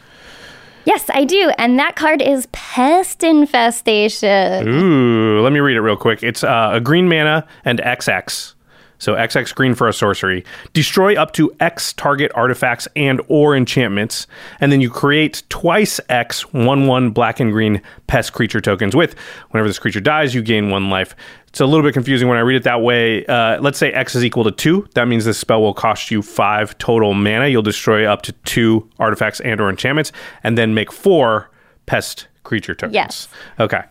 Yes, 0.84 1.08
I 1.10 1.24
do, 1.24 1.52
and 1.58 1.78
that 1.78 1.94
card 1.94 2.20
is 2.22 2.46
Pest 2.52 3.22
Infestation. 3.22 4.66
Ooh, 4.68 5.40
let 5.42 5.52
me 5.52 5.60
read 5.60 5.76
it 5.76 5.80
real 5.82 5.96
quick. 5.96 6.22
It's 6.22 6.42
uh, 6.42 6.70
a 6.72 6.80
green 6.80 7.08
mana 7.08 7.46
and 7.64 7.78
XX. 7.80 8.54
So 9.00 9.14
XX 9.14 9.52
green 9.54 9.74
for 9.74 9.88
a 9.88 9.92
sorcery. 9.92 10.44
Destroy 10.72 11.20
up 11.20 11.32
to 11.32 11.52
X 11.58 11.92
target 11.94 12.30
artifacts 12.34 12.86
and 12.94 13.20
or 13.26 13.56
enchantments, 13.56 14.28
and 14.60 14.70
then 14.70 14.80
you 14.80 14.90
create 14.90 15.42
twice 15.48 15.98
X 16.08 16.52
one 16.52 16.86
one 16.86 17.10
black 17.10 17.40
and 17.40 17.50
green 17.50 17.82
pest 18.06 18.32
creature 18.32 18.60
tokens. 18.60 18.94
With 18.94 19.18
whenever 19.50 19.68
this 19.68 19.78
creature 19.78 20.00
dies, 20.00 20.34
you 20.34 20.42
gain 20.42 20.70
one 20.70 20.90
life. 20.90 21.16
It's 21.48 21.60
a 21.60 21.66
little 21.66 21.82
bit 21.82 21.94
confusing 21.94 22.28
when 22.28 22.38
I 22.38 22.42
read 22.42 22.56
it 22.56 22.62
that 22.62 22.82
way. 22.82 23.26
Uh, 23.26 23.60
let's 23.60 23.78
say 23.78 23.90
X 23.90 24.14
is 24.14 24.24
equal 24.24 24.44
to 24.44 24.52
two. 24.52 24.86
That 24.94 25.08
means 25.08 25.24
this 25.24 25.38
spell 25.38 25.60
will 25.60 25.74
cost 25.74 26.10
you 26.10 26.22
five 26.22 26.78
total 26.78 27.14
mana. 27.14 27.48
You'll 27.48 27.62
destroy 27.62 28.06
up 28.06 28.22
to 28.22 28.32
two 28.44 28.88
artifacts 29.00 29.40
and 29.40 29.60
or 29.60 29.68
enchantments, 29.68 30.12
and 30.44 30.56
then 30.56 30.74
make 30.74 30.92
four 30.92 31.50
pest 31.86 32.28
creature 32.44 32.74
tokens. 32.74 32.94
Yes. 32.94 33.28
Okay. 33.58 33.82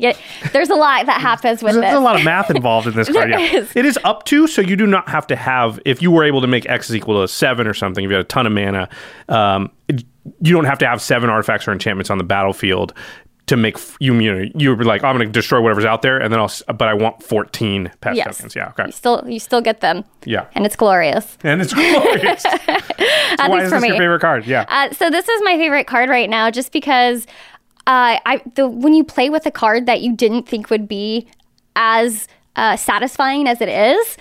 Get- 0.00 0.18
there's 0.52 0.70
a 0.70 0.74
lot 0.74 1.06
that 1.06 1.20
happens 1.20 1.62
with 1.62 1.74
There's 1.74 1.84
this. 1.86 1.94
a 1.94 2.00
lot 2.00 2.16
of 2.16 2.24
math 2.24 2.50
involved 2.50 2.86
in 2.86 2.94
this 2.94 3.08
card. 3.12 3.30
Yeah. 3.30 3.38
is. 3.38 3.74
It 3.76 3.84
is 3.86 3.98
up 4.04 4.24
to, 4.26 4.46
so 4.46 4.60
you 4.62 4.76
do 4.76 4.86
not 4.86 5.08
have 5.08 5.26
to 5.28 5.36
have, 5.36 5.80
if 5.84 6.02
you 6.02 6.10
were 6.10 6.24
able 6.24 6.40
to 6.40 6.46
make 6.46 6.68
X 6.68 6.90
is 6.90 6.96
equal 6.96 7.20
to 7.22 7.28
seven 7.28 7.66
or 7.66 7.74
something, 7.74 8.04
if 8.04 8.10
you 8.10 8.16
had 8.16 8.24
a 8.24 8.28
ton 8.28 8.46
of 8.46 8.52
mana, 8.52 8.88
um, 9.28 9.70
it- 9.88 10.04
you 10.40 10.54
don't 10.54 10.64
have 10.64 10.78
to 10.78 10.86
have 10.86 11.02
seven 11.02 11.28
artifacts 11.28 11.68
or 11.68 11.72
enchantments 11.72 12.08
on 12.10 12.16
the 12.18 12.24
battlefield 12.24 12.94
to 13.46 13.58
make 13.58 13.76
you 14.00 14.14
you 14.20 14.32
know 14.34 14.48
you 14.54 14.70
would 14.70 14.78
be 14.78 14.86
like 14.86 15.04
I'm 15.04 15.14
going 15.14 15.28
to 15.28 15.30
destroy 15.30 15.60
whatever's 15.60 15.84
out 15.84 16.00
there 16.00 16.16
and 16.18 16.32
then 16.32 16.40
I'll 16.40 16.50
but 16.66 16.88
I 16.88 16.94
want 16.94 17.22
14 17.22 17.90
pest 18.00 18.16
Yes. 18.16 18.38
tokens. 18.38 18.56
Yeah, 18.56 18.68
okay. 18.70 18.86
You 18.86 18.92
still 18.92 19.22
you 19.28 19.38
still 19.38 19.60
get 19.60 19.82
them. 19.82 20.02
Yeah. 20.24 20.46
And 20.54 20.64
it's 20.64 20.76
glorious. 20.76 21.36
And 21.44 21.60
it's 21.60 21.74
glorious. 21.74 22.42
So 23.36 23.42
At 23.42 23.50
why 23.50 23.56
least 23.56 23.66
is 23.66 23.70
for 23.72 23.80
this 23.80 23.84
your 23.88 23.94
me. 23.94 23.98
favorite 23.98 24.20
card? 24.20 24.46
Yeah. 24.46 24.64
Uh, 24.68 24.94
so 24.94 25.10
this 25.10 25.28
is 25.28 25.42
my 25.44 25.56
favorite 25.58 25.86
card 25.86 26.08
right 26.08 26.30
now, 26.30 26.50
just 26.50 26.72
because 26.72 27.26
uh, 27.86 28.18
I 28.24 28.42
the 28.54 28.66
when 28.68 28.94
you 28.94 29.04
play 29.04 29.30
with 29.30 29.46
a 29.46 29.50
card 29.50 29.86
that 29.86 30.00
you 30.00 30.14
didn't 30.16 30.48
think 30.48 30.70
would 30.70 30.88
be 30.88 31.26
as 31.76 32.28
uh, 32.56 32.76
satisfying 32.76 33.46
as 33.48 33.60
it 33.60 33.68
is. 33.68 34.16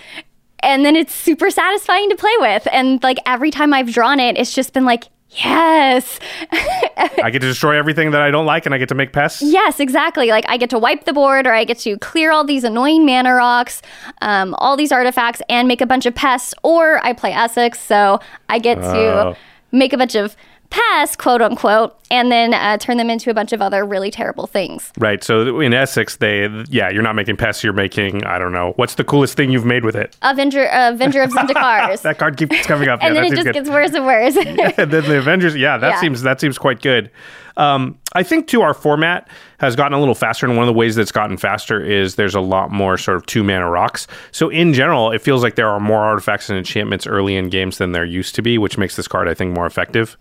And 0.60 0.86
then 0.86 0.96
it's 0.96 1.14
super 1.14 1.50
satisfying 1.52 2.10
to 2.10 2.16
play 2.16 2.34
with. 2.40 2.68
And 2.72 3.04
like 3.04 3.18
every 3.26 3.52
time 3.52 3.74
I've 3.74 3.92
drawn 3.92 4.20
it, 4.22 4.38
it's 4.38 4.54
just 4.56 4.72
been 4.74 4.86
like, 4.86 5.04
yes. 5.30 6.20
I 6.54 7.30
get 7.32 7.40
to 7.42 7.48
destroy 7.48 7.78
everything 7.78 8.12
that 8.12 8.22
I 8.22 8.32
don't 8.32 8.46
like 8.46 8.66
and 8.66 8.74
I 8.74 8.78
get 8.78 8.88
to 8.90 8.96
make 8.96 9.12
pests. 9.12 9.42
Yes, 9.42 9.82
exactly. 9.82 10.30
Like 10.30 10.46
I 10.48 10.56
get 10.56 10.70
to 10.70 10.80
wipe 10.80 11.04
the 11.04 11.12
board, 11.12 11.48
or 11.48 11.54
I 11.54 11.66
get 11.66 11.80
to 11.80 11.98
clear 11.98 12.32
all 12.32 12.46
these 12.46 12.64
annoying 12.64 13.06
mana 13.06 13.34
rocks, 13.34 13.82
um, 14.22 14.56
all 14.58 14.78
these 14.78 14.94
artifacts, 14.94 15.42
and 15.50 15.68
make 15.68 15.82
a 15.82 15.86
bunch 15.86 16.06
of 16.06 16.16
pests. 16.16 16.54
Or 16.64 17.06
I 17.06 17.12
play 17.12 17.34
Esix, 17.34 17.76
so 17.76 18.20
I 18.48 18.60
get 18.60 18.78
Oh. 18.78 19.34
to 19.34 19.38
make 19.74 19.92
a 19.92 19.98
bunch 19.98 20.16
of 20.16 20.38
pests, 20.74 21.16
quote 21.16 21.42
unquote, 21.42 21.96
and 22.10 22.32
then 22.32 22.54
uh, 22.54 22.78
turn 22.78 22.98
them 22.98 23.10
into 23.10 23.30
a 23.30 23.34
bunch 23.34 23.54
of 23.54 23.62
other 23.62 23.86
really 23.86 24.10
terrible 24.12 24.48
things. 24.48 24.92
Right. 24.98 25.24
So 25.24 25.60
in 25.60 25.72
Esix, 25.72 26.18
they 26.18 26.48
yeah, 26.70 26.90
you're 26.90 27.04
not 27.04 27.16
making 27.16 27.38
pests. 27.38 27.64
You're 27.64 27.74
making 27.74 28.24
I 28.26 28.40
don't 28.40 28.52
know 28.52 28.74
what's 28.76 28.96
the 28.96 29.04
coolest 29.04 29.38
thing 29.38 29.52
you've 29.52 29.66
made 29.66 29.86
with 29.86 29.96
it. 29.96 30.18
Avenger, 30.24 30.68
uh, 30.70 30.92
Avenger 30.92 31.22
of 31.22 31.32
Zendikars. 31.32 32.02
That 32.04 32.18
card 32.18 32.38
keeps 32.38 32.66
coming 32.66 32.90
up. 32.90 33.00
and 33.04 33.16
yeah, 33.16 33.22
then 33.22 33.32
it 33.32 33.36
just 33.36 33.46
good. 33.46 33.54
gets 33.54 33.70
worse 33.70 33.94
and 33.94 34.06
worse. 34.06 34.36
and 34.78 34.92
then 34.92 35.04
the 35.04 35.18
Avengers, 35.20 35.56
yeah, 35.56 35.78
that 35.78 35.90
Yeah. 35.90 36.02
seems 36.02 36.22
that 36.24 36.42
seems 36.42 36.58
quite 36.58 36.82
good. 36.82 37.10
Um, 37.58 37.98
I 38.14 38.24
think 38.24 38.48
too 38.48 38.62
our 38.62 38.74
format 38.74 39.28
has 39.60 39.76
gotten 39.76 39.94
a 39.94 40.00
little 40.00 40.16
faster, 40.16 40.46
and 40.46 40.56
one 40.58 40.64
of 40.68 40.74
the 40.74 40.78
ways 40.78 40.96
that's 40.96 41.12
gotten 41.12 41.38
faster 41.38 41.80
is 41.84 42.16
there's 42.16 42.36
a 42.36 42.42
lot 42.42 42.72
more 42.72 42.98
sort 42.98 43.18
of 43.18 43.26
two 43.26 43.44
mana 43.44 43.70
rocks. 43.70 44.08
So 44.32 44.50
in 44.50 44.74
general, 44.74 45.12
it 45.12 45.22
feels 45.22 45.44
like 45.44 45.56
there 45.56 45.70
are 45.70 45.80
more 45.80 46.00
artifacts 46.04 46.50
and 46.50 46.58
enchantments 46.58 47.06
early 47.08 47.36
in 47.36 47.50
games 47.50 47.78
than 47.78 47.92
there 47.92 48.06
used 48.06 48.36
to 48.36 48.42
be, 48.42 48.58
which 48.58 48.78
makes 48.78 48.96
this 48.96 49.08
card 49.08 49.28
I 49.28 49.34
think 49.34 49.54
more 49.54 49.66
effective. 49.66 50.18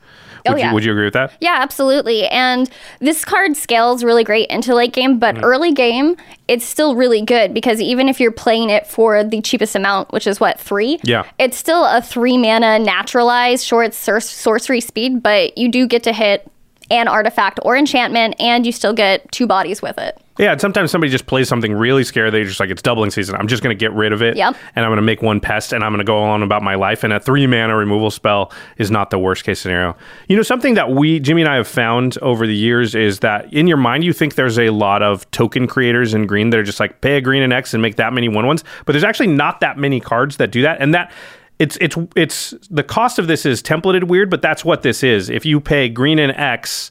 Would, 0.47 0.55
Oh, 0.55 0.57
yeah. 0.57 0.69
you, 0.69 0.75
would 0.75 0.85
you 0.85 0.91
agree 0.91 1.05
with 1.05 1.13
that? 1.15 1.35
Yeah, 1.41 1.59
absolutely. 1.61 2.27
And 2.27 2.69
this 2.99 3.25
card 3.25 3.57
scales 3.57 4.03
really 4.03 4.25
great 4.25 4.49
into 4.51 4.75
late 4.75 4.93
game, 4.93 5.21
but 5.21 5.41
early 5.45 5.73
game, 5.73 6.17
it's 6.49 6.65
still 6.65 6.97
really 6.97 7.23
good 7.23 7.55
because 7.55 7.81
even 7.81 8.09
if 8.09 8.19
you're 8.19 8.33
playing 8.33 8.69
it 8.69 8.87
for 8.89 9.23
the 9.23 9.41
cheapest 9.41 9.77
amount, 9.77 10.11
which 10.13 10.27
is 10.27 10.41
what, 10.41 10.59
three? 10.59 10.99
Yeah. 11.05 11.25
It's 11.39 11.57
still 11.57 11.85
a 11.85 12.03
three 12.03 12.37
mana 12.39 12.81
naturalized 12.81 13.65
short 13.65 13.95
sor- 13.95 14.19
sorcery 14.21 14.81
speed, 14.81 15.23
but 15.23 15.57
you 15.57 15.71
do 15.71 15.87
get 15.87 16.03
to 16.05 16.13
hit 16.13 16.51
an 16.91 17.09
artifact 17.09 17.61
or 17.63 17.77
enchantment, 17.77 18.35
and 18.39 18.67
you 18.67 18.73
still 18.73 18.93
get 18.93 19.31
two 19.33 19.47
bodies 19.47 19.83
with 19.83 19.99
it. 19.99 20.19
Yeah, 20.39 20.53
and 20.53 20.61
sometimes 20.61 20.91
somebody 20.91 21.11
just 21.11 21.27
plays 21.27 21.47
something 21.47 21.75
really 21.75 22.05
scary. 22.05 22.31
They're 22.31 22.45
just 22.45 22.59
like 22.59 22.71
it's 22.71 22.81
doubling 22.81 23.11
season. 23.11 23.37
I'm 23.37 23.49
just 23.49 23.63
going 23.63 23.77
to 23.77 23.79
get 23.79 23.93
rid 23.93 24.15
of 24.15 24.23
it. 24.23 24.37
Yep. 24.37 24.57
And 24.75 24.85
I'm 24.85 24.89
going 24.89 24.97
to 24.97 25.03
make 25.03 25.21
one 25.21 25.41
pest, 25.41 25.75
and 25.75 25.85
I'm 25.85 25.93
going 25.93 25.99
to 25.99 26.05
go 26.05 26.23
on 26.23 26.43
about 26.43 26.63
my 26.63 26.75
life. 26.75 27.05
And 27.05 27.13
a 27.13 27.21
three 27.21 27.47
mana 27.47 27.77
removal 27.77 28.11
spell 28.11 28.51
is 28.79 28.91
not 28.91 29.11
the 29.11 29.19
worst 29.19 29.45
case 29.45 29.61
scenario. 29.61 29.95
You 30.29 30.37
know, 30.37 30.43
something 30.43 30.75
that 30.75 30.91
we 30.91 31.21
Jimmy 31.21 31.43
and 31.43 31.51
I 31.51 31.57
have 31.57 31.69
found 31.69 32.17
over 32.19 32.47
the 32.47 32.57
years 32.57 32.95
is 32.95 33.21
that 33.21 33.53
in 33.53 33.67
your 33.67 33.77
mind 33.77 34.05
you 34.05 34.13
think 34.15 34.35
there's 34.35 34.59
a 34.59 34.71
lot 34.71 35.03
of 35.03 35.31
token 35.33 35.67
creators 35.67 36.15
in 36.15 36.27
green 36.27 36.49
that 36.51 36.59
are 36.59 36.65
just 36.65 36.81
like 36.81 37.03
pay 37.03 37.19
a 37.19 37.21
green 37.21 37.43
and 37.43 37.53
X 37.53 37.75
and 37.75 37.83
make 37.83 37.97
that 37.97 38.15
many 38.15 38.29
one 38.29 38.47
ones, 38.47 38.65
but 38.87 38.93
there's 38.93 39.05
actually 39.05 39.27
not 39.27 39.61
that 39.61 39.77
many 39.77 40.01
cards 40.01 40.39
that 40.39 40.51
do 40.51 40.63
that, 40.63 40.81
and 40.81 40.95
that. 40.95 41.13
It's 41.59 41.77
it's 41.81 41.97
it's 42.17 42.55
the 42.71 42.83
cost 42.83 43.19
of 43.19 43.27
this 43.27 43.47
is 43.47 43.63
templated 43.63 44.05
weird, 44.05 44.31
but 44.31 44.43
that's 44.43 44.65
what 44.65 44.83
this 44.83 45.03
is. 45.03 45.31
If 45.31 45.47
you 45.47 45.61
pay 45.61 45.89
green 45.89 46.19
and 46.19 46.33
X, 46.33 46.91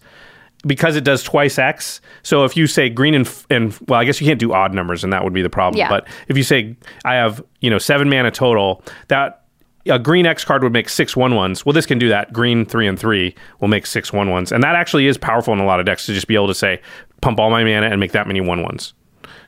because 0.66 0.96
it 0.96 1.04
does 1.04 1.24
twice 1.24 1.58
X. 1.58 2.02
So 2.24 2.46
if 2.46 2.56
you 2.56 2.68
say 2.68 2.90
green 2.90 3.14
and, 3.14 3.46
and 3.50 3.78
well, 3.88 4.00
I 4.00 4.06
guess 4.06 4.22
you 4.22 4.28
can't 4.28 4.40
do 4.40 4.54
odd 4.54 4.74
numbers, 4.74 5.04
and 5.04 5.12
that 5.12 5.24
would 5.24 5.34
be 5.34 5.42
the 5.42 5.50
problem. 5.50 5.78
Yeah. 5.78 5.90
But 5.90 6.08
if 6.28 6.38
you 6.38 6.44
say 6.44 6.76
I 7.04 7.16
have 7.16 7.44
you 7.60 7.70
know 7.70 7.80
seven 7.80 8.10
mana 8.10 8.32
total, 8.32 8.84
that 9.08 9.46
a 9.88 10.00
green 10.00 10.26
X 10.26 10.46
card 10.46 10.64
would 10.64 10.74
make 10.74 10.90
six 10.90 11.16
one 11.16 11.36
ones. 11.36 11.66
Well, 11.66 11.74
this 11.74 11.86
can 11.86 11.98
do 11.98 12.10
that. 12.10 12.32
Green 12.32 12.66
three 12.66 12.88
and 12.88 12.98
three 12.98 13.36
will 13.60 13.68
make 13.68 13.86
six 13.86 14.14
one 14.14 14.30
ones, 14.30 14.52
and 14.52 14.64
that 14.64 14.76
actually 14.76 15.08
is 15.08 15.18
powerful 15.18 15.54
in 15.54 15.60
a 15.60 15.66
lot 15.66 15.80
of 15.80 15.86
decks 15.86 16.06
to 16.06 16.14
just 16.14 16.28
be 16.28 16.36
able 16.36 16.48
to 16.48 16.56
say 16.56 16.82
pump 17.22 17.40
all 17.40 17.50
my 17.50 17.64
mana 17.64 17.88
and 17.88 18.00
make 18.00 18.12
that 18.12 18.28
many 18.28 18.42
one 18.42 18.62
ones. 18.62 18.94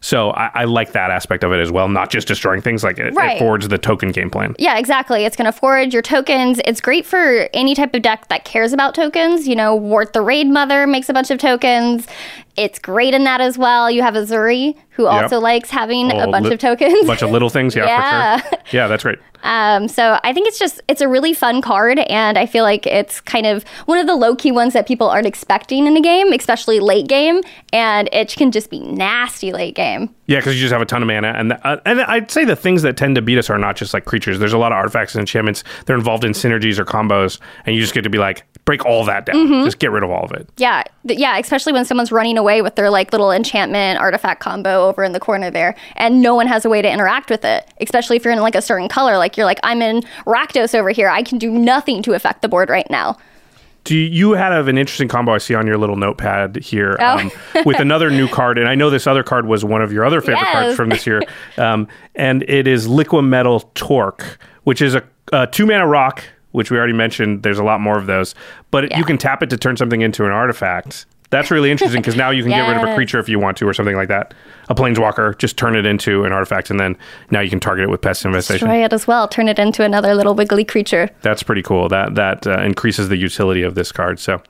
So 0.01 0.31
I, 0.31 0.51
I 0.53 0.63
like 0.65 0.91
that 0.93 1.11
aspect 1.11 1.43
of 1.43 1.51
it 1.53 1.59
as 1.59 1.71
well, 1.71 1.87
not 1.87 2.09
just 2.11 2.27
destroying 2.27 2.61
things. 2.61 2.83
Like 2.83 2.97
it, 2.99 3.13
Right. 3.13 3.37
it 3.37 3.39
forwards 3.39 3.67
the 3.67 3.77
token 3.77 4.11
game 4.11 4.29
plan. 4.29 4.55
Yeah, 4.59 4.77
exactly. 4.77 5.25
It's 5.25 5.35
going 5.37 5.51
to 5.51 5.57
forward 5.57 5.93
your 5.93 6.01
tokens. 6.01 6.59
It's 6.65 6.81
great 6.81 7.05
for 7.05 7.47
any 7.53 7.73
type 7.75 7.93
of 7.95 8.01
deck 8.01 8.27
that 8.27 8.43
cares 8.45 8.73
about 8.73 8.95
tokens. 8.95 9.47
You 9.47 9.55
know, 9.55 9.75
Wort 9.75 10.13
the 10.13 10.21
Raid 10.21 10.47
Mother 10.47 10.85
makes 10.87 11.07
a 11.09 11.13
bunch 11.13 11.31
of 11.31 11.39
tokens. 11.39 12.05
It's 12.57 12.77
great 12.79 13.13
in 13.13 13.23
that 13.23 13.41
as 13.41 13.57
well. 13.57 13.89
You 13.89 14.01
have 14.03 14.13
Azuri, 14.13 14.75
who 14.93 15.07
also 15.07 15.39
likes 15.39 15.69
having 15.69 16.11
a 16.11 16.27
Oh, 16.27 16.31
bunch 16.31 16.45
li- 16.47 16.53
of 16.53 16.59
tokens. 16.59 17.03
A 17.03 17.07
bunch 17.07 17.21
of 17.21 17.31
little 17.31 17.49
things, 17.49 17.75
yeah, 17.75 17.85
Yeah. 17.85 18.37
for 18.37 18.47
sure. 18.49 18.59
Yeah, 18.71 18.87
that's 18.87 19.03
great. 19.03 19.19
Um, 19.43 19.89
so 19.89 20.17
I 20.23 20.31
think 20.31 20.47
it's 20.47 20.57
just 20.57 20.81
it's 20.87 21.01
a 21.01 21.07
really 21.07 21.33
fun 21.33 21.61
card, 21.61 21.99
and 21.99 22.37
I 22.37 22.45
feel 22.45 22.63
like 22.63 22.87
it's 22.87 23.19
kind 23.19 23.45
of 23.45 23.63
one 23.87 23.97
of 23.97 24.07
the 24.07 24.15
low 24.15 24.35
key 24.37 24.53
ones 24.53 24.71
that 24.73 24.87
people 24.87 25.09
aren't 25.09 25.27
expecting 25.27 25.85
in 25.85 25.97
a 25.97 26.01
game, 26.01 26.31
especially 26.31 26.79
late 26.79 27.07
game, 27.09 27.41
and 27.73 28.07
it 28.13 28.33
can 28.37 28.51
just 28.51 28.69
be 28.69 28.79
nasty 28.79 29.51
late 29.51 29.75
game. 29.75 30.09
Yeah, 30.27 30.37
because 30.39 30.55
you 30.55 30.61
just 30.61 30.71
have 30.71 30.81
a 30.81 30.85
ton 30.85 31.01
of 31.01 31.07
mana, 31.07 31.33
and 31.35 31.51
uh, 31.63 31.77
and 31.85 32.01
I'd 32.03 32.31
say 32.31 32.45
the 32.45 32.55
things 32.55 32.83
that 32.83 32.95
tend 32.95 33.15
to 33.15 33.21
beat 33.21 33.37
us 33.37 33.49
are 33.49 33.57
not 33.57 33.75
just 33.75 33.93
like 33.93 34.05
creatures. 34.05 34.39
There's 34.39 34.53
a 34.53 34.57
lot 34.57 34.71
of 34.71 34.77
artifacts 34.77 35.13
and 35.13 35.19
enchantments. 35.19 35.65
They're 35.87 35.97
involved 35.97 36.23
in 36.23 36.31
synergies 36.31 36.79
or 36.79 36.85
combos, 36.85 37.37
and 37.65 37.75
you 37.75 37.81
just 37.81 37.93
get 37.93 38.03
to 38.03 38.09
be 38.09 38.19
like 38.19 38.45
break 38.63 38.85
all 38.85 39.03
that 39.03 39.25
down. 39.25 39.35
Mm-hmm. 39.35 39.65
Just 39.65 39.79
get 39.79 39.91
rid 39.91 40.03
of 40.03 40.09
all 40.09 40.23
of 40.23 40.31
it. 40.31 40.47
Yeah, 40.55 40.83
yeah, 41.03 41.37
especially 41.37 41.73
when 41.73 41.83
someone's 41.83 42.13
running 42.13 42.37
away 42.37 42.61
with 42.61 42.75
their 42.75 42.89
like 42.89 43.11
little 43.11 43.29
enchantment 43.33 43.99
artifact 43.99 44.39
combo 44.39 44.82
over 44.83 45.03
in 45.03 45.11
the 45.13 45.19
corner 45.19 45.49
there, 45.51 45.75
and 45.95 46.21
no 46.21 46.35
one 46.35 46.47
has 46.47 46.65
a 46.65 46.69
way 46.69 46.81
to 46.81 46.91
interact 46.91 47.29
with 47.29 47.43
it. 47.45 47.67
Especially 47.81 48.15
if 48.17 48.23
you're 48.23 48.33
in 48.33 48.39
like 48.39 48.55
a 48.55 48.61
certain 48.61 48.87
color, 48.87 49.17
like 49.17 49.37
you're 49.37 49.45
like 49.45 49.59
I'm 49.63 49.81
in 49.81 50.01
Rakdos 50.25 50.73
over 50.77 50.89
here, 50.91 51.09
I 51.09 51.23
can 51.23 51.37
do 51.37 51.51
nothing 51.51 52.01
to 52.03 52.13
affect 52.13 52.41
the 52.41 52.47
board 52.49 52.69
right 52.69 52.89
now. 52.89 53.17
Do 53.85 53.97
you, 53.97 54.05
you 54.05 54.31
had 54.31 54.53
an 54.53 54.77
interesting 54.77 55.09
combo 55.09 55.33
I 55.33 55.39
see 55.39 55.55
on 55.55 55.67
your 55.67 55.77
little 55.77 55.97
notepad 55.97 56.55
here 56.63 56.95
Oh. 57.01 57.17
um, 57.19 57.31
with 57.65 57.79
another 57.81 58.09
new 58.09 58.27
card, 58.39 58.57
and 58.57 58.69
I 58.69 58.75
know 58.75 58.89
this 58.89 59.07
other 59.07 59.23
card 59.23 59.45
was 59.45 59.65
one 59.65 59.81
of 59.81 59.91
your 59.91 60.05
other 60.05 60.21
favorite 60.21 60.45
cards 60.53 60.75
from 60.77 60.87
this 60.87 61.05
year, 61.05 61.21
um, 61.57 61.89
and 62.15 62.43
it 62.43 62.65
is 62.65 62.87
Liquimetal 62.87 63.73
Torque, 63.73 64.37
which 64.63 64.81
is 64.81 64.95
a, 64.95 65.03
a 65.33 65.47
two 65.47 65.65
mana 65.65 65.85
rock. 65.87 66.23
Which 66.51 66.69
we 66.69 66.77
already 66.77 66.93
mentioned. 66.93 67.41
There's 67.41 67.57
a 67.57 67.63
lot 67.63 67.81
more 67.81 67.97
of 67.97 68.05
those, 68.05 68.35
but 68.69 68.91
Yeah. 68.91 68.99
you 68.99 69.03
can 69.05 69.17
tap 69.17 69.41
it 69.41 69.49
to 69.49 69.57
turn 69.57 69.75
something 69.75 70.01
into 70.01 70.23
an 70.23 70.31
artifact. 70.31 71.07
That's 71.33 71.49
really 71.49 71.71
interesting 71.71 71.99
because 72.01 72.15
now 72.15 72.29
you 72.29 72.43
can 72.43 72.51
get 72.51 72.67
rid 72.67 72.77
of 72.77 72.87
a 72.87 72.93
creature 72.93 73.17
if 73.19 73.27
you 73.27 73.39
want 73.39 73.57
to, 73.57 73.67
or 73.67 73.73
something 73.73 73.95
like 73.95 74.07
that. 74.09 74.35
A 74.69 74.75
planeswalker, 74.75 75.35
just 75.39 75.57
turn 75.57 75.75
it 75.75 75.85
into 75.85 76.23
an 76.25 76.31
artifact, 76.31 76.69
and 76.69 76.79
then 76.79 76.95
now 77.31 77.39
you 77.39 77.49
can 77.49 77.59
target 77.59 77.85
it 77.85 77.89
with 77.89 78.01
pest 78.01 78.23
infestation. 78.23 78.67
Try 78.67 78.77
it 78.83 78.93
as 78.93 79.07
well. 79.07 79.27
Turn 79.27 79.49
it 79.49 79.57
into 79.57 79.83
another 79.83 80.13
little 80.13 80.35
wiggly 80.35 80.63
creature. 80.63 81.09
That's 81.23 81.41
pretty 81.41 81.63
cool. 81.63 81.89
That 81.89 82.13
that 82.15 82.45
uh, 82.45 82.61
increases 82.61 83.09
the 83.09 83.17
utility 83.17 83.63
of 83.63 83.73
this 83.73 83.91
card. 83.91 84.19
So, 84.19 84.41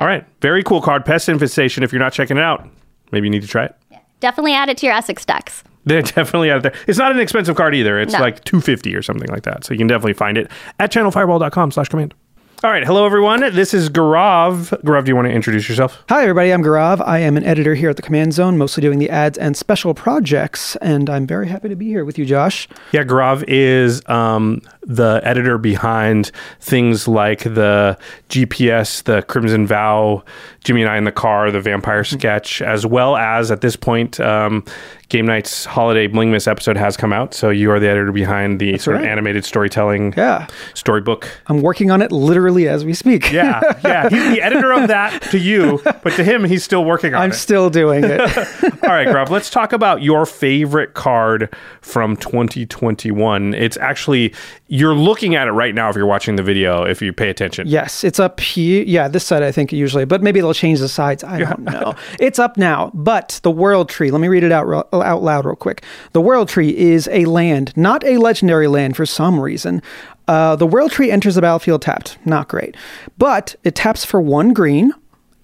all 0.00 0.06
right, 0.06 0.24
very 0.40 0.62
cool 0.62 0.80
card, 0.80 1.04
Pest 1.04 1.28
Infestation. 1.28 1.82
If 1.82 1.92
you're 1.92 2.00
not 2.00 2.14
checking 2.14 2.38
it 2.38 2.42
out, 2.42 2.66
maybe 3.12 3.26
you 3.26 3.30
need 3.30 3.42
to 3.42 3.48
try 3.48 3.66
it. 3.66 3.76
Definitely 4.20 4.54
add 4.54 4.70
it 4.70 4.78
to 4.78 4.86
your 4.86 4.94
Esix 4.94 5.26
decks. 5.26 5.62
They're 5.84 6.00
definitely 6.00 6.50
out 6.50 6.62
there. 6.62 6.72
It's 6.86 6.98
not 6.98 7.12
an 7.12 7.18
expensive 7.20 7.54
card 7.56 7.74
either. 7.74 8.00
It's 8.00 8.14
No. 8.14 8.20
like 8.20 8.42
250 8.44 8.94
or 8.96 9.02
something 9.02 9.28
like 9.28 9.42
that. 9.42 9.64
So 9.64 9.74
you 9.74 9.78
can 9.78 9.86
definitely 9.86 10.14
find 10.14 10.38
it 10.38 10.50
at 10.80 10.90
channelfireball.com 10.90 11.72
slash 11.72 11.88
command. 11.90 12.14
All 12.64 12.70
right. 12.70 12.82
Hello, 12.82 13.04
everyone. 13.04 13.40
This 13.54 13.74
is 13.74 13.90
Garav. 13.90 14.70
Garav, 14.80 15.04
do 15.04 15.10
you 15.10 15.14
want 15.14 15.28
to 15.28 15.34
introduce 15.34 15.68
yourself? 15.68 16.02
Hi, 16.08 16.22
everybody. 16.22 16.50
I'm 16.50 16.62
Garav. 16.62 17.06
I 17.06 17.18
am 17.18 17.36
an 17.36 17.44
editor 17.44 17.74
here 17.74 17.90
at 17.90 17.96
the 17.96 18.00
Command 18.00 18.32
Zone, 18.32 18.56
mostly 18.56 18.80
doing 18.80 18.98
the 18.98 19.10
ads 19.10 19.36
and 19.36 19.54
special 19.54 19.92
projects, 19.92 20.74
and 20.76 21.10
I'm 21.10 21.26
very 21.26 21.46
happy 21.46 21.68
to 21.68 21.76
be 21.76 21.88
here 21.88 22.06
with 22.06 22.16
you, 22.16 22.24
Josh. 22.24 22.66
Yeah, 22.90 23.04
Garav 23.04 23.44
is 23.48 24.00
um, 24.08 24.62
the 24.86 25.20
editor 25.24 25.58
behind 25.58 26.30
things 26.60 27.08
like 27.08 27.40
the 27.44 27.96
GPS, 28.28 29.02
the 29.04 29.22
Crimson 29.22 29.66
Vow, 29.66 30.22
Jimmy 30.62 30.82
and 30.82 30.90
I 30.90 30.96
in 30.98 31.04
the 31.04 31.12
car, 31.12 31.50
the 31.50 31.60
Vampire 31.60 32.02
Mm-hmm. 32.02 32.18
Sketch, 32.18 32.60
as 32.62 32.84
well 32.84 33.16
as 33.16 33.50
at 33.50 33.60
this 33.60 33.76
point, 33.76 34.18
um, 34.20 34.64
Game 35.10 35.26
Night's 35.26 35.64
Holiday 35.64 36.08
Blingmas 36.08 36.48
episode 36.48 36.76
has 36.76 36.96
come 36.96 37.12
out. 37.12 37.34
So 37.34 37.50
you 37.50 37.70
are 37.70 37.78
the 37.78 37.88
editor 37.88 38.10
behind 38.10 38.58
the 38.58 38.78
sort 38.78 38.96
of 38.96 39.04
animated 39.04 39.44
storytelling 39.44 40.12
Yeah. 40.16 40.46
storybook. 40.74 41.28
I'm 41.46 41.60
working 41.62 41.90
on 41.90 42.02
it 42.02 42.10
literally 42.10 42.68
as 42.68 42.84
we 42.84 42.94
speak. 42.94 43.30
Yeah, 43.30 43.60
yeah. 43.84 44.08
He's 44.08 44.34
the 44.34 44.42
editor 44.42 44.72
of 44.72 44.88
that 44.88 45.22
to 45.30 45.38
you, 45.38 45.80
but 45.84 46.14
to 46.14 46.24
him, 46.24 46.44
he's 46.44 46.64
still 46.64 46.84
working 46.84 47.14
on 47.14 47.20
it. 47.20 47.24
I'm 47.24 47.32
still 47.32 47.70
doing 47.70 48.02
it. 48.04 48.20
All 48.84 48.90
right, 48.90 49.06
Grub, 49.08 49.30
let's 49.30 49.50
talk 49.50 49.72
about 49.72 50.02
your 50.02 50.26
favorite 50.26 50.94
card 50.94 51.54
from 51.80 52.16
2021. 52.16 53.54
It's 53.54 53.76
actually, 53.76 54.34
you're 54.74 54.94
looking 54.94 55.36
at 55.36 55.46
it 55.46 55.52
right 55.52 55.72
now 55.72 55.88
if 55.88 55.94
you're 55.94 56.04
watching 56.04 56.34
the 56.34 56.42
video, 56.42 56.82
if 56.82 57.00
you 57.00 57.12
pay 57.12 57.30
attention. 57.30 57.68
yes, 57.68 58.02
it's 58.02 58.18
up 58.18 58.40
here. 58.40 58.82
Yeah, 58.84 59.06
this 59.06 59.24
side, 59.24 59.44
I 59.44 59.52
think, 59.52 59.72
usually, 59.72 60.04
but 60.04 60.20
maybe 60.20 60.40
they'll 60.40 60.52
change 60.52 60.80
the 60.80 60.88
sides. 60.88 61.22
I 61.22 61.38
don't 61.38 61.60
know. 61.60 61.94
it's 62.18 62.40
up 62.40 62.56
now. 62.56 62.90
But 62.92 63.38
the 63.44 63.52
World 63.52 63.88
Tree, 63.88 64.10
let 64.10 64.20
me 64.20 64.26
read 64.26 64.42
it 64.42 64.50
out, 64.50 64.66
real- 64.66 64.88
out 64.92 65.22
loud 65.22 65.44
real 65.44 65.54
quick. 65.54 65.84
The 66.12 66.20
World 66.20 66.48
Tree 66.48 66.76
is 66.76 67.08
a 67.12 67.24
land, 67.26 67.72
not 67.76 68.02
a 68.04 68.18
legendary 68.18 68.66
land 68.66 68.96
for 68.96 69.06
some 69.06 69.38
reason. 69.38 69.80
Uh, 70.26 70.56
the 70.56 70.66
World 70.66 70.90
Tree 70.90 71.10
enters 71.10 71.36
the 71.36 71.42
battlefield 71.42 71.82
tapped. 71.82 72.18
Not 72.24 72.48
great. 72.48 72.76
But 73.16 73.54
it 73.62 73.76
taps 73.76 74.04
for 74.04 74.20
one 74.20 74.52
green 74.52 74.92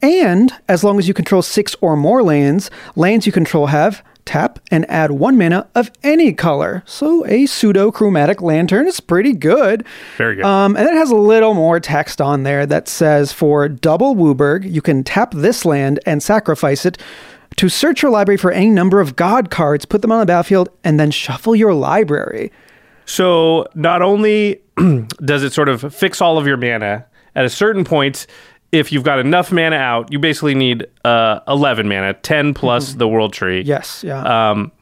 And 0.03 0.53
as 0.67 0.83
long 0.83 0.99
as 0.99 1.07
you 1.07 1.15
control 1.15 1.43
six 1.43 1.77
or 1.81 1.95
more 1.97 2.23
lands, 2.23 2.71
lands 2.97 3.27
you 3.27 3.33
control 3.33 3.67
have 3.67 4.03
tap 4.25 4.59
and 4.71 4.89
add 4.91 5.13
one 5.13 5.37
mana 5.37 5.69
of 5.75 5.91
any 6.03 6.33
color. 6.33 6.83
So 6.87 7.27
a 7.27 7.47
pseudo 7.47 7.91
chromatic 7.91 8.41
lantern 8.43 8.87
is 8.87 9.01
pretty 9.01 9.33
good. 9.33 9.87
Very 10.17 10.37
good. 10.37 10.45
Um, 10.45 10.77
and 10.77 10.89
it 10.89 10.95
has 10.95 11.11
a 11.11 11.17
little 11.17 11.55
more 11.55 11.81
text 11.81 12.21
on 12.21 12.43
there 12.43 12.67
that 12.67 12.89
says 12.89 13.33
for 13.33 13.69
double 13.69 14.15
WUBRG, 14.15 14.71
you 14.71 14.83
can 14.83 15.05
tap 15.05 15.33
this 15.35 15.65
land 15.65 16.01
and 16.07 16.23
sacrifice 16.23 16.85
it 16.85 16.99
to 17.57 17.69
search 17.69 18.03
your 18.03 18.11
library 18.11 18.39
for 18.39 18.51
any 18.51 18.71
number 18.71 19.01
of 19.01 19.17
god 19.17 19.51
cards, 19.51 19.85
put 19.85 20.03
them 20.03 20.13
on 20.13 20.21
the 20.21 20.27
battlefield, 20.27 20.69
and 20.85 20.99
then 20.99 21.11
shuffle 21.11 21.55
your 21.55 21.75
library. 21.75 22.53
So 23.05 23.67
not 23.75 24.03
only 24.03 24.63
does 25.25 25.43
it 25.43 25.53
sort 25.53 25.69
of 25.69 25.93
fix 25.93 26.21
all 26.21 26.39
of 26.39 26.47
your 26.47 26.57
mana 26.57 27.07
at 27.35 27.45
a 27.45 27.51
certain 27.51 27.85
point, 27.85 28.27
if 28.73 28.93
you've 28.93 29.05
got 29.05 29.19
enough 29.19 29.51
mana 29.53 29.77
out, 29.77 30.13
you 30.13 30.19
basically 30.19 30.55
need 30.55 30.87
uh, 31.05 31.41
11 31.49 31.89
mana, 31.89 32.15
10 32.15 32.55
plus 32.55 32.95
the 32.95 33.09
world 33.09 33.33
tree. 33.33 33.63
Yes, 33.63 34.05
yeah. 34.05 34.51
Um, 34.51 34.73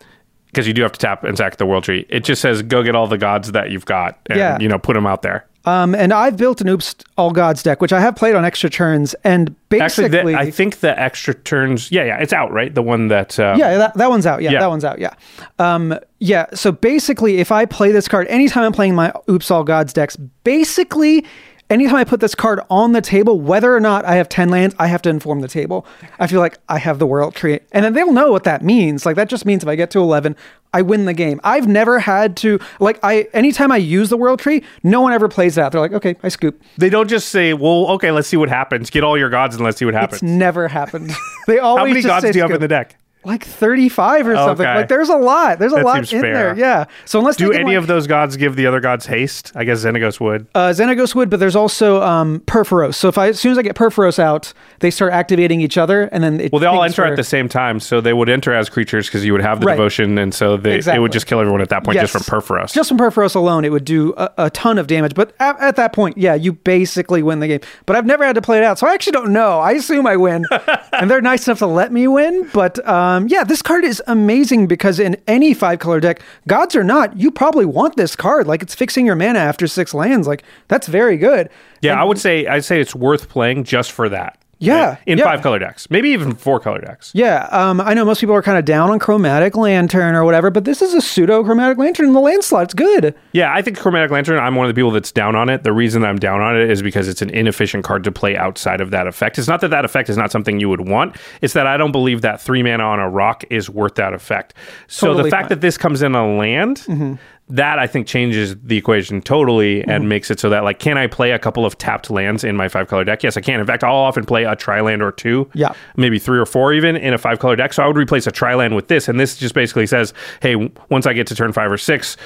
because 0.47 0.67
you 0.67 0.73
do 0.73 0.83
have 0.83 0.93
to 0.93 0.99
tap 0.99 1.25
and 1.25 1.37
sack 1.37 1.57
the 1.59 1.67
world 1.67 1.85
tree. 1.85 2.07
It 2.09 2.25
just 2.25 2.41
says 2.41 2.63
go 2.63 2.83
get 2.83 2.95
all 2.95 3.07
the 3.07 3.19
gods 3.19 3.53
that 3.53 3.71
you've 3.71 3.85
got 3.85 4.19
and 4.27 4.39
Yeah. 4.39 4.59
you 4.59 4.67
know 4.69 4.79
put 4.79 4.95
them 4.95 5.07
out 5.07 5.23
there. 5.23 5.45
Um, 5.67 5.95
and 5.95 6.15
I've 6.15 6.39
built 6.39 6.63
an 6.63 6.69
Oops 6.69 6.95
All 7.19 7.31
Gods 7.31 7.63
deck, 7.63 7.83
which 7.83 7.93
I 7.93 8.01
have 8.01 8.17
played 8.17 8.35
on 8.35 8.43
extra 8.47 8.71
turns, 8.71 9.13
and 9.25 9.55
Actually, 9.71 10.09
basically, 10.09 10.33
the, 10.33 10.39
I 10.39 10.51
think 10.51 10.81
the 10.81 10.99
extra 10.99 11.35
turns. 11.35 11.93
Yeah, 11.93 12.05
yeah, 12.05 12.19
it's 12.21 12.33
out, 12.33 12.51
right? 12.53 12.75
The 12.75 12.81
one 12.83 13.09
that. 13.09 13.39
Uh, 13.39 13.55
yeah, 13.59 13.77
that, 13.77 13.95
that 13.99 14.09
one's 14.09 14.25
out. 14.25 14.41
Yeah, 14.41 14.53
Yeah. 14.53 14.61
that 14.61 14.69
one's 14.71 14.85
out. 14.87 14.99
Yeah, 14.99 15.13
um, 15.59 15.99
yeah. 16.21 16.47
So 16.55 16.73
basically, 16.73 17.37
if 17.39 17.53
I 17.53 17.67
play 17.67 17.93
this 17.93 18.09
card 18.09 18.27
anytime 18.29 18.65
I'm 18.65 18.73
playing 18.73 18.95
my 18.95 19.13
Oops 19.29 19.51
All 19.51 19.63
Gods 19.65 19.93
decks, 19.93 20.17
basically. 20.17 21.27
Anytime 21.71 21.97
I 21.97 22.05
put 22.05 22.21
this 22.21 22.35
card 22.35 22.61
on 22.71 22.93
the 22.93 23.03
table, 23.03 23.39
whether 23.39 23.77
or 23.77 23.81
not 23.81 24.07
I 24.07 24.15
have 24.15 24.29
10 24.29 24.49
lands, 24.49 24.75
I 24.79 24.87
have 24.87 25.03
to 25.03 25.11
inform 25.11 25.43
the 25.43 25.49
table. 25.49 25.85
I 26.19 26.27
feel 26.27 26.41
like 26.41 26.57
I 26.69 26.79
have 26.79 26.99
the 26.99 27.07
world 27.07 27.35
tree. 27.35 27.61
And 27.73 27.85
then 27.85 27.93
they'll 27.93 28.13
know 28.13 28.33
what 28.33 28.45
that 28.45 28.65
means. 28.65 29.05
Like 29.05 29.17
that 29.17 29.29
just 29.29 29.45
means 29.45 29.63
if 29.63 29.69
I 29.69 29.77
get 29.77 29.91
to 29.91 29.99
11, 29.99 30.35
I 30.73 30.81
win 30.81 31.05
the 31.05 31.13
game. 31.13 31.41
I've 31.45 31.67
never 31.69 31.99
had 31.99 32.37
to 32.39 32.59
like 32.81 32.99
I 33.03 33.29
anytime 33.33 33.73
I 33.73 33.77
use 33.77 34.09
the 34.09 34.17
world 34.17 34.39
tree, 34.39 34.63
no 34.83 35.01
one 35.01 35.13
ever 35.13 35.29
plays 35.29 35.59
it 35.59 35.63
out. 35.63 35.73
They're 35.73 35.81
like, 35.81 35.93
"Okay, 35.93 36.17
I 36.23 36.29
scoop." 36.29 36.61
They 36.77 36.91
don't 36.91 37.09
just 37.09 37.29
say, 37.31 37.55
"Well, 37.55 37.87
okay, 37.93 38.11
let's 38.11 38.29
see 38.29 38.37
what 38.37 38.51
happens. 38.51 38.91
Get 38.91 39.03
all 39.03 39.17
your 39.17 39.31
gods 39.31 39.55
and 39.55 39.65
let's 39.65 39.79
see 39.79 39.87
what 39.87 39.95
happens." 39.95 40.15
It's 40.15 40.23
never 40.23 40.69
happened. 40.69 41.13
They 41.47 41.59
always 41.59 41.81
How 41.81 41.87
many 41.87 42.03
gods 42.03 42.31
do 42.31 42.37
you 42.37 42.43
have 42.43 42.51
in 42.51 42.61
the 42.61 42.69
deck? 42.69 42.99
Like 43.25 43.45
35 43.45 44.29
or 44.29 44.37
something. 44.37 44.65
Okay. 44.67 44.75
Like 44.77 44.89
there's 44.89 45.09
a 45.09 45.17
lot. 45.17 45.59
There's 45.59 45.73
a 45.73 45.77
That 45.77 45.85
lot 45.85 45.99
in 46.13 46.21
fair. 46.21 46.55
there. 46.55 46.57
Yeah. 46.59 46.85
So 47.05 47.19
unless 47.19 47.37
Do 47.37 47.53
any 47.53 47.65
like, 47.65 47.77
of 47.77 47.87
those 47.87 48.07
gods 48.07 48.37
give 48.37 48.57
the 48.57 48.67
other 48.67 48.81
gods 48.81 49.07
haste? 49.07 49.53
I 49.55 49.65
guess 49.65 49.85
Xenagos 49.85 50.19
would. 50.21 50.47
uh, 50.55 50.69
Xenagos 50.71 51.15
would, 51.15 51.29
but 51.29 51.39
there's 51.41 51.57
also 51.57 52.01
um, 52.03 52.41
Purphoros. 52.47 52.95
So 52.95 53.09
if 53.09 53.19
I, 53.19 53.29
as 53.29 53.41
soon 53.41 53.53
as 53.53 53.59
I 53.59 53.63
get 53.63 53.75
Purphoros 53.75 54.19
out, 54.19 54.53
they 54.79 54.91
start 54.91 55.13
activating 55.13 55.61
each 55.61 55.77
other, 55.77 56.05
and 56.05 56.23
then 56.25 56.41
it 56.41 56.53
Well, 56.53 56.61
they 56.61 56.67
all 56.67 56.83
enter 56.85 57.03
for- 57.03 57.07
at 57.07 57.17
the 57.17 57.25
same 57.25 57.49
time, 57.49 57.81
so 57.81 58.01
they 58.01 58.13
would 58.13 58.29
enter 58.29 58.55
as 58.55 58.69
creatures 58.71 59.07
because 59.09 59.25
you 59.25 59.33
would 59.33 59.43
have 59.43 59.61
the 59.61 59.67
Right. 59.67 59.75
devotion, 59.75 60.17
and 60.17 60.33
so 60.33 60.57
they, 60.57 60.79
it 60.79 61.01
would 61.01 61.13
just 61.13 61.27
kill 61.27 61.41
everyone 61.41 61.61
at 61.61 61.69
that 61.71 61.85
point 61.85 61.99
just 61.99 62.13
from 62.13 62.23
Purphoros. 62.23 62.73
Just 62.73 62.89
from 62.89 62.99
Purphoros 62.99 63.35
alone, 63.35 63.65
it 63.65 63.73
would 63.73 63.85
do 63.85 64.15
a, 64.17 64.31
a 64.39 64.51
ton 64.51 64.79
of 64.79 64.87
damage. 64.87 65.15
But 65.15 65.35
at, 65.41 65.61
at 65.61 65.77
that 65.77 65.93
point, 65.93 66.17
yeah, 66.17 66.35
you 66.35 66.53
basically 66.53 67.23
win 67.23 67.41
the 67.41 67.49
game. 67.49 67.61
But 67.85 67.97
I've 67.97 68.07
never 68.07 68.25
had 68.25 68.37
to 68.37 68.43
play 68.43 68.59
it 68.59 68.65
out, 68.65 68.79
so 68.79 68.87
I 68.87 68.95
actually 68.95 69.13
don't 69.13 69.33
know. 69.33 69.59
I 69.59 69.73
assume 69.73 70.07
I 70.07 70.17
win, 70.17 70.45
and 70.93 71.11
they're 71.11 71.21
nice 71.21 71.47
enough 71.49 71.59
to 71.59 71.67
let 71.67 71.93
me 71.93 72.07
win. 72.07 72.49
But 72.55 72.79
um, 72.89 73.08
Um, 73.09 73.27
yeah, 73.29 73.43
this 73.43 73.63
card 73.63 73.85
is 73.85 74.03
amazing 74.07 74.67
because 74.67 75.01
in 75.01 75.17
any 75.27 75.55
five 75.55 75.79
color 75.79 75.99
deck, 75.99 76.21
gods 76.47 76.77
or 76.77 76.85
not, 76.85 77.17
you 77.17 77.31
probably 77.31 77.65
want 77.65 77.97
this 77.97 78.15
card. 78.15 78.47
Like 78.47 78.63
it's 78.63 78.75
fixing 78.75 79.07
your 79.07 79.17
mana 79.17 79.39
after 79.39 79.67
six 79.67 79.95
lands. 79.95 80.27
Like 80.27 80.43
that's 80.69 80.87
very 80.87 81.17
good. 81.17 81.49
yeah, 81.81 82.01
I 82.01 82.05
would 82.05 82.19
say 82.19 82.47
I'd 82.47 82.65
say 82.65 82.81
it's 82.81 82.95
worth 82.95 83.29
playing 83.29 83.65
just 83.65 83.93
for 83.93 84.09
that. 84.11 84.39
Yeah, 84.59 84.97
in 85.07 85.19
yeah. 85.19 85.25
five 85.25 85.43
color 85.43 85.59
decks, 85.59 85.89
maybe 85.89 86.11
even 86.11 86.35
four 86.35 86.59
color 86.59 86.81
decks. 86.81 87.13
Yeah, 87.15 87.49
um, 87.53 87.81
I 87.81 87.95
know 87.95 88.05
most 88.05 88.21
people 88.21 88.35
are 88.35 88.43
kind 88.43 88.59
of 88.59 88.65
down 88.65 88.91
on 88.91 88.99
Chromatic 88.99 89.57
Lantern 89.57 90.15
or 90.15 90.25
whatever, 90.25 90.51
but 90.51 90.65
this 90.65 90.83
is 90.83 90.95
a 90.95 91.01
pseudo 91.01 91.45
Chromatic 91.45 91.79
Lantern 91.79 92.07
in 92.07 92.13
the 92.13 92.21
land 92.21 92.43
slot. 92.43 92.65
It's 92.65 92.75
good. 92.75 93.15
Yeah, 93.33 93.55
I 93.55 93.63
think 93.63 93.79
Chromatic 93.79 94.11
Lantern, 94.11 94.39
I'm 94.39 94.57
one 94.57 94.67
of 94.67 94.75
the 94.75 94.79
people 94.79 94.91
that's 94.91 95.13
down 95.13 95.37
on 95.37 95.49
it. 95.49 95.63
The 95.63 95.73
reason 95.73 96.03
that 96.03 96.09
I'm 96.09 96.19
down 96.19 96.41
on 96.41 96.57
it 96.57 96.71
is 96.71 96.83
because 96.83 97.09
it's 97.09 97.23
an 97.23 97.31
inefficient 97.31 97.85
card 97.85 98.03
to 98.05 98.13
play 98.13 98.37
outside 98.37 98.81
of 98.81 98.91
that 98.91 99.07
effect. 99.07 99.39
It's 99.39 99.49
not 99.49 99.61
that 99.61 99.69
that 99.69 99.85
effect 99.85 100.09
is 100.09 100.17
not 100.17 100.33
something 100.33 100.59
you 100.59 100.69
would 100.69 100.89
want, 100.89 101.17
it's 101.41 101.55
that 101.55 101.67
I 101.67 101.77
don't 101.77 101.93
believe 101.93 102.23
that 102.23 102.41
three 102.41 102.63
mana 102.63 102.83
on 102.83 102.99
a 102.99 103.09
rock 103.09 103.45
is 103.51 103.71
worth 103.71 103.95
that 103.95 104.13
effect. 104.13 104.55
So 104.89 105.15
the 105.15 105.25
fact 105.25 105.45
fine. 105.45 105.49
that 105.51 105.61
this 105.61 105.79
comes 105.79 106.03
in 106.03 106.15
a 106.15 106.37
land, 106.37 107.19
that 107.51 107.79
I 107.79 107.87
think 107.87 108.07
changes 108.07 108.57
the 108.63 108.77
equation 108.77 109.23
totally 109.23 109.81
and 109.83 110.03
mm-hmm. 110.03 110.09
makes 110.09 110.31
it 110.31 110.39
so 110.39 110.51
that, 110.51 110.65
like, 110.65 110.79
can 110.79 110.99
I 110.99 111.07
play 111.07 111.31
a 111.33 111.39
couple 111.39 111.65
of 111.65 111.79
tapped 111.79 112.11
lands 112.11 112.45
in 112.45 112.57
my 112.57 112.69
five 112.69 112.89
color 112.89 113.05
deck? 113.05 113.23
Yes, 113.23 113.37
I 113.37 113.41
can. 113.41 113.59
In 113.61 113.67
fact, 113.67 113.83
I'll 113.83 113.95
often 113.95 114.25
play 114.25 114.45
a 114.45 114.55
tri 114.55 114.81
land 114.81 115.03
or 115.03 115.13
two, 115.13 115.51
Yeah. 115.55 115.73
maybe 115.97 116.19
three 116.19 116.39
or 116.39 116.47
four 116.47 116.73
even 116.73 116.97
in 116.97 117.15
a 117.15 117.19
five 117.19 117.39
color 117.39 117.57
deck. 117.57 117.73
So 117.73 117.83
I 117.83 117.87
would 117.87 117.97
replace 117.97 118.27
a 118.27 118.33
tri 118.33 118.55
land 118.55 118.77
with 118.77 118.89
this. 118.89 119.09
And 119.09 119.19
this 119.19 119.37
just 119.37 119.55
basically 119.55 119.87
says, 119.87 120.13
hey, 120.41 120.71
once 120.91 121.07
I 121.07 121.13
get 121.13 121.27
to 121.29 121.35
turn 121.35 121.53
five 121.53 121.71
or 121.71 121.79
six, 121.79 122.17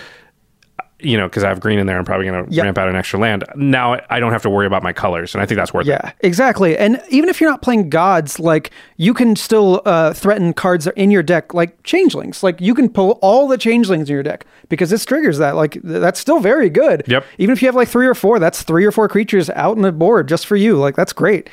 you 1.02 1.16
know, 1.16 1.28
because 1.28 1.44
I 1.44 1.48
have 1.48 1.60
green 1.60 1.78
in 1.78 1.86
there, 1.86 1.98
I'm 1.98 2.04
probably 2.04 2.26
going 2.26 2.46
to 2.46 2.52
Yep. 2.52 2.64
ramp 2.64 2.78
out 2.78 2.88
an 2.88 2.96
extra 2.96 3.18
land. 3.18 3.44
Now 3.56 4.00
I 4.10 4.20
don't 4.20 4.32
have 4.32 4.42
to 4.42 4.50
worry 4.50 4.66
about 4.66 4.82
my 4.82 4.92
colors, 4.92 5.34
and 5.34 5.42
I 5.42 5.46
think 5.46 5.56
that's 5.58 5.72
worth 5.74 5.86
it. 5.86 5.90
Yeah, 5.90 6.12
exactly. 6.20 6.76
And 6.78 7.00
even 7.08 7.28
if 7.28 7.40
you're 7.40 7.50
not 7.50 7.62
playing 7.62 7.90
gods, 7.90 8.38
like 8.40 8.70
you 8.96 9.12
can 9.14 9.36
still 9.36 9.82
uh, 9.84 10.12
threaten 10.12 10.52
cards 10.52 10.86
in 10.88 11.10
your 11.10 11.22
deck, 11.22 11.54
like 11.54 11.82
changelings. 11.82 12.42
Like 12.42 12.60
you 12.60 12.74
can 12.74 12.88
pull 12.88 13.18
all 13.22 13.48
the 13.48 13.58
changelings 13.58 14.08
in 14.08 14.14
your 14.14 14.22
deck 14.22 14.46
because 14.68 14.90
this 14.90 15.04
triggers 15.04 15.38
that. 15.38 15.56
Like 15.56 15.72
th- 15.72 15.82
that's 15.84 16.20
still 16.20 16.40
very 16.40 16.70
good. 16.70 17.02
Yep. 17.06 17.24
Even 17.38 17.52
if 17.52 17.62
you 17.62 17.68
have 17.68 17.74
like 17.74 17.88
three 17.88 18.06
or 18.06 18.14
four, 18.14 18.38
that's 18.38 18.62
three 18.62 18.84
or 18.84 18.92
four 18.92 19.08
creatures 19.08 19.50
out 19.50 19.76
on 19.76 19.82
the 19.82 19.92
board 19.92 20.28
just 20.28 20.46
for 20.46 20.56
you. 20.56 20.76
Like 20.76 20.96
that's 20.96 21.12
great. 21.12 21.50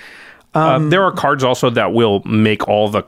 Um, 0.53 0.89
there 0.89 1.03
are 1.03 1.11
cards 1.11 1.43
also 1.43 1.69
that 1.69 1.93
will 1.93 2.23
make 2.25 2.67
all 2.67 2.89
the 2.89 3.03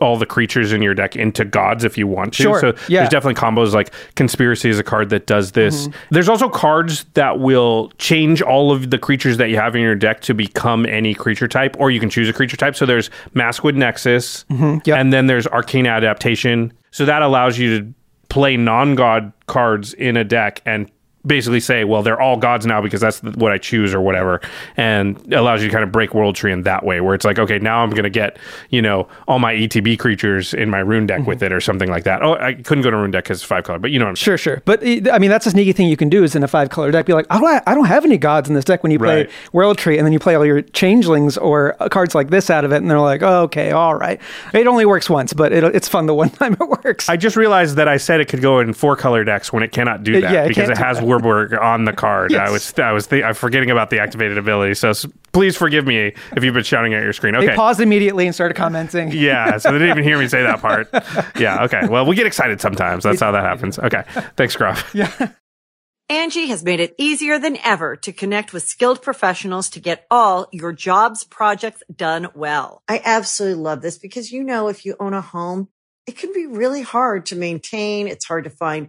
all 0.00 0.16
the 0.16 0.26
creatures 0.26 0.72
in 0.72 0.82
your 0.82 0.94
deck 0.94 1.16
into 1.16 1.44
gods 1.44 1.84
if 1.84 1.96
you 1.98 2.06
want 2.06 2.34
to. 2.34 2.42
Sure, 2.42 2.60
So 2.60 2.66
yeah. 2.66 2.72
Mm-hmm. 2.72 2.94
there's 2.94 3.08
definitely 3.08 3.40
combos 3.40 3.72
like 3.72 3.92
Conspiracy 4.14 4.68
is 4.68 4.78
a 4.78 4.84
card 4.84 5.10
that 5.10 5.26
does 5.26 5.52
this. 5.52 5.88
There's 6.10 6.28
also 6.28 6.48
cards 6.48 7.04
that 7.14 7.38
will 7.38 7.90
change 7.98 8.42
all 8.42 8.72
of 8.72 8.90
the 8.90 8.98
creatures 8.98 9.36
that 9.38 9.50
you 9.50 9.56
have 9.56 9.74
in 9.74 9.82
your 9.82 9.94
deck 9.94 10.20
to 10.22 10.34
become 10.34 10.86
any 10.86 11.14
creature 11.14 11.48
type, 11.48 11.76
or 11.78 11.90
you 11.90 12.00
can 12.00 12.10
choose 12.10 12.28
a 12.28 12.32
creature 12.32 12.56
type. 12.56 12.76
So 12.76 12.86
there's 12.86 13.10
Maskwood 13.34 13.74
Nexus, 13.74 14.44
yep. 14.50 14.98
and 14.98 15.12
then 15.12 15.26
there's 15.26 15.46
Arcane 15.46 15.86
Adaptation. 15.86 16.72
So 16.90 17.04
that 17.04 17.22
allows 17.22 17.58
you 17.58 17.78
to 17.78 17.94
play 18.28 18.56
non-god 18.56 19.32
cards 19.46 19.94
in 19.94 20.16
a 20.16 20.24
deck 20.24 20.62
and 20.64 20.90
basically 21.26 21.60
say, 21.60 21.84
well, 21.84 22.02
they're 22.02 22.20
all 22.20 22.36
gods 22.36 22.66
now 22.66 22.80
because 22.80 23.00
that's 23.00 23.22
what 23.22 23.52
I 23.52 23.58
choose 23.58 23.94
or 23.94 24.00
whatever, 24.00 24.40
and 24.76 25.32
allows 25.32 25.62
you 25.62 25.68
to 25.68 25.72
kind 25.72 25.84
of 25.84 25.92
break 25.92 26.14
World 26.14 26.34
Tree 26.36 26.52
in 26.52 26.62
that 26.62 26.84
way, 26.84 27.00
where 27.00 27.14
it's 27.14 27.24
like, 27.24 27.38
okay, 27.38 27.58
now 27.58 27.82
I'm 27.82 27.90
going 27.90 28.02
to 28.04 28.10
get 28.10 28.38
you 28.70 28.82
know 28.82 29.08
all 29.28 29.38
my 29.38 29.54
ETB 29.54 29.98
creatures 29.98 30.54
in 30.54 30.70
my 30.70 30.78
rune 30.80 31.06
deck 31.06 31.26
with 31.26 31.42
it 31.42 31.52
or 31.52 31.60
something 31.60 31.88
like 31.90 32.04
that. 32.04 32.22
Oh, 32.22 32.34
I 32.34 32.54
couldn't 32.54 32.82
go 32.82 32.90
to 32.90 32.96
rune 32.96 33.10
deck 33.10 33.24
because 33.24 33.38
it's 33.38 33.44
five 33.44 33.64
color, 33.64 33.78
but 33.78 33.90
you 33.90 33.98
know 33.98 34.04
what 34.06 34.10
I'm 34.10 34.16
saying. 34.16 34.24
Sure, 34.24 34.38
sure. 34.38 34.62
But 34.64 34.82
I 34.82 35.18
mean, 35.18 35.30
that's 35.30 35.46
a 35.46 35.50
sneaky 35.50 35.72
thing 35.72 35.88
you 35.88 35.96
can 35.96 36.08
do 36.08 36.24
is 36.24 36.34
in 36.34 36.42
a 36.42 36.48
five 36.48 36.70
color 36.70 36.90
deck, 36.90 37.06
be 37.06 37.12
like, 37.12 37.26
I 37.30 37.38
don't, 37.38 37.62
I 37.66 37.74
don't 37.74 37.86
have 37.86 38.04
any 38.04 38.18
gods 38.18 38.48
in 38.48 38.54
this 38.54 38.64
deck 38.64 38.82
when 38.82 38.90
you 38.92 38.98
play 38.98 39.12
Right. 39.12 39.30
World 39.52 39.78
Tree, 39.78 39.98
and 39.98 40.06
then 40.06 40.12
you 40.12 40.18
play 40.18 40.34
all 40.34 40.44
your 40.46 40.62
changelings 40.62 41.36
or 41.36 41.76
uh, 41.80 41.88
cards 41.88 42.14
like 42.14 42.30
this 42.30 42.50
out 42.50 42.64
of 42.64 42.72
it, 42.72 42.76
and 42.78 42.90
they're 42.90 42.98
like, 43.00 43.22
oh, 43.22 43.42
okay, 43.42 43.70
all 43.72 43.94
right. 43.94 44.20
It 44.54 44.66
only 44.66 44.86
works 44.86 45.10
once, 45.10 45.32
but 45.32 45.52
it, 45.52 45.62
it's 45.64 45.88
fun 45.88 46.06
the 46.06 46.14
one 46.14 46.30
time 46.40 46.54
it 46.54 46.68
works. 46.84 47.08
I 47.08 47.16
just 47.16 47.36
realized 47.36 47.76
that 47.76 47.88
I 47.88 47.96
said 47.96 48.20
it 48.20 48.28
could 48.28 48.40
go 48.42 48.60
in 48.60 48.72
four 48.72 48.96
color 48.96 49.22
decks 49.24 49.52
when 49.52 49.62
it 49.62 49.70
cannot 49.72 50.02
do 50.02 50.16
Uh, 50.16 50.20
that 50.22 50.32
yeah, 50.32 50.48
because 50.48 50.68
it 50.68 50.78
has 50.78 50.98
that. 50.98 51.06
WUBRG 51.20 51.60
on 51.60 51.84
the 51.84 51.92
card. 51.92 52.34
I 52.34 52.50
was 52.50 52.78
I 52.78 52.92
was 52.92 53.06
th- 53.06 53.22
I'm 53.24 53.34
forgetting 53.34 53.70
about 53.70 53.90
the 53.90 53.98
activated 54.00 54.38
ability. 54.38 54.74
So 54.74 54.90
s- 54.90 55.06
please 55.32 55.56
forgive 55.56 55.86
me 55.86 56.12
if 56.36 56.44
you've 56.44 56.54
been 56.54 56.62
shouting 56.64 56.94
at 56.94 57.02
your 57.02 57.12
screen. 57.12 57.34
They 57.34 57.46
Okay. 57.46 57.54
paused 57.56 57.80
immediately 57.80 58.26
and 58.26 58.34
started 58.34 58.54
commenting. 58.54 59.10
Yeah, 59.12 59.58
so 59.58 59.70
they 59.72 59.78
didn't 59.78 59.90
even 59.98 60.04
hear 60.04 60.18
me 60.18 60.28
say 60.28 60.42
that 60.42 60.60
part. 60.60 60.88
Yeah, 61.38 61.64
okay. 61.64 61.86
Well, 61.88 62.06
we 62.06 62.16
get 62.16 62.26
excited 62.26 62.60
sometimes. 62.60 63.04
That's 63.04 63.20
how 63.20 63.32
that 63.32 63.44
happens. 63.44 63.78
Okay. 63.78 64.02
Thanks, 64.36 64.56
Gruff. 64.56 64.92
Yeah. 64.94 65.30
Angie 66.08 66.46
has 66.48 66.62
made 66.62 66.80
it 66.80 66.94
easier 66.98 67.38
than 67.38 67.56
ever 67.64 67.96
to 67.96 68.12
connect 68.12 68.52
with 68.52 68.64
skilled 68.64 69.00
professionals 69.00 69.70
to 69.70 69.80
get 69.80 70.04
all 70.10 70.46
your 70.52 70.72
jobs 70.72 71.24
projects 71.24 71.82
done 71.94 72.28
well. 72.34 72.82
I 72.86 73.00
absolutely 73.02 73.62
love 73.62 73.80
this 73.80 73.96
because, 73.98 74.30
you 74.30 74.42
know, 74.44 74.68
if 74.68 74.84
you 74.84 74.94
own 75.00 75.14
a 75.14 75.22
home, 75.22 75.68
it 76.06 76.18
can 76.18 76.32
be 76.34 76.46
really 76.46 76.82
hard 76.82 77.26
to 77.26 77.36
maintain. 77.36 78.08
It's 78.08 78.26
hard 78.26 78.44
to 78.44 78.50
find 78.50 78.88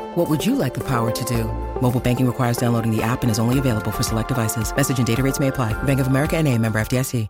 What 0.15 0.29
would 0.29 0.45
you 0.45 0.55
like 0.55 0.73
the 0.73 0.83
power 0.83 1.09
to 1.09 1.23
do? 1.23 1.45
Mobile 1.81 2.01
banking 2.01 2.27
requires 2.27 2.57
downloading 2.57 2.93
the 2.93 3.01
app 3.01 3.21
and 3.21 3.31
is 3.31 3.39
only 3.39 3.59
available 3.59 3.91
for 3.91 4.03
select 4.03 4.27
devices. 4.27 4.75
Message 4.75 4.97
and 4.97 5.07
data 5.07 5.23
rates 5.23 5.39
may 5.39 5.47
apply. 5.47 5.71
Bank 5.83 6.01
of 6.01 6.07
America 6.07 6.35
and 6.35 6.49
a 6.49 6.57
member 6.57 6.81
FDIC. 6.81 7.29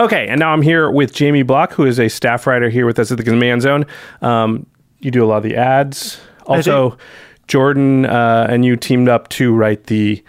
Okay, 0.00 0.26
and 0.26 0.40
now 0.40 0.52
I'm 0.52 0.62
here 0.62 0.90
with 0.90 1.12
Jamie 1.12 1.42
Block, 1.42 1.72
who 1.72 1.84
is 1.84 2.00
a 2.00 2.08
staff 2.08 2.46
writer 2.46 2.70
here 2.70 2.86
with 2.86 2.98
us 2.98 3.10
at 3.10 3.18
the 3.18 3.24
Command 3.24 3.60
Zone. 3.60 3.84
Um, 4.22 4.66
you 5.00 5.10
do 5.10 5.22
a 5.22 5.26
lot 5.26 5.38
of 5.38 5.42
the 5.42 5.56
ads. 5.56 6.18
Also, 6.46 6.96
Jordan 7.46 8.06
uh, 8.06 8.46
and 8.48 8.64
you 8.64 8.76
teamed 8.76 9.10
up 9.10 9.28
to 9.30 9.54
write 9.54 9.84
the 9.84 10.24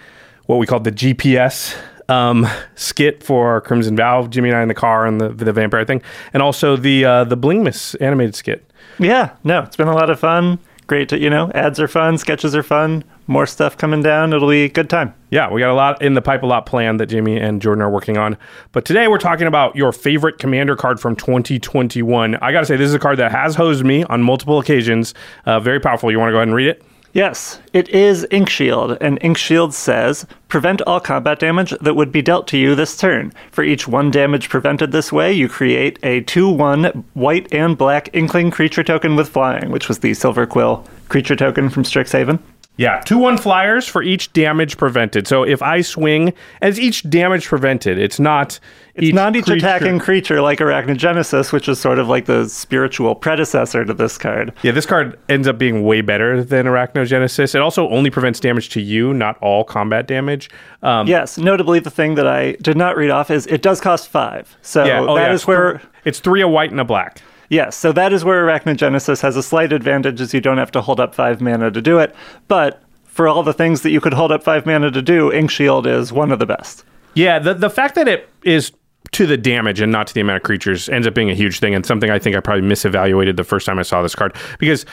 what 0.47 0.57
we 0.57 0.65
call 0.65 0.81
the 0.81 0.91
GPS 0.91 1.77
um, 2.09 2.45
skit 2.75 3.23
for 3.23 3.61
Crimson 3.61 3.95
Vow. 3.95 4.27
Jimmy 4.27 4.49
and 4.49 4.57
I 4.57 4.63
in 4.63 4.67
the 4.67 4.73
car 4.73 5.05
and 5.05 5.21
the 5.21 5.29
the 5.29 5.53
vampire 5.53 5.85
thing, 5.85 6.01
and 6.33 6.43
also 6.43 6.75
the 6.75 7.05
uh, 7.05 7.23
the 7.23 7.37
Blingmas 7.37 7.95
animated 8.01 8.35
skit. 8.35 8.69
Yeah, 8.97 9.31
no, 9.45 9.61
it's 9.61 9.77
been 9.77 9.87
a 9.87 9.95
lot 9.95 10.09
of 10.09 10.19
fun. 10.19 10.59
Great 10.89 11.07
to, 11.09 11.19
you 11.19 11.29
know, 11.29 11.51
ads 11.53 11.79
are 11.79 11.87
fun, 11.87 12.17
sketches 12.17 12.55
are 12.55 12.63
fun, 12.63 13.03
more 13.27 13.45
stuff 13.45 13.77
coming 13.77 14.01
down. 14.01 14.33
It'll 14.33 14.49
be 14.49 14.63
a 14.63 14.69
good 14.69 14.89
time. 14.89 15.13
Yeah, 15.29 15.51
we 15.51 15.61
got 15.61 15.69
a 15.69 15.75
lot 15.75 16.01
in 16.01 16.15
the 16.15 16.21
pipe, 16.23 16.41
a 16.41 16.47
lot 16.47 16.65
planned 16.65 16.99
that 16.99 17.05
Jamie 17.05 17.39
and 17.39 17.61
Jordan 17.61 17.83
are 17.83 17.91
working 17.91 18.17
on. 18.17 18.39
But 18.71 18.85
today 18.85 19.07
we're 19.07 19.19
talking 19.19 19.45
about 19.45 19.75
your 19.75 19.91
favorite 19.91 20.39
commander 20.39 20.75
card 20.75 20.99
from 20.99 21.15
2021. 21.15 22.37
I 22.37 22.51
got 22.51 22.61
to 22.61 22.65
say, 22.65 22.75
this 22.75 22.87
is 22.87 22.95
a 22.95 22.99
card 22.99 23.19
that 23.19 23.31
has 23.31 23.53
hosed 23.53 23.85
me 23.85 24.03
on 24.05 24.23
multiple 24.23 24.57
occasions. 24.57 25.13
Uh, 25.45 25.59
very 25.59 25.79
powerful. 25.79 26.09
You 26.09 26.17
want 26.17 26.29
to 26.29 26.31
go 26.31 26.37
ahead 26.37 26.47
and 26.47 26.55
read 26.55 26.69
it? 26.69 26.83
Yes, 27.11 27.59
it 27.73 27.89
is 27.89 28.27
Ink 28.29 28.49
Shield, 28.49 28.95
and 29.01 29.17
Ink 29.21 29.35
Shield 29.35 29.73
says 29.73 30.27
prevent 30.47 30.83
all 30.83 30.99
combat 30.99 31.39
damage 31.39 31.73
that 31.81 31.95
would 31.95 32.11
be 32.11 32.21
dealt 32.21 32.47
to 32.49 32.57
you 32.57 32.75
this 32.75 32.95
turn. 32.95 33.33
For 33.51 33.63
each 33.63 33.87
one 33.87 34.11
damage 34.11 34.47
prevented 34.47 34.91
this 34.91 35.11
way, 35.11 35.33
you 35.33 35.49
create 35.49 35.97
a 36.03 36.21
2 36.21 36.47
1 36.49 36.85
white 37.15 37.51
and 37.51 37.75
black 37.75 38.09
Inkling 38.13 38.51
creature 38.51 38.83
token 38.83 39.15
with 39.15 39.29
flying, 39.29 39.71
which 39.71 39.87
was 39.87 39.99
the 39.99 40.13
Silver 40.13 40.45
Quill 40.45 40.85
creature 41.07 41.35
token 41.35 41.69
from 41.71 41.83
Strixhaven. 41.83 42.39
Yeah, 42.79 43.01
two 43.01 43.17
one 43.17 43.37
flyers 43.37 43.85
for 43.85 44.01
each 44.01 44.31
damage 44.31 44.77
prevented. 44.77 45.27
So 45.27 45.43
if 45.43 45.61
I 45.61 45.81
swing, 45.81 46.33
as 46.61 46.79
each 46.79 47.09
damage 47.09 47.45
prevented, 47.45 47.97
it's 47.97 48.21
not 48.21 48.57
It's 48.95 49.13
not 49.13 49.35
each 49.35 49.49
attacking 49.49 49.99
creature 49.99 50.39
like 50.39 50.59
Arachnogenesis, 50.59 51.51
which 51.51 51.67
is 51.67 51.77
sort 51.77 51.99
of 51.99 52.07
like 52.07 52.25
the 52.25 52.47
spiritual 52.47 53.15
predecessor 53.15 53.83
to 53.83 53.93
this 53.93 54.17
card. 54.17 54.53
Yeah, 54.63 54.71
this 54.71 54.85
card 54.85 55.19
ends 55.27 55.45
up 55.45 55.57
being 55.57 55.83
way 55.83 55.99
better 55.99 56.41
than 56.41 56.67
Arachnogenesis. 56.67 57.53
It 57.53 57.59
also 57.59 57.89
only 57.89 58.09
prevents 58.09 58.39
damage 58.39 58.69
to 58.69 58.81
you, 58.81 59.13
not 59.13 59.37
all 59.39 59.65
combat 59.65 60.07
damage. 60.07 60.49
Um, 60.81 61.05
Yes, 61.05 61.37
notably 61.37 61.79
the 61.79 61.91
thing 61.91 62.15
that 62.15 62.27
I 62.27 62.53
did 62.61 62.77
not 62.77 62.95
read 62.95 63.09
off 63.09 63.29
is 63.29 63.45
it 63.47 63.61
does 63.61 63.81
cost 63.81 64.07
five. 64.07 64.55
So 64.61 64.85
yeah, 64.85 65.01
oh, 65.01 65.15
that 65.15 65.27
yeah, 65.27 65.33
is 65.33 65.45
where 65.45 65.81
it's 66.05 66.21
three 66.21 66.39
a 66.39 66.47
white 66.47 66.71
and 66.71 66.79
a 66.79 66.85
black. 66.85 67.21
Yes, 67.49 67.75
so 67.75 67.91
that 67.91 68.13
is 68.13 68.23
where 68.23 68.45
Arachnogenesis 68.45 69.21
has 69.21 69.35
a 69.35 69.43
slight 69.43 69.73
advantage 69.73 70.21
as 70.21 70.33
you 70.33 70.41
don't 70.41 70.59
have 70.59 70.71
to 70.71 70.81
hold 70.81 70.99
up 70.99 71.15
five 71.15 71.41
mana 71.41 71.71
to 71.71 71.81
do 71.81 71.97
it. 71.97 72.15
But 72.47 72.81
for 73.05 73.27
all 73.27 73.43
the 73.43 73.53
things 73.53 73.81
that 73.81 73.89
you 73.89 73.99
could 73.99 74.13
hold 74.13 74.31
up 74.31 74.43
five 74.43 74.65
mana 74.65 74.91
to 74.91 75.01
do, 75.01 75.31
Ink 75.33 75.49
Shield 75.49 75.87
is 75.87 76.13
one 76.13 76.31
of 76.31 76.39
the 76.39 76.45
best. 76.45 76.85
Yeah, 77.15 77.39
the 77.39 77.53
the 77.53 77.69
fact 77.69 77.95
that 77.95 78.07
it 78.07 78.29
is 78.43 78.71
to 79.11 79.25
the 79.25 79.37
damage 79.37 79.81
and 79.81 79.91
not 79.91 80.07
to 80.07 80.13
the 80.13 80.21
amount 80.21 80.37
of 80.37 80.43
creatures 80.43 80.87
ends 80.87 81.07
up 81.07 81.15
being 81.15 81.29
a 81.29 81.33
huge 81.33 81.59
thing 81.59 81.73
and 81.73 81.85
something 81.85 82.11
I 82.11 82.19
think 82.19 82.35
I 82.35 82.39
probably 82.39 82.67
misevaluated 82.67 83.37
the 83.37 83.43
first 83.43 83.65
time 83.65 83.79
I 83.79 83.81
saw 83.81 84.03
this 84.03 84.13
card 84.13 84.35
because 84.59 84.85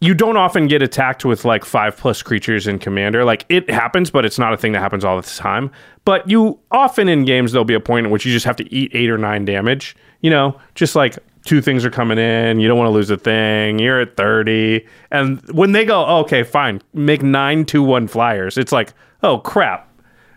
you 0.00 0.14
don't 0.14 0.38
often 0.38 0.66
get 0.66 0.82
attacked 0.82 1.26
with 1.26 1.44
like 1.44 1.64
five 1.64 1.96
plus 1.96 2.22
creatures 2.22 2.66
in 2.66 2.78
commander. 2.78 3.22
Like 3.22 3.44
it 3.50 3.68
happens, 3.68 4.10
but 4.10 4.24
it's 4.24 4.38
not 4.38 4.54
a 4.54 4.56
thing 4.56 4.72
that 4.72 4.80
happens 4.80 5.04
all 5.04 5.20
the 5.20 5.28
time. 5.28 5.70
But 6.06 6.28
you 6.28 6.58
often 6.70 7.08
in 7.08 7.26
games 7.26 7.52
there'll 7.52 7.66
be 7.66 7.74
a 7.74 7.80
point 7.80 8.06
in 8.06 8.12
which 8.12 8.24
you 8.24 8.32
just 8.32 8.46
have 8.46 8.56
to 8.56 8.74
eat 8.74 8.90
eight 8.94 9.10
or 9.10 9.18
nine 9.18 9.44
damage. 9.44 9.94
You 10.22 10.30
know, 10.30 10.58
just 10.74 10.96
like 10.96 11.18
two 11.44 11.60
things 11.60 11.84
are 11.84 11.90
coming 11.90 12.18
in, 12.18 12.60
you 12.60 12.68
don't 12.68 12.78
want 12.78 12.88
to 12.88 12.92
lose 12.92 13.10
a 13.10 13.16
thing, 13.16 13.78
you're 13.78 14.00
at 14.00 14.16
30. 14.16 14.86
And 15.10 15.40
when 15.50 15.72
they 15.72 15.84
go, 15.84 16.04
oh, 16.06 16.18
okay, 16.18 16.42
fine, 16.42 16.82
make 16.92 17.22
nine 17.22 17.64
two 17.64 17.82
one 17.82 18.08
flyers, 18.08 18.58
it's 18.58 18.72
like, 18.72 18.92
oh 19.22 19.38
crap. 19.38 19.86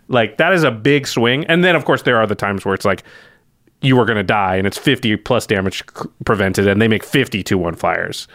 Like 0.08 0.38
that 0.38 0.54
is 0.54 0.64
a 0.64 0.72
big 0.72 1.08
swing. 1.08 1.45
And 1.45 1.64
then 1.64 1.76
of 1.76 1.86
course 1.86 2.04
there 2.04 2.18
are 2.18 2.28
the 2.28 2.36
times 2.36 2.66
where 2.66 2.74
it's 2.74 2.86
like 2.86 3.04
you 3.82 3.99
are 3.99 4.06
going 4.06 4.18
to 4.18 4.24
die 4.24 4.56
and 4.56 4.66
it's 4.66 4.78
50 4.78 5.18
plus 5.18 5.45
damage 5.45 5.84
prevented 6.26 6.68
and 6.68 6.82
they 6.82 6.88
make 6.88 7.04
50 7.04 7.43
two 7.43 7.58
one 7.58 7.76
flyers. 7.76 8.28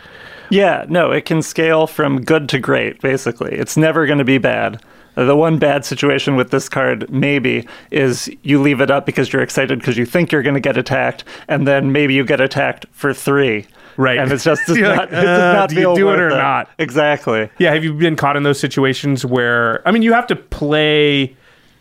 Yeah, 0.50 0.86
no, 0.88 1.10
it 1.10 1.24
can 1.24 1.42
scale 1.42 1.86
from 1.86 2.22
good 2.22 2.48
to 2.50 2.58
great, 2.58 3.00
basically. 3.00 3.54
It's 3.54 3.76
never 3.76 4.06
going 4.06 4.18
to 4.18 4.24
be 4.24 4.38
bad. 4.38 4.82
The 5.24 5.36
one 5.36 5.58
bad 5.58 5.84
situation 5.84 6.36
with 6.36 6.50
this 6.50 6.68
card, 6.68 7.10
maybe, 7.10 7.66
is 7.90 8.30
you 8.42 8.62
leave 8.62 8.80
it 8.80 8.90
up 8.90 9.04
because 9.04 9.32
you're 9.32 9.42
excited 9.42 9.80
because 9.80 9.98
you 9.98 10.06
think 10.06 10.30
you're 10.30 10.42
going 10.42 10.54
to 10.54 10.60
get 10.60 10.76
attacked, 10.76 11.24
and 11.48 11.66
then 11.66 11.90
maybe 11.90 12.14
you 12.14 12.24
get 12.24 12.40
attacked 12.40 12.86
for 12.92 13.12
three. 13.12 13.66
Right. 13.96 14.18
And 14.18 14.30
it's 14.30 14.44
just 14.44 14.64
does 14.66 14.78
not, 14.78 14.96
like, 14.96 15.08
it 15.08 15.12
does 15.16 15.24
uh, 15.24 15.52
not 15.54 15.70
do 15.70 15.74
you 15.74 15.96
do 15.96 16.10
it 16.10 16.20
or 16.20 16.30
not? 16.30 16.70
Exactly. 16.78 17.50
Yeah, 17.58 17.74
have 17.74 17.82
you 17.82 17.92
been 17.92 18.14
caught 18.14 18.36
in 18.36 18.44
those 18.44 18.60
situations 18.60 19.26
where 19.26 19.86
I 19.86 19.90
mean 19.90 20.02
you 20.02 20.12
have 20.12 20.28
to 20.28 20.36
play 20.36 21.36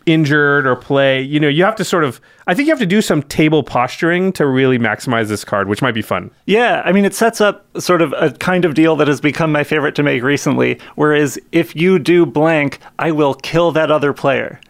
injured 0.08 0.66
or 0.66 0.74
play, 0.74 1.20
you 1.20 1.38
know, 1.38 1.48
you 1.48 1.64
have 1.64 1.76
to 1.76 1.84
sort 1.84 2.04
of 2.04 2.20
I 2.46 2.54
think 2.54 2.66
you 2.66 2.72
have 2.72 2.80
to 2.80 2.86
do 2.86 3.02
some 3.02 3.22
table 3.24 3.62
posturing 3.62 4.32
to 4.32 4.46
really 4.46 4.78
maximize 4.78 5.28
this 5.28 5.44
card, 5.44 5.68
which 5.68 5.82
might 5.82 5.92
be 5.92 6.00
fun. 6.00 6.30
Yeah, 6.46 6.82
I 6.84 6.92
mean, 6.92 7.04
it 7.04 7.14
sets 7.14 7.42
up 7.42 7.66
sort 7.78 8.00
of 8.00 8.14
a 8.16 8.30
kind 8.32 8.64
of 8.64 8.74
deal 8.74 8.96
that 8.96 9.06
has 9.06 9.20
become 9.20 9.52
my 9.52 9.64
favorite 9.64 9.94
to 9.96 10.02
make 10.02 10.22
recently. 10.22 10.80
Whereas 10.94 11.38
if 11.52 11.76
you 11.76 11.98
do 11.98 12.24
blank, 12.24 12.78
I 12.98 13.12
will 13.12 13.34
kill 13.34 13.70
that 13.72 13.90
other 13.90 14.14
player. 14.14 14.60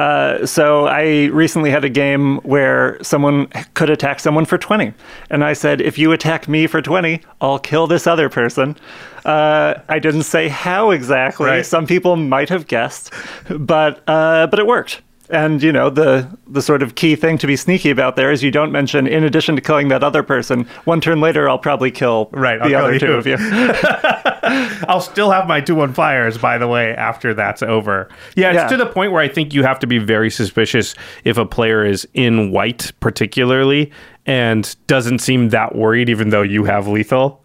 Uh, 0.00 0.46
so 0.46 0.86
I 0.86 1.26
recently 1.26 1.70
had 1.70 1.84
a 1.84 1.90
game 1.90 2.38
where 2.38 2.96
someone 3.02 3.48
could 3.74 3.90
attack 3.90 4.18
someone 4.18 4.46
for 4.46 4.56
20. 4.56 4.94
And 5.28 5.44
I 5.44 5.52
said, 5.52 5.82
if 5.82 5.98
you 5.98 6.12
attack 6.12 6.48
me 6.48 6.66
for 6.66 6.80
20, 6.80 7.20
I'll 7.42 7.58
kill 7.58 7.86
this 7.86 8.06
other 8.06 8.30
person. 8.30 8.78
Uh, 9.26 9.74
I 9.90 9.98
didn't 9.98 10.22
say 10.22 10.48
how 10.48 10.90
exactly. 10.90 11.50
Right. 11.50 11.66
Some 11.66 11.86
people 11.86 12.16
might 12.16 12.48
have 12.48 12.66
guessed, 12.66 13.12
but 13.50 14.02
uh, 14.08 14.46
but 14.46 14.58
it 14.58 14.66
worked. 14.66 15.02
And 15.32 15.62
you 15.62 15.70
know 15.72 15.90
the 15.90 16.28
the 16.48 16.60
sort 16.62 16.82
of 16.82 16.94
key 16.96 17.14
thing 17.16 17.38
to 17.38 17.46
be 17.46 17.54
sneaky 17.56 17.90
about 17.90 18.16
there 18.16 18.32
is 18.32 18.42
you 18.42 18.50
don't 18.50 18.72
mention 18.72 19.06
in 19.06 19.22
addition 19.24 19.54
to 19.56 19.62
killing 19.62 19.88
that 19.88 20.02
other 20.02 20.22
person, 20.22 20.66
one 20.84 21.00
turn 21.00 21.20
later 21.20 21.48
I'll 21.48 21.58
probably 21.58 21.90
kill 21.90 22.28
Right, 22.32 22.58
the 22.60 22.74
I'll 22.74 22.86
other 22.86 22.98
two 22.98 23.12
of 23.12 23.26
you. 23.26 23.36
I'll 24.88 25.00
still 25.00 25.30
have 25.30 25.46
my 25.46 25.60
two 25.60 25.74
one 25.74 25.92
flyers, 25.92 26.38
by 26.38 26.58
the 26.58 26.66
way, 26.66 26.94
after 26.94 27.34
that's 27.34 27.62
over. 27.62 28.08
Yeah, 28.34 28.48
it's 28.50 28.56
Yeah. 28.56 28.68
to 28.68 28.76
the 28.76 28.86
point 28.86 29.12
where 29.12 29.22
I 29.22 29.28
think 29.28 29.54
you 29.54 29.62
have 29.62 29.78
to 29.80 29.86
be 29.86 29.98
very 29.98 30.30
suspicious 30.30 30.94
if 31.24 31.36
a 31.36 31.46
player 31.46 31.84
is 31.84 32.08
in 32.14 32.50
white, 32.50 32.90
particularly, 33.00 33.92
and 34.26 34.74
doesn't 34.86 35.20
seem 35.20 35.50
that 35.50 35.74
worried, 35.76 36.08
even 36.08 36.30
though 36.30 36.42
you 36.42 36.64
have 36.64 36.88
lethal. 36.88 37.39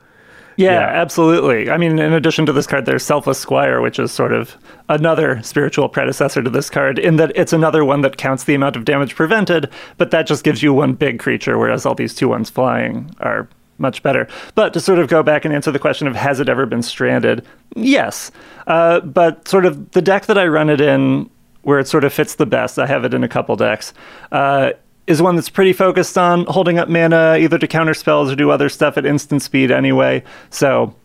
Yeah, 0.57 0.71
Yeah. 0.71 1.01
absolutely. 1.01 1.69
I 1.69 1.77
mean, 1.77 1.99
in 1.99 2.13
addition 2.13 2.45
to 2.45 2.53
this 2.53 2.67
card, 2.67 2.85
there's 2.85 3.03
Selfless 3.03 3.37
Squire, 3.39 3.81
which 3.81 3.99
is 3.99 4.11
sort 4.11 4.31
of 4.31 4.55
another 4.89 5.41
spiritual 5.43 5.89
predecessor 5.89 6.41
to 6.41 6.49
this 6.49 6.69
card, 6.69 6.97
in 6.99 7.17
that 7.17 7.31
it's 7.35 7.53
another 7.53 7.83
one 7.83 8.01
that 8.01 8.17
counts 8.17 8.45
the 8.45 8.55
amount 8.55 8.75
of 8.75 8.85
damage 8.85 9.15
prevented, 9.15 9.69
but 9.97 10.11
that 10.11 10.27
just 10.27 10.43
gives 10.43 10.63
you 10.63 10.73
one 10.73 10.93
big 10.93 11.19
creature, 11.19 11.57
whereas 11.57 11.85
all 11.85 11.95
these 11.95 12.13
two 12.15 12.27
ones 12.29 12.49
flying 12.49 13.09
are 13.19 13.47
much 13.77 14.01
better. 14.03 14.27
But 14.55 14.71
to 14.73 14.79
sort 14.79 14.99
of 14.99 15.09
go 15.09 15.21
back 15.21 15.43
and 15.43 15.53
answer 15.53 15.71
the 15.71 15.79
question 15.79 16.07
of 16.07 16.15
has 16.15 16.39
it 16.39 16.47
ever 16.47 16.65
been 16.65 16.81
stranded? 16.81 17.45
Yes. 17.75 18.31
Uh, 18.67 19.01
but 19.01 19.47
sort 19.47 19.65
of 19.65 19.91
the 19.91 20.01
deck 20.01 20.27
that 20.27 20.37
I 20.37 20.47
run 20.47 20.69
it 20.69 20.79
in, 20.79 21.29
where 21.63 21.79
it 21.79 21.87
sort 21.87 22.03
of 22.05 22.13
fits 22.13 22.35
the 22.35 22.45
best, 22.45 22.79
I 22.79 22.85
have 22.85 23.03
it 23.03 23.13
in 23.13 23.23
a 23.23 23.27
couple 23.27 23.55
decks. 23.57 23.93
Uh, 24.31 24.71
is 25.07 25.21
one 25.21 25.35
that's 25.35 25.49
pretty 25.49 25.73
focused 25.73 26.17
on 26.17 26.45
holding 26.45 26.79
up 26.79 26.89
mana 26.89 27.37
either 27.39 27.57
to 27.57 27.67
counter 27.67 27.93
spells 27.93 28.31
or 28.31 28.35
do 28.35 28.49
other 28.49 28.69
stuff 28.69 28.97
at 28.97 29.05
instant 29.05 29.41
speed 29.41 29.71
anyway. 29.71 30.23
So 30.49 30.95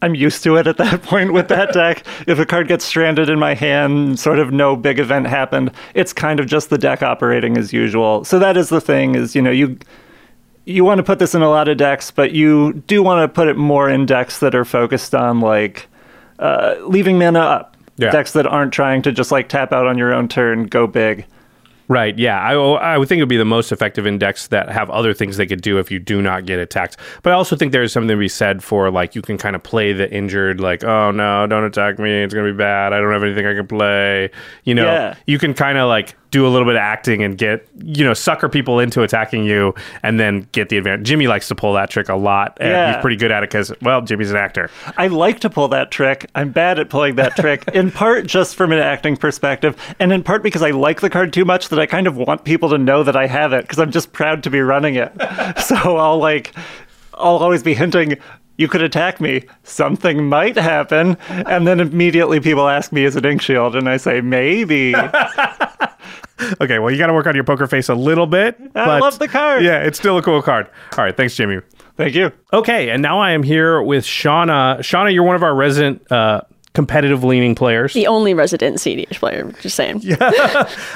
I'm 0.00 0.14
used 0.14 0.42
to 0.44 0.56
it 0.56 0.66
at 0.66 0.76
that 0.78 1.02
point 1.04 1.32
with 1.32 1.48
that 1.48 1.72
deck. 1.72 2.04
if 2.26 2.38
a 2.38 2.46
card 2.46 2.68
gets 2.68 2.84
stranded 2.84 3.28
in 3.28 3.38
my 3.38 3.54
hand, 3.54 4.18
sort 4.18 4.38
of 4.38 4.52
no 4.52 4.76
big 4.76 4.98
event 4.98 5.26
happened, 5.26 5.70
it's 5.94 6.12
kind 6.12 6.40
of 6.40 6.46
just 6.46 6.70
the 6.70 6.78
deck 6.78 7.02
operating 7.02 7.56
as 7.56 7.72
usual. 7.72 8.24
So 8.24 8.38
that 8.38 8.56
is 8.56 8.68
the 8.68 8.80
thing 8.80 9.14
is, 9.14 9.34
you 9.34 9.42
know, 9.42 9.50
you 9.50 9.78
you 10.64 10.84
want 10.84 10.98
to 10.98 11.02
put 11.02 11.18
this 11.18 11.34
in 11.34 11.42
a 11.42 11.50
lot 11.50 11.66
of 11.66 11.76
decks, 11.76 12.12
but 12.12 12.32
you 12.32 12.72
do 12.86 13.02
want 13.02 13.22
to 13.22 13.32
put 13.32 13.48
it 13.48 13.56
more 13.56 13.88
in 13.88 14.06
decks 14.06 14.38
that 14.38 14.54
are 14.54 14.64
focused 14.64 15.12
on 15.12 15.40
like 15.40 15.88
uh, 16.38 16.76
leaving 16.86 17.18
mana 17.18 17.40
up. 17.40 17.76
Yeah. 17.96 18.10
Decks 18.10 18.32
that 18.32 18.46
aren't 18.46 18.72
trying 18.72 19.02
to 19.02 19.12
just 19.12 19.30
like 19.30 19.48
tap 19.48 19.72
out 19.72 19.86
on 19.86 19.98
your 19.98 20.14
own 20.14 20.28
turn, 20.28 20.66
go 20.66 20.86
big. 20.86 21.26
Right. 21.88 22.16
Yeah. 22.18 22.38
I, 22.40 22.54
oh, 22.54 22.74
I 22.74 22.96
would 22.96 23.08
think 23.08 23.18
it 23.18 23.22
would 23.22 23.28
be 23.28 23.36
the 23.36 23.44
most 23.44 23.72
effective 23.72 24.06
index 24.06 24.46
that 24.48 24.68
have 24.70 24.88
other 24.90 25.12
things 25.12 25.36
they 25.36 25.46
could 25.46 25.60
do 25.62 25.78
if 25.78 25.90
you 25.90 25.98
do 25.98 26.22
not 26.22 26.46
get 26.46 26.58
attacked. 26.58 26.96
But 27.22 27.32
I 27.32 27.36
also 27.36 27.56
think 27.56 27.72
there's 27.72 27.92
something 27.92 28.08
to 28.08 28.16
be 28.16 28.28
said 28.28 28.62
for 28.62 28.90
like 28.90 29.14
you 29.14 29.22
can 29.22 29.36
kind 29.36 29.54
of 29.56 29.62
play 29.62 29.92
the 29.92 30.10
injured, 30.12 30.60
like, 30.60 30.84
oh 30.84 31.10
no, 31.10 31.46
don't 31.46 31.64
attack 31.64 31.98
me. 31.98 32.22
It's 32.22 32.32
going 32.32 32.46
to 32.46 32.52
be 32.52 32.56
bad. 32.56 32.92
I 32.92 33.00
don't 33.00 33.12
have 33.12 33.22
anything 33.22 33.46
I 33.46 33.54
can 33.54 33.66
play. 33.66 34.30
You 34.64 34.74
know, 34.74 34.84
Yeah. 34.86 35.14
you 35.26 35.38
can 35.38 35.54
kind 35.54 35.76
of 35.78 35.88
like 35.88 36.14
do 36.32 36.46
a 36.46 36.48
little 36.48 36.66
bit 36.66 36.74
of 36.74 36.80
acting 36.80 37.22
and 37.22 37.38
get, 37.38 37.64
you 37.84 38.04
know, 38.04 38.14
sucker 38.14 38.48
people 38.48 38.80
into 38.80 39.02
attacking 39.02 39.44
you 39.44 39.74
and 40.02 40.18
then 40.18 40.48
get 40.52 40.70
the 40.70 40.78
advantage. 40.78 41.06
Jimmy 41.06 41.28
likes 41.28 41.46
to 41.48 41.54
pull 41.54 41.74
that 41.74 41.90
trick 41.90 42.08
a 42.08 42.16
lot. 42.16 42.56
And 42.58 42.70
Yeah. 42.70 42.92
he's 42.94 43.00
pretty 43.02 43.16
good 43.16 43.30
at 43.30 43.44
it 43.44 43.50
because, 43.50 43.70
well, 43.82 44.00
Jimmy's 44.00 44.30
an 44.30 44.38
actor. 44.38 44.70
I 44.96 45.06
like 45.08 45.38
to 45.40 45.50
pull 45.50 45.68
that 45.68 45.90
trick. 45.90 46.26
I'm 46.34 46.50
bad 46.50 46.78
at 46.80 46.88
pulling 46.88 47.14
that 47.16 47.36
trick, 47.36 47.62
in 47.74 47.90
part 47.92 48.26
just 48.26 48.56
from 48.56 48.72
an 48.72 48.78
acting 48.78 49.16
perspective, 49.16 49.76
and 50.00 50.12
in 50.12 50.22
part 50.22 50.42
because 50.42 50.62
I 50.62 50.70
like 50.70 51.00
the 51.02 51.10
card 51.10 51.32
too 51.32 51.44
much 51.44 51.68
that 51.68 51.78
I 51.78 51.86
kind 51.86 52.06
of 52.06 52.16
want 52.16 52.44
people 52.44 52.70
to 52.70 52.78
know 52.78 53.02
that 53.04 53.14
I 53.14 53.26
have 53.26 53.52
it 53.52 53.62
because 53.62 53.78
I'm 53.78 53.92
just 53.92 54.12
proud 54.12 54.42
to 54.44 54.50
be 54.50 54.60
running 54.60 54.94
it. 54.96 55.12
so 55.62 55.76
I'll 55.98 56.18
like, 56.18 56.54
I'll 57.14 57.36
always 57.36 57.62
be 57.62 57.74
hinting. 57.74 58.16
You 58.56 58.68
could 58.68 58.82
attack 58.82 59.20
me. 59.20 59.44
Something 59.64 60.26
might 60.28 60.56
happen. 60.56 61.16
And 61.28 61.66
then 61.66 61.80
immediately 61.80 62.40
people 62.40 62.68
ask 62.68 62.90
me, 62.92 63.04
is 63.04 63.16
it 63.16 63.24
Ink 63.26 63.42
Shield? 63.42 63.76
And 63.76 63.88
I 63.88 63.96
say, 63.98 64.20
maybe. 64.22 64.94
Okay, 66.60 66.78
well, 66.78 66.90
you 66.90 66.98
got 66.98 67.06
to 67.06 67.12
work 67.12 67.26
on 67.26 67.34
your 67.34 67.44
poker 67.44 67.66
face 67.66 67.88
a 67.88 67.94
little 67.94 68.26
bit. 68.26 68.58
I 68.74 68.98
love 68.98 69.18
the 69.18 69.28
card. 69.28 69.64
Yeah, 69.64 69.78
it's 69.82 69.98
still 69.98 70.18
a 70.18 70.22
cool 70.22 70.42
card. 70.42 70.66
All 70.96 71.04
right, 71.04 71.16
thanks, 71.16 71.36
Jimmy. 71.36 71.60
Thank 71.96 72.14
you. 72.14 72.32
Okay, 72.52 72.90
and 72.90 73.02
now 73.02 73.20
I 73.20 73.32
am 73.32 73.42
here 73.42 73.82
with 73.82 74.04
Shauna. 74.04 74.78
Shauna, 74.78 75.12
you're 75.12 75.24
one 75.24 75.36
of 75.36 75.42
our 75.42 75.54
resident 75.54 76.10
uh, 76.10 76.40
competitive 76.74 77.22
leaning 77.22 77.54
players. 77.54 77.92
The 77.92 78.06
only 78.06 78.32
resident 78.34 78.78
CDH 78.78 79.18
player, 79.18 79.52
just 79.60 79.76
saying. 79.76 80.02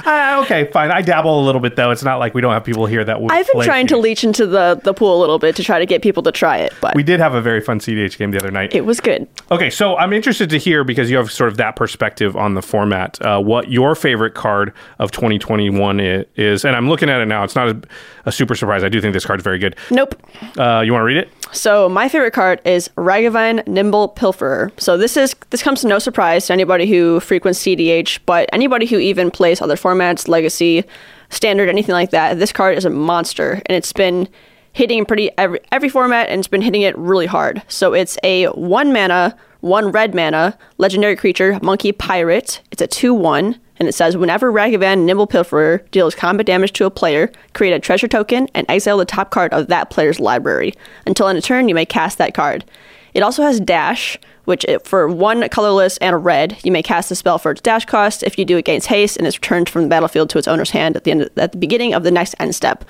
Ah, 0.09 0.41
okay, 0.43 0.71
fine. 0.73 0.91
I 0.91 1.03
dabble 1.03 1.41
a 1.41 1.45
little 1.45 1.61
bit 1.61 1.77
though. 1.77 1.91
It's 1.91 2.03
not 2.03 2.19
like 2.19 2.35
we 2.35 2.41
don't 2.41 2.53
have 2.53 2.65
people 2.65 2.87
here 2.87 3.05
that 3.05 3.21
would. 3.21 3.33
I've 3.33 3.47
been 3.53 3.63
trying 3.63 3.87
to 3.89 3.97
leech 3.97 4.25
into 4.25 4.47
the, 4.47 4.81
the 4.83 4.95
pool 4.95 5.19
a 5.19 5.21
little 5.21 5.39
bit 5.39 5.57
to 5.57 5.65
try 5.65 5.79
to 5.79 5.87
get 5.87 6.03
people 6.03 6.23
to 6.25 6.33
try 6.33 6.59
it, 6.59 6.73
but 6.81 6.95
We 6.95 7.03
did 7.03 7.21
have 7.21 7.35
a 7.35 7.41
very 7.41 7.61
fun 7.61 7.81
CDH 7.81 8.17
game 8.19 8.31
the 8.31 8.39
other 8.39 8.51
night. 8.51 8.75
it 8.75 8.85
was 8.85 9.01
good. 9.01 9.27
Okay, 9.51 9.71
so 9.71 9.97
I'm 9.97 10.13
interested 10.13 10.49
to 10.51 10.59
hear 10.59 10.85
because 10.85 11.11
you 11.11 11.17
have 11.17 11.31
sort 11.33 11.51
of 11.51 11.57
that 11.59 11.77
perspective 11.77 12.37
on 12.37 12.55
the 12.55 12.63
format. 12.63 13.21
Uh, 13.21 13.41
what 13.41 13.71
your 13.71 13.95
favorite 13.95 14.35
card 14.35 14.73
of 14.99 15.11
2021 15.11 16.01
is, 16.01 16.65
and 16.65 16.77
I'm 16.77 16.89
looking 16.89 17.09
at 17.11 17.21
it 17.21 17.27
now. 17.27 17.45
It's 17.45 17.57
not 17.57 17.69
a, 17.69 17.81
a 18.27 18.33
super 18.33 18.55
surprise. 18.55 18.85
I 18.85 18.89
do 18.89 19.01
think 19.01 19.13
this 19.13 19.27
card's 19.27 19.43
very 19.43 19.59
good. 19.59 19.77
Nope. 19.91 20.15
Uh, 20.59 20.83
you 20.85 20.93
want 20.93 21.03
to 21.03 21.07
read 21.07 21.19
it? 21.19 21.31
So 21.53 21.89
my 21.89 22.09
favorite 22.09 22.33
card 22.33 22.61
is 22.65 22.89
Ragavan 22.97 23.67
Nimble 23.67 24.11
Pilferer. 24.11 24.71
So 24.81 24.97
this 24.97 25.17
is 25.17 25.35
this 25.51 25.63
comes 25.63 25.81
to 25.83 25.87
no 25.87 25.99
surprise 25.99 26.47
to 26.47 26.53
anybody 26.53 26.87
who 26.87 27.21
frequents 27.21 27.63
CDH, 27.63 28.21
but 28.27 28.49
anybody 28.53 28.87
who 28.87 28.99
even 28.99 29.31
plays 29.31 29.61
other 29.61 29.77
formats, 29.77 30.29
Legacy, 30.29 30.85
Standard, 31.29 31.69
anything 31.69 31.93
like 31.93 32.11
that. 32.11 32.39
This 32.39 32.53
card 32.53 32.77
is 32.77 32.85
a 32.85 32.91
monster, 32.91 33.63
and 33.67 33.77
it's 33.77 33.93
been 33.93 34.29
hitting 34.73 35.05
pretty 35.05 35.31
every 35.39 35.61
every 35.73 35.89
format, 35.89 36.29
and 36.29 36.39
it's 36.39 36.49
been 36.49 36.63
hitting 36.63 36.83
it 36.83 36.97
really 36.99 37.27
hard. 37.27 37.63
So 37.69 37.95
it's 37.95 38.19
a 38.23 38.47
one 38.47 38.93
mana, 38.93 39.37
one 39.61 39.91
red 39.91 40.15
mana 40.15 40.57
legendary 40.79 41.17
creature, 41.17 41.59
Monkey 41.63 41.93
Pirate. 41.93 42.61
It's 42.71 42.83
a 42.83 42.87
two 42.87 43.15
one. 43.15 43.61
And 43.79 43.89
it 43.89 43.93
says, 43.93 44.17
whenever 44.17 44.51
Ragavan 44.51 45.05
Nimble 45.05 45.27
Pilferer 45.27 45.89
deals 45.91 46.15
combat 46.15 46.47
damage 46.47 46.73
to 46.75 46.87
a 46.87 46.91
player, 46.91 47.31
create 47.53 47.73
a 47.73 47.81
treasure 47.81 48.09
token 48.09 48.49
and 48.55 48.67
exile 48.71 48.99
the 48.99 49.05
top 49.05 49.31
card 49.31 49.53
of 49.53 49.67
that 49.69 49.91
player's 49.91 50.19
library. 50.19 50.73
Until 51.07 51.29
end 51.29 51.39
of 51.39 51.45
turn, 51.45 51.69
you 51.69 51.75
may 51.75 51.85
cast 51.85 52.19
that 52.19 52.35
card. 52.35 52.65
It 53.13 53.23
also 53.23 53.43
has 53.43 53.61
Dash, 53.61 54.19
which 54.47 54.65
it, 54.65 54.87
for 54.87 55.09
one 55.09 55.47
colorless 55.49 55.99
and 55.99 56.15
a 56.15 56.19
red, 56.19 56.57
you 56.65 56.73
may 56.73 56.83
cast 56.83 57.11
a 57.11 57.15
spell 57.15 57.39
for 57.39 57.51
its 57.51 57.61
dash 57.61 57.85
cost. 57.85 58.23
If 58.23 58.39
you 58.39 58.45
do, 58.45 58.57
it 58.57 58.65
gains 58.65 58.87
haste 58.87 59.17
and 59.17 59.27
is 59.27 59.37
returned 59.37 59.69
from 59.69 59.83
the 59.83 59.89
battlefield 59.89 60.31
to 60.31 60.39
its 60.39 60.49
owner's 60.49 60.71
hand 60.71 60.97
at 60.97 61.05
the 61.05 61.11
end 61.11 61.31
at 61.37 61.53
the 61.53 61.59
beginning 61.59 61.95
of 61.95 62.05
the 62.05 62.11
next 62.11 62.35
end 62.39 62.55
step. 62.55 62.85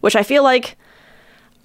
Which 0.00 0.16
I 0.16 0.22
feel 0.22 0.42
like 0.42 0.76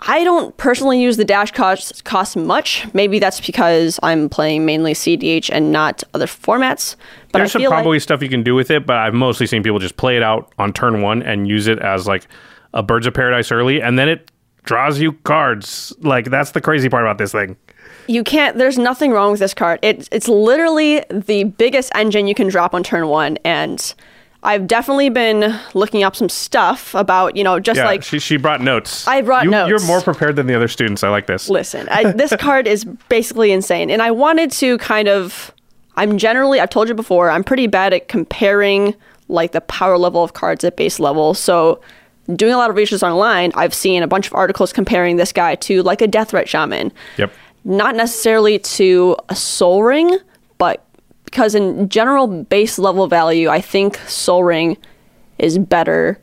I 0.02 0.24
don't 0.24 0.56
personally 0.58 1.02
use 1.02 1.18
the 1.18 1.26
dash 1.26 1.52
cost 1.52 2.04
cost 2.06 2.38
much. 2.38 2.88
Maybe 2.93 3.20
that's 3.20 3.41
because 3.41 4.00
I'm 4.02 4.30
playing 4.30 4.66
mainly 4.66 4.93
CDH 4.93 5.50
and 5.52 5.72
not 5.72 6.04
other 6.14 6.26
formats. 6.26 6.95
But 7.32 7.39
There's 7.39 7.52
some 7.52 7.64
probably 7.64 7.97
like, 7.97 8.02
stuff 8.02 8.22
you 8.24 8.30
can 8.30 8.43
do 8.43 8.56
with 8.56 8.72
it, 8.72 8.86
but 8.86 8.97
I've 8.97 9.14
mostly 9.14 9.45
seen 9.45 9.62
people 9.62 9.80
just 9.80 9.97
play 9.97 10.16
it 10.16 10.24
out 10.24 10.52
on 10.58 10.72
turn 10.74 11.02
one 11.02 11.22
and 11.22 11.47
use 11.47 11.68
it 11.68 11.80
as 11.80 12.08
like 12.08 12.28
a 12.74 12.82
Birds 12.82 13.08
of 13.08 13.14
Paradise 13.14 13.52
early, 13.52 13.82
and 13.82 14.00
then 14.00 14.08
it 14.08 14.32
draws 14.64 15.00
you 15.00 15.14
cards. 15.14 15.93
Like 16.00 16.26
that's 16.30 16.52
the 16.52 16.62
crazy 16.62 16.88
part 16.89 17.04
about 17.04 17.18
this 17.18 17.32
thing. 17.32 17.58
you 18.08 18.24
can't. 18.24 18.58
There's 18.58 18.78
nothing 18.78 19.12
wrong 19.12 19.32
with 19.32 19.39
this 19.39 19.54
card. 19.54 19.80
It's 19.82 20.08
it's 20.12 20.28
literally 20.28 21.04
the 21.12 21.43
biggest 21.43 21.91
engine 21.93 22.26
you 22.26 22.36
can 22.36 22.47
drop 22.47 22.74
on 22.74 22.84
turn 22.84 23.08
one, 23.08 23.38
and 23.43 23.93
I've 24.42 24.68
definitely 24.68 25.10
been 25.10 25.60
looking 25.74 26.04
up 26.04 26.16
some 26.16 26.30
stuff 26.30 26.96
about 26.96 27.36
you 27.36 27.44
know 27.44 27.60
just 27.60 27.78
yeah, 27.78 27.86
like 27.86 28.04
she 28.04 28.20
she 28.20 28.38
brought 28.38 28.62
notes. 28.62 29.08
I 29.08 29.22
brought 29.22 29.44
you, 29.44 29.52
notes. 29.52 29.70
You're 29.70 29.86
more 29.86 30.02
prepared 30.02 30.38
than 30.38 30.48
the 30.48 30.56
other 30.56 30.68
students. 30.68 31.04
I 31.04 31.10
like 31.10 31.28
this. 31.28 31.50
Listen, 31.50 31.90
I, 31.90 32.12
this 32.12 32.34
card 32.40 32.66
is 32.66 32.86
basically 33.10 33.52
insane, 33.52 33.90
and 33.90 34.02
I 34.02 34.12
wanted 34.12 34.52
to 34.54 34.78
kind 34.78 35.08
of. 35.08 35.54
I'm 35.96 36.18
generally, 36.18 36.62
I've 36.62 36.70
told 36.70 36.88
you 36.88 36.94
before, 36.94 37.30
I'm 37.30 37.44
pretty 37.44 37.68
bad 37.68 37.94
at 37.94 38.08
comparing 38.08 38.96
like 39.28 39.52
the 39.52 39.60
power 39.60 39.98
level 39.98 40.24
of 40.24 40.32
cards 40.32 40.64
at 40.64 40.78
base 40.78 40.98
level. 40.98 41.34
So, 41.34 41.82
doing 42.34 42.54
a 42.54 42.58
lot 42.58 42.70
of 42.70 42.78
research 42.78 43.04
online, 43.04 43.52
I've 43.56 43.74
seen 43.74 44.02
a 44.02 44.08
bunch 44.08 44.26
of 44.26 44.34
articles 44.34 44.72
comparing 44.72 45.18
this 45.18 45.34
guy 45.34 45.56
to 45.56 45.84
like 45.84 46.02
a 46.02 46.08
Deathrite 46.08 46.48
Shaman. 46.48 46.94
Yep. 47.18 47.34
Not 47.66 47.98
necessarily 47.98 48.60
to 48.60 49.18
a 49.28 49.36
Sol 49.36 49.84
Ring, 49.84 50.18
but 50.58 50.86
because 51.30 51.54
in 51.54 51.88
general 51.90 52.28
base 52.28 52.80
level 52.80 53.06
value, 53.08 53.50
I 53.50 53.62
think 53.62 53.98
Sol 54.08 54.44
Ring 54.44 54.78
is 55.38 55.58
better. 55.60 56.20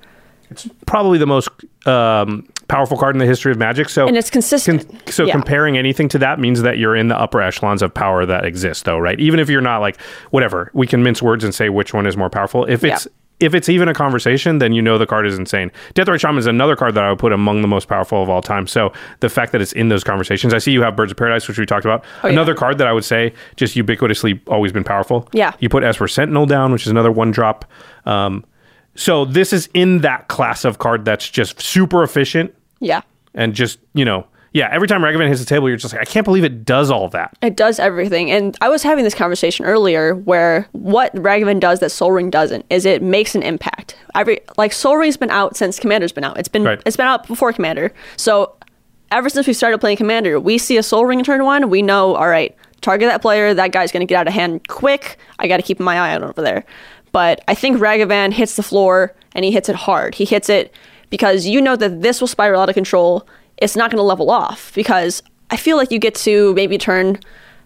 It's 0.51 0.69
probably 0.87 1.19
the 1.19 1.27
most 1.27 1.49
um, 1.87 2.47
powerful 2.69 2.97
card 2.97 3.15
in 3.15 3.19
the 3.21 3.27
history 3.27 3.53
of 3.53 3.59
Magic. 3.59 3.89
So 3.89 4.09
And 4.09 4.17
it's 4.17 4.31
consistent. 4.31 4.85
so 5.09 5.25
Yeah. 5.25 5.33
comparing 5.33 5.79
anything 5.79 6.09
to 6.11 6.19
that 6.19 6.41
means 6.41 6.63
that 6.63 6.79
you're 6.79 6.97
in 6.97 7.07
the 7.09 7.19
upper 7.19 7.41
echelons 7.41 7.83
of 7.83 7.95
power 7.95 8.27
that 8.27 8.45
exist, 8.45 8.85
though, 8.85 8.99
right? 8.99 9.19
Even 9.21 9.39
if 9.39 9.49
you're 9.49 9.61
not 9.61 9.79
like 9.81 10.01
whatever, 10.31 10.71
we 10.75 10.87
can 10.89 11.03
mince 11.05 11.23
words 11.23 11.45
and 11.45 11.55
say 11.55 11.69
which 11.69 11.95
one 11.95 12.05
is 12.07 12.17
more 12.17 12.29
powerful. 12.31 12.65
If 12.65 12.83
it's 12.85 13.07
if 13.39 13.55
it's 13.55 13.68
even 13.68 13.87
a 13.89 13.93
conversation, 13.95 14.59
then 14.59 14.72
you 14.72 14.80
know 14.80 14.97
the 14.97 15.07
card 15.07 15.26
is 15.26 15.39
insane. 15.39 15.70
Deathrite 15.95 16.20
Shaman 16.20 16.39
is 16.39 16.47
another 16.47 16.74
card 16.74 16.95
that 16.95 17.05
I 17.05 17.11
would 17.11 17.18
put 17.18 17.32
among 17.32 17.61
the 17.61 17.68
most 17.68 17.87
powerful 17.87 18.22
of 18.22 18.30
all 18.30 18.41
time. 18.41 18.66
So 18.66 18.93
the 19.20 19.28
fact 19.28 19.53
that 19.53 19.61
it's 19.61 19.72
in 19.72 19.89
those 19.91 20.03
conversations, 20.05 20.55
I 20.55 20.59
see 20.59 20.72
you 20.72 20.80
have 20.82 20.97
Birds 20.97 21.12
of 21.12 21.18
Paradise, 21.18 21.47
which 21.47 21.59
we 21.59 21.66
talked 21.66 21.84
about. 21.84 22.03
Oh, 22.22 22.28
yeah. 22.28 22.32
another 22.32 22.55
card 22.55 22.78
that 22.78 22.87
I 22.87 22.93
would 22.93 23.05
say 23.05 23.34
just 23.57 23.76
ubiquitously 23.76 24.41
always 24.49 24.72
been 24.72 24.84
powerful. 24.84 25.28
Yeah. 25.32 25.53
You 25.61 25.68
put 25.68 25.84
Esper 25.84 26.09
Sentinel 26.09 26.47
down, 26.47 26.72
which 26.72 26.82
is 26.87 26.91
another 26.91 27.12
one 27.12 27.30
drop. 27.30 27.66
Um, 28.07 28.45
so 28.95 29.26
this 29.26 29.53
is 29.53 29.68
in 29.74 29.99
that 30.01 30.28
class 30.28 30.64
of 30.64 30.78
card 30.78 31.05
that's 31.05 31.28
just 31.28 31.61
super 31.61 32.03
efficient 32.03 32.55
Yeah. 32.80 33.03
and 33.34 33.53
just 33.53 33.78
you 33.93 34.07
know 34.07 34.26
yeah 34.53 34.68
every 34.72 34.88
time 34.88 35.01
Ragavan 35.03 35.28
hits 35.28 35.40
the 35.40 35.47
table 35.47 35.68
you're 35.68 35.76
just 35.76 35.92
like 35.92 36.01
i 36.03 36.05
can't 36.05 36.24
believe 36.24 36.44
it 36.44 36.64
does 36.64 36.90
all 36.90 37.09
that 37.11 37.36
It 37.42 37.57
does 37.57 37.78
everything. 37.78 38.30
And 38.30 38.57
I 38.61 38.68
was 38.68 38.82
having 38.82 39.05
this 39.05 39.14
conversation 39.14 39.64
earlier 39.66 40.14
where 40.14 40.68
what 40.72 41.14
Ragavan 41.14 41.61
does 41.61 41.80
that 41.80 41.90
Sol 41.90 42.12
Ring 42.12 42.30
doesn't 42.30 42.64
is 42.70 42.84
it 42.86 43.03
makes 43.03 43.34
an 43.34 43.42
impact. 43.42 43.97
Every 44.14 44.40
like 44.57 44.72
Sol 44.72 44.97
Ring's 44.97 45.16
been 45.16 45.30
out 45.30 45.57
since 45.57 45.78
Commander's 45.78 46.12
been 46.12 46.24
out. 46.24 46.38
It's 46.38 46.49
been 46.49 46.64
Right. 46.64 46.80
it's 46.86 46.97
been 46.97 47.07
out 47.07 47.26
before 47.26 47.53
Commander. 47.53 47.92
So 48.16 48.55
ever 49.12 49.28
since 49.28 49.47
we 49.47 49.53
started 49.53 49.78
playing 49.78 49.97
Commander, 49.99 50.40
we 50.40 50.59
see 50.59 50.76
a 50.76 50.82
Sol 50.82 51.05
Ring 51.07 51.18
in 51.18 51.24
turn 51.24 51.44
one, 51.44 51.68
we 51.70 51.82
know, 51.82 52.14
all 52.16 52.28
right, 52.28 52.57
target 52.80 53.09
that 53.09 53.22
player, 53.22 53.55
that 53.55 53.72
guy's 53.72 53.92
gonna 53.92 54.07
get 54.07 54.18
out 54.18 54.26
of 54.28 54.32
hand 54.34 54.66
quick. 54.68 55.18
I 55.38 55.47
gotta 55.49 55.62
keep 55.62 55.78
my 55.80 55.97
eye 55.99 56.14
out 56.14 56.22
over 56.22 56.42
there. 56.42 56.64
But 57.12 57.42
I 57.49 57.55
think 57.55 57.78
Ragavan 57.78 58.32
hits 58.32 58.57
the 58.57 58.62
floor 58.62 59.14
and 59.34 59.44
he 59.44 59.51
hits 59.51 59.68
it 59.68 59.76
hard. 59.76 60.14
He 60.16 60.24
hits 60.24 60.49
it 60.49 60.72
because 61.11 61.47
you 61.47 61.61
know 61.61 61.76
that 61.76 62.03
this 62.03 62.20
will 62.20 62.28
spiral 62.28 62.61
out 62.61 62.68
of 62.68 62.74
control. 62.74 63.26
It's 63.59 63.77
not 63.77 63.91
going 63.91 63.99
to 63.99 64.03
level 64.03 64.31
off 64.31 64.73
because 64.75 65.23
I 65.51 65.57
feel 65.57 65.77
like 65.77 65.91
you 65.91 65.99
get 65.99 66.15
to 66.17 66.55
maybe 66.55 66.79
turn 66.79 67.19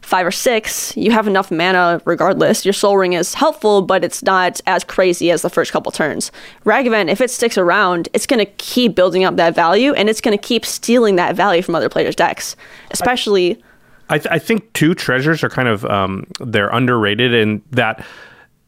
five 0.03 0.27
or 0.27 0.31
six, 0.31 0.97
you 0.97 1.11
have 1.11 1.27
enough 1.27 1.51
mana 1.51 2.01
regardless. 2.05 2.65
Your 2.65 2.73
Sol 2.73 2.97
Ring 2.97 3.13
is 3.13 3.35
helpful, 3.35 3.83
but 3.83 4.03
it's 4.03 4.23
not 4.23 4.61
as 4.67 4.85
crazy 4.85 5.31
as 5.31 5.43
the 5.43 5.51
first 5.51 5.73
couple 5.73 5.93
turns. 5.93 6.33
Ragavan, 6.65 7.11
if 7.11 7.21
it 7.21 7.31
sticks 7.31 7.59
around, 7.59 8.09
it's 8.13 8.27
going 8.27 8.45
to 8.45 8.51
keep 8.53 8.95
building 8.95 9.25
up 9.25 9.37
that 9.37 9.55
value 9.55 9.93
and 9.93 10.09
it's 10.09 10.21
going 10.21 10.37
to 10.37 10.43
keep 10.43 10.65
stealing 10.65 11.17
that 11.17 11.37
value 11.37 11.63
from 11.63 11.75
other 11.75 11.89
players' 11.89 12.17
decks, 12.17 12.57
especially. 12.91 13.63
I, 14.09 14.19
th- 14.19 14.33
I 14.33 14.39
think 14.39 14.73
two 14.73 14.95
treasures 14.95 15.45
are 15.45 15.51
kind 15.51 15.69
of 15.69 15.85
um, 15.85 16.27
they're 16.41 16.71
underrated 16.71 17.35
in 17.35 17.63
that 17.71 18.05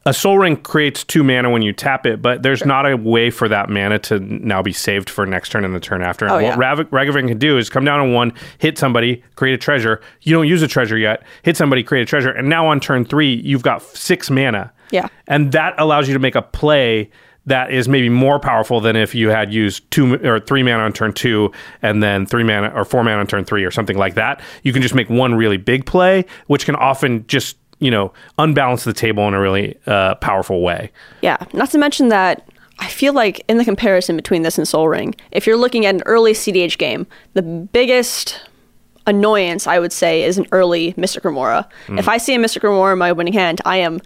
a 0.05 0.13
Sol 0.13 0.39
Ring 0.39 0.57
creates 0.57 1.05
two 1.05 1.23
mana 1.23 1.51
when 1.51 1.63
you 1.63 1.73
tap 1.73 2.07
it, 2.07 2.21
but 2.21 2.43
there's 2.43 2.65
not 2.65 2.91
a 2.91 2.97
way 2.97 3.31
for 3.31 3.49
that 3.49 3.69
mana 3.69 3.99
to 4.01 4.19
now 4.21 4.63
be 4.63 4.73
saved 4.73 5.09
for 5.09 5.25
next 5.27 5.51
turn 5.51 5.65
and 5.65 5.75
the 5.75 5.81
turn 5.81 6.03
after. 6.03 6.25
And 6.27 6.33
Oh, 6.33 6.37
what 6.37 6.43
yeah. 6.45 6.55
Rav- 6.59 6.91
Ragavan 6.91 7.29
can 7.29 7.39
do 7.39 7.57
is 7.59 7.71
come 7.71 7.85
down 7.85 8.01
on 8.01 8.13
one, 8.13 8.33
hit 8.59 8.79
somebody, 8.79 9.23
create 9.37 9.55
a 9.55 9.59
treasure. 9.59 10.01
You 10.23 10.35
don't 10.35 10.49
use 10.49 10.63
a 10.63 10.69
treasure 10.69 10.99
yet, 10.99 11.23
hit 11.43 11.57
somebody, 11.57 11.83
create 11.83 12.03
a 12.03 12.07
treasure, 12.07 12.31
and 12.31 12.49
now 12.49 12.67
on 12.67 12.81
turn 12.81 13.05
three 13.05 13.33
you've 13.35 13.63
got 13.63 13.83
six 13.83 14.29
mana. 14.31 14.73
Yeah. 14.91 15.09
and 15.27 15.53
that 15.53 15.75
allows 15.79 16.07
you 16.09 16.13
to 16.15 16.21
make 16.21 16.35
a 16.35 16.43
play 16.43 17.11
that 17.47 17.73
is 17.73 17.89
maybe 17.89 18.09
more 18.09 18.39
powerful 18.39 18.81
than 18.81 18.95
if 18.95 19.15
you 19.15 19.31
had 19.31 19.53
used 19.53 19.91
two 19.91 20.15
or 20.17 20.39
three 20.39 20.63
mana 20.63 20.83
on 20.85 20.93
turn 20.93 21.13
two 21.13 21.51
and 21.81 22.03
then 22.03 22.25
three 22.27 22.45
mana 22.45 22.69
or 22.75 22.85
four 22.85 23.03
mana 23.03 23.19
on 23.19 23.27
turn 23.27 23.45
three 23.45 23.65
or 23.65 23.71
something 23.71 23.97
like 23.97 24.15
that. 24.15 24.41
You 24.63 24.73
can 24.73 24.83
just 24.83 24.95
make 24.95 25.09
one 25.11 25.35
really 25.35 25.57
big 25.57 25.87
play, 25.87 26.25
which 26.47 26.67
can 26.67 26.77
often 26.77 27.27
just 27.27 27.57
you 27.83 27.91
know, 27.91 28.13
unbalance 28.39 28.85
the 28.85 28.93
table 28.93 29.27
in 29.29 29.35
a 29.35 29.41
really 29.41 29.77
uh, 29.87 30.15
powerful 30.17 30.61
way. 30.63 30.91
Yeah, 31.21 31.39
not 31.53 31.71
to 31.71 31.79
mention 31.79 32.09
that 32.09 32.49
I 32.79 32.89
feel 32.89 33.13
like 33.13 33.45
in 33.49 33.59
the 33.59 33.65
comparison 33.65 34.17
between 34.17 34.43
this 34.43 34.57
and 34.57 34.67
Sol 34.67 34.89
Ring, 34.89 35.15
if 35.31 35.47
you're 35.47 35.57
looking 35.57 35.85
at 35.87 35.95
an 35.95 36.03
early 36.07 36.33
CDH 36.33 36.79
game, 36.79 37.07
the 37.35 37.43
biggest 37.43 38.41
annoyance 39.07 39.67
I 39.67 39.79
would 39.79 39.93
say 39.93 40.23
is 40.23 40.39
an 40.39 40.47
early 40.53 40.95
Mystic 40.97 41.25
Remora. 41.25 41.69
Mm. 41.87 41.99
If 41.99 42.09
I 42.09 42.19
see 42.19 42.35
a 42.35 42.39
Mystic 42.39 42.63
Remora 42.63 42.93
in 42.93 42.99
my 42.99 43.13
winning 43.13 43.33
hand, 43.35 43.61
I 43.65 43.79
am 43.79 44.01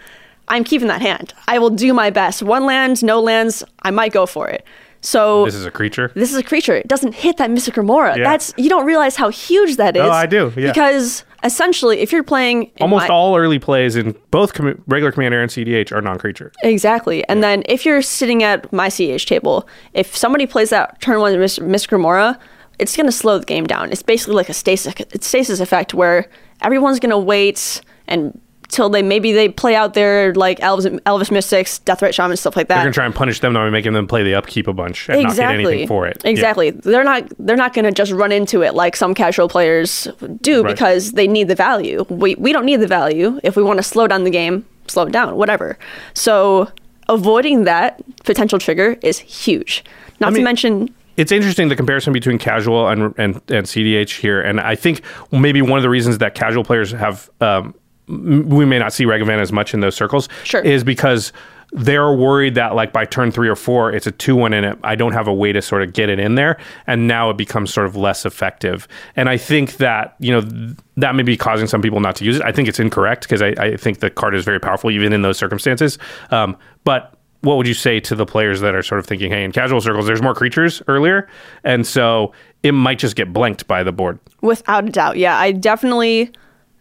I'm 0.48 0.64
keeping 0.64 0.88
that 0.88 1.02
hand. 1.02 1.34
I 1.48 1.58
will 1.58 1.70
do 1.70 1.92
my 1.92 2.10
best. 2.10 2.42
One 2.42 2.66
lands, 2.66 3.02
no 3.02 3.20
lands, 3.20 3.64
I 3.82 3.90
might 3.90 4.12
go 4.12 4.26
for 4.26 4.48
it. 4.48 4.64
So 5.00 5.44
This 5.44 5.54
is 5.54 5.66
a 5.66 5.70
creature. 5.70 6.10
this 6.14 6.30
is 6.32 6.36
a 6.36 6.42
creature. 6.42 6.74
It 6.74 6.88
doesn't 6.88 7.14
hit 7.14 7.36
that 7.36 7.50
Mystic 7.50 7.76
Remora. 7.76 8.16
Yeah. 8.16 8.24
That's 8.24 8.54
you 8.56 8.68
don't 8.68 8.86
realize 8.86 9.16
how 9.16 9.28
huge 9.28 9.76
that 9.76 9.96
is. 9.96 10.02
Oh, 10.02 10.10
I 10.10 10.26
do, 10.26 10.52
yeah. 10.56 10.72
Because 10.72 11.24
essentially, 11.44 11.98
if 12.00 12.12
you're 12.12 12.22
playing 12.22 12.70
Almost 12.80 13.08
my- 13.08 13.14
all 13.14 13.36
early 13.36 13.58
plays 13.58 13.96
in 13.96 14.14
both 14.30 14.54
com- 14.54 14.82
regular 14.86 15.12
commander 15.12 15.40
and 15.40 15.50
CDH 15.50 15.92
are 15.92 16.00
non-creature. 16.00 16.52
Exactly. 16.62 17.26
And 17.28 17.42
then 17.42 17.62
if 17.66 17.84
you're 17.84 18.02
sitting 18.02 18.42
at 18.42 18.72
my 18.72 18.88
CH 18.88 19.26
table, 19.26 19.68
if 19.94 20.16
somebody 20.16 20.46
plays 20.46 20.70
that 20.70 21.00
turn 21.00 21.20
one 21.20 21.38
Miss, 21.38 21.60
Miss 21.60 21.86
Grimora, 21.86 22.38
it's 22.78 22.96
going 22.96 23.06
to 23.06 23.12
slow 23.12 23.38
the 23.38 23.46
game 23.46 23.66
down. 23.66 23.90
It's 23.90 24.02
basically 24.02 24.34
like 24.34 24.48
a 24.48 24.54
stasis, 24.54 24.94
stasis 25.20 25.60
effect 25.60 25.94
where 25.94 26.28
everyone's 26.62 26.98
going 27.00 27.10
to 27.10 27.18
wait 27.18 27.80
and 28.06 28.38
till 28.68 28.88
they 28.88 29.02
maybe 29.02 29.32
they 29.32 29.48
play 29.48 29.74
out 29.74 29.94
their 29.94 30.34
like 30.34 30.60
elves, 30.60 30.86
Elvish 31.06 31.30
Mystics, 31.30 31.80
Deathrite 31.80 32.14
Shaman, 32.14 32.36
stuff 32.36 32.56
like 32.56 32.68
that. 32.68 32.76
They're 32.76 32.84
gonna 32.84 32.92
try 32.92 33.06
and 33.06 33.14
punish 33.14 33.40
them 33.40 33.54
by 33.54 33.70
making 33.70 33.92
them 33.92 34.06
play 34.06 34.22
the 34.22 34.34
upkeep 34.34 34.68
a 34.68 34.72
bunch 34.72 35.08
and 35.08 35.22
not 35.22 35.36
get 35.36 35.50
anything 35.52 35.86
for 35.88 36.06
it. 36.06 36.20
Yeah. 36.24 36.30
Exactly. 36.30 36.70
They're 36.70 37.04
not 37.04 37.30
they're 37.38 37.56
not 37.56 37.74
going 37.74 37.84
to 37.84 37.92
just 37.92 38.12
run 38.12 38.32
into 38.32 38.62
it 38.62 38.74
like 38.74 38.96
some 38.96 39.14
casual 39.14 39.48
players 39.48 40.08
do 40.40 40.62
Right. 40.62 40.72
because 40.72 41.12
they 41.12 41.26
need 41.28 41.48
the 41.48 41.54
value. 41.54 42.04
We 42.08 42.34
we 42.36 42.52
don't 42.52 42.64
need 42.64 42.80
the 42.80 42.86
value. 42.86 43.40
If 43.42 43.56
we 43.56 43.62
want 43.62 43.78
to 43.78 43.82
slow 43.82 44.06
down 44.06 44.24
the 44.24 44.30
game, 44.30 44.64
slow 44.88 45.04
it 45.06 45.12
down, 45.12 45.36
whatever. 45.36 45.78
So 46.14 46.70
avoiding 47.08 47.64
that 47.64 48.02
potential 48.24 48.58
trigger 48.58 48.96
is 49.02 49.18
huge. 49.18 49.84
Not 50.20 50.34
to 50.34 50.42
mention 50.42 50.92
it's 51.16 51.32
interesting 51.32 51.68
the 51.68 51.76
comparison 51.76 52.12
between 52.12 52.38
casual 52.38 52.88
and, 52.88 53.14
and 53.16 53.34
and 53.48 53.66
CDH 53.66 54.20
here, 54.20 54.40
and 54.40 54.60
I 54.60 54.74
think 54.74 55.00
maybe 55.32 55.62
one 55.62 55.78
of 55.78 55.82
the 55.82 55.88
reasons 55.88 56.18
that 56.18 56.34
casual 56.34 56.62
players 56.64 56.92
have 56.92 57.30
um, 57.40 57.74
we 58.08 58.64
may 58.64 58.78
not 58.78 58.92
see 58.92 59.04
Ragavan 59.04 59.38
as 59.40 59.52
much 59.52 59.74
in 59.74 59.80
those 59.80 59.96
circles 59.96 60.28
Sure. 60.44 60.60
is 60.60 60.84
because 60.84 61.32
they're 61.72 62.12
worried 62.12 62.54
that 62.54 62.76
like 62.76 62.92
by 62.92 63.04
turn 63.04 63.32
three 63.32 63.48
or 63.48 63.56
four 63.56 63.92
it's 63.92 64.06
a 64.06 64.12
two 64.12 64.36
one 64.36 64.52
in 64.52 64.62
it 64.62 64.78
I 64.84 64.94
don't 64.94 65.12
have 65.12 65.26
a 65.26 65.34
way 65.34 65.52
to 65.52 65.60
sort 65.60 65.82
of 65.82 65.92
get 65.92 66.08
it 66.08 66.20
in 66.20 66.36
there 66.36 66.58
and 66.86 67.08
now 67.08 67.28
it 67.30 67.36
becomes 67.36 67.74
sort 67.74 67.86
of 67.86 67.96
less 67.96 68.24
effective 68.24 68.86
and 69.16 69.28
I 69.28 69.36
think 69.36 69.78
that 69.78 70.14
you 70.20 70.30
know 70.32 70.42
th- 70.42 70.76
that 70.98 71.16
may 71.16 71.24
be 71.24 71.36
causing 71.36 71.66
some 71.66 71.82
people 71.82 71.98
not 71.98 72.14
to 72.16 72.24
use 72.24 72.36
it 72.36 72.42
I 72.42 72.52
think 72.52 72.68
it's 72.68 72.78
incorrect 72.78 73.22
because 73.22 73.42
I, 73.42 73.48
I 73.58 73.76
think 73.76 73.98
the 73.98 74.10
card 74.10 74.36
is 74.36 74.44
very 74.44 74.60
powerful 74.60 74.92
even 74.92 75.12
in 75.12 75.22
those 75.22 75.38
circumstances 75.38 75.98
um, 76.30 76.56
but 76.84 77.12
what 77.40 77.56
would 77.56 77.66
you 77.66 77.74
say 77.74 77.98
to 78.00 78.14
the 78.14 78.26
players 78.26 78.60
that 78.60 78.74
are 78.74 78.82
sort 78.82 78.98
of 78.98 79.06
thinking, 79.06 79.30
hey, 79.30 79.44
in 79.44 79.52
casual 79.52 79.80
circles, 79.80 80.06
there's 80.06 80.22
more 80.22 80.34
creatures 80.34 80.82
earlier, 80.88 81.28
and 81.62 81.86
so 81.86 82.32
it 82.64 82.72
might 82.72 82.98
just 82.98 83.14
get 83.14 83.32
blanked 83.32 83.68
by 83.68 83.84
the 83.84 83.92
board? 83.92 84.18
Without 84.40 84.88
a 84.88 84.90
doubt, 84.90 85.16
yeah. 85.16 85.38
I 85.38 85.52
definitely. 85.52 86.32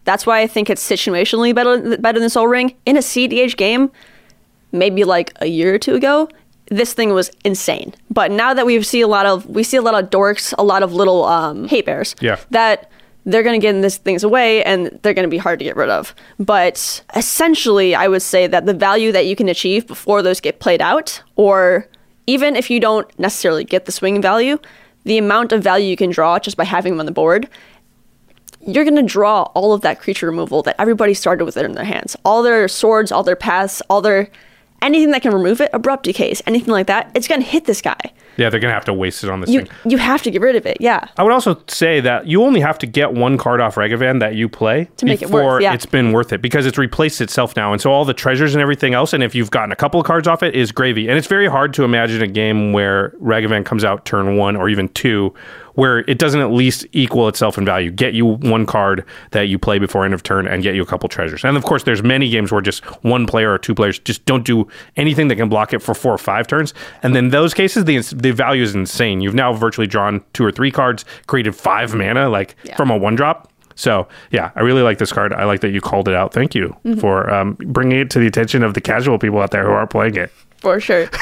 That's 0.06 0.24
why 0.24 0.40
I 0.40 0.46
think 0.46 0.70
it's 0.70 0.88
situationally 0.88 1.54
better 1.54 1.98
better 1.98 2.18
than 2.18 2.30
Sol 2.30 2.46
Ring. 2.46 2.74
In 2.86 2.96
a 2.96 3.00
CDH 3.00 3.56
game, 3.56 3.90
maybe 4.72 5.04
like 5.04 5.32
a 5.40 5.46
year 5.46 5.74
or 5.74 5.78
two 5.78 5.94
ago, 5.94 6.28
this 6.70 6.94
thing 6.94 7.12
was 7.12 7.30
insane. 7.44 7.92
But 8.08 8.30
now 8.30 8.54
that 8.54 8.64
we 8.64 8.80
see 8.82 9.00
a 9.00 9.08
lot 9.08 9.26
of 9.26 9.46
we 9.46 9.62
see 9.62 9.76
a 9.76 9.82
lot 9.82 10.02
of 10.02 10.08
dorks, 10.08 10.54
a 10.56 10.64
lot 10.64 10.82
of 10.82 10.92
little 10.92 11.24
um, 11.24 11.68
hate 11.68 11.86
bears. 11.86 12.14
Yeah. 12.20 12.38
That 12.50 12.90
they're 13.24 13.42
going 13.42 13.60
to 13.60 13.64
get 13.64 13.74
in 13.74 13.80
this 13.80 13.96
things 13.96 14.22
away 14.22 14.62
and 14.62 14.86
they're 15.02 15.12
going 15.12 15.24
to 15.24 15.30
be 15.30 15.38
hard 15.38 15.58
to 15.58 15.64
get 15.64 15.76
rid 15.76 15.90
of. 15.90 16.14
But 16.38 17.02
essentially, 17.16 17.94
I 17.94 18.06
would 18.06 18.22
say 18.22 18.46
that 18.46 18.66
the 18.66 18.74
value 18.74 19.10
that 19.10 19.26
you 19.26 19.34
can 19.34 19.48
achieve 19.48 19.88
before 19.88 20.22
those 20.22 20.40
get 20.40 20.60
played 20.60 20.80
out, 20.80 21.20
or 21.34 21.88
even 22.28 22.54
if 22.54 22.70
you 22.70 22.78
don't 22.78 23.06
necessarily 23.18 23.64
get 23.64 23.84
the 23.84 23.92
swing 23.92 24.22
value, 24.22 24.58
the 25.04 25.18
amount 25.18 25.52
of 25.52 25.62
value 25.62 25.88
you 25.88 25.96
can 25.96 26.10
draw 26.10 26.38
just 26.38 26.56
by 26.56 26.64
having 26.64 26.92
them 26.92 27.00
on 27.00 27.06
the 27.06 27.12
board, 27.12 27.48
you're 28.66 28.84
going 28.84 28.96
to 28.96 29.02
draw 29.02 29.42
all 29.54 29.72
of 29.72 29.82
that 29.82 30.00
creature 30.00 30.26
removal 30.26 30.62
that 30.62 30.76
everybody 30.78 31.14
started 31.14 31.44
with 31.44 31.56
it 31.56 31.64
in 31.64 31.72
their 31.72 31.84
hands. 31.84 32.16
All 32.24 32.42
their 32.42 32.66
swords, 32.68 33.12
all 33.12 33.22
their 33.22 33.36
paths, 33.36 33.80
all 33.88 34.00
their 34.00 34.28
anything 34.82 35.12
that 35.12 35.22
can 35.22 35.32
remove 35.32 35.60
it, 35.60 35.70
abrupt 35.72 36.04
decays, 36.04 36.42
anything 36.46 36.72
like 36.72 36.88
that, 36.88 37.10
it's 37.14 37.28
going 37.28 37.40
to 37.40 37.46
hit 37.46 37.64
this 37.64 37.80
guy. 37.80 38.12
Yeah, 38.36 38.50
they're 38.50 38.60
gonna 38.60 38.74
have 38.74 38.84
to 38.86 38.92
waste 38.94 39.24
it 39.24 39.30
on 39.30 39.40
this 39.40 39.50
You 39.50 39.62
thing. 39.62 39.70
you 39.90 39.98
have 39.98 40.22
to 40.22 40.30
get 40.30 40.40
rid 40.40 40.56
of 40.56 40.66
it. 40.66 40.78
Yeah. 40.80 41.08
I 41.16 41.22
would 41.22 41.32
also 41.32 41.60
say 41.68 42.00
that 42.00 42.26
you 42.26 42.42
only 42.42 42.60
have 42.60 42.78
to 42.78 42.86
get 42.86 43.12
one 43.12 43.38
card 43.38 43.60
off 43.60 43.76
Ragavan 43.76 44.20
that 44.20 44.34
you 44.34 44.48
play 44.48 44.88
To 44.98 45.06
make 45.06 45.22
it 45.22 45.30
worth, 45.30 45.62
yeah. 45.62 45.74
it's 45.74 45.86
been 45.86 46.12
worth 46.12 46.32
it 46.32 46.42
because 46.42 46.66
it's 46.66 46.78
replaced 46.78 47.20
itself 47.20 47.56
now. 47.56 47.72
And 47.72 47.80
so 47.80 47.90
all 47.90 48.04
the 48.04 48.14
treasures 48.14 48.54
and 48.54 48.62
everything 48.62 48.94
else, 48.94 49.12
and 49.12 49.22
if 49.22 49.34
you've 49.34 49.50
gotten 49.50 49.72
a 49.72 49.76
couple 49.76 50.00
of 50.00 50.06
cards 50.06 50.28
off 50.28 50.42
it, 50.42 50.54
is 50.54 50.72
gravy. 50.72 51.08
And 51.08 51.18
it's 51.18 51.26
very 51.28 51.48
hard 51.48 51.72
to 51.74 51.84
imagine 51.84 52.22
a 52.22 52.26
game 52.26 52.72
where 52.72 53.10
Ragavan 53.22 53.64
comes 53.64 53.84
out 53.84 54.04
turn 54.04 54.36
one 54.36 54.56
or 54.56 54.68
even 54.68 54.88
two 54.90 55.34
where 55.76 55.98
it 56.10 56.18
doesn't 56.18 56.40
at 56.40 56.50
least 56.50 56.86
equal 56.92 57.28
itself 57.28 57.56
in 57.56 57.64
value. 57.64 57.90
Get 57.90 58.14
you 58.14 58.24
one 58.24 58.66
card 58.66 59.04
that 59.30 59.42
you 59.42 59.58
play 59.58 59.78
before 59.78 60.04
end 60.04 60.14
of 60.14 60.22
turn 60.22 60.46
and 60.46 60.62
get 60.62 60.74
you 60.74 60.82
a 60.82 60.86
couple 60.86 61.08
treasures. 61.08 61.44
And 61.44 61.56
of 61.56 61.64
course, 61.64 61.84
there's 61.84 62.02
many 62.02 62.28
games 62.30 62.50
where 62.50 62.62
just 62.62 62.82
one 63.04 63.26
player 63.26 63.52
or 63.52 63.58
two 63.58 63.74
players 63.74 63.98
just 63.98 64.24
don't 64.24 64.44
do 64.44 64.66
anything 64.96 65.28
that 65.28 65.36
can 65.36 65.48
block 65.48 65.72
it 65.72 65.80
for 65.80 65.94
four 65.94 66.12
or 66.14 66.18
five 66.18 66.46
turns. 66.46 66.74
And 67.02 67.14
then 67.14 67.28
those 67.28 67.54
cases, 67.54 67.84
the 67.84 68.02
the 68.30 68.36
value 68.36 68.62
is 68.62 68.74
insane. 68.74 69.20
You've 69.20 69.34
now 69.34 69.52
virtually 69.52 69.86
drawn 69.86 70.22
two 70.32 70.44
or 70.44 70.52
three 70.52 70.70
cards, 70.70 71.04
created 71.26 71.54
five 71.54 71.94
mana 71.94 72.28
like 72.28 72.56
from 72.76 72.90
a 72.90 72.96
one 72.96 73.14
drop. 73.14 73.50
So 73.74 74.08
yeah, 74.30 74.50
I 74.56 74.60
really 74.62 74.82
like 74.82 74.98
this 74.98 75.12
card. 75.12 75.32
I 75.32 75.44
like 75.44 75.60
that 75.60 75.70
you 75.70 75.80
called 75.80 76.08
it 76.08 76.14
out. 76.14 76.32
Thank 76.32 76.54
you 76.54 76.74
Mhm. 76.84 77.00
for 77.00 77.28
um, 77.32 77.54
bringing 77.60 77.98
it 78.00 78.10
to 78.10 78.18
the 78.18 78.26
attention 78.26 78.62
of 78.62 78.74
the 78.74 78.80
casual 78.80 79.18
people 79.18 79.38
out 79.40 79.50
there 79.50 79.64
who 79.64 79.72
are 79.72 79.86
playing 79.86 80.16
it. 80.16 80.30
For 80.58 80.80
sure. 80.80 81.08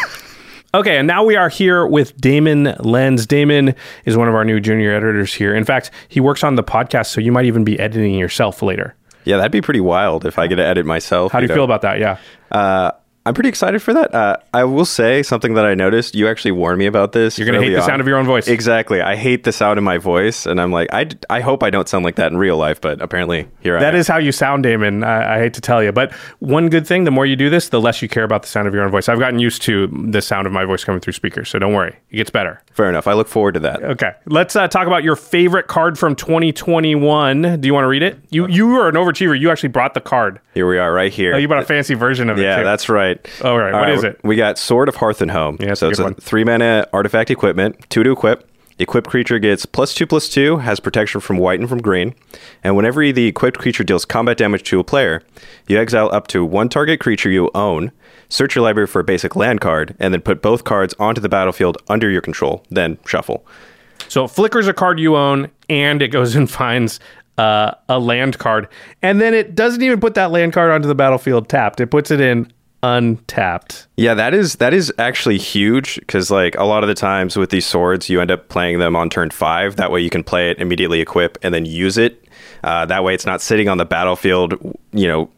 Okay, 0.75 0.97
and 0.99 1.07
now 1.07 1.23
we 1.23 1.37
are 1.37 1.49
here 1.49 1.87
with 1.87 2.21
Damon 2.21 2.75
Lens. 2.81 3.27
Damon 3.29 3.77
is 4.07 4.17
one 4.17 4.27
of 4.27 4.35
our 4.35 4.45
new 4.45 4.59
junior 4.59 4.93
editors 4.93 5.33
here. 5.33 5.55
In 5.55 5.63
fact, 5.65 5.93
he 6.09 6.19
works 6.19 6.43
on 6.43 6.57
the 6.57 6.65
podcast, 6.65 7.07
so 7.07 7.21
you 7.21 7.31
might 7.31 7.45
even 7.45 7.63
be 7.63 7.79
editing 7.79 8.15
yourself 8.17 8.61
later. 8.61 8.97
Yeah, 9.23 9.37
that'd 9.37 9.53
be 9.53 9.61
pretty 9.61 9.79
wild 9.81 10.27
if 10.27 10.37
I 10.37 10.49
get 10.49 10.57
to 10.57 10.67
edit 10.67 10.85
myself. 10.85 11.31
How 11.31 11.39
do 11.39 11.47
you 11.47 11.55
feel 11.55 11.63
about 11.63 11.83
that? 11.83 12.01
Yeah. 12.01 12.17
Uh, 12.51 12.91
I'm 13.27 13.33
pretty 13.33 13.49
excited 13.49 13.81
for 13.81 13.95
that. 13.95 14.15
Uh, 14.15 14.37
I 14.53 14.65
will 14.65 14.85
say 14.85 15.23
something 15.23 15.55
that 15.55 15.65
I 15.65 15.75
noticed. 15.75 16.15
You 16.15 16.29
actually 16.29 16.53
warned 16.53 16.79
me 16.79 16.85
about 16.85 17.13
this. 17.13 17.39
You're 17.39 17.47
gonna 17.47 17.63
hate 17.63 17.71
the 17.71 17.81
on. 17.81 17.87
sound 17.87 18.01
of 18.03 18.07
your 18.07 18.19
own 18.19 18.27
voice. 18.27 18.49
Exactly. 18.49 19.01
I 19.01 19.17
hate 19.17 19.45
the 19.45 19.53
sound 19.53 19.79
of 19.79 19.83
my 19.85 19.97
voice, 19.97 20.45
and 20.45 20.61
I'm 20.61 20.71
like, 20.71 20.93
I, 20.93 21.05
d- 21.05 21.17
I 21.31 21.41
hope 21.41 21.63
I 21.63 21.71
don't 21.71 21.89
sound 21.89 22.05
like 22.05 22.17
that 22.17 22.31
in 22.33 22.37
real 22.37 22.59
life, 22.59 22.83
but 22.83 23.01
apparently 23.01 23.49
here 23.61 23.79
I 23.79 23.83
am. 23.83 23.95
is 23.95 24.07
how 24.09 24.19
you 24.19 24.31
sound, 24.31 24.63
Damon. 24.65 25.05
I, 25.05 25.37
I 25.37 25.39
hate 25.39 25.55
to 25.55 25.63
tell 25.63 25.83
you, 25.83 25.91
but 25.91 26.13
one 26.41 26.69
good 26.69 26.87
thing: 26.87 27.05
the 27.05 27.11
more 27.11 27.25
you 27.25 27.35
do 27.35 27.49
this, 27.49 27.71
the 27.71 27.81
less 27.81 28.03
you 28.03 28.09
care 28.09 28.25
about 28.25 28.43
the 28.43 28.49
sound 28.49 28.69
of 28.69 28.75
your 28.75 28.83
own 28.83 28.91
voice. 28.91 29.09
I've 29.09 29.19
gotten 29.19 29.39
used 29.39 29.63
to 29.63 29.87
the 30.11 30.21
sound 30.21 30.47
of 30.47 30.53
my 30.53 30.67
voice 30.67 30.85
coming 30.85 31.01
through 31.01 31.15
speakers, 31.15 31.49
so 31.49 31.59
don't 31.59 31.73
worry, 31.73 31.97
it 32.11 32.17
gets 32.17 32.31
better. 32.31 32.63
Fair 32.73 32.91
enough. 32.91 33.07
I 33.07 33.15
look 33.15 33.29
forward 33.29 33.55
to 33.55 33.61
that. 33.61 33.83
Okay, 33.83 34.13
let's 34.27 34.55
uh, 34.55 34.69
talk 34.69 34.87
about 34.87 35.03
your 35.03 35.17
favorite 35.17 35.67
card 35.67 35.99
from 35.99 36.15
2021. 36.15 37.61
Do 37.61 37.67
you 37.67 37.73
want 37.73 37.85
to 37.85 37.89
read 37.89 38.03
it? 38.03 38.19
You 38.29 38.47
you 38.49 38.75
are 38.77 38.89
an 38.89 38.97
overachiever. 38.97 39.39
You 39.39 39.51
actually 39.51 39.71
brought 39.71 39.95
the 39.95 40.03
card. 40.03 40.41
Here 40.53 40.69
we 40.69 40.79
are, 40.79 40.93
right 40.93 41.13
here. 41.13 41.35
Oh, 41.35 41.39
you 41.39 41.49
bought 41.49 41.63
a 41.63 41.67
fancy 41.67 41.95
version 41.95 42.29
of 42.29 42.39
it. 42.39 42.43
Yeah, 42.43 42.59
too. 42.59 42.65
that's 42.65 42.89
right. 42.89 43.14
All 43.43 43.59
right, 43.59 43.73
what 43.73 43.91
is 43.91 44.05
it? 44.05 44.21
We 44.23 44.37
got 44.37 44.59
Sword 44.59 44.89
of 44.89 44.97
Hearth 44.97 45.21
and 45.21 45.31
Home. 45.31 45.57
Yeah, 45.61 45.75
so 45.75 45.89
a 45.89 45.91
it's 45.91 45.99
a 45.99 46.05
one. 46.05 46.15
three 46.15 46.45
mana 46.45 46.87
artifact 46.93 47.31
equipment, 47.31 47.87
two 47.91 48.03
to 48.03 48.13
equip. 48.13 48.49
The 48.77 48.83
equipped 48.83 49.09
creature 49.09 49.39
gets 49.39 49.67
plus 49.67 49.95
two 49.95 50.07
plus 50.07 50.29
two, 50.29 50.57
has 50.57 50.81
protection 50.81 51.21
from 51.21 51.39
white 51.39 51.61
and 51.61 51.69
from 51.69 51.81
green. 51.81 52.15
And 52.65 52.75
whenever 52.75 53.13
the 53.13 53.27
equipped 53.27 53.59
creature 53.59 53.85
deals 53.85 54.05
combat 54.05 54.37
damage 54.37 54.65
to 54.65 54.81
a 54.81 54.85
player, 54.85 55.23
you 55.69 55.79
exile 55.79 56.11
up 56.13 56.27
to 56.29 56.45
one 56.45 56.69
target 56.69 56.99
creature 56.99 57.31
you 57.31 57.51
own, 57.55 57.93
search 58.29 58.57
your 58.57 58.65
library 58.65 58.89
for 58.89 59.01
a 59.01 59.05
basic 59.05 59.37
land 59.37 59.61
card, 59.61 59.95
and 60.01 60.13
then 60.13 60.23
put 60.23 60.43
both 60.43 60.65
cards 60.65 60.93
onto 60.99 61.21
the 61.21 61.29
battlefield 61.29 61.79
under 61.89 62.11
your 62.11 62.21
control, 62.21 62.65
then 62.69 62.99
shuffle. 63.07 63.47
So 64.09 64.25
it 64.25 64.29
flickers 64.29 64.67
a 64.67 64.75
card 64.75 64.99
you 64.99 65.15
own, 65.17 65.51
and 65.69 66.03
it 66.03 66.09
goes 66.09 66.35
and 66.37 66.51
finds 66.51 66.99
uh, 67.39 67.75
a 67.89 67.99
land 68.01 68.39
card, 68.39 68.69
and 69.03 69.21
then 69.21 69.35
it 69.35 69.55
doesn't 69.55 69.83
even 69.83 70.01
put 70.01 70.15
that 70.15 70.31
land 70.33 70.53
card 70.53 70.73
onto 70.73 70.89
the 70.89 70.95
battlefield 70.95 71.49
tapped. 71.49 71.81
It 71.81 71.89
puts 71.89 72.11
it 72.11 72.21
in 72.21 72.53
untapped. 72.85 73.87
Yeah, 73.97 74.15
that 74.15 74.35
is 74.35 74.57
that 74.57 74.75
is 74.75 74.93
actually 74.99 75.39
huge 75.39 75.97
because 75.97 76.31
like 76.31 76.55
a 76.57 76.65
lot 76.65 76.85
of 76.85 76.89
the 76.89 76.95
times 76.95 77.37
with 77.37 77.51
these 77.51 77.67
swords, 77.67 78.11
you 78.11 78.21
end 78.21 78.31
up 78.31 78.49
playing 78.49 78.79
them 78.79 78.95
on 78.95 79.09
turn 79.09 79.31
five. 79.31 79.77
That 79.77 79.91
way, 79.91 80.01
you 80.01 80.11
can 80.11 80.23
play 80.23 80.51
it 80.51 80.59
immediately, 80.59 81.01
equip, 81.01 81.39
and 81.43 81.55
then 81.55 81.65
use 81.65 81.97
it. 81.97 82.23
Uh, 82.63 82.87
that 82.87 83.03
way, 83.03 83.15
it's 83.15 83.27
not 83.27 83.41
sitting 83.41 83.69
on 83.69 83.79
the 83.79 83.85
battlefield. 83.85 84.55
You 84.93 85.09
know. 85.09 85.31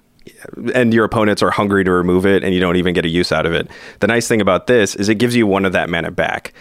And 0.74 0.92
your 0.92 1.04
opponents 1.04 1.40
are 1.40 1.52
hungry 1.52 1.84
to 1.84 1.92
remove 1.92 2.26
it, 2.26 2.42
and 2.42 2.52
you 2.52 2.58
don't 2.58 2.74
even 2.74 2.94
get 2.94 3.04
a 3.04 3.08
use 3.08 3.30
out 3.30 3.46
of 3.46 3.52
it. 3.52 3.68
The 4.00 4.08
nice 4.08 4.26
thing 4.26 4.40
about 4.40 4.66
this 4.66 4.96
is 4.96 5.08
it 5.08 5.14
gives 5.16 5.36
you 5.36 5.46
one 5.46 5.64
of 5.64 5.72
that 5.72 5.88
mana 5.88 6.10
back. 6.10 6.52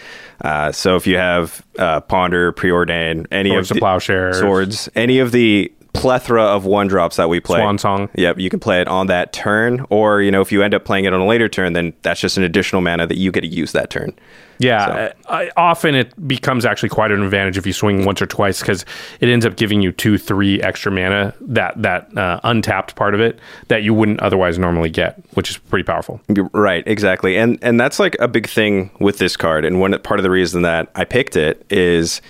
Uh, 0.42 0.72
so 0.72 0.96
if 0.96 1.08
you 1.08 1.18
have 1.18 1.66
uh, 1.80 2.02
Ponder, 2.02 2.54
Preordain, 2.54 3.26
any 3.32 3.50
Swords 3.50 3.72
of 3.72 3.76
the 3.76 3.82
Plowshares. 3.82 4.38
swords, 4.38 4.88
any 4.94 5.18
of 5.18 5.32
the 5.32 5.74
plethora 5.96 6.44
of 6.44 6.66
one 6.66 6.88
drops 6.88 7.16
that 7.16 7.30
we 7.30 7.40
play. 7.40 7.60
Swan 7.60 7.78
Song. 7.78 8.10
Yep, 8.16 8.40
you 8.40 8.50
can 8.50 8.60
play 8.60 8.82
it 8.82 8.88
on 8.88 9.08
that 9.08 9.34
turn, 9.34 9.86
or 9.90 10.22
you 10.22 10.32
know, 10.32 10.42
if 10.42 10.52
you 10.52 10.62
end 10.62 10.74
up 10.74 10.86
playing 10.86 11.06
it 11.06 11.14
on 11.14 11.20
a 11.20 11.26
later 11.26 11.50
turn, 11.50 11.74
then 11.74 11.94
that's 12.02 12.20
just 12.20 12.38
an 12.38 12.44
additional 12.44 12.82
mana 12.82 13.08
that 13.08 13.18
you 13.18 13.32
get 13.32 13.42
to 13.42 13.48
use 13.48 13.72
that 13.72 13.90
turn. 13.90 14.14
Yeah, 14.58 15.12
uh, 15.26 15.46
often 15.58 15.96
it 15.96 16.28
becomes 16.28 16.66
actually 16.66 16.90
quite 16.90 17.12
an 17.12 17.22
advantage 17.22 17.58
if 17.58 17.66
you 17.66 17.74
swing 17.74 18.06
once 18.06 18.22
or 18.22 18.26
twice 18.26 18.62
because 18.62 18.86
it 19.20 19.28
ends 19.28 19.46
up 19.46 19.58
giving 19.58 19.82
you 19.82 19.92
two, 19.92 20.18
three 20.18 20.62
extra 20.62 20.92
mana 20.92 21.34
that 21.42 21.82
that 21.82 22.18
uh, 22.18 22.40
untapped 22.44 22.96
part 22.96 23.14
of 23.14 23.20
it 23.20 23.40
that 23.68 23.84
you 23.84 23.94
wouldn't 23.94 24.20
otherwise 24.22 24.58
normally 24.58 24.90
get, 24.90 25.22
which 25.34 25.50
is 25.50 25.58
pretty 25.58 25.84
powerful. 25.84 26.22
Right, 26.54 26.84
exactly, 26.88 27.38
and 27.38 27.60
and 27.62 27.80
that's 27.80 28.00
like 28.00 28.16
a 28.20 28.28
big 28.28 28.48
thing 28.48 28.92
with 29.00 29.18
this 29.18 29.36
card. 29.36 29.66
And 29.66 29.80
one 29.80 29.98
part 30.00 30.20
of 30.20 30.24
the 30.24 30.32
reason 30.32 30.62
that 30.62 30.90
I 30.96 31.04
picked 31.04 31.36
it 31.36 31.66
is 31.70 32.22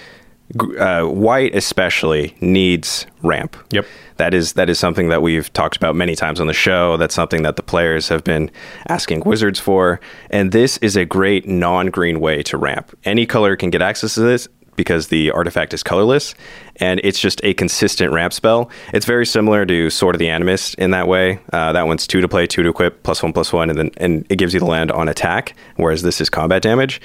uh, 0.80 1.04
white, 1.04 1.56
especially 1.56 2.36
needs 2.40 3.08
ramp. 3.24 3.58
Yep. 3.72 3.86
That 4.18 4.34
is 4.34 4.54
that 4.54 4.70
is 4.70 4.80
something 4.80 5.10
that 5.10 5.22
we've 5.22 5.52
talked 5.54 5.76
about 5.76 5.96
many 5.96 6.16
times 6.16 6.40
on 6.40 6.48
the 6.48 6.54
show. 6.54 6.98
That's 6.98 7.16
something 7.16 7.44
that 7.44 7.56
the 7.56 7.64
players 7.64 8.10
have 8.10 8.24
been 8.24 8.52
asking 8.88 9.24
Wizards 9.26 9.60
for, 9.60 10.00
and 10.30 10.52
this 10.52 10.78
is 10.78 10.96
a 10.96 11.06
great 11.06 11.48
non-green 11.48 12.20
way 12.20 12.44
to 12.44 12.58
ramp. 12.58 12.98
Any 13.04 13.26
color 13.26 13.56
can 13.56 13.70
get 13.72 13.82
access 13.82 14.14
to 14.16 14.22
this 14.22 14.48
because 14.76 15.08
the 15.08 15.32
artifact 15.32 15.74
is 15.74 15.84
colorless, 15.84 16.36
and 16.78 17.02
it's 17.04 17.20
just 17.20 17.42
a 17.44 17.54
consistent 17.54 18.12
ramp 18.14 18.34
spell. 18.34 18.70
It's 18.94 19.06
very 19.06 19.26
similar 19.26 19.66
to 19.66 19.90
Sword 19.90 20.16
of 20.16 20.20
the 20.20 20.28
Animist 20.28 20.76
in 20.76 20.92
that 20.92 21.08
way. 21.08 21.40
Uh, 21.52 21.72
that 21.72 21.88
one's 21.88 22.06
two 22.08 22.22
to 22.22 22.28
play, 22.28 22.46
two 22.46 22.64
to 22.64 22.70
equip, 22.70 23.04
plus 23.04 23.24
one, 23.24 23.34
plus 23.34 23.52
one, 23.52 23.70
and 23.70 23.80
then 23.80 23.92
and 23.98 24.26
it 24.30 24.38
gives 24.38 24.54
you 24.54 24.60
the 24.60 24.66
land 24.66 24.92
on 24.92 25.10
attack, 25.10 25.56
whereas 25.78 26.04
this 26.04 26.22
is 26.22 26.30
combat 26.30 26.62
damage. 26.62 27.02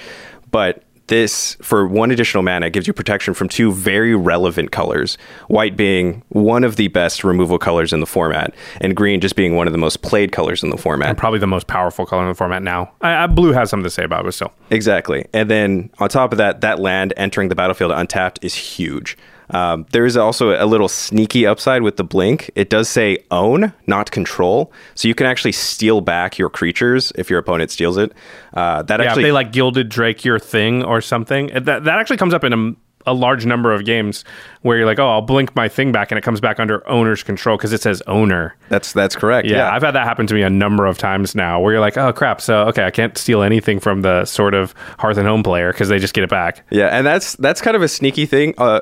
But 0.50 0.84
this, 1.10 1.56
for 1.60 1.86
one 1.86 2.10
additional 2.10 2.42
mana, 2.42 2.70
gives 2.70 2.86
you 2.86 2.94
protection 2.94 3.34
from 3.34 3.50
two 3.50 3.70
very 3.70 4.14
relevant 4.14 4.72
colors. 4.72 5.18
White 5.48 5.76
being 5.76 6.22
one 6.30 6.64
of 6.64 6.76
the 6.76 6.88
best 6.88 7.22
removal 7.22 7.58
colors 7.58 7.92
in 7.92 8.00
the 8.00 8.06
format, 8.06 8.54
and 8.80 8.96
green 8.96 9.20
just 9.20 9.36
being 9.36 9.54
one 9.54 9.66
of 9.66 9.72
the 9.72 9.78
most 9.78 10.00
played 10.00 10.32
colors 10.32 10.62
in 10.62 10.70
the 10.70 10.78
format. 10.78 11.10
And 11.10 11.18
probably 11.18 11.38
the 11.38 11.46
most 11.46 11.66
powerful 11.66 12.06
color 12.06 12.22
in 12.22 12.28
the 12.28 12.34
format 12.34 12.62
now. 12.62 12.90
I, 13.02 13.24
I, 13.24 13.26
blue 13.26 13.52
has 13.52 13.68
something 13.68 13.84
to 13.84 13.90
say 13.90 14.04
about 14.04 14.20
it, 14.20 14.24
but 14.24 14.34
still. 14.34 14.52
Exactly. 14.70 15.26
And 15.34 15.50
then 15.50 15.90
on 15.98 16.08
top 16.08 16.32
of 16.32 16.38
that, 16.38 16.62
that 16.62 16.78
land 16.78 17.12
entering 17.18 17.50
the 17.50 17.54
battlefield 17.54 17.92
untapped 17.92 18.38
is 18.42 18.54
huge. 18.54 19.18
Um, 19.52 19.86
there 19.92 20.06
is 20.06 20.16
also 20.16 20.50
a 20.52 20.66
little 20.66 20.88
sneaky 20.88 21.46
upside 21.46 21.82
with 21.82 21.96
the 21.96 22.04
blink. 22.04 22.50
It 22.54 22.70
does 22.70 22.88
say 22.88 23.18
own, 23.30 23.72
not 23.86 24.10
control. 24.10 24.72
So 24.94 25.08
you 25.08 25.14
can 25.14 25.26
actually 25.26 25.52
steal 25.52 26.00
back 26.00 26.38
your 26.38 26.50
creatures 26.50 27.12
if 27.16 27.30
your 27.30 27.38
opponent 27.38 27.70
steals 27.70 27.96
it. 27.96 28.12
Uh, 28.54 28.82
that 28.82 29.00
yeah, 29.00 29.06
actually 29.06 29.22
if 29.22 29.26
they 29.28 29.32
like 29.32 29.52
gilded 29.52 29.88
Drake 29.88 30.24
your 30.24 30.38
thing 30.38 30.82
or 30.82 31.00
something. 31.00 31.48
That 31.48 31.84
that 31.84 31.98
actually 31.98 32.16
comes 32.16 32.34
up 32.34 32.44
in 32.44 32.52
a, 32.52 33.10
a 33.10 33.14
large 33.14 33.46
number 33.46 33.72
of 33.72 33.84
games 33.86 34.24
where 34.62 34.76
you're 34.76 34.86
like, 34.86 34.98
oh, 34.98 35.08
I'll 35.08 35.22
blink 35.22 35.56
my 35.56 35.68
thing 35.68 35.90
back, 35.90 36.10
and 36.10 36.18
it 36.18 36.22
comes 36.22 36.38
back 36.40 36.60
under 36.60 36.86
owner's 36.88 37.22
control 37.22 37.56
because 37.56 37.72
it 37.72 37.80
says 37.80 38.02
owner. 38.06 38.54
That's 38.68 38.92
that's 38.92 39.16
correct. 39.16 39.48
Yeah, 39.48 39.56
Yeah. 39.56 39.74
I've 39.74 39.82
had 39.82 39.92
that 39.92 40.06
happen 40.06 40.26
to 40.26 40.34
me 40.34 40.42
a 40.42 40.50
number 40.50 40.84
of 40.86 40.98
times 40.98 41.34
now, 41.34 41.60
where 41.60 41.72
you're 41.72 41.80
like, 41.80 41.96
oh 41.96 42.12
crap, 42.12 42.40
so 42.40 42.66
okay, 42.68 42.84
I 42.84 42.90
can't 42.90 43.16
steal 43.16 43.42
anything 43.42 43.80
from 43.80 44.02
the 44.02 44.24
Sword 44.26 44.54
of 44.54 44.74
Hearth 44.98 45.16
and 45.16 45.26
Home 45.26 45.42
player 45.42 45.72
because 45.72 45.88
they 45.88 45.98
just 45.98 46.12
get 46.12 46.24
it 46.24 46.30
back. 46.30 46.66
Yeah, 46.70 46.88
and 46.88 47.06
that's 47.06 47.34
that's 47.36 47.60
kind 47.62 47.74
of 47.76 47.82
a 47.82 47.88
sneaky 47.88 48.26
thing. 48.26 48.54
Uh, 48.58 48.80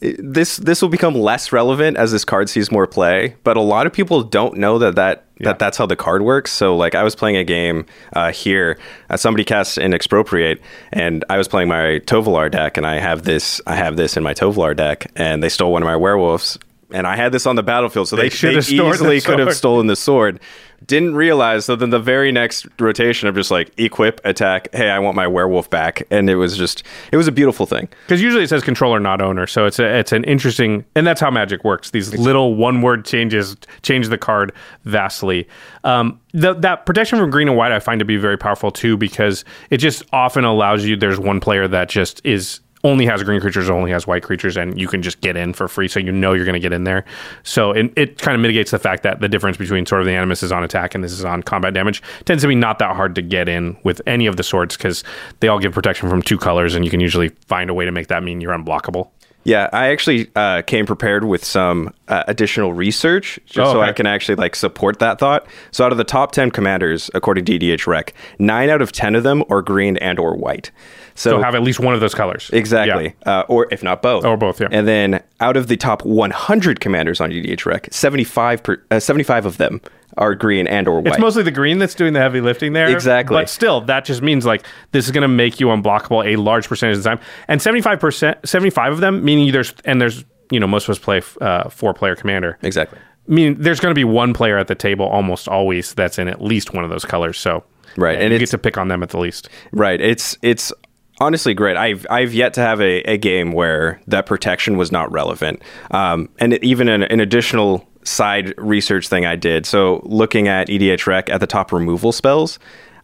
this 0.00 0.58
this 0.58 0.82
will 0.82 0.88
become 0.88 1.14
less 1.14 1.52
relevant 1.52 1.96
as 1.96 2.12
this 2.12 2.24
card 2.24 2.48
sees 2.50 2.70
more 2.70 2.86
play, 2.86 3.36
but 3.44 3.56
a 3.56 3.62
lot 3.62 3.86
of 3.86 3.92
people 3.92 4.22
don't 4.22 4.56
know 4.56 4.78
that 4.78 4.96
that. 4.96 5.22
That 5.40 5.58
that's 5.58 5.76
how 5.76 5.84
the 5.84 5.96
card 5.96 6.22
works. 6.22 6.50
So, 6.50 6.74
like, 6.74 6.94
I 6.94 7.02
was 7.02 7.14
playing 7.14 7.36
a 7.36 7.44
game 7.44 7.84
uh, 8.14 8.32
here. 8.32 8.78
Uh, 9.10 9.18
somebody 9.18 9.44
cast 9.44 9.76
an 9.76 9.92
expropriate, 9.92 10.62
and 10.94 11.26
I 11.28 11.36
was 11.36 11.46
playing 11.46 11.68
my 11.68 12.00
Tovolar 12.06 12.50
deck, 12.50 12.78
and 12.78 12.86
I 12.86 12.98
have 13.00 13.24
this. 13.24 13.60
I 13.66 13.76
have 13.76 13.98
this 13.98 14.16
in 14.16 14.22
my 14.22 14.32
Tovolar 14.32 14.74
deck, 14.74 15.12
and 15.14 15.42
they 15.42 15.50
stole 15.50 15.72
one 15.72 15.82
of 15.82 15.86
my 15.86 15.96
werewolves, 15.96 16.58
and 16.90 17.06
I 17.06 17.16
had 17.16 17.32
this 17.32 17.46
on 17.46 17.56
the 17.56 17.62
battlefield, 17.62 18.08
so 18.08 18.16
They 18.16 18.22
they, 18.22 18.28
should 18.28 18.50
they 18.50 18.60
the 18.60 18.88
easily 18.88 19.20
could 19.22 19.38
have 19.38 19.54
stolen 19.54 19.86
the 19.86 19.96
sword. 19.96 20.40
Didn't 20.84 21.14
realize. 21.14 21.64
So 21.64 21.74
then 21.74 21.90
the 21.90 21.98
very 21.98 22.30
next 22.30 22.66
rotation, 22.78 23.28
I'm 23.28 23.34
just 23.34 23.50
like 23.50 23.72
equip, 23.78 24.20
attack. 24.24 24.68
Hey, 24.74 24.90
I 24.90 24.98
want 24.98 25.16
my 25.16 25.26
werewolf 25.26 25.70
back, 25.70 26.06
and 26.10 26.28
it 26.28 26.36
was 26.36 26.56
just 26.56 26.82
it 27.10 27.16
was 27.16 27.26
a 27.26 27.32
beautiful 27.32 27.64
thing. 27.66 27.88
Because 28.04 28.20
usually 28.20 28.44
it 28.44 28.48
says 28.48 28.62
controller, 28.62 29.00
not 29.00 29.22
owner. 29.22 29.46
So 29.46 29.64
it's 29.64 29.78
a, 29.78 29.98
it's 29.98 30.12
an 30.12 30.22
interesting, 30.24 30.84
and 30.94 31.06
that's 31.06 31.20
how 31.20 31.30
Magic 31.30 31.64
works. 31.64 31.90
These 31.90 32.14
little 32.18 32.54
one 32.54 32.82
word 32.82 33.04
changes 33.06 33.56
change 33.82 34.08
the 34.08 34.18
card 34.18 34.52
vastly. 34.84 35.48
Um, 35.82 36.20
the, 36.32 36.52
that 36.54 36.84
protection 36.84 37.18
from 37.18 37.30
green 37.30 37.48
and 37.48 37.56
white 37.56 37.72
I 37.72 37.78
find 37.78 37.98
to 37.98 38.04
be 38.04 38.18
very 38.18 38.36
powerful 38.36 38.70
too, 38.70 38.98
because 38.98 39.44
it 39.70 39.78
just 39.78 40.02
often 40.12 40.44
allows 40.44 40.84
you. 40.84 40.94
There's 40.94 41.18
one 41.18 41.40
player 41.40 41.66
that 41.68 41.88
just 41.88 42.20
is 42.22 42.60
only 42.86 43.04
has 43.04 43.22
green 43.24 43.40
creatures, 43.40 43.68
only 43.68 43.90
has 43.90 44.06
white 44.06 44.22
creatures, 44.22 44.56
and 44.56 44.78
you 44.80 44.86
can 44.86 45.02
just 45.02 45.20
get 45.20 45.36
in 45.36 45.52
for 45.52 45.66
free. 45.66 45.88
So 45.88 45.98
you 45.98 46.12
know 46.12 46.32
you're 46.32 46.44
going 46.44 46.54
to 46.54 46.60
get 46.60 46.72
in 46.72 46.84
there. 46.84 47.04
So 47.42 47.72
it, 47.72 47.92
it 47.96 48.18
kind 48.18 48.36
of 48.36 48.40
mitigates 48.40 48.70
the 48.70 48.78
fact 48.78 49.02
that 49.02 49.20
the 49.20 49.28
difference 49.28 49.56
between 49.56 49.84
Sword 49.86 50.02
of 50.02 50.06
the 50.06 50.12
Animist 50.12 50.44
is 50.44 50.52
on 50.52 50.62
attack 50.62 50.94
and 50.94 51.02
this 51.02 51.10
is 51.10 51.24
on 51.24 51.42
combat 51.42 51.74
damage 51.74 52.00
tends 52.24 52.44
to 52.44 52.48
be 52.48 52.54
not 52.54 52.78
that 52.78 52.94
hard 52.94 53.16
to 53.16 53.22
get 53.22 53.48
in 53.48 53.76
with 53.82 54.00
any 54.06 54.26
of 54.26 54.36
the 54.36 54.44
swords 54.44 54.76
because 54.76 55.02
they 55.40 55.48
all 55.48 55.58
give 55.58 55.72
protection 55.72 56.08
from 56.08 56.22
two 56.22 56.38
colors, 56.38 56.76
and 56.76 56.84
you 56.84 56.90
can 56.90 57.00
usually 57.00 57.30
find 57.48 57.68
a 57.68 57.74
way 57.74 57.84
to 57.84 57.92
make 57.92 58.06
that 58.06 58.22
mean 58.22 58.40
you're 58.40 58.56
unblockable. 58.56 59.10
Yeah, 59.46 59.70
I 59.72 59.88
actually 59.92 60.28
uh, 60.34 60.62
came 60.62 60.86
prepared 60.86 61.22
with 61.24 61.44
some 61.44 61.94
uh, 62.08 62.24
additional 62.26 62.72
research 62.72 63.38
just 63.46 63.58
Oh, 63.70 63.74
so. 63.74 63.80
I 63.80 63.92
can 63.92 64.04
actually 64.04 64.34
like 64.34 64.56
support 64.56 64.98
that 64.98 65.20
thought. 65.20 65.46
So 65.70 65.84
out 65.84 65.92
of 65.92 65.98
the 65.98 66.04
top 66.04 66.32
10 66.32 66.50
commanders 66.50 67.10
according 67.14 67.44
to 67.44 67.56
EDH 67.56 67.86
Rec, 67.86 68.12
9 68.40 68.68
out 68.70 68.82
of 68.82 68.90
10 68.90 69.14
of 69.14 69.22
them 69.22 69.44
are 69.48 69.62
green 69.62 69.98
and 69.98 70.18
or 70.18 70.34
white. 70.34 70.72
So, 71.14 71.30
So 71.30 71.42
have 71.42 71.54
at 71.54 71.62
least 71.62 71.78
one 71.78 71.94
of 71.94 72.00
those 72.00 72.14
colors. 72.14 72.50
exactly. 72.52 73.14
Uh, 73.24 73.44
or 73.48 73.68
if 73.70 73.84
not 73.84 74.02
both. 74.02 74.24
Or 74.24 74.36
both, 74.36 74.60
yeah. 74.60 74.66
And 74.72 74.86
then 74.88 75.22
out 75.38 75.56
of 75.56 75.68
the 75.68 75.76
top 75.76 76.04
100 76.04 76.80
commanders 76.80 77.20
on 77.20 77.30
EDH 77.30 77.64
Rec, 77.66 77.88
75 77.92 78.62
per, 78.64 78.82
uh, 78.90 78.98
75 78.98 79.46
of 79.46 79.58
them 79.58 79.80
are 80.16 80.34
green 80.34 80.66
and 80.66 80.88
or 80.88 81.00
white. 81.00 81.14
It's 81.14 81.18
mostly 81.18 81.42
the 81.42 81.50
green 81.50 81.78
that's 81.78 81.94
doing 81.94 82.12
the 82.12 82.20
heavy 82.20 82.40
lifting 82.40 82.72
there. 82.72 82.88
Exactly. 82.88 83.34
But 83.34 83.50
still, 83.50 83.80
that 83.82 84.04
just 84.04 84.22
means 84.22 84.46
like 84.46 84.64
this 84.92 85.04
is 85.06 85.10
going 85.10 85.22
to 85.22 85.28
make 85.28 85.60
you 85.60 85.66
unblockable 85.66 86.26
a 86.26 86.36
large 86.36 86.68
percentage 86.68 86.96
of 86.98 87.02
the 87.02 87.08
time. 87.10 87.20
And 87.48 87.60
75%, 87.60 88.46
75 88.46 88.92
of 88.94 89.00
them, 89.00 89.24
meaning 89.24 89.52
there's, 89.52 89.74
and 89.84 90.00
there's, 90.00 90.24
you 90.50 90.60
know, 90.60 90.66
most 90.66 90.84
of 90.84 90.90
us 90.90 90.98
play 90.98 91.22
uh, 91.40 91.68
four 91.68 91.92
player 91.94 92.16
commander. 92.16 92.58
exactly. 92.62 92.98
I 93.28 93.32
mean, 93.32 93.56
there's 93.58 93.80
going 93.80 93.90
to 93.90 93.98
be 93.98 94.04
one 94.04 94.32
player 94.32 94.56
at 94.56 94.68
the 94.68 94.76
table 94.76 95.04
almost 95.06 95.48
always 95.48 95.94
that's 95.94 96.18
in 96.18 96.28
at 96.28 96.40
least 96.40 96.72
one 96.72 96.84
of 96.84 96.90
those 96.90 97.04
colors. 97.04 97.38
So, 97.38 97.64
Right, 97.96 98.14
and 98.14 98.24
and 98.24 98.32
you 98.32 98.38
get 98.38 98.50
to 98.50 98.58
pick 98.58 98.78
on 98.78 98.88
them 98.88 99.02
at 99.02 99.08
the 99.10 99.18
least. 99.18 99.48
Right. 99.72 100.00
It's 100.00 100.36
it's 100.42 100.72
honestly 101.18 101.54
great. 101.54 101.76
I've 101.76 102.06
I've 102.10 102.34
yet 102.34 102.54
to 102.54 102.60
have 102.60 102.80
a, 102.80 103.00
a 103.02 103.16
game 103.16 103.52
where 103.52 104.00
that 104.06 104.26
protection 104.26 104.76
was 104.76 104.92
not 104.92 105.10
relevant. 105.10 105.62
Um, 105.90 106.28
and 106.38 106.62
even 106.62 106.88
an, 106.88 107.02
an 107.04 107.20
additional 107.20 107.88
side 108.06 108.54
research 108.56 109.08
thing 109.08 109.26
I 109.26 109.36
did. 109.36 109.66
So 109.66 110.00
looking 110.04 110.48
at 110.48 110.68
EDH 110.68 111.06
Rec 111.06 111.28
at 111.30 111.40
the 111.40 111.46
top 111.46 111.72
removal 111.72 112.12
spells, 112.12 112.58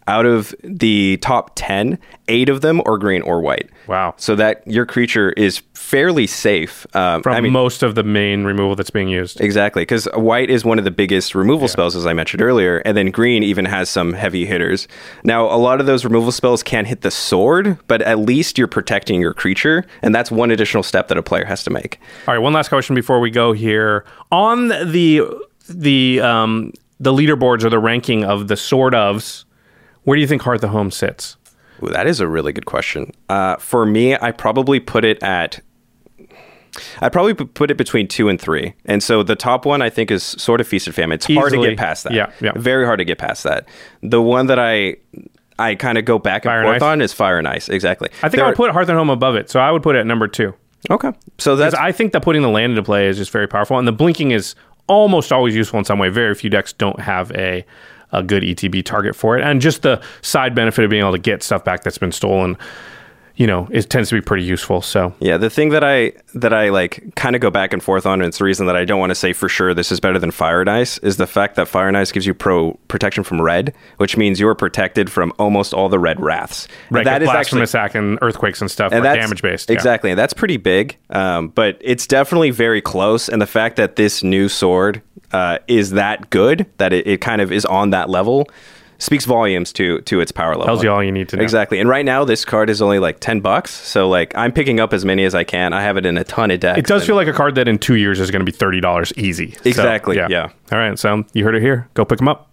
out 0.07 0.25
of 0.25 0.53
the 0.63 1.17
top 1.17 1.51
10, 1.55 1.97
eight 2.27 2.49
of 2.49 2.61
them 2.61 2.81
are 2.85 2.97
green 2.97 3.21
or 3.21 3.41
white. 3.41 3.69
Wow. 3.87 4.13
So 4.17 4.35
that 4.35 4.65
your 4.67 4.85
creature 4.85 5.31
is 5.31 5.61
fairly 5.73 6.25
safe. 6.27 6.87
Um, 6.95 7.21
From 7.21 7.33
I 7.33 7.41
mean, 7.41 7.51
most 7.51 7.83
of 7.83 7.95
the 7.95 8.03
main 8.03 8.45
removal 8.45 8.75
that's 8.75 8.89
being 8.89 9.09
used. 9.09 9.41
Exactly, 9.41 9.81
because 9.81 10.05
white 10.15 10.49
is 10.49 10.63
one 10.65 10.79
of 10.79 10.85
the 10.85 10.91
biggest 10.91 11.35
removal 11.35 11.67
spells, 11.67 11.95
as 11.95 12.05
I 12.05 12.13
mentioned 12.13 12.41
earlier, 12.41 12.77
and 12.79 12.95
then 12.95 13.11
green 13.11 13.43
even 13.43 13.65
has 13.65 13.89
some 13.89 14.13
heavy 14.13 14.45
hitters. 14.45 14.87
Now, 15.23 15.45
a 15.45 15.57
lot 15.57 15.79
of 15.79 15.85
those 15.85 16.05
removal 16.05 16.31
spells 16.31 16.63
can't 16.63 16.87
hit 16.87 17.01
the 17.01 17.11
sword, 17.11 17.77
but 17.87 18.01
at 18.01 18.19
least 18.19 18.57
you're 18.57 18.67
protecting 18.67 19.21
your 19.21 19.33
creature, 19.33 19.85
and 20.01 20.15
that's 20.15 20.31
one 20.31 20.51
additional 20.51 20.83
step 20.83 21.09
that 21.09 21.17
a 21.17 21.23
player 21.23 21.45
has 21.45 21.63
to 21.65 21.69
make. 21.69 21.99
All 22.27 22.33
right, 22.33 22.39
one 22.39 22.53
last 22.53 22.69
question 22.69 22.95
before 22.95 23.19
we 23.19 23.29
go 23.29 23.51
here. 23.51 24.05
On 24.31 24.69
the 24.69 25.21
the 25.69 26.21
um, 26.21 26.73
the 26.99 27.13
leaderboards 27.13 27.63
or 27.63 27.69
the 27.69 27.79
ranking 27.79 28.23
of 28.23 28.47
the 28.47 28.57
sort 28.57 28.93
ofs, 28.93 29.45
where 30.03 30.15
do 30.15 30.21
you 30.21 30.27
think 30.27 30.41
Hearth 30.43 30.61
the 30.61 30.67
Home 30.69 30.91
sits? 30.91 31.37
Ooh, 31.81 31.89
that 31.89 32.07
is 32.07 32.19
a 32.19 32.27
really 32.27 32.53
good 32.53 32.65
question. 32.65 33.11
Uh, 33.29 33.57
for 33.57 33.85
me, 33.85 34.15
I 34.15 34.31
probably 34.31 34.79
put 34.79 35.03
it 35.05 35.21
at. 35.23 35.59
I 37.01 37.09
probably 37.09 37.35
put 37.35 37.69
it 37.69 37.77
between 37.77 38.07
two 38.07 38.29
and 38.29 38.41
three, 38.41 38.73
and 38.85 39.03
so 39.03 39.21
the 39.21 39.35
top 39.35 39.63
one 39.65 39.83
I 39.83 39.91
think 39.91 40.09
is 40.09 40.23
Sword 40.23 40.59
of 40.59 40.67
Feast 40.67 40.87
and 40.87 40.95
Famine. 40.95 41.15
It's 41.15 41.27
hard 41.31 41.53
to 41.53 41.61
get 41.61 41.77
past 41.77 42.03
that. 42.05 42.13
Yeah, 42.13 42.31
yeah. 42.41 42.51
very 42.55 42.85
hard 42.85 42.97
to 42.97 43.05
get 43.05 43.19
past 43.19 43.43
that. 43.43 43.67
The 44.01 44.21
one 44.21 44.47
that 44.47 44.57
I 44.57 44.95
I 45.59 45.75
kind 45.75 45.99
of 45.99 46.05
go 46.05 46.17
back 46.17 46.45
and 46.45 46.49
Fire 46.49 46.63
forth 46.63 46.75
Ice? 46.77 46.81
on 46.81 47.01
is 47.01 47.13
fire 47.13 47.37
and 47.37 47.47
ice. 47.47 47.69
Exactly. 47.69 48.09
I 48.17 48.21
think 48.21 48.33
There 48.33 48.41
I 48.45 48.47
are- 48.47 48.51
would 48.51 48.57
put 48.57 48.71
Hearth 48.71 48.89
and 48.89 48.97
Home 48.97 49.11
above 49.11 49.35
it, 49.35 49.51
so 49.51 49.59
I 49.59 49.71
would 49.71 49.83
put 49.83 49.95
it 49.95 49.99
at 49.99 50.07
number 50.07 50.27
two. 50.27 50.55
Okay. 50.89 51.11
So 51.37 51.55
that's 51.55 51.75
I 51.75 51.91
think 51.91 52.11
that 52.13 52.23
putting 52.23 52.41
the 52.41 52.49
land 52.49 52.71
into 52.71 52.81
play 52.83 53.07
is 53.07 53.17
just 53.17 53.29
very 53.31 53.47
powerful, 53.47 53.77
and 53.77 53.87
the 53.87 53.91
blinking 53.91 54.31
is 54.31 54.55
almost 54.87 55.31
always 55.31 55.55
useful 55.55 55.77
in 55.77 55.85
some 55.85 55.99
way. 55.99 56.09
Very 56.09 56.33
few 56.33 56.49
decks 56.49 56.73
don't 56.73 56.99
have 56.99 57.31
a 57.33 57.63
a 58.13 58.23
good 58.23 58.43
ETB 58.43 58.85
target 58.85 59.15
for 59.15 59.37
it, 59.37 59.43
and 59.43 59.59
just 59.59 59.81
the 59.81 60.01
side 60.21 60.55
benefit 60.55 60.85
of 60.85 60.89
being 60.89 61.01
able 61.01 61.11
to 61.11 61.19
get 61.19 61.43
stuff 61.43 61.63
back 61.65 61.83
that's 61.83 61.97
been 61.97 62.11
stolen. 62.11 62.57
You 63.35 63.47
know, 63.47 63.67
it 63.71 63.89
tends 63.89 64.09
to 64.09 64.15
be 64.15 64.21
pretty 64.21 64.43
useful. 64.43 64.81
So 64.81 65.13
Yeah, 65.19 65.37
the 65.37 65.49
thing 65.49 65.69
that 65.69 65.83
I 65.83 66.13
that 66.35 66.53
I 66.53 66.69
like 66.69 67.15
kind 67.15 67.35
of 67.35 67.41
go 67.41 67.49
back 67.49 67.73
and 67.73 67.81
forth 67.81 68.05
on, 68.05 68.21
and 68.21 68.27
it's 68.27 68.37
the 68.37 68.43
reason 68.43 68.67
that 68.67 68.75
I 68.75 68.85
don't 68.85 68.99
want 68.99 69.09
to 69.09 69.15
say 69.15 69.33
for 69.33 69.49
sure 69.49 69.73
this 69.73 69.91
is 69.91 69.99
better 69.99 70.19
than 70.19 70.31
Fire 70.31 70.61
and 70.61 70.69
Ice, 70.69 70.99
is 70.99 71.17
the 71.17 71.25
fact 71.25 71.55
that 71.55 71.67
Fire 71.67 71.87
and 71.87 71.97
Ice 71.97 72.11
gives 72.11 72.25
you 72.27 72.33
pro 72.33 72.73
protection 72.87 73.23
from 73.23 73.41
red, 73.41 73.73
which 73.97 74.17
means 74.17 74.39
you're 74.39 74.53
protected 74.53 75.11
from 75.11 75.33
almost 75.39 75.73
all 75.73 75.89
the 75.89 75.99
red 75.99 76.19
wraths. 76.19 76.67
And 76.89 76.97
right, 76.97 77.05
that 77.05 77.23
is 77.23 77.29
actually 77.29 77.63
attack 77.63 77.95
and 77.95 78.19
earthquakes 78.21 78.61
and 78.61 78.69
stuff, 78.69 78.91
and 78.91 79.03
damage 79.03 79.41
based. 79.41 79.71
Exactly, 79.71 80.11
and 80.11 80.19
that's 80.19 80.33
pretty 80.33 80.57
big. 80.57 80.97
Um, 81.09 81.47
but 81.49 81.77
it's 81.81 82.05
definitely 82.05 82.51
very 82.51 82.81
close. 82.81 83.29
And 83.29 83.41
the 83.41 83.47
fact 83.47 83.77
that 83.77 83.95
this 83.95 84.21
new 84.23 84.47
sword 84.47 85.01
uh, 85.31 85.57
is 85.67 85.91
that 85.91 86.29
good, 86.29 86.67
that 86.77 86.93
it, 86.93 87.07
it 87.07 87.21
kind 87.21 87.41
of 87.41 87.51
is 87.51 87.65
on 87.65 87.89
that 87.89 88.09
level, 88.09 88.47
speaks 89.03 89.25
volumes 89.25 89.73
to 89.73 89.99
to 90.01 90.19
its 90.21 90.31
power 90.31 90.51
level. 90.51 90.65
Tells 90.65 90.83
you 90.83 90.89
all 90.91 91.03
you 91.03 91.11
need 91.11 91.29
to 91.29 91.37
know. 91.37 91.43
Exactly. 91.43 91.79
And 91.79 91.89
right 91.89 92.05
now, 92.05 92.23
this 92.23 92.45
card 92.45 92.69
is 92.69 92.81
only 92.81 92.99
like 92.99 93.19
ten 93.19 93.41
bucks. 93.41 93.71
So 93.71 94.07
like, 94.09 94.35
I'm 94.35 94.51
picking 94.51 94.79
up 94.79 94.93
as 94.93 95.03
many 95.05 95.25
as 95.25 95.35
I 95.35 95.43
can. 95.43 95.73
I 95.73 95.81
have 95.81 95.97
it 95.97 96.05
in 96.05 96.17
a 96.17 96.23
ton 96.23 96.49
of 96.51 96.59
decks. 96.61 96.79
It 96.79 96.87
does 96.87 97.05
feel 97.05 97.15
like 97.15 97.27
a 97.27 97.33
card 97.33 97.55
that 97.55 97.67
in 97.67 97.77
two 97.77 97.95
years 97.95 98.19
is 98.19 98.31
going 98.31 98.39
to 98.39 98.45
be 98.45 98.51
thirty 98.51 98.79
dollars 98.79 99.13
easy. 99.17 99.51
So, 99.51 99.61
Exactly, 99.65 100.15
yeah. 100.15 100.49
All 100.71 100.77
right. 100.77 100.97
So 100.97 101.23
you 101.33 101.43
heard 101.43 101.55
it 101.55 101.61
here. 101.61 101.89
Go 101.93 102.05
pick 102.05 102.19
them 102.19 102.27
up. 102.27 102.49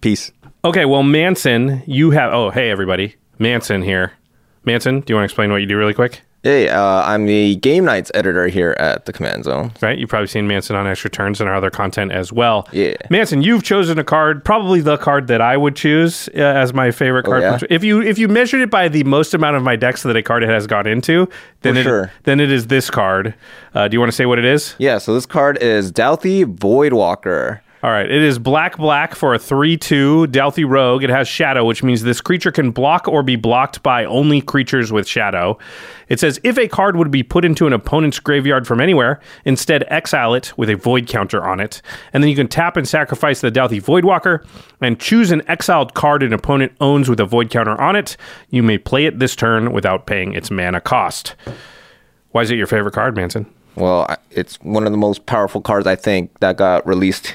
Peace. 0.00 0.32
Okay. 0.64 0.84
Well, 0.84 1.02
Manson, 1.02 1.82
you 1.86 2.10
have. 2.10 2.32
Oh, 2.32 2.50
hey 2.50 2.70
everybody, 2.70 3.16
Manson 3.38 3.82
here. 3.82 4.12
Manson, 4.64 5.00
do 5.00 5.12
you 5.12 5.16
want 5.16 5.22
to 5.22 5.32
explain 5.32 5.50
what 5.50 5.56
you 5.60 5.66
do 5.66 5.76
really 5.76 5.94
quick? 5.94 6.22
Hey, 6.44 6.68
uh, 6.68 6.82
I'm 6.82 7.26
the 7.26 7.54
Game 7.54 7.84
Nights 7.84 8.10
editor 8.14 8.48
here 8.48 8.74
at 8.80 9.04
the 9.04 9.12
Command 9.12 9.44
Zone. 9.44 9.70
Right. 9.80 9.96
You've 9.96 10.08
probably 10.10 10.26
seen 10.26 10.48
Manson 10.48 10.74
on 10.74 10.88
Extra 10.88 11.08
Turns 11.08 11.40
and 11.40 11.48
our 11.48 11.54
other 11.54 11.70
content 11.70 12.10
as 12.10 12.32
well. 12.32 12.68
Yeah. 12.72 12.94
Manson, 13.10 13.42
you've 13.42 13.62
chosen 13.62 13.96
a 14.00 14.02
card, 14.02 14.44
probably 14.44 14.80
the 14.80 14.96
card 14.96 15.28
that 15.28 15.40
I 15.40 15.56
would 15.56 15.76
choose 15.76 16.28
uh, 16.34 16.40
as 16.40 16.74
my 16.74 16.90
favorite 16.90 17.26
Oh, 17.28 17.30
card. 17.30 17.42
yeah? 17.42 17.58
If 17.70 17.84
you 17.84 18.02
if 18.02 18.18
you 18.18 18.26
measured 18.26 18.60
it 18.60 18.70
by 18.70 18.88
the 18.88 19.04
most 19.04 19.34
amount 19.34 19.54
of 19.56 19.62
my 19.62 19.76
decks 19.76 20.02
that 20.02 20.16
a 20.16 20.22
card 20.22 20.42
has 20.42 20.66
gone 20.66 20.88
into, 20.88 21.28
then 21.60 21.74
For 21.74 21.80
it, 21.80 21.84
sure. 21.84 22.12
then 22.24 22.40
it 22.40 22.50
is 22.50 22.66
this 22.66 22.90
card. 22.90 23.34
Uh, 23.72 23.86
do 23.86 23.94
you 23.94 24.00
want 24.00 24.10
to 24.10 24.16
say 24.16 24.26
what 24.26 24.40
it 24.40 24.44
is? 24.44 24.74
Yeah, 24.78 24.98
so 24.98 25.14
this 25.14 25.26
card 25.26 25.58
is 25.62 25.92
Dauthi 25.92 26.44
Voidwalker. 26.44 27.60
All 27.84 27.90
right, 27.90 28.08
it 28.08 28.22
is 28.22 28.38
black 28.38 28.76
black 28.76 29.16
for 29.16 29.34
a 29.34 29.40
3 29.40 29.76
2 29.76 30.28
Dauthi 30.28 30.64
Rogue. 30.64 31.02
It 31.02 31.10
has 31.10 31.26
Shadow, 31.26 31.64
which 31.64 31.82
means 31.82 32.02
this 32.02 32.20
creature 32.20 32.52
can 32.52 32.70
block 32.70 33.08
or 33.08 33.24
be 33.24 33.34
blocked 33.34 33.82
by 33.82 34.04
only 34.04 34.40
creatures 34.40 34.92
with 34.92 35.08
Shadow. 35.08 35.58
It 36.06 36.20
says 36.20 36.38
if 36.44 36.56
a 36.58 36.68
card 36.68 36.94
would 36.94 37.10
be 37.10 37.24
put 37.24 37.44
into 37.44 37.66
an 37.66 37.72
opponent's 37.72 38.20
graveyard 38.20 38.68
from 38.68 38.80
anywhere, 38.80 39.18
instead 39.44 39.84
exile 39.88 40.32
it 40.32 40.56
with 40.56 40.70
a 40.70 40.76
void 40.76 41.08
counter 41.08 41.42
on 41.44 41.58
it. 41.58 41.82
And 42.12 42.22
then 42.22 42.30
you 42.30 42.36
can 42.36 42.46
tap 42.46 42.76
and 42.76 42.86
sacrifice 42.86 43.40
the 43.40 43.50
Dauthi 43.50 43.82
Voidwalker 43.82 44.46
and 44.80 45.00
choose 45.00 45.32
an 45.32 45.42
exiled 45.48 45.94
card 45.94 46.22
an 46.22 46.32
opponent 46.32 46.70
owns 46.80 47.08
with 47.08 47.18
a 47.18 47.26
void 47.26 47.50
counter 47.50 47.80
on 47.80 47.96
it. 47.96 48.16
You 48.50 48.62
may 48.62 48.78
play 48.78 49.06
it 49.06 49.18
this 49.18 49.34
turn 49.34 49.72
without 49.72 50.06
paying 50.06 50.34
its 50.34 50.52
mana 50.52 50.80
cost. 50.80 51.34
Why 52.30 52.42
is 52.42 52.50
it 52.52 52.58
your 52.58 52.68
favorite 52.68 52.94
card, 52.94 53.16
Manson? 53.16 53.52
Well, 53.74 54.06
it's 54.30 54.60
one 54.60 54.86
of 54.86 54.92
the 54.92 54.98
most 54.98 55.26
powerful 55.26 55.60
cards 55.60 55.88
I 55.88 55.96
think 55.96 56.38
that 56.38 56.58
got 56.58 56.86
released 56.86 57.34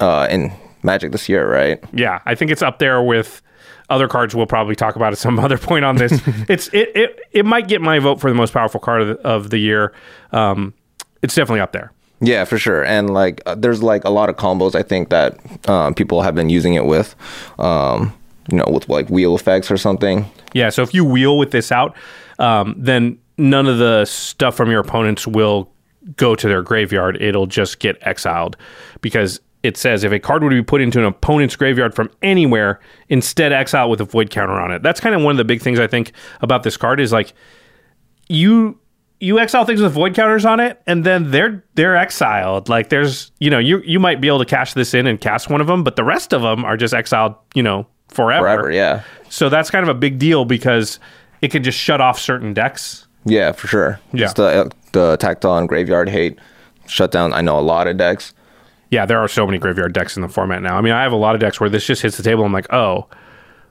uh, 0.00 0.26
in 0.30 0.52
Magic 0.82 1.12
this 1.12 1.28
year, 1.28 1.50
right? 1.50 1.82
Yeah, 1.92 2.20
I 2.24 2.34
think 2.34 2.50
it's 2.50 2.62
up 2.62 2.78
there 2.78 3.02
with 3.02 3.42
other 3.90 4.06
cards 4.06 4.34
we'll 4.34 4.46
probably 4.46 4.76
talk 4.76 4.96
about 4.96 5.12
at 5.12 5.18
some 5.18 5.38
other 5.44 5.58
point 5.58 5.84
on 5.84 5.96
this. 5.96 6.20
it's 6.48 6.68
it, 6.68 6.92
it 6.94 7.20
it 7.32 7.46
might 7.46 7.68
get 7.68 7.80
my 7.80 7.98
vote 7.98 8.20
for 8.20 8.30
the 8.30 8.36
most 8.36 8.52
powerful 8.52 8.80
card 8.80 9.02
of 9.02 9.08
the, 9.08 9.26
of 9.26 9.50
the 9.50 9.58
year. 9.58 9.92
Um, 10.32 10.74
it's 11.22 11.34
definitely 11.34 11.60
up 11.60 11.72
there. 11.72 11.92
Yeah, 12.20 12.44
for 12.44 12.58
sure. 12.58 12.84
And 12.84 13.10
like, 13.10 13.42
uh, 13.46 13.54
there's 13.54 13.82
like 13.82 14.04
a 14.04 14.10
lot 14.10 14.28
of 14.28 14.36
combos 14.36 14.74
I 14.74 14.82
think 14.82 15.10
that 15.10 15.38
um, 15.68 15.94
people 15.94 16.22
have 16.22 16.34
been 16.34 16.48
using 16.48 16.74
it 16.74 16.84
with, 16.84 17.14
um, 17.60 18.12
you 18.50 18.58
know, 18.58 18.66
with 18.72 18.88
like 18.88 19.08
wheel 19.08 19.36
effects 19.36 19.70
or 19.70 19.76
something. 19.76 20.28
Yeah, 20.52 20.70
so 20.70 20.82
if 20.82 20.92
you 20.92 21.04
wheel 21.04 21.38
with 21.38 21.52
this 21.52 21.70
out, 21.70 21.96
um, 22.40 22.74
then 22.76 23.18
none 23.36 23.66
of 23.66 23.78
the 23.78 24.04
stuff 24.04 24.56
from 24.56 24.70
your 24.70 24.80
opponents 24.80 25.26
will 25.26 25.70
go 26.16 26.34
to 26.34 26.48
their 26.48 26.62
graveyard. 26.62 27.20
It'll 27.20 27.46
just 27.46 27.78
get 27.78 27.96
exiled 28.02 28.56
because 29.00 29.40
it 29.62 29.76
says 29.76 30.04
if 30.04 30.12
a 30.12 30.18
card 30.18 30.42
would 30.42 30.50
be 30.50 30.62
put 30.62 30.80
into 30.80 30.98
an 30.98 31.04
opponent's 31.04 31.56
graveyard 31.56 31.94
from 31.94 32.10
anywhere, 32.22 32.80
instead 33.08 33.52
exile 33.52 33.90
with 33.90 34.00
a 34.00 34.04
void 34.04 34.30
counter 34.30 34.60
on 34.60 34.72
it. 34.72 34.82
That's 34.82 35.00
kind 35.00 35.14
of 35.14 35.22
one 35.22 35.32
of 35.32 35.36
the 35.38 35.44
big 35.44 35.60
things 35.60 35.78
I 35.80 35.86
think 35.86 36.12
about 36.40 36.62
this 36.62 36.76
card 36.76 37.00
is 37.00 37.12
like 37.12 37.32
you 38.28 38.78
you 39.20 39.40
exile 39.40 39.64
things 39.64 39.80
with 39.80 39.92
void 39.92 40.14
counters 40.14 40.44
on 40.44 40.60
it 40.60 40.80
and 40.86 41.02
then 41.02 41.32
they're 41.32 41.64
they're 41.74 41.96
exiled 41.96 42.68
like 42.68 42.88
there's 42.88 43.32
you 43.40 43.50
know 43.50 43.58
you 43.58 43.80
you 43.80 43.98
might 43.98 44.20
be 44.20 44.28
able 44.28 44.38
to 44.38 44.44
cash 44.44 44.74
this 44.74 44.94
in 44.94 45.08
and 45.08 45.20
cast 45.20 45.50
one 45.50 45.60
of 45.60 45.66
them 45.66 45.82
but 45.82 45.96
the 45.96 46.04
rest 46.04 46.32
of 46.32 46.42
them 46.42 46.64
are 46.64 46.76
just 46.76 46.94
exiled 46.94 47.34
you 47.52 47.62
know 47.62 47.84
forever 48.06 48.44
Forever, 48.44 48.70
yeah. 48.70 49.02
so 49.28 49.48
that's 49.48 49.70
kind 49.70 49.82
of 49.82 49.88
a 49.88 49.98
big 49.98 50.20
deal 50.20 50.44
because 50.44 51.00
it 51.42 51.50
can 51.50 51.64
just 51.64 51.76
shut 51.76 52.00
off 52.00 52.20
certain 52.20 52.54
decks 52.54 53.08
Yeah, 53.24 53.52
for 53.52 53.66
sure. 53.66 54.00
Yeah. 54.12 54.18
Just 54.20 54.36
the, 54.36 54.70
the 54.92 55.16
Tacton 55.18 55.66
Graveyard 55.66 56.08
Hate 56.08 56.38
shut 56.86 57.10
down, 57.10 57.32
I 57.32 57.40
know 57.40 57.58
a 57.58 57.60
lot 57.60 57.86
of 57.86 57.96
decks. 57.96 58.32
Yeah 58.90 59.06
there 59.06 59.18
are 59.18 59.28
so 59.28 59.46
many 59.46 59.58
graveyard 59.58 59.92
decks 59.92 60.16
in 60.16 60.22
the 60.22 60.28
format 60.28 60.62
now 60.62 60.76
i 60.76 60.80
mean 60.80 60.92
i 60.92 61.02
have 61.02 61.12
a 61.12 61.16
lot 61.16 61.34
of 61.34 61.40
decks 61.40 61.60
where 61.60 61.70
this 61.70 61.84
just 61.86 62.02
hits 62.02 62.16
the 62.16 62.22
table 62.22 62.44
i'm 62.44 62.52
like 62.52 62.72
oh 62.72 63.08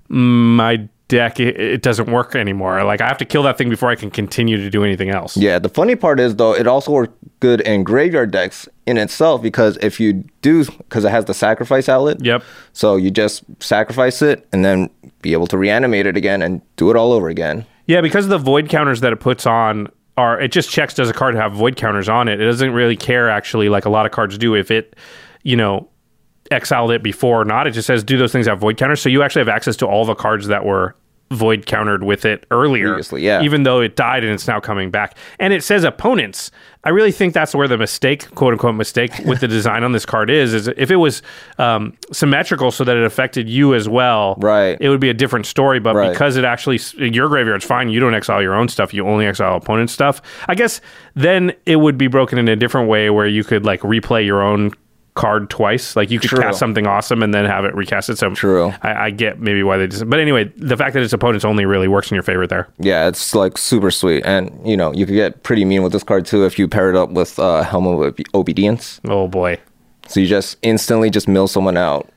my 0.09 0.87
deck 1.07 1.39
it, 1.39 1.59
it 1.59 1.81
doesn't 1.81 2.11
work 2.11 2.35
anymore 2.35 2.83
like 2.83 2.99
i 3.01 3.07
have 3.07 3.17
to 3.17 3.25
kill 3.25 3.43
that 3.43 3.57
thing 3.57 3.69
before 3.69 3.89
i 3.89 3.95
can 3.95 4.11
continue 4.11 4.57
to 4.57 4.69
do 4.69 4.83
anything 4.83 5.09
else 5.09 5.37
Yeah, 5.37 5.57
the 5.59 5.69
funny 5.69 5.95
part 5.95 6.19
is 6.19 6.35
though, 6.35 6.53
it 6.53 6.67
also 6.67 6.91
works 6.91 7.13
good 7.39 7.61
in 7.61 7.83
graveyard 7.83 8.31
decks 8.31 8.67
in 8.85 8.97
itself 8.97 9.41
because 9.41 9.77
if 9.81 9.99
you 9.99 10.25
do, 10.41 10.65
because 10.65 11.05
it 11.05 11.11
has 11.11 11.25
the 11.25 11.33
sacrifice 11.33 11.87
outlet. 11.87 12.23
Yep. 12.23 12.43
So 12.73 12.95
you 12.95 13.11
just 13.11 13.43
sacrifice 13.59 14.21
it 14.21 14.47
and 14.51 14.65
then 14.65 14.89
be 15.21 15.33
able 15.33 15.45
to 15.47 15.57
reanimate 15.57 16.05
it 16.07 16.17
again 16.17 16.41
and 16.41 16.61
do 16.77 16.89
it 16.89 16.95
all 16.95 17.11
over 17.11 17.29
again. 17.29 17.65
Yeah, 17.85 18.01
because 18.01 18.25
of 18.25 18.29
the 18.29 18.37
void 18.37 18.69
counters 18.69 19.01
that 19.01 19.13
it 19.13 19.19
puts 19.19 19.45
on 19.45 19.87
are 20.17 20.39
it 20.41 20.51
just 20.51 20.69
checks 20.69 20.93
does 20.93 21.09
a 21.09 21.13
card 21.13 21.35
have 21.35 21.53
void 21.53 21.75
counters 21.75 22.09
on 22.09 22.27
it. 22.27 22.41
It 22.41 22.45
doesn't 22.45 22.73
really 22.73 22.97
care 22.97 23.29
actually 23.29 23.69
like 23.69 23.85
a 23.85 23.89
lot 23.89 24.05
of 24.05 24.11
cards 24.11 24.37
do 24.37 24.55
if 24.55 24.71
it, 24.71 24.95
you 25.43 25.55
know, 25.55 25.87
exiled 26.51 26.91
it 26.91 27.03
before 27.03 27.41
or 27.41 27.45
not. 27.45 27.67
It 27.67 27.71
just 27.71 27.87
says 27.87 28.03
do 28.03 28.17
those 28.17 28.31
things 28.31 28.47
have 28.47 28.59
void 28.59 28.77
counters. 28.77 29.01
So 29.01 29.09
you 29.09 29.21
actually 29.23 29.41
have 29.41 29.49
access 29.49 29.75
to 29.77 29.85
all 29.85 30.05
the 30.05 30.15
cards 30.15 30.47
that 30.47 30.65
were 30.65 30.95
void 31.31 31.65
countered 31.65 32.03
with 32.03 32.23
it 32.25 32.45
earlier. 32.51 32.87
Previously, 32.87 33.23
yeah. 33.25 33.41
Even 33.41 33.63
though 33.63 33.81
it 33.81 33.95
died 33.95 34.23
and 34.23 34.31
it's 34.33 34.47
now 34.47 34.59
coming 34.59 34.89
back. 34.89 35.17
And 35.39 35.51
it 35.53 35.63
says 35.63 35.83
opponents. 35.83 36.51
I 36.83 36.89
really 36.89 37.11
think 37.11 37.33
that's 37.33 37.53
where 37.53 37.67
the 37.67 37.77
mistake, 37.77 38.33
quote 38.35 38.53
unquote 38.53 38.75
mistake 38.75 39.11
with 39.25 39.41
the 39.41 39.47
design 39.47 39.83
on 39.83 39.91
this 39.91 40.05
card 40.05 40.29
is, 40.29 40.53
is 40.53 40.69
if 40.69 40.89
it 40.89 40.95
was 40.95 41.21
um, 41.57 41.97
symmetrical 42.13 42.71
so 42.71 42.83
that 42.85 42.95
it 42.95 43.03
affected 43.03 43.49
you 43.49 43.73
as 43.75 43.89
well, 43.89 44.35
Right. 44.39 44.77
it 44.79 44.87
would 44.87 45.01
be 45.01 45.09
a 45.09 45.13
different 45.13 45.45
story. 45.45 45.79
But 45.79 45.95
Right. 45.95 46.11
because 46.11 46.37
it 46.37 46.45
actually, 46.45 46.79
your 46.97 47.27
graveyard's 47.27 47.65
fine, 47.65 47.89
you 47.89 47.99
don't 47.99 48.13
exile 48.13 48.41
your 48.41 48.53
own 48.55 48.69
stuff, 48.69 48.93
you 48.93 49.05
only 49.05 49.25
exile 49.25 49.57
opponent 49.57 49.89
stuff. 49.89 50.21
I 50.47 50.55
guess 50.55 50.79
then 51.13 51.53
it 51.65 51.77
would 51.77 51.97
be 51.97 52.07
broken 52.07 52.37
in 52.39 52.47
a 52.47 52.55
different 52.55 52.87
way 52.87 53.09
where 53.09 53.27
you 53.27 53.43
could 53.43 53.65
like 53.65 53.81
replay 53.81 54.25
your 54.25 54.41
own 54.41 54.71
card 55.17 55.49
twice. 55.49 55.95
Like 55.95 56.11
you 56.11 56.19
could 56.19 56.29
True. 56.29 56.39
cast 56.39 56.59
something 56.59 56.87
awesome 56.87 57.23
and 57.23 57.33
then 57.33 57.45
have 57.45 57.65
it 57.65 57.73
recasted. 57.73 58.17
So 58.17 58.33
True. 58.33 58.73
I, 58.83 59.07
I 59.07 59.09
get 59.09 59.39
maybe 59.39 59.63
why 59.63 59.77
they 59.77 59.87
just, 59.87 60.09
but 60.09 60.19
anyway, 60.19 60.45
the 60.55 60.77
fact 60.77 60.93
that 60.93 61.03
it's 61.03 61.11
opponents 61.11 61.43
only 61.43 61.65
really 61.65 61.87
works 61.87 62.11
in 62.11 62.15
your 62.15 62.23
favor 62.23 62.47
there. 62.47 62.69
Yeah, 62.77 63.07
it's 63.07 63.35
like 63.35 63.57
super 63.57 63.91
sweet. 63.91 64.23
And, 64.25 64.51
you 64.65 64.77
know, 64.77 64.93
you 64.93 65.05
could 65.05 65.15
get 65.15 65.43
pretty 65.43 65.65
mean 65.65 65.83
with 65.83 65.91
this 65.91 66.03
card 66.03 66.25
too 66.25 66.45
if 66.45 66.57
you 66.57 66.67
pair 66.67 66.89
it 66.89 66.95
up 66.95 67.09
with 67.09 67.39
uh, 67.39 67.63
Helm 67.63 67.87
of 67.87 67.99
Obe- 67.99 68.27
Obedience. 68.33 69.01
Oh 69.05 69.27
boy. 69.27 69.59
So 70.07 70.19
you 70.19 70.27
just 70.27 70.57
instantly 70.61 71.09
just 71.09 71.27
mill 71.27 71.47
someone 71.47 71.75
out. 71.75 72.09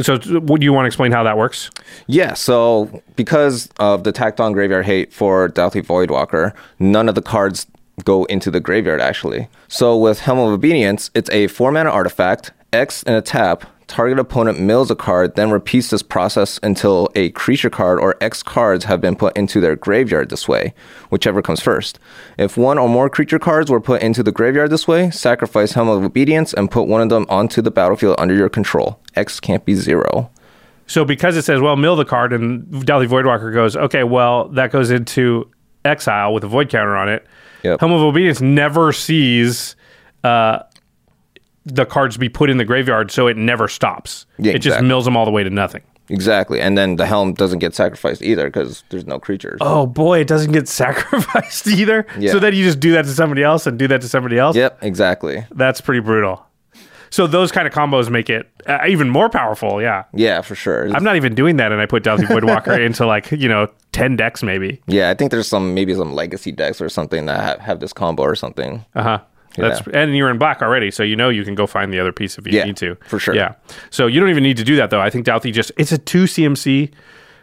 So 0.00 0.18
would 0.26 0.62
you 0.62 0.72
want 0.72 0.84
to 0.84 0.86
explain 0.86 1.10
how 1.10 1.24
that 1.24 1.36
works? 1.36 1.70
Yeah, 2.06 2.34
so 2.34 3.02
because 3.16 3.68
of 3.80 4.04
the 4.04 4.12
tacked 4.12 4.40
on 4.40 4.52
graveyard 4.52 4.86
hate 4.86 5.12
for 5.12 5.48
Dauthi 5.48 5.82
Voidwalker, 5.84 6.54
none 6.78 7.08
of 7.08 7.16
the 7.16 7.22
cards 7.22 7.66
go 8.04 8.24
into 8.24 8.50
the 8.50 8.60
graveyard 8.60 9.00
actually. 9.00 9.48
So 9.68 9.96
with 9.96 10.20
Helm 10.20 10.38
of 10.38 10.52
Obedience, 10.52 11.10
it's 11.14 11.30
a 11.30 11.46
four 11.48 11.72
mana 11.72 11.90
artifact, 11.90 12.52
X 12.72 13.02
and 13.04 13.16
a 13.16 13.22
tap. 13.22 13.64
Target 13.86 14.18
opponent 14.18 14.60
mills 14.60 14.90
a 14.90 14.94
card, 14.94 15.34
then 15.34 15.50
repeats 15.50 15.88
this 15.88 16.02
process 16.02 16.60
until 16.62 17.08
a 17.14 17.30
creature 17.30 17.70
card 17.70 17.98
or 17.98 18.16
X 18.20 18.42
cards 18.42 18.84
have 18.84 19.00
been 19.00 19.16
put 19.16 19.34
into 19.34 19.62
their 19.62 19.76
graveyard 19.76 20.28
this 20.28 20.46
way, 20.46 20.74
whichever 21.08 21.40
comes 21.40 21.62
first. 21.62 21.98
If 22.36 22.58
one 22.58 22.76
or 22.76 22.86
more 22.86 23.08
creature 23.08 23.38
cards 23.38 23.70
were 23.70 23.80
put 23.80 24.02
into 24.02 24.22
the 24.22 24.30
graveyard 24.30 24.68
this 24.68 24.86
way, 24.86 25.10
sacrifice 25.10 25.72
Helm 25.72 25.88
of 25.88 26.04
Obedience 26.04 26.52
and 26.52 26.70
put 26.70 26.86
one 26.86 27.00
of 27.00 27.08
them 27.08 27.24
onto 27.30 27.62
the 27.62 27.70
battlefield 27.70 28.16
under 28.18 28.34
your 28.34 28.50
control. 28.50 29.00
X 29.16 29.40
can't 29.40 29.64
be 29.64 29.74
zero. 29.74 30.30
So 30.86 31.06
because 31.06 31.38
it 31.38 31.42
says, 31.46 31.62
well, 31.62 31.76
mill 31.76 31.96
the 31.96 32.04
card, 32.04 32.34
and 32.34 32.66
Dauthi 32.66 33.08
Voidwalker 33.08 33.54
goes, 33.54 33.74
okay, 33.74 34.04
well, 34.04 34.48
that 34.50 34.70
goes 34.70 34.90
into 34.90 35.50
exile 35.86 36.34
with 36.34 36.44
a 36.44 36.48
void 36.48 36.68
counter 36.68 36.94
on 36.94 37.08
it. 37.08 37.26
Yep. 37.62 37.80
Helm 37.80 37.92
of 37.92 38.02
Obedience 38.02 38.40
never 38.40 38.92
sees 38.92 39.76
uh, 40.24 40.60
the 41.64 41.84
cards 41.86 42.16
be 42.16 42.28
put 42.28 42.50
in 42.50 42.56
the 42.58 42.64
graveyard, 42.64 43.10
so 43.10 43.26
it 43.26 43.36
never 43.36 43.68
stops. 43.68 44.26
Yeah, 44.38 44.52
it 44.52 44.60
just 44.60 44.80
mills 44.82 45.04
them 45.04 45.16
all 45.16 45.24
the 45.24 45.30
way 45.30 45.42
to 45.44 45.50
nothing. 45.50 45.82
Exactly. 46.10 46.60
And 46.60 46.76
then 46.78 46.96
the 46.96 47.06
helm 47.06 47.34
doesn't 47.34 47.58
get 47.58 47.74
sacrificed 47.74 48.22
either 48.22 48.46
because 48.46 48.82
there's 48.88 49.06
no 49.06 49.18
creatures. 49.18 49.58
Oh 49.60 49.86
boy, 49.86 50.20
it 50.20 50.26
doesn't 50.26 50.52
get 50.52 50.68
sacrificed 50.68 51.66
either. 51.66 52.06
Yeah. 52.18 52.32
So 52.32 52.38
then 52.38 52.54
you 52.54 52.64
just 52.64 52.80
do 52.80 52.92
that 52.92 53.02
to 53.04 53.10
somebody 53.10 53.42
else 53.42 53.66
and 53.66 53.78
do 53.78 53.86
that 53.88 54.00
to 54.00 54.08
somebody 54.08 54.38
else. 54.38 54.56
Yep, 54.56 54.78
exactly. 54.82 55.44
That's 55.50 55.80
pretty 55.80 56.00
brutal. 56.00 56.44
So 57.10 57.26
those 57.26 57.50
kind 57.52 57.66
of 57.66 57.72
combos 57.74 58.10
make 58.10 58.28
it 58.30 58.48
uh, 58.66 58.78
even 58.88 59.08
more 59.08 59.28
powerful. 59.28 59.80
Yeah. 59.80 60.04
Yeah, 60.12 60.40
for 60.42 60.54
sure. 60.54 60.88
I'm 60.94 61.04
not 61.04 61.16
even 61.16 61.34
doing 61.34 61.56
that, 61.56 61.72
and 61.72 61.80
I 61.80 61.86
put 61.86 62.02
Dauthi 62.04 62.26
Voidwalker 62.26 62.78
into 62.84 63.06
like 63.06 63.30
you 63.32 63.48
know 63.48 63.68
ten 63.92 64.16
decks 64.16 64.42
maybe. 64.42 64.80
Yeah, 64.86 65.10
I 65.10 65.14
think 65.14 65.30
there's 65.30 65.48
some 65.48 65.74
maybe 65.74 65.94
some 65.94 66.12
legacy 66.14 66.52
decks 66.52 66.80
or 66.80 66.88
something 66.88 67.26
that 67.26 67.40
have, 67.40 67.60
have 67.60 67.80
this 67.80 67.92
combo 67.92 68.22
or 68.22 68.34
something. 68.34 68.84
Uh 68.94 69.02
huh. 69.02 69.18
That's 69.56 69.80
and 69.92 70.16
you're 70.16 70.30
in 70.30 70.38
black 70.38 70.62
already, 70.62 70.90
so 70.92 71.02
you 71.02 71.16
know 71.16 71.30
you 71.30 71.42
can 71.42 71.56
go 71.56 71.66
find 71.66 71.92
the 71.92 71.98
other 71.98 72.12
piece 72.12 72.38
if 72.38 72.46
you 72.46 72.52
Yeah, 72.56 72.64
need 72.64 72.76
to. 72.76 72.94
for 73.06 73.18
sure. 73.18 73.34
Yeah. 73.34 73.54
So 73.90 74.06
you 74.06 74.20
don't 74.20 74.28
even 74.28 74.44
need 74.44 74.56
to 74.58 74.62
do 74.64 74.76
that 74.76 74.90
though. 74.90 75.00
I 75.00 75.10
think 75.10 75.26
Dauthi 75.26 75.52
just 75.52 75.72
it's 75.76 75.90
a 75.90 75.98
two 75.98 76.24
CMC 76.24 76.92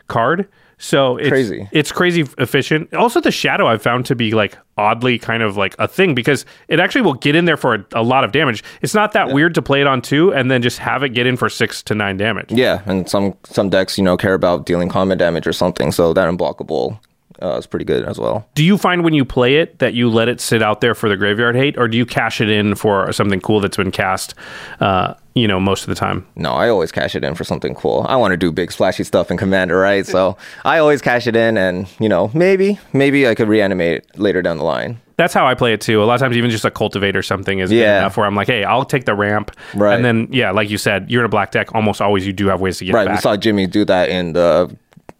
card. 0.07 0.47
So 0.77 1.17
it's 1.17 1.29
Crazy. 1.29 1.69
It's 1.71 1.91
crazy 1.91 2.25
efficient. 2.37 2.93
Also, 2.93 3.21
the 3.21 3.31
shadow 3.31 3.67
I've 3.67 3.81
found 3.81 4.05
to 4.07 4.15
be 4.15 4.31
like 4.31 4.57
oddly 4.77 5.17
kind 5.17 5.41
of 5.41 5.55
like 5.55 5.75
a 5.79 5.87
thing 5.87 6.13
because 6.13 6.45
it 6.67 6.79
actually 6.79 7.01
will 7.01 7.13
get 7.13 7.35
in 7.35 7.45
there 7.45 7.57
for 7.57 7.75
a, 7.75 7.85
a 7.93 8.03
lot 8.03 8.23
of 8.23 8.31
damage. 8.31 8.63
It's 8.81 8.93
not 8.93 9.13
that 9.13 9.31
weird 9.31 9.55
to 9.55 9.61
play 9.61 9.81
it 9.81 9.87
on 9.87 10.01
two 10.01 10.33
and 10.33 10.51
then 10.51 10.61
just 10.61 10.79
have 10.79 11.01
it 11.03 11.09
get 11.09 11.27
in 11.27 11.37
for 11.37 11.49
six 11.49 11.81
to 11.83 11.95
nine 11.95 12.17
damage. 12.17 12.51
Yeah, 12.51 12.81
and 12.85 13.09
some 13.09 13.35
some 13.45 13.69
decks 13.69 13.97
you 13.97 14.03
know 14.03 14.17
care 14.17 14.33
about 14.33 14.65
dealing 14.65 14.89
combat 14.89 15.17
damage 15.17 15.47
or 15.47 15.53
something, 15.53 15.91
so 15.91 16.13
that 16.13 16.27
unblockable 16.29 16.99
uh, 17.41 17.57
is 17.57 17.65
pretty 17.65 17.85
good 17.85 18.03
as 18.05 18.19
well. 18.19 18.47
Do 18.55 18.63
you 18.63 18.77
find 18.77 19.03
when 19.03 19.13
you 19.13 19.25
play 19.25 19.57
it 19.57 19.79
that 19.79 19.93
you 19.93 20.09
let 20.09 20.27
it 20.27 20.41
sit 20.41 20.61
out 20.61 20.81
there 20.81 20.95
for 20.95 21.09
the 21.09 21.17
graveyard 21.17 21.55
hate, 21.55 21.77
or 21.77 21.87
do 21.87 21.97
you 21.97 22.05
cash 22.05 22.41
it 22.41 22.49
in 22.49 22.75
for 22.75 23.11
something 23.11 23.39
cool 23.39 23.59
that's 23.59 23.77
been 23.77 23.91
cast? 23.91 24.35
Uh, 24.79 25.13
you 25.35 25.47
know, 25.47 25.59
most 25.59 25.83
of 25.83 25.87
the 25.89 25.95
time. 25.95 26.25
No, 26.35 26.53
I 26.53 26.69
always 26.69 26.91
cash 26.91 27.13
it 27.15 27.23
in 27.23 27.35
for 27.35 27.43
something 27.43 27.75
cool. 27.75 28.05
I 28.09 28.15
want 28.15 28.31
to 28.31 28.37
do 28.37 28.51
big 28.51 28.71
splashy 28.71 29.03
stuff 29.03 29.29
in 29.29 29.37
Commander, 29.37 29.77
right? 29.77 30.05
So 30.05 30.37
I 30.65 30.79
always 30.79 31.01
cash 31.01 31.27
it 31.27 31.35
in, 31.35 31.57
and 31.57 31.87
you 31.99 32.09
know 32.09 32.31
maybe 32.33 32.79
maybe 32.93 33.27
I 33.27 33.35
could 33.35 33.47
reanimate 33.49 33.97
it 33.97 34.17
later 34.19 34.41
down 34.41 34.57
the 34.57 34.63
line. 34.63 34.99
That's 35.17 35.33
how 35.33 35.45
I 35.47 35.53
play 35.53 35.71
it 35.71 35.79
too. 35.79 36.03
A 36.03 36.05
lot 36.05 36.15
of 36.15 36.19
times, 36.21 36.35
even 36.35 36.49
just 36.49 36.65
a 36.65 36.71
cultivate 36.71 37.15
or 37.15 37.21
something 37.23 37.59
is 37.59 37.71
Yeah. 37.71 37.99
enough 37.99 38.17
where 38.17 38.25
I'm 38.25 38.35
like, 38.35 38.47
hey, 38.47 38.65
I'll 38.65 38.83
take 38.83 39.05
the 39.05 39.15
ramp. 39.15 39.49
Right. 39.73 39.95
And 39.95 40.03
then, 40.03 40.27
yeah, 40.29 40.51
like 40.51 40.69
you 40.69 40.77
said, 40.77 41.09
you're 41.09 41.21
in 41.21 41.25
a 41.25 41.29
black 41.29 41.51
deck. 41.51 41.73
Almost 41.73 42.01
always 42.01 42.27
you 42.27 42.33
do 42.33 42.47
have 42.47 42.59
ways 42.59 42.79
to 42.79 42.85
get 42.85 42.91
back. 42.91 43.05
right, 43.05 43.07
it 43.07 43.11
we 43.11 43.17
saw 43.21 43.37
Jimmy 43.37 43.65
do 43.65 43.85
that 43.85 44.09
in 44.09 44.33
the 44.33 44.75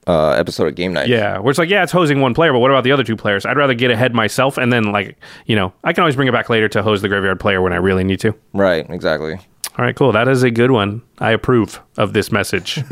uh, 0.08 0.32
episode 0.32 0.68
of 0.68 0.76
Game 0.76 0.94
Night. 0.94 1.08
yeah, 1.08 1.40
where 1.40 1.50
it's 1.50 1.60
like, 1.60 1.70
yeah, 1.70 1.84
it's 1.84 1.92
hosing 1.92 2.22
one 2.22 2.34
player, 2.34 2.52
but 2.54 2.60
what 2.60 2.72
about 2.72 2.84
the 2.84 2.92
other 2.92 3.04
two 3.04 3.16
players? 3.16 3.46
I'd 3.46 3.58
rather 3.58 3.74
get 3.74 3.92
ahead 3.92 4.14
myself 4.14 4.58
and 4.58 4.72
then, 4.72 4.92
like, 4.92 5.18
you 5.46 5.56
know, 5.56 5.74
I 5.84 5.94
can 5.94 6.02
always 6.02 6.16
bring 6.16 6.28
it 6.28 6.32
back 6.32 6.50
later 6.50 6.68
to 6.70 6.84
hose 6.84 7.02
the 7.02 7.10
graveyard 7.10 7.40
player 7.40 7.62
when 7.62 7.74
I 7.74 7.78
really 7.78 8.04
need 8.04 8.20
to. 8.22 8.36
Right, 8.54 8.90
exactly. 8.90 9.34
All 9.78 9.84
right, 9.84 9.96
cool. 9.96 10.12
That 10.12 10.28
is 10.28 10.44
a 10.44 10.52
good 10.52 10.72
one. 10.72 11.02
I 11.20 11.32
approve 11.32 11.82
of 11.98 12.14
this 12.14 12.32
message. 12.32 12.82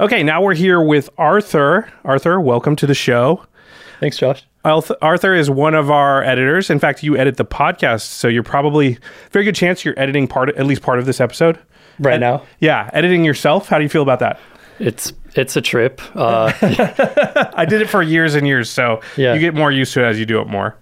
okay, 0.00 0.22
now 0.22 0.42
we're 0.42 0.54
here 0.54 0.82
with 0.82 1.08
Arthur. 1.16 1.90
Arthur, 2.04 2.40
welcome 2.40 2.76
to 2.76 2.86
the 2.86 2.94
show. 2.94 3.44
Thanks, 4.00 4.18
Josh. 4.18 4.44
Arthur 4.64 5.32
is 5.34 5.48
one 5.48 5.74
of 5.74 5.90
our 5.90 6.22
editors. 6.22 6.68
In 6.68 6.78
fact, 6.78 7.02
you 7.02 7.16
edit 7.16 7.36
the 7.36 7.44
podcast, 7.44 8.02
so 8.02 8.28
you're 8.28 8.42
probably 8.42 8.98
very 9.30 9.44
good 9.44 9.54
chance 9.54 9.84
you're 9.84 9.98
editing 9.98 10.26
part, 10.26 10.48
at 10.50 10.66
least 10.66 10.82
part 10.82 10.98
of 10.98 11.06
this 11.06 11.20
episode 11.20 11.58
Right 11.98 12.14
Ed- 12.14 12.20
now? 12.20 12.42
Yeah, 12.58 12.90
editing 12.92 13.24
yourself. 13.24 13.68
How 13.68 13.78
do 13.78 13.84
you 13.84 13.88
feel 13.88 14.02
about 14.02 14.20
that? 14.20 14.38
It's 14.78 15.12
it's 15.34 15.56
a 15.56 15.60
trip. 15.60 16.00
Uh, 16.14 16.52
I 17.54 17.64
did 17.68 17.82
it 17.82 17.88
for 17.88 18.02
years 18.02 18.34
and 18.34 18.46
years, 18.46 18.70
so 18.70 19.00
Yeah. 19.16 19.34
you 19.34 19.40
get 19.40 19.54
more 19.54 19.70
used 19.70 19.92
to 19.94 20.02
it 20.02 20.06
as 20.06 20.18
you 20.18 20.26
do 20.26 20.40
it 20.40 20.48
more. 20.48 20.76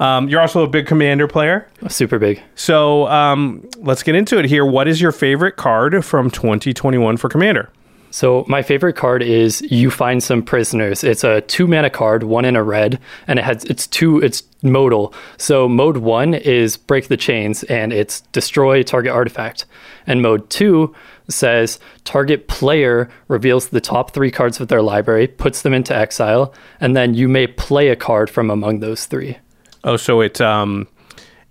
Um, 0.00 0.28
you're 0.28 0.40
also 0.40 0.62
a 0.64 0.68
big 0.68 0.86
commander 0.86 1.28
player. 1.28 1.68
Super 1.88 2.18
big. 2.18 2.42
So 2.54 3.06
um, 3.08 3.68
let's 3.78 4.02
get 4.02 4.14
into 4.14 4.38
it 4.38 4.46
here. 4.46 4.64
What 4.64 4.88
is 4.88 5.00
your 5.00 5.12
favorite 5.12 5.56
card 5.56 6.04
from 6.04 6.30
2021 6.30 7.16
for 7.18 7.28
commander? 7.28 7.70
So 8.12 8.44
my 8.48 8.62
favorite 8.62 8.96
card 8.96 9.22
is 9.22 9.60
You 9.70 9.88
Find 9.90 10.20
Some 10.20 10.42
Prisoners. 10.42 11.04
It's 11.04 11.22
a 11.22 11.42
two 11.42 11.68
mana 11.68 11.90
card, 11.90 12.24
one 12.24 12.44
in 12.44 12.56
a 12.56 12.62
red, 12.62 12.98
and 13.28 13.38
it 13.38 13.44
has 13.44 13.62
it's 13.66 13.86
two 13.86 14.18
it's 14.18 14.42
modal. 14.62 15.14
So 15.36 15.68
mode 15.68 15.98
one 15.98 16.34
is 16.34 16.76
break 16.76 17.06
the 17.06 17.16
chains 17.16 17.62
and 17.64 17.92
it's 17.92 18.22
destroy 18.32 18.82
target 18.82 19.12
artifact. 19.12 19.64
And 20.08 20.22
mode 20.22 20.50
two 20.50 20.92
says 21.30 21.78
target 22.04 22.48
player 22.48 23.08
reveals 23.28 23.68
the 23.68 23.80
top 23.80 24.12
three 24.12 24.30
cards 24.30 24.60
of 24.60 24.68
their 24.68 24.82
library, 24.82 25.26
puts 25.26 25.62
them 25.62 25.74
into 25.74 25.96
exile, 25.96 26.54
and 26.80 26.96
then 26.96 27.14
you 27.14 27.28
may 27.28 27.46
play 27.46 27.88
a 27.88 27.96
card 27.96 28.30
from 28.30 28.50
among 28.50 28.80
those 28.80 29.06
three. 29.06 29.38
Oh, 29.84 29.96
so 29.96 30.20
it 30.20 30.40
um, 30.40 30.86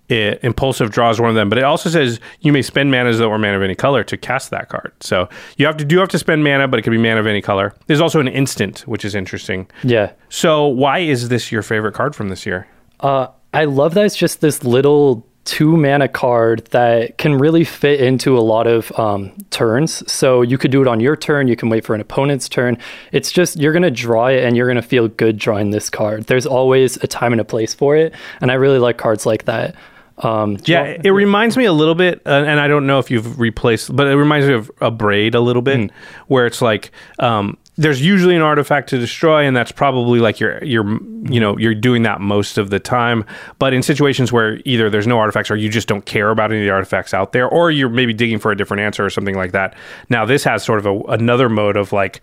it 0.09 0.39
impulsive 0.43 0.89
draws 0.91 1.21
one 1.21 1.29
of 1.29 1.35
them, 1.35 1.49
but 1.49 1.57
it 1.57 1.63
also 1.63 1.89
says 1.89 2.19
you 2.41 2.51
may 2.51 2.61
spend 2.61 2.91
mana 2.91 3.09
as 3.09 3.19
though 3.19 3.29
or 3.29 3.37
mana 3.37 3.57
of 3.57 3.63
any 3.63 3.75
color 3.75 4.03
to 4.03 4.17
cast 4.17 4.49
that 4.49 4.67
card. 4.67 4.91
So 5.01 5.29
you 5.57 5.65
have 5.67 5.77
to 5.77 5.85
do 5.85 5.99
have 5.99 6.09
to 6.09 6.19
spend 6.19 6.43
mana, 6.43 6.67
but 6.67 6.79
it 6.79 6.83
can 6.83 6.91
be 6.91 6.97
mana 6.97 7.19
of 7.19 7.27
any 7.27 7.41
color. 7.41 7.73
There's 7.87 8.01
also 8.01 8.19
an 8.19 8.27
instant, 8.27 8.81
which 8.81 9.05
is 9.05 9.13
interesting. 9.15 9.67
Yeah. 9.83 10.11
So 10.29 10.65
why 10.65 10.99
is 10.99 11.29
this 11.29 11.51
your 11.51 11.61
favorite 11.61 11.93
card 11.93 12.15
from 12.15 12.29
this 12.29 12.45
year? 12.45 12.67
Uh, 12.99 13.27
I 13.53 13.65
love 13.65 13.93
that 13.93 14.05
it's 14.05 14.17
just 14.17 14.41
this 14.41 14.63
little 14.63 15.25
two 15.49 15.75
mana 15.75 16.07
card 16.07 16.65
that 16.67 17.17
can 17.17 17.33
really 17.33 17.63
fit 17.63 17.99
into 17.99 18.37
a 18.37 18.39
lot 18.53 18.67
of 18.67 18.91
um, 18.99 19.31
turns. 19.49 20.09
So 20.11 20.43
you 20.43 20.59
could 20.59 20.69
do 20.69 20.83
it 20.83 20.87
on 20.87 20.99
your 20.99 21.15
turn, 21.15 21.47
you 21.47 21.55
can 21.55 21.69
wait 21.69 21.83
for 21.83 21.95
an 21.95 22.01
opponent's 22.01 22.47
turn. 22.47 22.77
It's 23.11 23.31
just 23.31 23.59
you're 23.59 23.73
going 23.73 23.81
to 23.83 23.89
draw 23.89 24.27
it 24.27 24.43
and 24.43 24.55
you're 24.55 24.67
going 24.67 24.75
to 24.75 24.87
feel 24.87 25.07
good 25.07 25.37
drawing 25.37 25.71
this 25.71 25.89
card. 25.89 26.25
There's 26.25 26.45
always 26.45 26.97
a 26.97 27.07
time 27.07 27.31
and 27.31 27.41
a 27.41 27.45
place 27.45 27.73
for 27.73 27.95
it. 27.95 28.13
And 28.41 28.51
I 28.51 28.53
really 28.53 28.77
like 28.77 28.97
cards 28.99 29.25
like 29.25 29.45
that. 29.45 29.73
Um, 30.19 30.57
Yeah, 30.65 30.97
it 31.03 31.09
reminds 31.11 31.57
me 31.57 31.65
a 31.65 31.73
little 31.73 31.95
bit, 31.95 32.21
uh, 32.25 32.43
and 32.45 32.59
I 32.59 32.67
don't 32.67 32.85
know 32.85 32.99
if 32.99 33.09
you've 33.09 33.39
replaced, 33.39 33.95
but 33.95 34.05
it 34.05 34.15
reminds 34.15 34.47
me 34.47 34.53
of 34.53 34.69
Abrade 34.81 35.33
a 35.33 35.39
little 35.39 35.61
bit, 35.61 35.91
where 36.27 36.45
it's 36.45 36.61
like 36.61 36.91
um, 37.19 37.57
there's 37.79 38.01
usually 38.01 38.35
an 38.35 38.41
artifact 38.41 38.89
to 38.89 38.99
destroy, 38.99 39.45
and 39.45 39.55
that's 39.55 39.71
probably 39.71 40.19
like 40.19 40.41
you're 40.41 40.61
you're 40.63 40.85
you 41.31 41.39
know 41.39 41.57
you're 41.57 41.73
doing 41.73 42.03
that 42.03 42.19
most 42.19 42.57
of 42.57 42.69
the 42.69 42.79
time. 42.79 43.23
But 43.57 43.73
in 43.73 43.81
situations 43.81 44.33
where 44.33 44.59
either 44.65 44.89
there's 44.89 45.07
no 45.07 45.17
artifacts 45.17 45.49
or 45.49 45.55
you 45.55 45.69
just 45.69 45.87
don't 45.87 46.05
care 46.05 46.29
about 46.29 46.51
any 46.51 46.59
of 46.59 46.65
the 46.65 46.73
artifacts 46.73 47.13
out 47.13 47.31
there, 47.31 47.47
or 47.47 47.71
you're 47.71 47.87
maybe 47.87 48.13
digging 48.13 48.37
for 48.37 48.51
a 48.51 48.57
different 48.57 48.81
answer 48.81 49.05
or 49.05 49.09
something 49.09 49.35
like 49.35 49.53
that. 49.53 49.77
Now 50.09 50.25
this 50.25 50.43
has 50.43 50.61
sort 50.61 50.79
of 50.79 50.85
a, 50.85 50.99
another 51.13 51.49
mode 51.49 51.77
of 51.77 51.91
like. 51.93 52.21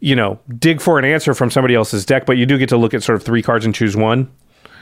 You 0.00 0.14
know, 0.14 0.38
dig 0.60 0.80
for 0.80 1.00
an 1.00 1.04
answer 1.04 1.34
from 1.34 1.50
somebody 1.50 1.74
else's 1.74 2.06
deck, 2.06 2.24
but 2.24 2.36
you 2.36 2.46
do 2.46 2.56
get 2.56 2.68
to 2.68 2.76
look 2.76 2.94
at 2.94 3.02
sort 3.02 3.16
of 3.16 3.24
three 3.24 3.42
cards 3.42 3.64
and 3.64 3.74
choose 3.74 3.96
one. 3.96 4.30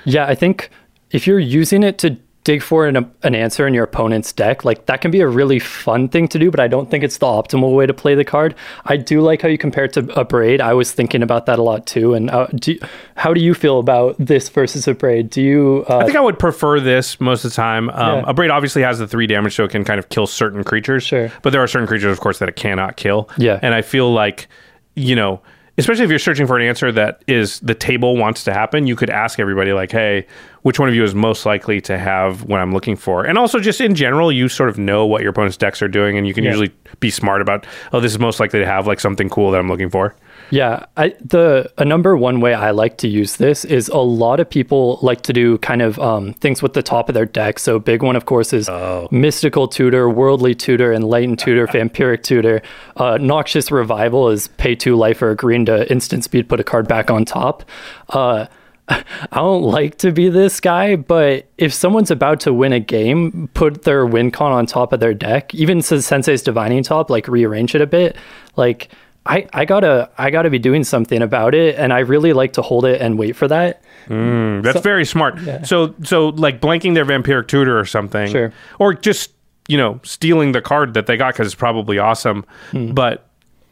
Yeah, 0.05 0.27
I 0.27 0.35
think 0.35 0.69
if 1.11 1.27
you're 1.27 1.39
using 1.39 1.83
it 1.83 1.97
to 2.01 2.19
dig 2.47 2.63
for 2.63 2.87
an, 2.87 2.97
an 3.25 3.35
answer 3.35 3.67
in 3.67 3.75
your 3.75 3.83
opponent's 3.83 4.33
deck, 4.33 4.65
like 4.65 4.87
that 4.87 5.01
can 5.01 5.11
be 5.11 5.21
a 5.21 5.27
really 5.27 5.59
fun 5.59 6.09
thing 6.09 6.29
to 6.29 6.39
do, 6.39 6.49
but 6.49 6.61
I 6.61 6.69
don't 6.69 6.89
think 6.89 7.03
it's 7.03 7.19
the 7.19 7.27
optimal 7.27 7.75
way 7.75 7.87
to 7.87 7.93
play 7.93 8.15
the 8.15 8.25
card. 8.25 8.55
I 8.85 8.97
do 8.97 9.21
like 9.21 9.43
how 9.43 9.49
you 9.49 9.59
compare 9.59 9.87
it 9.87 9.93
to 9.95 10.03
Abrade. 10.03 10.61
I 10.61 10.73
was 10.73 10.93
thinking 10.93 11.25
about 11.25 11.47
that 11.47 11.59
a 11.59 11.63
lot 11.63 11.87
too. 11.87 12.15
And 12.15 12.31
uh, 12.31 12.47
do, 12.55 12.79
how 13.17 13.35
do 13.35 13.41
you 13.41 13.53
feel 13.53 13.81
about 13.81 14.15
this 14.21 14.49
versus 14.49 14.87
Abrade? 14.87 15.29
Do 15.29 15.43
you? 15.43 15.85
Uh, 15.91 15.99
I 15.99 16.05
think 16.05 16.17
I 16.17 16.21
would 16.21 16.39
prefer 16.39 16.79
this 16.79 17.21
most 17.21 17.45
of 17.45 17.51
the 17.51 17.57
time. 17.57 17.91
Um, 17.91 18.21
Yeah. 18.21 18.33
Abrade 18.33 18.51
obviously 18.53 18.83
has 18.83 19.01
the 19.01 19.09
three 19.09 19.27
damage, 19.27 19.57
so 19.57 19.65
it 19.65 19.73
can 19.73 19.85
kind 19.85 19.99
of 19.99 20.09
kill 20.09 20.29
certain 20.29 20.63
creatures. 20.63 21.03
Sure. 21.03 21.33
But 21.43 21.51
there 21.51 21.61
are 21.61 21.67
certain 21.67 21.89
creatures, 21.89 22.13
of 22.13 22.21
course, 22.21 22.39
that 22.39 22.49
it 22.49 22.55
cannot 22.55 22.97
kill. 22.97 23.29
Yeah. 23.39 23.59
And 23.61 23.75
I 23.75 23.83
feel 23.83 24.13
like, 24.13 24.47
you 24.95 25.17
know, 25.17 25.41
especially 25.79 26.05
if 26.05 26.11
you're 26.11 26.19
searching 26.19 26.47
for 26.47 26.57
an 26.57 26.67
answer 26.67 26.91
that 26.93 27.23
is 27.27 27.61
the 27.61 27.75
table 27.75 28.17
wants 28.17 28.45
to 28.45 28.53
happen, 28.53 28.87
you 28.87 28.97
could 28.97 29.11
ask 29.11 29.39
everybody, 29.39 29.73
like, 29.73 29.93
hey, 29.93 30.27
which 30.63 30.79
one 30.81 30.89
of 30.89 30.95
you 30.95 31.05
is 31.05 31.15
most 31.15 31.47
likely 31.47 31.81
to 31.83 31.99
have 31.99 32.45
what 32.45 32.61
I'm 32.61 32.73
looking 32.73 32.97
for? 32.97 33.25
And 33.25 33.39
also, 33.39 33.61
just 33.61 33.81
in 33.81 33.95
general, 33.95 34.33
you 34.33 34.49
sort 34.49 34.69
of 34.69 34.79
know 34.79 35.07
what 35.07 35.23
your 35.23 35.31
opponent's 35.31 35.57
decks 35.57 35.81
are 35.83 35.89
doing, 35.89 36.17
and 36.19 36.27
you 36.27 36.35
can 36.35 36.45
Yeah. 36.45 36.51
usually 36.51 36.73
be 37.01 37.11
smart 37.11 37.41
about, 37.43 37.67
oh, 37.93 38.01
this 38.01 38.13
is 38.13 38.19
most 38.19 38.41
likely 38.41 38.59
to 38.61 38.67
have 38.67 38.87
like 38.87 39.01
something 39.01 39.29
cool 39.29 39.51
that 39.53 39.59
I'm 39.59 39.69
looking 39.69 39.91
for. 39.91 40.15
Yeah, 40.51 40.87
I, 40.97 41.15
the 41.21 41.73
a 41.77 41.85
number 41.85 42.17
one 42.17 42.41
way 42.41 42.55
I 42.55 42.71
like 42.71 42.99
to 42.99 43.09
use 43.09 43.37
this 43.37 43.65
is 43.65 43.89
a 43.89 43.99
lot 43.99 44.41
of 44.41 44.49
people 44.49 44.99
like 45.03 45.23
to 45.23 45.33
do 45.33 45.59
kind 45.59 45.83
of 45.83 45.99
um, 45.99 46.35
things 46.35 46.63
with 46.63 46.75
the 46.75 46.83
top 46.83 47.09
of 47.09 47.15
their 47.15 47.27
deck. 47.27 47.59
So 47.59 47.79
big 47.79 48.03
one, 48.03 48.17
of 48.17 48.27
course, 48.27 48.53
is 48.53 48.69
mystical 49.11 49.67
tutor, 49.69 50.09
worldly 50.09 50.55
tutor, 50.55 50.93
enlightened 50.93 51.39
tutor, 51.39 51.67
vampiric 51.77 52.23
tutor. 52.23 52.63
Uh, 52.97 53.19
noxious 53.21 53.71
revival 53.71 54.29
is 54.29 54.49
pay 54.49 54.75
two 54.75 54.95
life 54.95 55.21
or 55.21 55.31
a 55.31 55.37
green 55.37 55.67
to 55.67 55.91
instant 55.91 56.25
speed, 56.25 56.49
put 56.49 56.61
a 56.61 56.65
card 56.65 56.87
back 56.87 57.11
on 57.11 57.25
top. 57.25 57.65
Uh, 58.11 58.47
I 58.89 59.03
don't 59.33 59.63
like 59.63 59.99
to 59.99 60.13
be 60.13 60.29
this 60.29 60.61
guy, 60.61 60.95
but 60.95 61.47
if 61.59 61.75
someone's 61.75 62.13
about 62.13 62.39
to 62.41 62.53
win 62.53 62.73
a 62.73 62.79
game, 62.79 63.49
put 63.53 63.83
their 63.83 64.07
win 64.07 64.31
con 64.31 64.53
on 64.53 64.67
top 64.67 64.93
of 64.93 65.01
their 65.01 65.15
deck, 65.15 65.53
even 65.55 65.83
says 65.83 66.07
Sensei's 66.07 66.43
divining 66.43 66.85
top, 66.85 67.11
like 67.11 67.27
rearrange 67.27 67.75
it 67.75 67.81
a 67.81 67.87
bit. 67.87 68.17
Like 68.55 68.89
I, 69.27 69.47
I 69.53 69.65
gotta 69.65 70.09
I 70.17 70.31
gotta 70.31 70.51
be 70.51 70.59
doing 70.59 70.85
something 70.85 71.21
about 71.21 71.55
it, 71.55 71.75
and 71.77 71.93
I 71.93 71.99
really 72.01 72.33
like 72.33 72.53
to 72.55 72.63
hold 72.63 72.85
it 72.85 73.01
and 73.01 73.19
wait 73.19 73.35
for 73.37 73.49
that. 73.49 73.83
Mm, 74.09 74.63
that's 74.63 74.77
So- 74.77 74.81
very 74.83 75.05
smart. 75.05 75.39
So 75.67 75.95
so 76.05 76.29
like 76.29 76.61
blanking 76.61 76.95
their 76.95 77.05
vampiric 77.05 77.49
tutor 77.49 77.79
or 77.79 77.85
something, 77.85 78.31
Sure. 78.31 78.53
or 78.79 78.95
just 78.95 79.33
you 79.69 79.77
know 79.77 80.01
stealing 80.05 80.53
the 80.53 80.61
card 80.63 80.95
that 80.95 81.07
they 81.07 81.17
got 81.17 81.35
because 81.35 81.47
it's 81.47 81.55
probably 81.57 81.99
awesome, 81.99 82.45
Hmm. 82.71 82.93
but. 82.93 83.23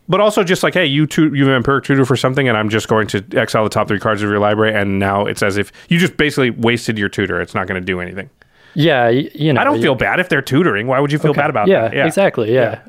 But 0.07 0.21
also 0.21 0.45
just 0.45 0.63
like, 0.63 0.75
hey, 0.75 0.85
you 0.85 1.07
tu- 1.07 1.33
you 1.33 1.47
vampiric 1.47 1.85
tutor 1.85 2.05
for 2.05 2.15
something, 2.15 2.47
and 2.47 2.59
I'm 2.59 2.69
just 2.69 2.89
going 2.89 3.07
to 3.07 3.25
exile 3.33 3.65
the 3.65 3.71
top 3.71 3.89
three 3.89 3.99
cards 3.99 4.21
of 4.23 4.29
your 4.29 4.39
library, 4.39 4.75
and 4.75 4.99
now 4.99 5.25
it's 5.25 5.43
as 5.43 5.57
if 5.57 5.73
you 5.89 5.99
just 5.99 6.19
basically 6.19 6.51
wasted 6.51 6.99
your 6.99 7.09
tutor. 7.09 7.41
It's 7.41 7.55
not 7.55 7.67
going 7.67 7.81
to 7.81 7.85
do 7.87 8.01
anything. 8.01 8.29
Yeah, 8.75 9.09
you 9.09 9.51
know. 9.55 9.63
I 9.63 9.65
don't 9.65 9.81
feel 9.81 9.95
bad 9.95 10.21
if 10.21 10.29
they're 10.29 10.43
tutoring. 10.43 10.89
Why 10.89 11.01
would 11.01 11.11
you 11.11 11.19
feel 11.19 11.31
Okay. 11.31 11.41
bad 11.41 11.49
about 11.49 11.69
yeah, 11.69 11.89
that? 11.89 11.95
Yeah, 11.95 12.05
exactly. 12.07 12.53
Yeah. 12.53 12.81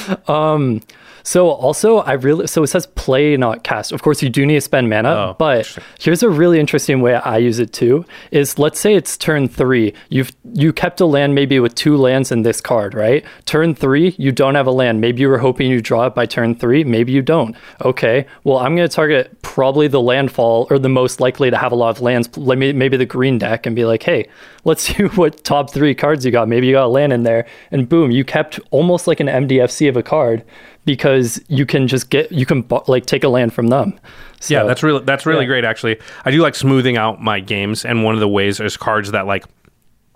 um, 0.28 0.82
So 1.28 1.50
also, 1.50 1.98
I 1.98 2.14
really 2.14 2.46
so 2.46 2.62
it 2.62 2.68
says 2.68 2.86
play 2.86 3.36
not 3.36 3.62
cast. 3.62 3.92
Of 3.92 4.00
course, 4.00 4.22
you 4.22 4.30
do 4.30 4.46
need 4.46 4.54
to 4.54 4.62
spend 4.62 4.88
mana, 4.88 5.10
Oh, 5.10 5.36
but 5.38 5.78
here's 6.00 6.22
a 6.22 6.30
really 6.30 6.58
interesting 6.58 7.02
way 7.02 7.16
I 7.16 7.36
use 7.36 7.58
it 7.58 7.70
too. 7.70 8.06
Is 8.30 8.58
let's 8.58 8.80
say 8.80 8.94
it's 8.94 9.18
turn 9.18 9.46
three. 9.46 9.92
You've 10.08 10.32
you 10.54 10.72
kept 10.72 11.02
a 11.02 11.04
land 11.04 11.34
maybe 11.34 11.60
with 11.60 11.74
two 11.74 11.98
lands 11.98 12.32
in 12.32 12.44
this 12.44 12.62
card, 12.62 12.94
right? 12.94 13.26
Turn 13.44 13.74
three, 13.74 14.14
you 14.16 14.32
don't 14.32 14.54
have 14.54 14.66
a 14.66 14.70
land. 14.70 15.02
Maybe 15.02 15.20
you 15.20 15.28
were 15.28 15.36
hoping 15.36 15.70
you 15.70 15.82
draw 15.82 16.06
it 16.06 16.14
by 16.14 16.24
turn 16.24 16.54
three. 16.54 16.82
Maybe 16.82 17.12
you 17.12 17.20
don't. 17.20 17.54
Okay, 17.84 18.26
well 18.44 18.56
I'm 18.56 18.74
going 18.74 18.88
to 18.88 18.94
target 18.94 19.42
probably 19.42 19.86
the 19.86 20.00
landfall 20.00 20.66
or 20.70 20.78
the 20.78 20.88
most 20.88 21.20
likely 21.20 21.50
to 21.50 21.58
have 21.58 21.72
a 21.72 21.76
lot 21.76 21.90
of 21.90 22.00
lands. 22.00 22.34
Let 22.38 22.56
me 22.56 22.72
maybe 22.72 22.96
the 22.96 23.04
green 23.04 23.36
deck 23.36 23.66
and 23.66 23.76
be 23.76 23.84
like, 23.84 24.02
hey, 24.02 24.30
let's 24.64 24.82
see 24.96 25.02
what 25.02 25.44
top 25.44 25.74
three 25.74 25.94
cards 25.94 26.24
you 26.24 26.30
got. 26.30 26.48
Maybe 26.48 26.68
you 26.68 26.72
got 26.72 26.86
a 26.86 26.88
land 26.88 27.12
in 27.12 27.24
there, 27.24 27.46
and 27.70 27.86
boom, 27.86 28.10
you 28.12 28.24
kept 28.24 28.58
almost 28.70 29.06
like 29.06 29.20
an 29.20 29.26
MDFC 29.26 29.90
of 29.90 29.96
a 29.98 30.02
card 30.02 30.42
because 30.84 31.40
you 31.48 31.66
can 31.66 31.86
just 31.86 32.10
get 32.10 32.32
you 32.32 32.46
can 32.46 32.64
like 32.86 33.06
take 33.06 33.24
a 33.24 33.28
land 33.28 33.52
from 33.52 33.68
them. 33.68 33.98
So, 34.40 34.54
yeah, 34.54 34.64
that's 34.64 34.82
really 34.82 35.04
that's 35.04 35.26
really 35.26 35.44
yeah. 35.44 35.48
great. 35.48 35.64
Actually, 35.64 35.98
I 36.24 36.30
do 36.30 36.40
like 36.40 36.54
smoothing 36.54 36.96
out 36.96 37.20
my 37.20 37.40
games, 37.40 37.84
and 37.84 38.04
one 38.04 38.14
of 38.14 38.20
the 38.20 38.28
ways 38.28 38.60
is 38.60 38.76
cards 38.76 39.10
that 39.10 39.26
like 39.26 39.44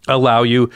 allow 0.09 0.43
you, 0.43 0.71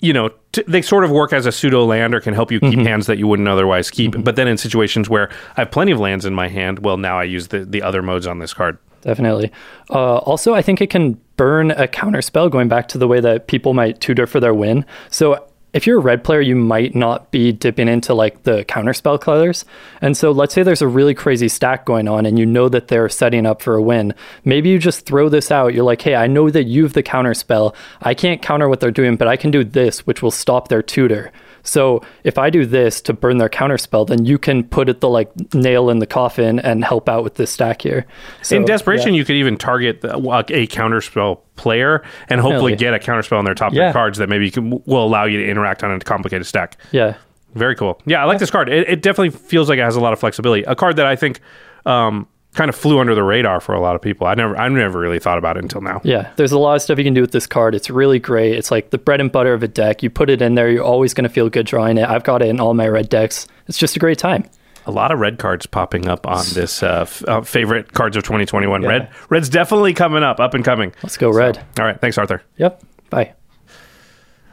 you 0.00 0.12
know, 0.12 0.30
t- 0.52 0.64
they 0.68 0.82
sort 0.82 1.04
of 1.04 1.10
work 1.10 1.32
as 1.32 1.46
a 1.46 1.52
pseudo 1.52 1.84
land 1.84 2.14
or 2.14 2.20
can 2.20 2.34
help 2.34 2.52
you 2.52 2.60
keep 2.60 2.72
Mm-hmm. 2.72 2.86
hands 2.86 3.06
that 3.06 3.18
you 3.18 3.26
wouldn't 3.26 3.48
otherwise 3.48 3.90
keep. 3.90 4.14
But 4.22 4.36
then 4.36 4.48
in 4.48 4.56
situations 4.56 5.08
where 5.08 5.30
I 5.56 5.62
have 5.62 5.70
plenty 5.70 5.92
of 5.92 6.00
lands 6.00 6.24
in 6.24 6.34
my 6.34 6.48
hand, 6.48 6.80
well, 6.80 6.96
now 6.96 7.18
I 7.18 7.24
use 7.24 7.48
the 7.48 7.64
the 7.64 7.82
other 7.82 8.02
modes 8.02 8.26
on 8.26 8.38
this 8.38 8.52
card. 8.54 8.78
Definitely. 9.02 9.50
Uh, 9.90 10.18
also, 10.18 10.54
I 10.54 10.62
think 10.62 10.80
it 10.80 10.88
can 10.88 11.20
burn 11.36 11.72
a 11.72 11.88
counter 11.88 12.22
spell, 12.22 12.48
going 12.48 12.68
back 12.68 12.86
to 12.88 12.98
the 12.98 13.08
way 13.08 13.18
that 13.18 13.48
people 13.48 13.74
might 13.74 14.00
tutor 14.00 14.28
for 14.28 14.38
their 14.38 14.54
win. 14.54 14.84
So, 15.10 15.44
if 15.72 15.86
you're 15.86 15.98
a 15.98 16.02
red 16.02 16.22
player, 16.22 16.40
you 16.40 16.54
might 16.54 16.94
not 16.94 17.30
be 17.30 17.52
dipping 17.52 17.88
into 17.88 18.14
like 18.14 18.42
the 18.42 18.64
counter 18.64 18.92
spell 18.92 19.18
colors. 19.18 19.64
And 20.00 20.16
so, 20.16 20.30
let's 20.30 20.54
say 20.54 20.62
there's 20.62 20.82
a 20.82 20.88
really 20.88 21.14
crazy 21.14 21.48
stack 21.48 21.84
going 21.84 22.08
on 22.08 22.26
and 22.26 22.38
you 22.38 22.46
know 22.46 22.68
that 22.68 22.88
they're 22.88 23.08
setting 23.08 23.46
up 23.46 23.62
for 23.62 23.74
a 23.74 23.82
win. 23.82 24.14
Maybe 24.44 24.68
you 24.68 24.78
just 24.78 25.06
throw 25.06 25.28
this 25.28 25.50
out. 25.50 25.74
You're 25.74 25.84
like, 25.84 26.02
hey, 26.02 26.14
I 26.14 26.26
know 26.26 26.50
that 26.50 26.64
you 26.64 26.82
have 26.82 26.92
the 26.92 27.02
counter 27.02 27.34
spell. 27.34 27.74
I 28.02 28.14
can't 28.14 28.42
counter 28.42 28.68
what 28.68 28.80
they're 28.80 28.90
doing, 28.90 29.16
but 29.16 29.28
I 29.28 29.36
can 29.36 29.50
do 29.50 29.64
this, 29.64 30.06
which 30.06 30.22
will 30.22 30.30
stop 30.30 30.68
their 30.68 30.82
tutor. 30.82 31.32
So 31.62 32.02
if 32.24 32.38
I 32.38 32.50
do 32.50 32.66
this 32.66 33.00
to 33.02 33.12
burn 33.12 33.38
their 33.38 33.48
counterspell, 33.48 34.06
then 34.06 34.24
you 34.24 34.38
can 34.38 34.64
put 34.64 34.88
it 34.88 35.00
the 35.00 35.08
like 35.08 35.30
nail 35.54 35.90
in 35.90 35.98
the 35.98 36.06
coffin 36.06 36.58
and 36.58 36.84
help 36.84 37.08
out 37.08 37.22
with 37.24 37.34
this 37.34 37.50
stack 37.50 37.82
here. 37.82 38.06
So, 38.42 38.56
in 38.56 38.64
desperation, 38.64 39.14
yeah. 39.14 39.18
you 39.18 39.24
could 39.24 39.36
even 39.36 39.56
target 39.56 40.00
the, 40.00 40.16
uh, 40.16 40.42
a 40.48 40.66
counterspell 40.66 41.40
player 41.56 42.02
and 42.28 42.40
hopefully 42.40 42.72
Definitely. 42.72 42.98
get 42.98 43.08
a 43.08 43.12
counterspell 43.12 43.38
on 43.38 43.44
their 43.44 43.54
top 43.54 43.72
Yeah. 43.72 43.88
three 43.88 43.92
cards 43.92 44.18
that 44.18 44.28
maybe 44.28 44.44
you 44.46 44.50
can, 44.50 44.70
will 44.86 45.04
allow 45.04 45.24
you 45.24 45.38
to 45.38 45.48
interact 45.48 45.84
on 45.84 45.90
a 45.92 45.98
complicated 46.00 46.46
stack. 46.46 46.76
Yeah. 46.90 47.14
Very 47.54 47.76
cool. 47.76 48.00
Yeah, 48.06 48.22
I 48.22 48.24
like 48.24 48.38
this 48.38 48.50
card. 48.50 48.68
It, 48.68 48.88
it 48.88 49.02
definitely 49.02 49.30
feels 49.30 49.68
like 49.68 49.78
it 49.78 49.82
has 49.82 49.96
a 49.96 50.00
lot 50.00 50.12
of 50.12 50.18
flexibility. 50.18 50.62
A 50.64 50.74
card 50.74 50.96
that 50.96 51.06
I 51.06 51.16
think 51.16 51.40
um, 51.84 52.26
kind 52.54 52.68
of 52.68 52.74
flew 52.74 52.98
under 52.98 53.14
the 53.14 53.22
radar 53.22 53.60
for 53.60 53.74
a 53.74 53.80
lot 53.80 53.94
of 53.96 54.02
people. 54.02 54.26
I 54.26 54.34
never, 54.34 54.56
I 54.56 54.68
never 54.68 54.98
really 54.98 55.18
thought 55.18 55.38
about 55.38 55.56
it 55.56 55.62
until 55.62 55.80
now. 55.80 56.00
Yeah, 56.04 56.30
there's 56.36 56.52
a 56.52 56.58
lot 56.58 56.74
of 56.76 56.82
stuff 56.82 56.98
you 56.98 57.04
can 57.04 57.14
do 57.14 57.20
with 57.22 57.32
this 57.32 57.46
card. 57.46 57.74
It's 57.74 57.88
really 57.90 58.18
great. 58.18 58.54
It's 58.56 58.70
like 58.70 58.90
the 58.90 58.98
bread 58.98 59.20
and 59.20 59.32
butter 59.32 59.54
of 59.54 59.62
a 59.62 59.68
deck. 59.68 60.02
You 60.02 60.10
put 60.10 60.28
it 60.30 60.42
in 60.42 60.54
there, 60.54 60.68
you're 60.70 60.84
always 60.84 61.14
going 61.14 61.24
to 61.24 61.30
feel 61.32 61.48
good 61.48 61.66
drawing 61.66 61.98
it. 61.98 62.08
I've 62.08 62.24
got 62.24 62.42
it 62.42 62.48
in 62.48 62.60
all 62.60 62.74
my 62.74 62.88
red 62.88 63.08
decks. 63.08 63.46
It's 63.68 63.78
just 63.78 63.96
a 63.96 63.98
great 63.98 64.18
time. 64.18 64.44
A 64.84 64.90
lot 64.90 65.12
of 65.12 65.20
red 65.20 65.38
cards 65.38 65.64
popping 65.64 66.08
up 66.08 66.26
on 66.26 66.44
this 66.54 66.82
uh, 66.82 67.02
f- 67.02 67.22
uh, 67.28 67.40
favorite 67.42 67.92
cards 67.92 68.16
of 68.16 68.24
2021. 68.24 68.82
Yeah. 68.82 68.88
Red, 68.88 69.08
red's 69.28 69.48
definitely 69.48 69.94
coming 69.94 70.22
up, 70.24 70.40
up 70.40 70.54
and 70.54 70.64
coming. 70.64 70.92
Let's 71.04 71.16
go 71.16 71.30
red. 71.30 71.58
All 71.78 71.84
right, 71.86 72.00
thanks, 72.00 72.18
Arthur. 72.18 72.42
Yep. 72.56 72.82
Bye. 73.08 73.34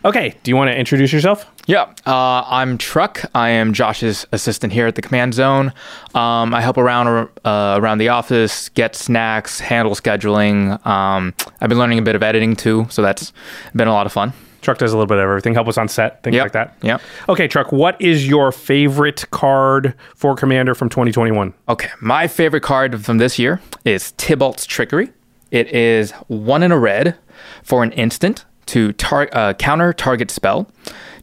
Okay, 0.06 0.34
do 0.44 0.52
you 0.52 0.56
want 0.56 0.72
to 0.72 0.78
introduce 0.78 1.12
yourself? 1.12 1.46
Yeah, 1.66 1.94
uh, 2.06 2.44
I'm 2.48 2.78
Truck. 2.78 3.22
I 3.36 3.50
am 3.50 3.74
Josh's 3.74 4.26
assistant 4.32 4.72
here 4.72 4.88
at 4.88 4.96
the 4.96 5.02
command 5.02 5.34
zone. 5.34 5.74
Um, 6.16 6.54
I 6.54 6.62
help 6.62 6.78
around 6.78 7.30
uh, 7.44 7.78
around 7.82 7.98
the 7.98 8.08
office, 8.10 8.70
get 8.70 8.96
snacks, 8.96 9.60
handle 9.60 9.94
scheduling. 9.96 10.84
Um, 10.86 11.34
I've 11.60 11.68
been 11.68 11.78
learning 11.78 12.00
a 12.00 12.02
bit 12.02 12.16
of 12.16 12.24
editing 12.24 12.56
too, 12.56 12.88
so 12.90 13.02
that's 13.02 13.34
been 13.76 13.90
a 13.90 13.92
lot 13.94 14.06
of 14.06 14.14
fun. 14.14 14.32
Truck 14.62 14.78
does 14.78 14.92
a 14.94 14.96
little 14.96 15.08
bit 15.08 15.18
of 15.18 15.24
everything. 15.24 15.54
Help 15.54 15.68
us 15.68 15.78
on 15.78 15.88
set, 15.90 16.24
things 16.24 16.36
Yep. 16.36 16.44
like 16.46 16.52
that. 16.54 16.76
Yeah. 16.82 16.98
Okay, 17.28 17.48
Truck, 17.48 17.72
what 17.74 18.02
is 18.02 18.28
your 18.28 18.52
favorite 18.54 19.26
card 19.32 19.96
for 20.16 20.34
Commander 20.36 20.76
from 20.76 20.90
2021? 20.90 21.54
Okay, 21.68 21.90
my 22.02 22.28
favorite 22.28 22.64
card 22.64 23.04
from 23.04 23.18
this 23.18 23.38
year 23.38 23.62
is 23.86 24.14
Tybalt's 24.14 24.66
Trickery. 24.66 25.12
It 25.52 25.68
is 25.74 26.12
one 26.28 26.62
in 26.64 26.72
a 26.72 26.78
red 26.80 27.16
for 27.64 27.84
an 27.84 27.92
instant 27.94 28.46
to 28.70 28.94
tar- 28.94 29.30
uh, 29.34 29.54
counter 29.54 29.94
target 29.94 30.30
spell. 30.32 30.70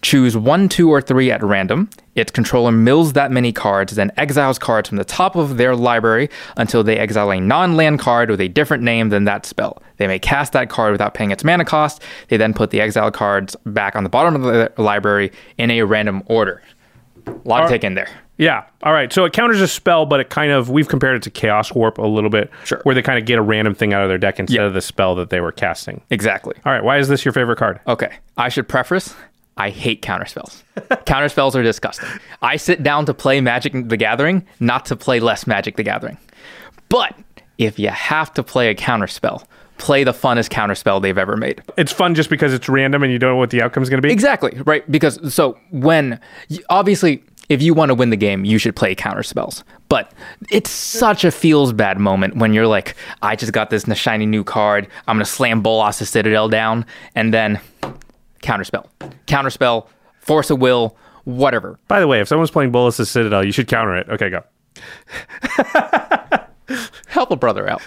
Choose 0.03 0.37
one, 0.37 0.69
two, 0.69 0.91
or 0.91 1.01
three 1.01 1.31
at 1.31 1.43
random. 1.43 1.89
Its 2.15 2.31
controller 2.31 2.73
mills 2.73 3.13
that 3.13 3.31
many 3.31 3.53
cards, 3.53 3.95
then 3.95 4.11
exiles 4.17 4.59
cards 4.59 4.89
from 4.89 4.99
the 4.99 5.05
top 5.05 5.37
of 5.37 5.57
their 5.57 5.77
library 5.77 6.29
until 6.57 6.83
they 6.83 6.99
exile 6.99 7.31
a 7.31 7.41
non 7.41 7.77
land 7.77 7.99
card 7.99 8.31
with 8.31 8.41
a 8.41 8.49
different 8.49 8.83
name 8.83 9.11
than 9.11 9.25
that 9.25 9.47
spell. 9.47 9.83
They 9.97 10.07
may 10.07 10.19
cast 10.19 10.53
that 10.53 10.69
card 10.69 10.93
without 10.93 11.15
paying 11.15 11.31
its 11.31 11.45
mana 11.45 11.65
cost. 11.65 12.03
They 12.29 12.37
then 12.37 12.53
put 12.53 12.71
the 12.71 12.81
exile 12.81 13.11
cards 13.11 13.57
back 13.65 13.97
on 13.97 14.03
the 14.03 14.11
bottom 14.11 14.35
of 14.35 14.43
the 14.43 14.73
library 14.77 15.33
in 15.57 15.71
a 15.71 15.83
random 15.83 16.23
order. 16.27 16.63
A 17.27 17.33
lot 17.45 17.63
to 17.63 17.69
take 17.69 17.85
in 17.85 17.95
there. 17.95 18.09
Yeah. 18.39 18.65
All 18.83 18.93
right. 18.93 19.13
So 19.13 19.25
it 19.25 19.33
counters 19.33 19.61
a 19.61 19.69
spell, 19.69 20.05
but 20.07 20.21
it 20.21 20.29
kind 20.31 20.53
of 20.53 20.69
we've 20.69 20.89
compared 20.89 21.17
it 21.17 21.23
to 21.23 21.31
Chaos 21.31 21.73
Warp 21.73 21.99
a 21.99 22.03
little 22.07 22.31
bit, 22.31 22.51
Sure. 22.65 22.81
where 22.83 22.95
they 22.95 23.03
kind 23.03 23.19
of 23.19 23.25
get 23.25 23.39
a 23.39 23.43
random 23.43 23.75
thing 23.75 23.93
out 23.95 24.03
of 24.03 24.09
their 24.09 24.19
deck 24.19 24.39
instead 24.39 24.57
Yeah. 24.57 24.67
of 24.67 24.75
the 24.75 24.81
spell 24.83 25.15
that 25.17 25.31
they 25.31 25.41
were 25.41 25.53
casting. 25.53 26.03
Exactly. 26.11 26.55
All 26.67 26.73
right. 26.73 26.85
Why 26.85 26.99
is 26.99 27.09
this 27.09 27.25
your 27.25 27.33
favorite 27.33 27.57
card? 27.57 27.81
Okay, 27.87 28.11
I 28.37 28.49
should 28.51 28.69
preface. 28.69 29.15
I 29.57 29.71
hate 29.71 30.03
counterspells. 30.03 30.63
counterspells 31.07 31.55
are 31.55 31.63
disgusting. 31.63 32.09
I 32.43 32.57
sit 32.57 32.83
down 32.83 33.07
to 33.07 33.15
play 33.15 33.41
Magic 33.41 33.73
the 33.89 33.97
Gathering, 33.97 34.45
not 34.61 34.85
to 34.87 34.97
play 34.97 35.19
less 35.19 35.47
Magic 35.47 35.77
the 35.77 35.83
Gathering. 35.83 36.19
But 36.91 37.15
if 37.57 37.79
you 37.79 37.89
have 37.89 38.35
to 38.35 38.43
play 38.43 38.69
a 38.69 38.75
counterspell, 38.75 39.45
play 39.79 40.05
the 40.05 40.13
funnest 40.13 40.51
counterspell 40.51 41.01
they've 41.01 41.17
ever 41.17 41.37
made. 41.37 41.63
It's 41.79 41.93
fun 41.93 42.15
just 42.15 42.29
because 42.31 42.53
it's 42.53 42.69
random 42.69 43.03
and 43.03 43.11
you 43.11 43.19
don't 43.19 43.31
know 43.31 43.37
what 43.37 43.49
the 43.51 43.63
outcome 43.63 43.83
is 43.83 43.89
going 43.89 44.01
to 44.03 44.07
be. 44.07 44.13
Exactly, 44.13 44.61
right? 44.67 44.89
Because 44.91 45.19
so 45.35 45.59
when 45.71 46.21
obviously 46.69 47.23
if 47.49 47.63
you 47.63 47.75
want 47.75 47.91
to 47.91 47.95
win 47.95 48.11
the 48.11 48.17
game, 48.17 48.45
you 48.45 48.59
should 48.59 48.77
play 48.77 48.95
counterspells. 48.95 49.63
But 49.89 50.13
it's 50.51 50.71
such 50.71 51.25
a 51.25 51.31
feels 51.31 51.73
bad 51.73 51.99
moment 51.99 52.37
when 52.37 52.53
you're 52.53 52.67
like, 52.67 52.97
I 53.23 53.37
just 53.37 53.53
got 53.53 53.71
this 53.71 53.85
shiny 53.95 54.27
new 54.27 54.45
card. 54.45 54.89
I'm 55.07 55.17
gonna 55.17 55.25
slam 55.25 55.63
Bolas 55.63 55.97
Citadel 55.97 56.49
down, 56.49 56.85
and 57.15 57.33
then 57.33 57.61
counterspell, 58.43 58.87
counterspell, 59.27 59.89
force 60.21 60.51
of 60.51 60.61
will, 60.61 60.97
whatever. 61.25 61.79
By 61.89 62.01
the 62.01 62.07
way, 62.07 62.21
if 62.21 62.29
someone's 62.29 62.51
playing 62.51 62.73
Bolas' 62.73 63.11
Citadel, 63.11 63.45
you 63.45 63.53
should 63.53 63.69
counter 63.69 63.97
it. 63.97 64.09
Okay, 64.09 64.31
go. 64.31 64.43
Help 67.09 67.31
a 67.31 67.37
brother 67.37 67.69
out. 67.69 67.83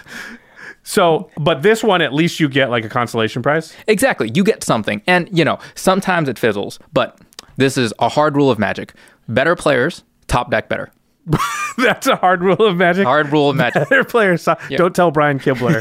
So, 0.84 1.30
but 1.38 1.62
this 1.62 1.84
one, 1.84 2.02
at 2.02 2.14
least 2.14 2.40
you 2.40 2.50
get 2.50 2.70
like 2.70 2.84
a 2.84 2.90
consolation 2.90 3.42
prize. 3.42 3.76
Exactly. 3.88 4.32
You 4.34 4.44
get 4.44 4.64
something. 4.64 5.02
And, 5.06 5.30
you 5.38 5.46
know, 5.46 5.60
sometimes 5.76 6.28
it 6.30 6.40
fizzles, 6.40 6.80
but 6.94 7.20
this 7.58 7.78
is 7.78 7.94
a 8.00 8.10
hard 8.10 8.36
rule 8.36 8.50
of 8.50 8.58
magic. 8.58 8.94
Better 9.30 9.56
players, 9.56 10.04
top 10.28 10.52
deck 10.52 10.68
better. 10.68 10.92
That's 11.78 12.08
a 12.08 12.16
hard 12.16 12.42
rule 12.42 12.62
of 12.66 12.76
magic. 12.76 13.06
Hard 13.06 13.32
rule 13.32 13.52
of 13.52 13.56
magic. 13.56 13.88
Better 13.88 14.04
players. 14.04 14.42
so- 14.42 14.58
Don't 14.72 14.96
tell 14.96 15.12
Brian 15.12 15.40
Kibler. 15.40 15.80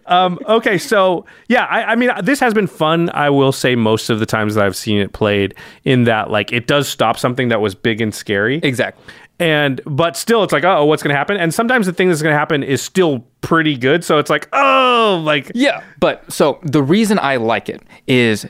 um, 0.06 0.38
okay, 0.46 0.78
so 0.78 1.26
yeah, 1.48 1.64
I, 1.64 1.84
I 1.92 1.94
mean, 1.96 2.10
this 2.22 2.40
has 2.40 2.54
been 2.54 2.66
fun. 2.68 3.10
I 3.12 3.30
will 3.30 3.52
say 3.52 3.74
most 3.74 4.08
of 4.10 4.20
the 4.20 4.26
times 4.26 4.54
that 4.54 4.64
I've 4.64 4.76
seen 4.76 4.98
it 4.98 5.12
played, 5.12 5.54
in 5.84 6.04
that 6.04 6.30
like 6.30 6.52
it 6.52 6.66
does 6.66 6.88
stop 6.88 7.18
something 7.18 7.48
that 7.48 7.60
was 7.60 7.74
big 7.74 8.00
and 8.00 8.14
scary. 8.14 8.60
Exactly. 8.62 9.02
And 9.40 9.80
but 9.84 10.16
still, 10.16 10.42
it's 10.42 10.52
like, 10.52 10.64
oh, 10.64 10.84
what's 10.84 11.02
going 11.02 11.12
to 11.12 11.18
happen? 11.18 11.36
And 11.36 11.52
sometimes 11.52 11.86
the 11.86 11.92
thing 11.92 12.08
that's 12.08 12.22
going 12.22 12.32
to 12.32 12.38
happen 12.38 12.62
is 12.62 12.80
still 12.82 13.20
pretty 13.40 13.76
good. 13.76 14.04
So 14.04 14.18
it's 14.18 14.30
like, 14.30 14.48
oh, 14.52 15.20
like 15.24 15.52
Yeah, 15.54 15.82
but 16.00 16.30
so 16.32 16.58
the 16.62 16.82
reason 16.82 17.18
I 17.18 17.36
like 17.36 17.68
it 17.68 17.82
is 18.06 18.46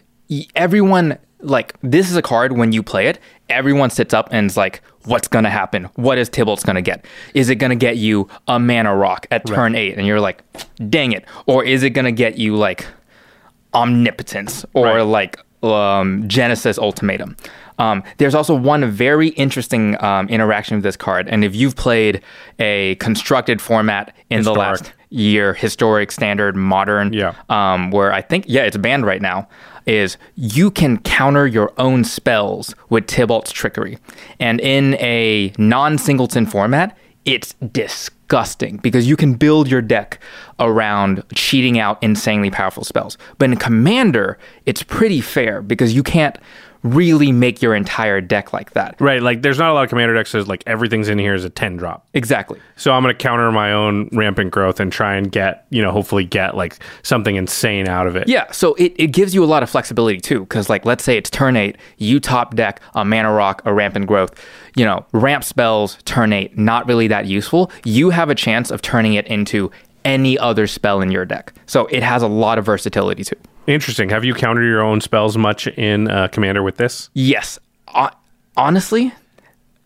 everyone 0.54 1.18
like 1.40 1.74
this 1.82 2.10
is 2.10 2.16
a 2.16 2.22
card 2.22 2.52
when 2.52 2.72
you 2.72 2.82
play 2.82 3.06
it, 3.06 3.18
everyone 3.48 3.90
sits 3.90 4.12
up 4.14 4.28
and 4.32 4.46
is 4.50 4.56
like, 4.56 4.82
"What's 5.04 5.28
gonna 5.28 5.50
happen? 5.50 5.84
What 5.96 6.18
is 6.18 6.28
Tybalt's 6.30 6.64
gonna 6.64 6.82
get? 6.82 7.04
Is 7.34 7.48
it 7.50 7.56
gonna 7.56 7.76
get 7.76 7.96
you 7.96 8.28
a 8.46 8.58
mana 8.58 8.94
rock 8.94 9.26
at 9.30 9.46
turn 9.46 9.74
eight? 9.74 9.96
And 9.98 10.06
you're 10.06 10.20
like, 10.20 10.42
"Dang 10.90 11.12
it!" 11.12 11.24
Or 11.46 11.64
is 11.64 11.82
it 11.82 11.90
gonna 11.90 12.12
get 12.12 12.38
you 12.38 12.56
like 12.56 12.86
omnipotence 13.74 14.64
or 14.74 15.02
like 15.02 15.38
um, 15.62 16.26
Genesis 16.28 16.78
Ultimatum? 16.78 17.36
Um, 17.78 18.02
there's 18.16 18.34
also 18.34 18.54
one 18.56 18.90
very 18.90 19.28
interesting 19.30 20.02
um, 20.02 20.28
interaction 20.28 20.76
with 20.78 20.84
this 20.84 20.96
card, 20.96 21.28
and 21.28 21.44
if 21.44 21.54
you've 21.54 21.76
played 21.76 22.22
a 22.58 22.96
constructed 22.96 23.60
format 23.62 24.14
in 24.30 24.42
the 24.42 24.52
last 24.52 24.92
year, 25.10 25.54
historic, 25.54 26.10
standard, 26.10 26.56
modern, 26.56 27.12
Yeah. 27.12 27.34
um, 27.48 27.90
where 27.92 28.12
I 28.12 28.20
think 28.20 28.44
yeah, 28.48 28.62
it's 28.62 28.76
banned 28.76 29.06
right 29.06 29.22
now. 29.22 29.48
Is 29.88 30.18
you 30.34 30.70
can 30.70 30.98
counter 30.98 31.46
your 31.46 31.72
own 31.78 32.04
spells 32.04 32.74
with 32.90 33.06
Tybalt's 33.06 33.52
trickery, 33.52 33.96
and 34.38 34.60
in 34.60 34.94
a 34.96 35.52
non-singleton 35.56 36.44
format, 36.44 36.94
it's 37.24 37.54
disgusting 37.72 38.76
because 38.78 39.08
you 39.08 39.16
can 39.16 39.34
build 39.34 39.70
your 39.70 39.80
deck 39.80 40.20
around 40.60 41.22
cheating 41.34 41.78
out 41.78 42.02
insanely 42.02 42.50
powerful 42.50 42.84
spells. 42.84 43.16
But 43.38 43.50
in 43.50 43.56
Commander, 43.56 44.38
it's 44.66 44.82
pretty 44.82 45.22
fair 45.22 45.62
because 45.62 45.94
you 45.94 46.02
can't 46.02 46.36
really 46.82 47.32
make 47.32 47.60
your 47.60 47.74
entire 47.74 48.20
deck 48.20 48.52
like 48.52 48.72
that. 48.72 49.00
Right, 49.00 49.22
like 49.22 49.42
there's 49.42 49.58
not 49.58 49.70
a 49.70 49.74
lot 49.74 49.84
of 49.84 49.90
commander 49.90 50.14
decks 50.14 50.32
that 50.32 50.38
says 50.38 50.48
like 50.48 50.62
everything's 50.66 51.08
in 51.08 51.18
here 51.18 51.34
is 51.34 51.44
a 51.44 51.50
10 51.50 51.76
drop. 51.76 52.06
Exactly. 52.14 52.60
So 52.76 52.92
I'm 52.92 53.02
going 53.02 53.14
to 53.14 53.18
counter 53.18 53.50
my 53.50 53.72
own 53.72 54.08
rampant 54.12 54.50
growth 54.50 54.80
and 54.80 54.92
try 54.92 55.16
and 55.16 55.30
get, 55.30 55.66
you 55.70 55.82
know, 55.82 55.90
hopefully 55.90 56.24
get 56.24 56.56
like 56.56 56.76
something 57.02 57.36
insane 57.36 57.88
out 57.88 58.06
of 58.06 58.16
it. 58.16 58.28
Yeah, 58.28 58.50
so 58.52 58.74
it, 58.74 58.92
it 58.96 59.08
gives 59.08 59.34
you 59.34 59.42
a 59.42 59.46
lot 59.46 59.62
of 59.62 59.70
flexibility 59.70 60.20
too, 60.20 60.40
because 60.40 60.68
like 60.68 60.84
let's 60.84 61.04
say 61.04 61.16
it's 61.16 61.30
turn 61.30 61.56
eight, 61.56 61.76
you 61.96 62.20
top 62.20 62.54
deck 62.54 62.80
a 62.94 63.04
mana 63.04 63.32
rock, 63.32 63.62
a 63.64 63.72
rampant 63.72 64.06
growth, 64.06 64.34
you 64.76 64.84
know, 64.84 65.04
ramp 65.12 65.44
spells, 65.44 65.98
turn 66.04 66.32
eight, 66.32 66.56
not 66.56 66.86
really 66.86 67.08
that 67.08 67.26
useful. 67.26 67.70
You 67.84 68.10
have 68.10 68.30
a 68.30 68.34
chance 68.34 68.70
of 68.70 68.82
turning 68.82 69.14
it 69.14 69.26
into 69.26 69.70
any 70.04 70.38
other 70.38 70.66
spell 70.66 71.00
in 71.00 71.10
your 71.10 71.24
deck. 71.24 71.52
So 71.66 71.86
it 71.86 72.02
has 72.02 72.22
a 72.22 72.28
lot 72.28 72.58
of 72.58 72.64
versatility 72.64 73.24
too. 73.24 73.36
Interesting. 73.68 74.08
Have 74.08 74.24
you 74.24 74.34
countered 74.34 74.64
your 74.64 74.80
own 74.82 75.00
spells 75.00 75.36
much 75.36 75.66
in 75.68 76.08
uh, 76.10 76.28
Commander 76.28 76.62
with 76.62 76.76
this? 76.78 77.10
Yes. 77.12 77.58
Hon- 77.88 78.14
honestly, 78.56 79.12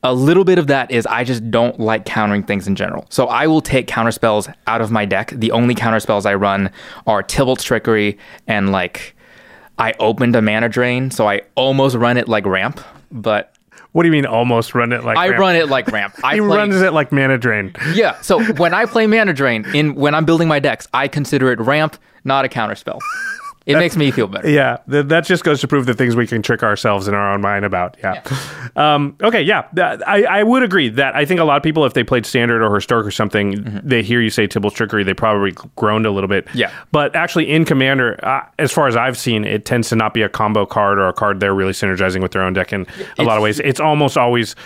a 0.04 0.14
little 0.14 0.44
bit 0.44 0.58
of 0.58 0.68
that 0.68 0.90
is 0.92 1.04
I 1.06 1.24
just 1.24 1.50
don't 1.50 1.78
like 1.80 2.04
countering 2.04 2.44
things 2.44 2.68
in 2.68 2.76
general. 2.76 3.06
So 3.10 3.26
I 3.26 3.46
will 3.48 3.60
take 3.60 3.88
counter 3.88 4.12
spells 4.12 4.48
out 4.68 4.80
of 4.80 4.90
my 4.92 5.04
deck. 5.04 5.30
The 5.34 5.50
only 5.50 5.74
counter 5.74 5.98
spells 6.00 6.26
I 6.26 6.34
run 6.34 6.70
are 7.08 7.22
Tybalt's 7.24 7.64
Trickery 7.64 8.18
and 8.46 8.70
like 8.70 9.16
I 9.78 9.94
opened 9.98 10.36
a 10.36 10.42
mana 10.42 10.68
drain, 10.68 11.10
so 11.10 11.28
I 11.28 11.42
almost 11.56 11.96
run 11.96 12.16
it 12.16 12.28
like 12.28 12.46
ramp, 12.46 12.80
but 13.10 13.52
What 13.92 14.04
do 14.04 14.08
you 14.08 14.12
mean 14.12 14.26
almost 14.26 14.74
run 14.76 14.92
it 14.92 15.02
like 15.02 15.16
ramp? 15.16 15.18
I 15.18 15.28
ramp? 15.30 15.40
run 15.40 15.56
it 15.56 15.68
like 15.68 15.88
ramp. 15.88 16.14
I 16.24 16.34
he 16.34 16.40
play- 16.40 16.56
runs 16.56 16.76
it 16.76 16.92
like 16.92 17.10
mana 17.10 17.36
drain. 17.36 17.74
Yeah, 17.94 18.20
so 18.20 18.40
when 18.54 18.74
I 18.74 18.84
play 18.86 19.08
mana 19.08 19.32
drain 19.32 19.64
in 19.74 19.96
when 19.96 20.14
I'm 20.14 20.24
building 20.24 20.46
my 20.46 20.60
decks, 20.60 20.86
I 20.94 21.08
consider 21.08 21.50
it 21.50 21.58
ramp, 21.58 21.96
not 22.22 22.44
a 22.44 22.48
counter 22.48 22.76
spell. 22.76 23.00
It 23.66 23.76
makes 23.76 23.96
me 23.96 24.10
feel 24.10 24.26
better. 24.26 24.48
Yeah, 24.48 24.78
th- 24.90 25.06
that 25.06 25.24
just 25.24 25.44
goes 25.44 25.60
to 25.60 25.68
prove 25.68 25.86
the 25.86 25.94
things 25.94 26.16
we 26.16 26.26
can 26.26 26.42
trick 26.42 26.62
ourselves 26.62 27.08
in 27.08 27.14
our 27.14 27.32
own 27.32 27.40
mind 27.40 27.64
about. 27.64 27.96
Yeah. 28.00 28.22
Um, 28.74 29.16
okay. 29.22 29.42
Yeah, 29.42 29.66
that, 29.74 30.06
I 30.08 30.24
I 30.24 30.42
would 30.42 30.62
agree 30.62 30.88
that 30.88 31.14
I 31.14 31.24
think 31.24 31.40
a 31.40 31.44
lot 31.44 31.56
of 31.56 31.62
people, 31.62 31.84
if 31.84 31.94
they 31.94 32.02
played 32.02 32.26
standard 32.26 32.62
or 32.62 32.74
historic 32.74 33.06
or 33.06 33.10
something, 33.10 33.80
they 33.84 34.02
hear 34.02 34.20
you 34.20 34.30
say 34.30 34.46
Tybalt's 34.46 34.74
trickery, 34.74 35.04
they 35.04 35.14
probably 35.14 35.52
groaned 35.76 36.06
a 36.06 36.10
little 36.10 36.28
bit. 36.28 36.48
Yeah. 36.54 36.72
But 36.90 37.14
actually, 37.14 37.50
in 37.50 37.64
Commander, 37.64 38.18
uh, 38.24 38.46
as 38.58 38.72
far 38.72 38.88
as 38.88 38.96
I've 38.96 39.18
seen, 39.18 39.44
it 39.44 39.64
tends 39.64 39.88
to 39.90 39.96
not 39.96 40.14
be 40.14 40.22
a 40.22 40.28
combo 40.28 40.66
card 40.66 40.98
or 40.98 41.08
a 41.08 41.12
card 41.12 41.40
they're 41.40 41.54
really 41.54 41.72
synergizing 41.72 42.22
with 42.22 42.32
their 42.32 42.42
own 42.42 42.52
deck 42.52 42.72
in 42.72 42.86
a 43.18 43.24
lot 43.24 43.36
of 43.36 43.42
ways. 43.42 43.60
It's 43.60 43.80
almost 43.80 44.16
always. 44.16 44.56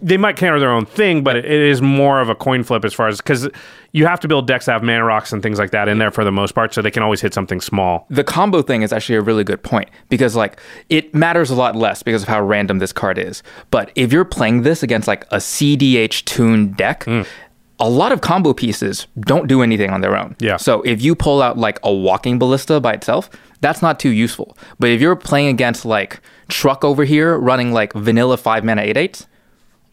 They 0.00 0.16
might 0.16 0.36
counter 0.36 0.58
their 0.58 0.70
own 0.70 0.86
thing, 0.86 1.22
but 1.22 1.36
it 1.36 1.44
is 1.44 1.80
more 1.80 2.20
of 2.20 2.28
a 2.28 2.34
coin 2.34 2.62
flip 2.64 2.84
as 2.84 2.92
far 2.92 3.08
as 3.08 3.18
because 3.18 3.48
you 3.92 4.06
have 4.06 4.18
to 4.20 4.28
build 4.28 4.46
decks 4.46 4.66
that 4.66 4.72
have 4.72 4.82
mana 4.82 5.04
rocks 5.04 5.32
and 5.32 5.42
things 5.42 5.58
like 5.58 5.70
that 5.70 5.88
in 5.88 5.98
there 5.98 6.10
for 6.10 6.24
the 6.24 6.32
most 6.32 6.52
part, 6.52 6.74
so 6.74 6.82
they 6.82 6.90
can 6.90 7.02
always 7.02 7.20
hit 7.20 7.32
something 7.32 7.60
small. 7.60 8.06
The 8.10 8.24
combo 8.24 8.60
thing 8.60 8.82
is 8.82 8.92
actually 8.92 9.16
a 9.16 9.20
really 9.20 9.44
good 9.44 9.62
point 9.62 9.88
because 10.08 10.34
like 10.34 10.60
it 10.90 11.14
matters 11.14 11.48
a 11.48 11.54
lot 11.54 11.76
less 11.76 12.02
because 12.02 12.22
of 12.22 12.28
how 12.28 12.42
random 12.42 12.80
this 12.80 12.92
card 12.92 13.18
is. 13.18 13.42
But 13.70 13.92
if 13.94 14.12
you're 14.12 14.24
playing 14.24 14.62
this 14.62 14.82
against 14.82 15.06
like 15.06 15.24
a 15.30 15.36
CDH 15.36 16.24
tuned 16.24 16.76
deck, 16.76 17.04
hmm. 17.04 17.22
a 17.78 17.88
lot 17.88 18.10
of 18.10 18.20
combo 18.20 18.52
pieces 18.52 19.06
don't 19.20 19.46
do 19.46 19.62
anything 19.62 19.90
on 19.90 20.00
their 20.00 20.16
own. 20.16 20.34
Yeah. 20.40 20.56
So 20.56 20.82
if 20.82 21.00
you 21.00 21.14
pull 21.14 21.40
out 21.40 21.56
like 21.56 21.78
a 21.84 21.92
walking 21.92 22.38
ballista 22.38 22.80
by 22.80 22.94
itself, 22.94 23.30
that's 23.60 23.80
not 23.80 24.00
too 24.00 24.10
useful. 24.10 24.58
But 24.80 24.90
if 24.90 25.00
you're 25.00 25.16
playing 25.16 25.48
against 25.48 25.84
like 25.84 26.20
truck 26.48 26.84
over 26.84 27.04
here 27.04 27.38
running 27.38 27.72
like 27.72 27.92
vanilla 27.92 28.36
five 28.36 28.64
mana 28.64 28.82
eight 28.82 28.96
eights, 28.96 29.28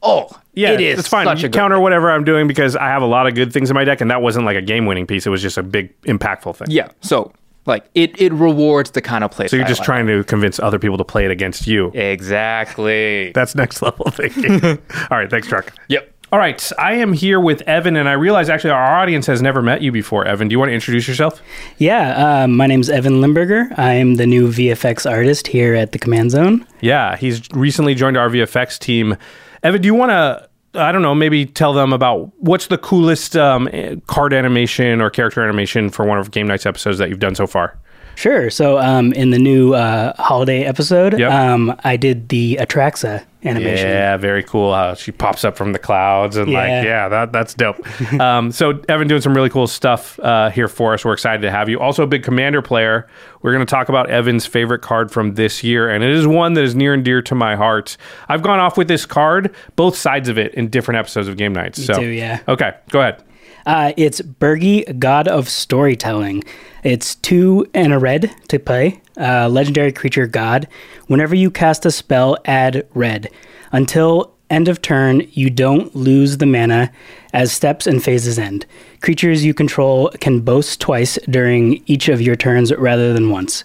oh 0.03 0.29
Yeah, 0.53 0.71
it 0.71 0.81
is 0.81 0.99
it's 0.99 1.07
fine. 1.07 1.25
such 1.25 1.41
You 1.41 1.47
a 1.47 1.49
good 1.49 1.57
counter 1.57 1.79
whatever 1.79 2.11
I'm 2.11 2.23
doing 2.23 2.47
because 2.47 2.75
I 2.75 2.87
have 2.87 3.01
a 3.01 3.05
lot 3.07 3.27
of 3.27 3.35
good 3.35 3.51
things 3.53 3.69
in 3.69 3.75
my 3.75 3.83
deck, 3.83 4.01
and 4.01 4.09
that 4.11 4.21
wasn't 4.21 4.45
like 4.45 4.57
a 4.57 4.61
game 4.61 4.85
winning 4.85 5.07
piece. 5.07 5.25
It 5.25 5.29
was 5.29 5.41
just 5.41 5.57
a 5.57 5.63
big 5.63 5.99
impactful 6.03 6.55
thing. 6.55 6.67
Yeah. 6.69 6.89
So 7.01 7.31
like 7.65 7.85
it 7.93 8.19
it 8.19 8.33
rewards 8.33 8.91
the 8.91 9.01
kind 9.01 9.23
of 9.23 9.31
play. 9.31 9.47
So 9.47 9.55
you're 9.55 9.67
just 9.67 9.81
I 9.81 9.85
trying 9.85 10.07
to 10.07 10.23
convince 10.23 10.59
other 10.59 10.79
people 10.79 10.97
to 10.97 11.03
play 11.05 11.25
it 11.25 11.31
against 11.31 11.67
you. 11.67 11.91
Exactly. 11.93 13.31
That's 13.35 13.55
next 13.55 13.81
level 13.81 14.09
thinking. 14.11 14.63
All 15.11 15.17
right, 15.17 15.29
thanks, 15.29 15.47
Truck. 15.47 15.73
Yep. 15.89 16.07
All 16.33 16.39
right, 16.39 16.71
I 16.79 16.93
am 16.93 17.11
here 17.11 17.41
with 17.41 17.61
Evan, 17.63 17.97
and 17.97 18.07
I 18.07 18.13
realize 18.13 18.49
actually 18.49 18.69
our 18.71 18.95
audience 19.01 19.27
has 19.27 19.41
never 19.41 19.61
met 19.61 19.81
you 19.81 19.91
before. 19.91 20.23
Evan, 20.25 20.47
do 20.47 20.53
you 20.53 20.59
want 20.59 20.69
to 20.69 20.73
introduce 20.73 21.05
yourself? 21.05 21.41
Yeah, 21.77 22.43
uh, 22.43 22.47
my 22.47 22.67
name's 22.67 22.89
Evan 22.89 23.19
Limburger. 23.19 23.67
I 23.75 23.95
am 23.95 24.15
the 24.15 24.25
new 24.25 24.47
VFX 24.47 25.09
artist 25.09 25.47
here 25.47 25.75
at 25.75 25.91
the 25.91 25.99
Command 25.99 26.31
Zone. 26.31 26.65
Yeah, 26.79 27.17
he's 27.17 27.41
recently 27.51 27.95
joined 27.95 28.15
our 28.15 28.29
VFX 28.29 28.79
team. 28.79 29.17
Evan, 29.63 29.81
do 29.81 29.85
you 29.85 29.95
want 29.95 30.11
to? 30.11 30.49
I 30.73 30.93
don't 30.93 31.01
know, 31.01 31.13
maybe 31.13 31.45
tell 31.45 31.73
them 31.73 31.91
about 31.91 32.31
what's 32.39 32.67
the 32.67 32.77
coolest 32.77 33.35
um, 33.35 33.67
card 34.07 34.33
animation 34.33 35.01
or 35.01 35.09
character 35.09 35.43
animation 35.43 35.89
for 35.89 36.05
one 36.05 36.17
of 36.17 36.31
Game 36.31 36.47
Night's 36.47 36.65
episodes 36.65 36.97
that 36.97 37.09
you've 37.09 37.19
done 37.19 37.35
so 37.35 37.45
far. 37.45 37.77
Sure. 38.15 38.49
So, 38.49 38.77
um, 38.77 39.13
in 39.13 39.31
the 39.31 39.39
new 39.39 39.73
uh, 39.73 40.13
holiday 40.21 40.63
episode, 40.63 41.17
Yep. 41.17 41.31
um, 41.31 41.75
I 41.83 41.97
did 41.97 42.29
the 42.29 42.57
Atraxa 42.61 43.23
animation. 43.43 43.87
Yeah, 43.87 44.17
very 44.17 44.43
cool. 44.43 44.73
How 44.73 44.93
she 44.93 45.11
pops 45.11 45.43
up 45.43 45.57
from 45.57 45.73
the 45.73 45.79
clouds 45.79 46.37
and 46.37 46.51
like, 46.51 46.67
Yeah. 46.69 46.83
yeah, 46.83 47.09
that 47.09 47.31
that's 47.31 47.53
dope. 47.55 47.79
um, 48.19 48.51
so 48.51 48.79
Evan 48.87 49.07
doing 49.07 49.21
some 49.21 49.33
really 49.33 49.49
cool 49.49 49.65
stuff 49.65 50.19
uh, 50.19 50.49
here 50.51 50.67
for 50.67 50.93
us. 50.93 51.03
We're 51.03 51.13
excited 51.13 51.41
to 51.41 51.49
have 51.51 51.67
you. 51.69 51.79
Also, 51.79 52.03
a 52.03 52.07
big 52.07 52.21
Commander 52.23 52.61
player. 52.61 53.07
We're 53.41 53.53
going 53.53 53.65
to 53.65 53.69
talk 53.71 53.89
about 53.89 54.09
Evan's 54.11 54.45
favorite 54.45 54.83
card 54.83 55.11
from 55.11 55.33
this 55.33 55.63
year, 55.63 55.89
and 55.89 56.03
it 56.03 56.11
is 56.11 56.27
one 56.27 56.53
that 56.53 56.63
is 56.63 56.75
near 56.75 56.93
and 56.93 57.03
dear 57.03 57.23
to 57.23 57.33
my 57.33 57.55
heart. 57.55 57.97
I've 58.29 58.43
gone 58.43 58.59
off 58.59 58.77
with 58.77 58.87
this 58.87 59.07
card, 59.07 59.55
both 59.75 59.95
sides 59.97 60.29
of 60.29 60.37
it, 60.37 60.53
in 60.53 60.67
different 60.69 60.99
episodes 60.99 61.27
of 61.27 61.37
Game 61.37 61.53
Nights. 61.53 61.83
So, 61.83 61.95
too, 61.95 62.05
yeah. 62.05 62.41
Okay, 62.47 62.73
go 62.91 62.99
ahead. 62.99 63.23
Uh, 63.65 63.93
it's 63.97 64.21
Birgi, 64.21 64.97
God 64.99 65.27
of 65.27 65.49
Storytelling. 65.49 66.43
It's 66.83 67.15
two 67.15 67.67
and 67.73 67.93
a 67.93 67.99
red 67.99 68.33
to 68.47 68.59
play. 68.59 69.01
Uh, 69.17 69.47
legendary 69.49 69.91
creature 69.91 70.27
God. 70.27 70.67
Whenever 71.07 71.35
you 71.35 71.51
cast 71.51 71.85
a 71.85 71.91
spell, 71.91 72.37
add 72.45 72.87
red. 72.93 73.29
Until 73.71 74.33
end 74.49 74.67
of 74.67 74.81
turn, 74.81 75.27
you 75.31 75.49
don't 75.49 75.95
lose 75.95 76.37
the 76.37 76.45
mana 76.45 76.91
as 77.33 77.51
steps 77.51 77.85
and 77.87 78.03
phases 78.03 78.39
end. 78.39 78.65
Creatures 79.01 79.45
you 79.45 79.53
control 79.53 80.09
can 80.19 80.41
boast 80.41 80.81
twice 80.81 81.17
during 81.29 81.83
each 81.85 82.09
of 82.09 82.21
your 82.21 82.35
turns 82.35 82.73
rather 82.73 83.13
than 83.13 83.29
once. 83.29 83.63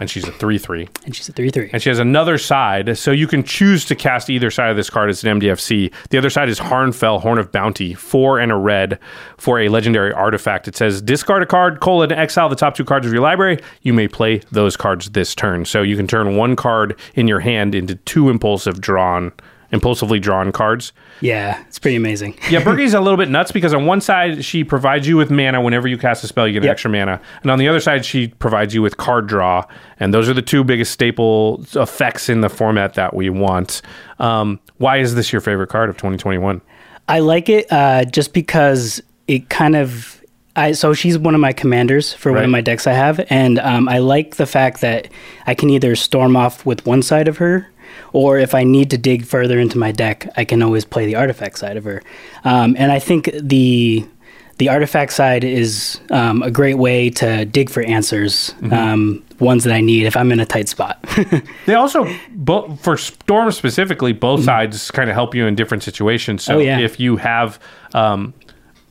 And 0.00 0.08
she's 0.08 0.26
a 0.26 0.32
3 0.32 0.58
3. 0.58 0.88
And 1.04 1.14
she's 1.14 1.28
a 1.28 1.32
3 1.32 1.50
3. 1.50 1.70
And 1.72 1.82
she 1.82 1.88
has 1.88 1.98
another 1.98 2.38
side, 2.38 2.96
so 2.96 3.10
you 3.10 3.26
can 3.26 3.42
choose 3.42 3.84
to 3.86 3.94
cast 3.94 4.30
either 4.30 4.50
side 4.50 4.70
of 4.70 4.76
this 4.76 4.90
card 4.90 5.10
as 5.10 5.24
an 5.24 5.40
MDFC. 5.40 5.92
The 6.10 6.18
other 6.18 6.30
side 6.30 6.48
is 6.48 6.60
Harnfell, 6.60 7.20
Horn 7.20 7.38
of 7.38 7.50
Bounty, 7.50 7.94
four 7.94 8.38
and 8.38 8.52
a 8.52 8.56
red 8.56 8.98
for 9.36 9.60
a 9.60 9.68
legendary 9.68 10.12
artifact. 10.12 10.68
It 10.68 10.76
says 10.76 11.02
discard 11.02 11.42
a 11.42 11.46
card, 11.46 11.80
colon, 11.80 12.12
exile 12.12 12.48
the 12.48 12.56
top 12.56 12.74
two 12.74 12.84
cards 12.84 13.06
of 13.06 13.12
your 13.12 13.22
library. 13.22 13.58
You 13.82 13.92
may 13.92 14.08
play 14.08 14.38
those 14.52 14.76
cards 14.76 15.10
this 15.10 15.34
turn. 15.34 15.64
So 15.64 15.82
you 15.82 15.96
can 15.96 16.06
turn 16.06 16.36
one 16.36 16.56
card 16.56 16.98
in 17.14 17.26
your 17.28 17.40
hand 17.40 17.74
into 17.74 17.94
two 17.96 18.30
impulsive 18.30 18.80
drawn, 18.80 19.32
impulsively 19.70 20.18
drawn 20.18 20.50
cards. 20.52 20.92
Yeah, 21.20 21.62
it's 21.66 21.78
pretty 21.78 21.96
amazing. 21.96 22.38
Yeah, 22.50 22.60
Birgi's 22.64 22.94
a 22.94 23.00
little 23.00 23.16
bit 23.16 23.28
nuts 23.28 23.52
because 23.52 23.74
on 23.74 23.84
one 23.86 24.00
side 24.00 24.44
she 24.44 24.64
provides 24.64 25.06
you 25.06 25.16
with 25.16 25.30
mana 25.30 25.60
whenever 25.60 25.86
you 25.88 25.98
cast 25.98 26.24
a 26.24 26.26
spell, 26.26 26.46
you 26.46 26.54
get 26.54 26.64
Yep. 26.64 26.72
extra 26.72 26.90
mana, 26.90 27.20
and 27.42 27.50
on 27.50 27.58
the 27.58 27.68
other 27.68 27.80
side 27.80 28.04
she 28.04 28.28
provides 28.28 28.74
you 28.74 28.80
with 28.82 28.96
card 28.96 29.26
draw, 29.26 29.64
and 30.00 30.14
those 30.14 30.28
are 30.28 30.34
the 30.34 30.42
two 30.42 30.64
biggest 30.64 30.92
staple 30.92 31.64
effects 31.74 32.28
in 32.28 32.40
the 32.40 32.48
format 32.48 32.94
that 32.94 33.14
we 33.14 33.28
want. 33.30 33.82
Um, 34.18 34.58
why 34.78 34.98
is 34.98 35.14
this 35.14 35.32
your 35.32 35.40
favorite 35.40 35.68
card 35.68 35.90
of 35.90 35.96
2021? 35.96 36.60
I 37.08 37.20
like 37.20 37.48
it 37.48 37.66
uh, 37.72 38.04
just 38.04 38.32
because 38.32 39.02
it 39.26 39.48
kind 39.48 39.76
of. 39.76 40.14
I, 40.56 40.72
so 40.72 40.92
she's 40.92 41.16
one 41.16 41.36
of 41.36 41.40
my 41.40 41.52
commanders 41.52 42.12
for 42.12 42.32
one 42.32 42.42
of 42.42 42.50
my 42.50 42.60
decks 42.60 42.88
I 42.88 42.92
have, 42.92 43.24
and 43.30 43.60
um, 43.60 43.88
I 43.88 43.98
like 43.98 44.36
the 44.36 44.46
fact 44.46 44.80
that 44.80 45.06
I 45.46 45.54
can 45.54 45.70
either 45.70 45.94
storm 45.94 46.36
off 46.36 46.66
with 46.66 46.84
one 46.84 47.00
side 47.00 47.28
of 47.28 47.36
her, 47.36 47.68
or 48.12 48.38
if 48.38 48.54
I 48.54 48.64
need 48.64 48.90
to 48.90 48.98
dig 48.98 49.24
further 49.24 49.58
into 49.58 49.78
my 49.78 49.92
deck, 49.92 50.28
I 50.36 50.44
can 50.44 50.62
always 50.62 50.84
play 50.84 51.06
the 51.06 51.16
artifact 51.16 51.58
side 51.58 51.76
of 51.76 51.84
her. 51.84 52.02
Um, 52.44 52.74
and 52.78 52.92
I 52.92 52.98
think 52.98 53.30
the 53.40 54.04
the 54.58 54.68
artifact 54.68 55.12
side 55.12 55.44
is 55.44 56.00
um, 56.10 56.42
a 56.42 56.50
great 56.50 56.78
way 56.78 57.10
to 57.10 57.44
dig 57.44 57.70
for 57.70 57.80
answers, 57.84 58.52
Mhm. 58.60 58.72
um, 58.72 59.22
ones 59.38 59.62
that 59.62 59.72
I 59.72 59.80
need 59.80 60.04
if 60.04 60.16
I'm 60.16 60.32
in 60.32 60.40
a 60.40 60.46
tight 60.46 60.68
spot. 60.68 60.98
They 61.66 61.74
also, 61.74 62.12
bo- 62.30 62.74
for 62.82 62.96
Storm 62.96 63.52
specifically, 63.52 64.12
both 64.12 64.42
sides 64.42 64.90
kind 64.90 65.08
of 65.10 65.14
help 65.14 65.32
you 65.36 65.46
in 65.46 65.54
different 65.54 65.84
situations. 65.84 66.42
So 66.42 66.54
Mm-hmm. 66.54 66.60
Oh, 66.60 66.64
yeah. 66.64 66.78
if 66.80 66.98
you 66.98 67.18
have, 67.18 67.60
um, 67.94 68.34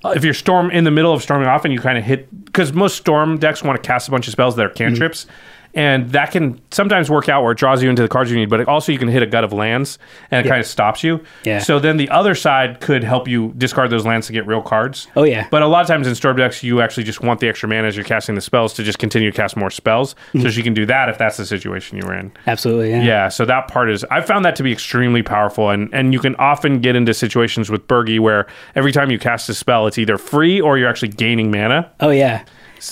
if 0.06 0.24
you're 0.24 0.34
Storm 0.34 0.72
in 0.72 0.86
the 0.86 0.92
middle 0.92 1.12
of 1.12 1.22
storming 1.22 1.50
off 1.50 1.66
and 1.66 1.74
you 1.74 1.82
kind 1.82 1.98
of 1.98 2.04
hit, 2.06 2.46
because 2.46 2.72
most 2.72 2.96
Storm 2.96 3.38
decks 3.38 3.62
want 3.62 3.82
to 3.82 3.86
cast 3.86 4.08
a 4.08 4.12
bunch 4.12 4.28
of 4.28 4.32
spells 4.32 4.56
that 4.56 4.66
are 4.66 4.70
cantrips. 4.70 5.26
And 5.74 6.10
that 6.12 6.32
can 6.32 6.60
sometimes 6.72 7.10
work 7.10 7.30
out 7.30 7.44
where 7.44 7.52
it 7.52 7.58
draws 7.58 7.84
you 7.84 7.90
into 7.90 8.02
the 8.02 8.08
cards 8.08 8.32
you 8.32 8.38
need, 8.38 8.50
but 8.50 8.60
it 8.60 8.68
also 8.68 8.92
you 8.92 8.98
can 8.98 9.08
hit 9.08 9.22
a 9.22 9.28
gut 9.28 9.44
of 9.44 9.54
lands 9.54 10.00
and 10.32 10.40
it 10.40 10.46
Yeah. 10.48 10.52
kind 10.54 10.60
of 10.62 10.66
stops 10.68 11.04
you. 11.04 11.22
Yeah. 11.44 11.60
So 11.60 11.78
then 11.80 11.98
the 11.98 12.10
other 12.10 12.34
side 12.36 12.80
could 12.80 13.04
help 13.04 13.28
you 13.28 13.54
discard 13.58 13.90
those 13.90 14.06
lands 14.06 14.28
to 14.28 14.34
get 14.34 14.48
real 14.48 14.62
cards. 14.62 15.08
Oh, 15.16 15.24
yeah. 15.24 15.46
But 15.52 15.62
a 15.62 15.68
lot 15.68 15.82
of 15.82 15.88
times 15.88 16.08
in 16.08 16.16
storm 16.16 16.38
decks, 16.38 16.64
you 16.64 16.82
actually 16.82 17.04
just 17.04 17.22
want 17.22 17.40
the 17.40 17.48
extra 17.48 17.70
mana 17.70 17.88
as 17.88 17.96
you're 17.96 18.06
casting 18.06 18.36
the 18.36 18.42
spells 18.42 18.74
to 18.76 18.84
just 18.84 18.98
continue 19.00 19.30
to 19.32 19.36
cast 19.38 19.56
more 19.56 19.70
spells. 19.70 20.16
So 20.34 20.40
Mhm. 20.40 20.52
she 20.52 20.64
can 20.64 20.74
do 20.74 20.86
that 20.88 21.10
if 21.10 21.18
that's 21.18 21.38
the 21.38 21.46
situation 21.46 21.98
you're 22.00 22.14
in. 22.14 22.32
Absolutely, 22.48 22.92
yeah. 22.92 23.02
Yeah, 23.04 23.28
so 23.30 23.46
that 23.46 23.68
part 23.68 23.90
is 23.92 24.06
I 24.10 24.22
found 24.22 24.46
that 24.46 24.56
to 24.58 24.64
be 24.64 24.72
extremely 24.72 25.22
powerful 25.22 25.70
and 25.70 25.90
and 25.94 26.14
you 26.14 26.20
can 26.20 26.36
often 26.38 26.80
get 26.80 26.96
into 26.96 27.14
situations 27.14 27.70
with 27.70 27.88
Birgi 27.88 28.20
where 28.20 28.48
every 28.76 28.92
time 28.92 29.12
you 29.12 29.20
cast 29.20 29.48
a 29.50 29.54
spell 29.54 29.88
it's 29.88 29.98
either 29.98 30.18
free 30.18 30.60
or 30.60 30.78
you're 30.78 30.90
actually 30.90 31.10
gaining 31.10 31.52
mana. 31.52 31.90
oh 32.00 32.10
yeah. 32.10 32.42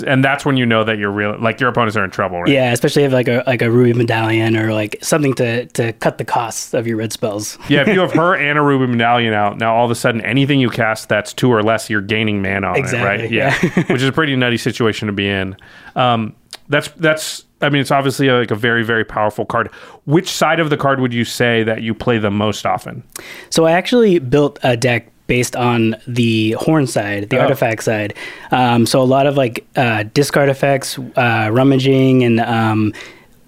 And 0.05 0.23
that's 0.23 0.45
when 0.45 0.57
you 0.57 0.65
know 0.65 0.83
that 0.83 0.97
you're 0.97 1.11
real, 1.11 1.37
like 1.39 1.59
your 1.59 1.69
opponents 1.69 1.95
are 1.95 2.03
in 2.03 2.11
trouble, 2.11 2.41
right? 2.41 2.51
Yeah, 2.51 2.71
especially 2.71 3.03
if 3.03 3.13
like 3.13 3.27
a 3.27 3.43
like 3.45 3.61
a 3.61 3.71
ruby 3.71 3.93
medallion 3.93 4.55
or 4.57 4.73
like 4.73 4.97
something 5.01 5.33
to 5.35 5.65
to 5.67 5.93
cut 5.93 6.17
the 6.17 6.25
costs 6.25 6.73
of 6.73 6.87
your 6.87 6.97
red 6.97 7.11
spells. 7.11 7.57
yeah, 7.69 7.81
if 7.81 7.87
you 7.87 7.99
have 7.99 8.13
her 8.13 8.35
and 8.35 8.57
a 8.57 8.61
Ruby 8.61 8.87
Medallion 8.87 9.33
out, 9.33 9.57
now 9.57 9.75
all 9.75 9.85
of 9.85 9.91
a 9.91 9.95
sudden 9.95 10.21
anything 10.21 10.59
you 10.59 10.69
cast 10.69 11.09
that's 11.09 11.33
two 11.33 11.51
or 11.51 11.63
less, 11.63 11.89
you're 11.89 12.01
gaining 12.01 12.41
mana 12.41 12.67
on 12.67 12.77
Exactly, 12.77 13.25
it, 13.37 13.41
right? 13.41 13.63
Yeah, 13.65 13.83
which 13.91 14.01
is 14.01 14.07
a 14.07 14.11
pretty 14.11 14.35
nutty 14.35 14.57
situation 14.57 15.07
to 15.07 15.13
be 15.13 15.27
in. 15.27 15.55
Um, 15.95 16.35
that's 16.67 16.89
that's. 16.89 17.43
I 17.61 17.69
mean, 17.69 17.81
it's 17.81 17.91
obviously 17.91 18.29
like 18.29 18.51
a 18.51 18.55
very 18.55 18.83
very 18.83 19.05
powerful 19.05 19.45
card. 19.45 19.71
Which 20.05 20.29
side 20.29 20.59
of 20.59 20.69
the 20.69 20.77
card 20.77 20.99
would 20.99 21.13
you 21.13 21.25
say 21.25 21.63
that 21.63 21.81
you 21.81 21.93
play 21.93 22.17
the 22.17 22.31
most 22.31 22.65
often? 22.65 23.03
So 23.49 23.65
I 23.65 23.71
actually 23.71 24.19
built 24.19 24.59
a 24.61 24.75
deck 24.75 25.09
based 25.27 25.55
on 25.55 25.95
the 26.07 26.51
horn 26.59 26.87
side, 26.87 27.29
the 27.29 27.37
Oh. 27.37 27.41
artifact 27.41 27.83
side. 27.83 28.13
Um, 28.51 28.85
so 28.85 29.01
a 29.01 29.03
lot 29.03 29.25
of 29.27 29.37
like 29.37 29.65
uh, 29.75 30.03
discard 30.13 30.49
effects, 30.49 30.99
uh, 31.15 31.49
rummaging, 31.51 32.23
and 32.23 32.39
um, 32.41 32.93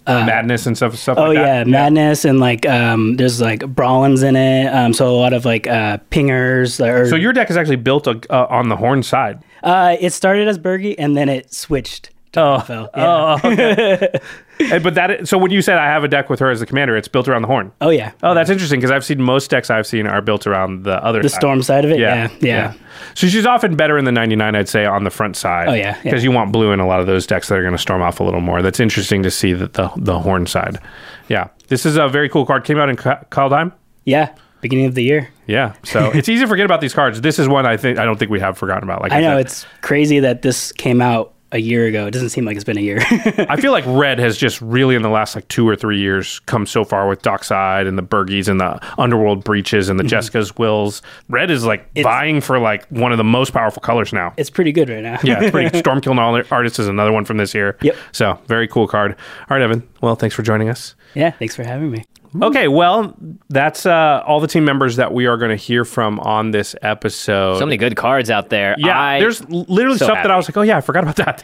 uh, 0.07 0.25
Madness 0.25 0.65
and 0.65 0.75
stuff. 0.77 0.95
stuff 0.95 1.17
Oh 1.17 1.25
like 1.27 1.35
yeah, 1.35 1.63
that. 1.63 1.67
madness 1.67 2.23
and 2.23 2.39
like 2.39 2.65
um, 2.65 3.17
there's 3.17 3.41
like 3.41 3.59
Brallins 3.59 4.23
in 4.23 4.35
it. 4.37 4.67
Um, 4.73 4.93
so 4.93 5.07
a 5.09 5.11
lot 5.17 5.33
of 5.33 5.43
like 5.45 5.67
uh, 5.67 5.97
pingers. 6.11 6.79
Or, 6.85 7.07
So 7.09 7.15
your 7.17 7.33
deck 7.33 7.49
is 7.49 7.57
actually 7.57 7.75
built 7.75 8.07
uh, 8.07 8.15
uh, 8.29 8.47
on 8.49 8.69
the 8.69 8.77
horn 8.77 9.03
side. 9.03 9.43
uh, 9.63 9.97
it 9.99 10.13
started 10.13 10.47
as 10.47 10.57
Birgi 10.57 10.95
and 10.97 11.17
then 11.17 11.27
it 11.29 11.53
switched. 11.53 12.09
To 12.33 12.41
Oh, 12.41 12.51
Raphael. 12.57 12.89
oh, 12.93 13.39
okay. 13.43 14.09
And- 14.59 14.83
but 14.83 14.95
that 14.95 15.27
so 15.27 15.37
when 15.37 15.51
you 15.51 15.61
said 15.61 15.77
I 15.77 15.85
have 15.85 16.03
a 16.03 16.07
deck 16.07 16.29
with 16.29 16.39
her 16.39 16.49
as 16.49 16.59
the 16.59 16.65
commander, 16.65 16.97
it's 16.97 17.07
built 17.07 17.27
around 17.27 17.43
the 17.43 17.47
horn. 17.47 17.71
Oh 17.81 17.89
yeah. 17.89 18.11
Oh, 18.23 18.33
that's 18.33 18.49
interesting 18.49 18.79
because 18.79 18.91
I've 18.91 19.05
seen 19.05 19.21
most 19.21 19.49
decks 19.51 19.69
I've 19.69 19.85
seen 19.87 20.07
are 20.07 20.21
built 20.21 20.47
around 20.47 20.83
the 20.83 21.03
other 21.03 21.21
The 21.21 21.29
side. 21.29 21.39
storm 21.39 21.61
side 21.63 21.85
of 21.85 21.91
it? 21.91 21.99
Yeah, 21.99 22.27
yeah. 22.39 22.39
yeah. 22.39 22.73
So 23.13 23.27
she's 23.27 23.45
often 23.45 23.75
better 23.75 23.97
in 23.97 24.05
the 24.05 24.11
99, 24.11 24.55
I'd 24.55 24.67
say, 24.67 24.85
on 24.85 25.03
the 25.03 25.11
front 25.11 25.35
side. 25.35 25.67
Oh, 25.67 25.73
yeah, 25.73 25.95
yeah. 25.97 26.03
Because 26.03 26.23
you 26.23 26.31
want 26.31 26.51
blue 26.51 26.71
in 26.71 26.79
a 26.79 26.87
lot 26.87 26.99
of 26.99 27.05
those 27.05 27.27
decks 27.27 27.47
that 27.49 27.57
are 27.57 27.61
going 27.61 27.73
to 27.75 27.77
storm 27.77 28.01
off 28.01 28.19
a 28.19 28.23
little 28.23 28.41
more. 28.41 28.61
That's 28.63 28.79
interesting 28.79 29.21
to 29.23 29.29
see 29.31 29.53
that 29.53 29.73
the 29.73 29.89
the 29.97 30.19
horn 30.19 30.47
side. 30.47 30.79
Yeah, 31.27 31.49
this 31.67 31.85
is 31.85 31.95
a 31.97 32.07
very 32.07 32.29
cool 32.29 32.45
card. 32.45 32.63
Came 32.63 32.79
out 32.79 32.89
in 32.89 32.95
Ka- 32.95 33.23
Kaldheim. 33.29 33.71
Yeah, 34.05 34.33
beginning 34.61 34.85
of 34.87 34.95
the 34.95 35.03
year. 35.03 35.29
Yeah, 35.45 35.73
so 35.83 36.09
it's 36.13 36.27
easy 36.29 36.41
to 36.43 36.47
forget 36.47 36.65
about 36.65 36.81
these 36.81 36.93
cards. 36.93 37.21
This 37.21 37.37
is 37.37 37.47
one 37.47 37.65
I 37.67 37.77
think 37.77 37.99
I 37.99 38.05
don't 38.05 38.17
think 38.17 38.31
we 38.31 38.39
have 38.39 38.57
forgotten 38.57 38.83
about. 38.83 39.01
Like 39.03 39.11
I, 39.11 39.17
I 39.17 39.21
know 39.21 39.37
said. 39.37 39.45
it's 39.45 39.65
crazy 39.81 40.19
that 40.21 40.41
this 40.41 40.71
came 40.71 40.99
out 41.01 41.33
a 41.51 41.59
year 41.59 41.85
ago. 41.85 42.07
It 42.07 42.11
doesn't 42.11 42.29
seem 42.29 42.45
like 42.45 42.55
it's 42.55 42.63
been 42.63 42.77
a 42.77 42.81
year. 42.81 42.99
I 43.49 43.59
feel 43.59 43.71
like 43.71 43.85
red 43.87 44.19
has 44.19 44.37
just 44.37 44.61
really 44.61 44.95
in 44.95 45.01
the 45.01 45.09
last 45.09 45.35
like 45.35 45.47
two 45.47 45.67
or 45.67 45.75
three 45.75 45.99
years 45.99 46.39
come 46.41 46.65
so 46.65 46.83
far 46.83 47.07
with 47.07 47.21
Dockside 47.21 47.87
and 47.87 47.97
the 47.97 48.03
Birgis 48.03 48.47
and 48.47 48.59
the 48.59 48.79
Underworld 48.99 49.43
Breaches 49.43 49.89
and 49.89 49.99
the 49.99 50.03
mm-hmm. 50.03 50.09
Jeska's 50.09 50.57
Wills. 50.57 51.01
Red 51.29 51.49
is 51.49 51.65
like 51.65 51.89
vying 51.95 52.41
for 52.41 52.59
like 52.59 52.85
one 52.87 53.11
of 53.11 53.17
the 53.17 53.23
most 53.23 53.53
powerful 53.53 53.81
colors 53.81 54.11
now. 54.11 54.33
it's 54.37 54.49
pretty 54.49 54.71
good 54.71 54.89
right 54.89 55.03
now. 55.03 55.19
yeah, 55.23 55.41
it's 55.41 55.51
pretty. 55.51 55.77
Stormkiln 55.81 56.17
Ar- 56.17 56.45
Artist 56.51 56.79
is 56.79 56.87
another 56.87 57.11
one 57.11 57.25
from 57.25 57.37
this 57.37 57.53
year. 57.53 57.77
Yep. 57.81 57.95
So 58.11 58.39
very 58.47 58.67
cool 58.67 58.87
card. 58.87 59.15
All 59.49 59.57
right, 59.57 59.61
Evan. 59.61 59.87
Well, 60.01 60.15
thanks 60.15 60.35
for 60.35 60.43
joining 60.43 60.69
us. 60.69 60.95
yeah, 61.13 61.31
thanks 61.31 61.55
for 61.55 61.63
having 61.63 61.91
me. 61.91 62.03
Okay, 62.43 62.67
well, 62.67 63.15
that's 63.49 63.85
uh, 63.85 64.23
all 64.25 64.39
the 64.39 64.47
team 64.47 64.65
members 64.65 64.97
that 64.97 65.13
we 65.13 65.25
are 65.27 65.37
going 65.37 65.49
to 65.49 65.55
hear 65.55 65.85
from 65.85 66.19
on 66.19 66.51
this 66.51 66.75
episode. 66.81 67.59
So 67.59 67.65
many 67.65 67.77
good 67.77 67.95
cards 67.95 68.29
out 68.29 68.49
there. 68.49 68.75
Yeah, 68.77 68.99
I- 68.99 69.19
there's 69.19 69.43
literally 69.49 69.97
so 69.97 70.05
stuff 70.05 70.17
that. 70.23 70.31
I 70.31 70.35
was 70.37 70.47
like, 70.49 70.57
oh 70.57 70.61
yeah, 70.61 70.77
I 70.77 70.81
forgot 70.81 71.03
about 71.03 71.15
that. 71.17 71.43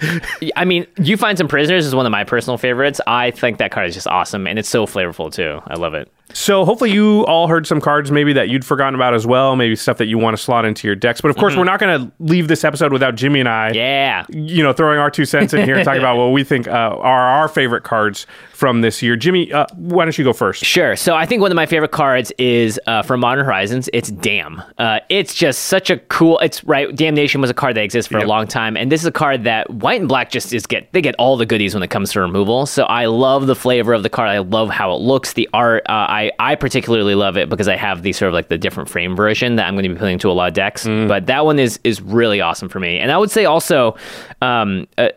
I 0.56 0.66
mean, 0.66 0.86
you 0.98 1.18
find 1.18 1.38
some 1.38 1.48
prisoners 1.48 1.86
is 1.86 1.96
one 1.96 2.06
of 2.06 2.12
my 2.12 2.24
personal 2.24 2.58
favorites. 2.58 3.00
I 3.08 3.32
think 3.32 3.58
that 3.60 3.72
card 3.72 3.88
is 3.88 3.94
just 3.96 4.08
awesome, 4.08 4.48
and 4.48 4.58
it's 4.60 4.70
so 4.70 4.86
flavorful 4.86 5.32
too. 5.32 5.62
I 5.68 5.76
love 5.76 5.94
it. 5.94 6.12
So 6.32 6.66
hopefully 6.66 6.92
you 6.92 7.26
all 7.28 7.48
heard 7.48 7.68
some 7.68 7.80
cards 7.80 8.10
maybe 8.10 8.34
that 8.34 8.50
you'd 8.50 8.66
forgotten 8.66 8.96
about 8.96 9.14
as 9.14 9.28
well, 9.28 9.56
maybe 9.56 9.76
stuff 9.76 9.98
that 9.98 10.08
you 10.08 10.18
want 10.18 10.36
to 10.36 10.42
slot 10.42 10.66
into 10.66 10.88
your 10.88 10.96
decks. 10.96 11.22
But 11.22 11.30
of 11.30 11.38
course, 11.38 11.54
Mhm. 11.54 11.58
we're 11.58 11.64
not 11.66 11.80
going 11.80 12.02
to 12.08 12.12
leave 12.20 12.48
this 12.48 12.64
episode 12.64 12.92
without 12.92 13.14
Jimmy 13.16 13.40
and 13.42 13.50
I, 13.50 13.70
yeah, 13.72 14.26
you 14.30 14.64
know, 14.64 14.74
throwing 14.74 14.98
our 14.98 15.12
two 15.12 15.26
cents 15.26 15.54
in 15.54 15.64
here 15.64 15.76
and 15.76 15.86
talking 15.86 16.00
about 16.00 16.18
what 16.18 16.32
we 16.32 16.44
think 16.44 16.68
uh, 16.68 16.72
are 16.72 17.22
our 17.30 17.48
favorite 17.48 17.84
cards 17.84 18.26
from 18.52 18.82
this 18.82 19.02
year. 19.04 19.16
Jimmy, 19.16 19.52
uh, 19.54 19.66
why 19.76 20.06
don't 20.06 20.18
you 20.18 20.24
go 20.24 20.34
first? 20.34 20.64
Sure. 20.66 20.96
So 20.96 21.14
I 21.16 21.26
think 21.28 21.42
one 21.42 21.52
of 21.52 21.56
my 21.56 21.66
favorite 21.68 21.92
cards 21.92 22.32
is 22.40 22.80
uh, 22.88 23.02
from 23.04 23.20
Modern 23.20 23.46
Horizons. 23.46 23.90
It's 23.94 24.10
Damn. 24.10 24.64
Uh, 24.78 25.00
it's 25.10 25.34
just 25.36 25.64
such 25.64 25.90
a 25.90 25.98
cool. 25.98 26.40
It's 26.40 26.64
right. 26.64 26.96
Damnation 26.96 27.42
was 27.42 27.50
a 27.50 27.54
card 27.54 27.76
that 27.76 27.84
exists 27.84 28.10
for 28.12 28.18
a 28.20 28.26
long 28.26 28.48
time, 28.48 28.76
and 28.78 28.92
this 28.92 29.02
is 29.02 29.08
a 29.08 29.12
card 29.12 29.44
that 29.44 29.70
White 29.70 30.00
and 30.00 30.08
Black 30.08 30.32
just 30.32 30.54
is 30.54 30.66
get. 30.66 30.92
They 30.94 31.02
get 31.02 31.14
all 31.20 31.36
the 31.38 31.46
goodies 31.46 31.74
when 31.74 31.84
it 31.84 31.90
comes 31.90 32.12
to 32.14 32.22
removal. 32.22 32.66
So 32.66 32.84
I 32.86 33.06
love 33.06 33.48
the 33.48 33.56
flavor 33.56 33.94
of 33.94 34.02
the 34.02 34.10
card. 34.10 34.30
I 34.30 34.40
love 34.40 34.70
how 34.70 34.94
it 34.94 35.02
looks. 35.02 35.34
The 35.34 35.48
art. 35.54 35.84
I 36.14 36.32
I 36.40 36.56
particularly 36.56 37.16
love 37.16 37.38
it 37.38 37.50
because 37.50 37.68
I 37.68 37.76
have 37.76 38.04
the 38.04 38.14
sort 38.14 38.28
of 38.28 38.34
like 38.34 38.48
the 38.50 38.58
different 38.58 38.90
frame 38.90 39.16
version 39.16 39.56
that 39.56 39.68
I'm 39.68 39.74
going 39.74 39.84
to 39.84 39.90
be 39.90 39.96
putting 39.96 40.14
into 40.14 40.30
a 40.30 40.34
lot 40.34 40.48
of 40.48 40.54
decks. 40.54 40.86
But 40.86 41.26
that 41.26 41.44
one 41.46 41.58
is 41.60 41.80
is 41.84 42.02
really 42.02 42.40
awesome 42.40 42.70
for 42.70 42.80
me. 42.80 43.00
And 43.00 43.12
I 43.12 43.18
would 43.18 43.32
say 43.32 43.46
also. 43.46 43.96
Um, 44.42 44.88
uh, 44.98 45.10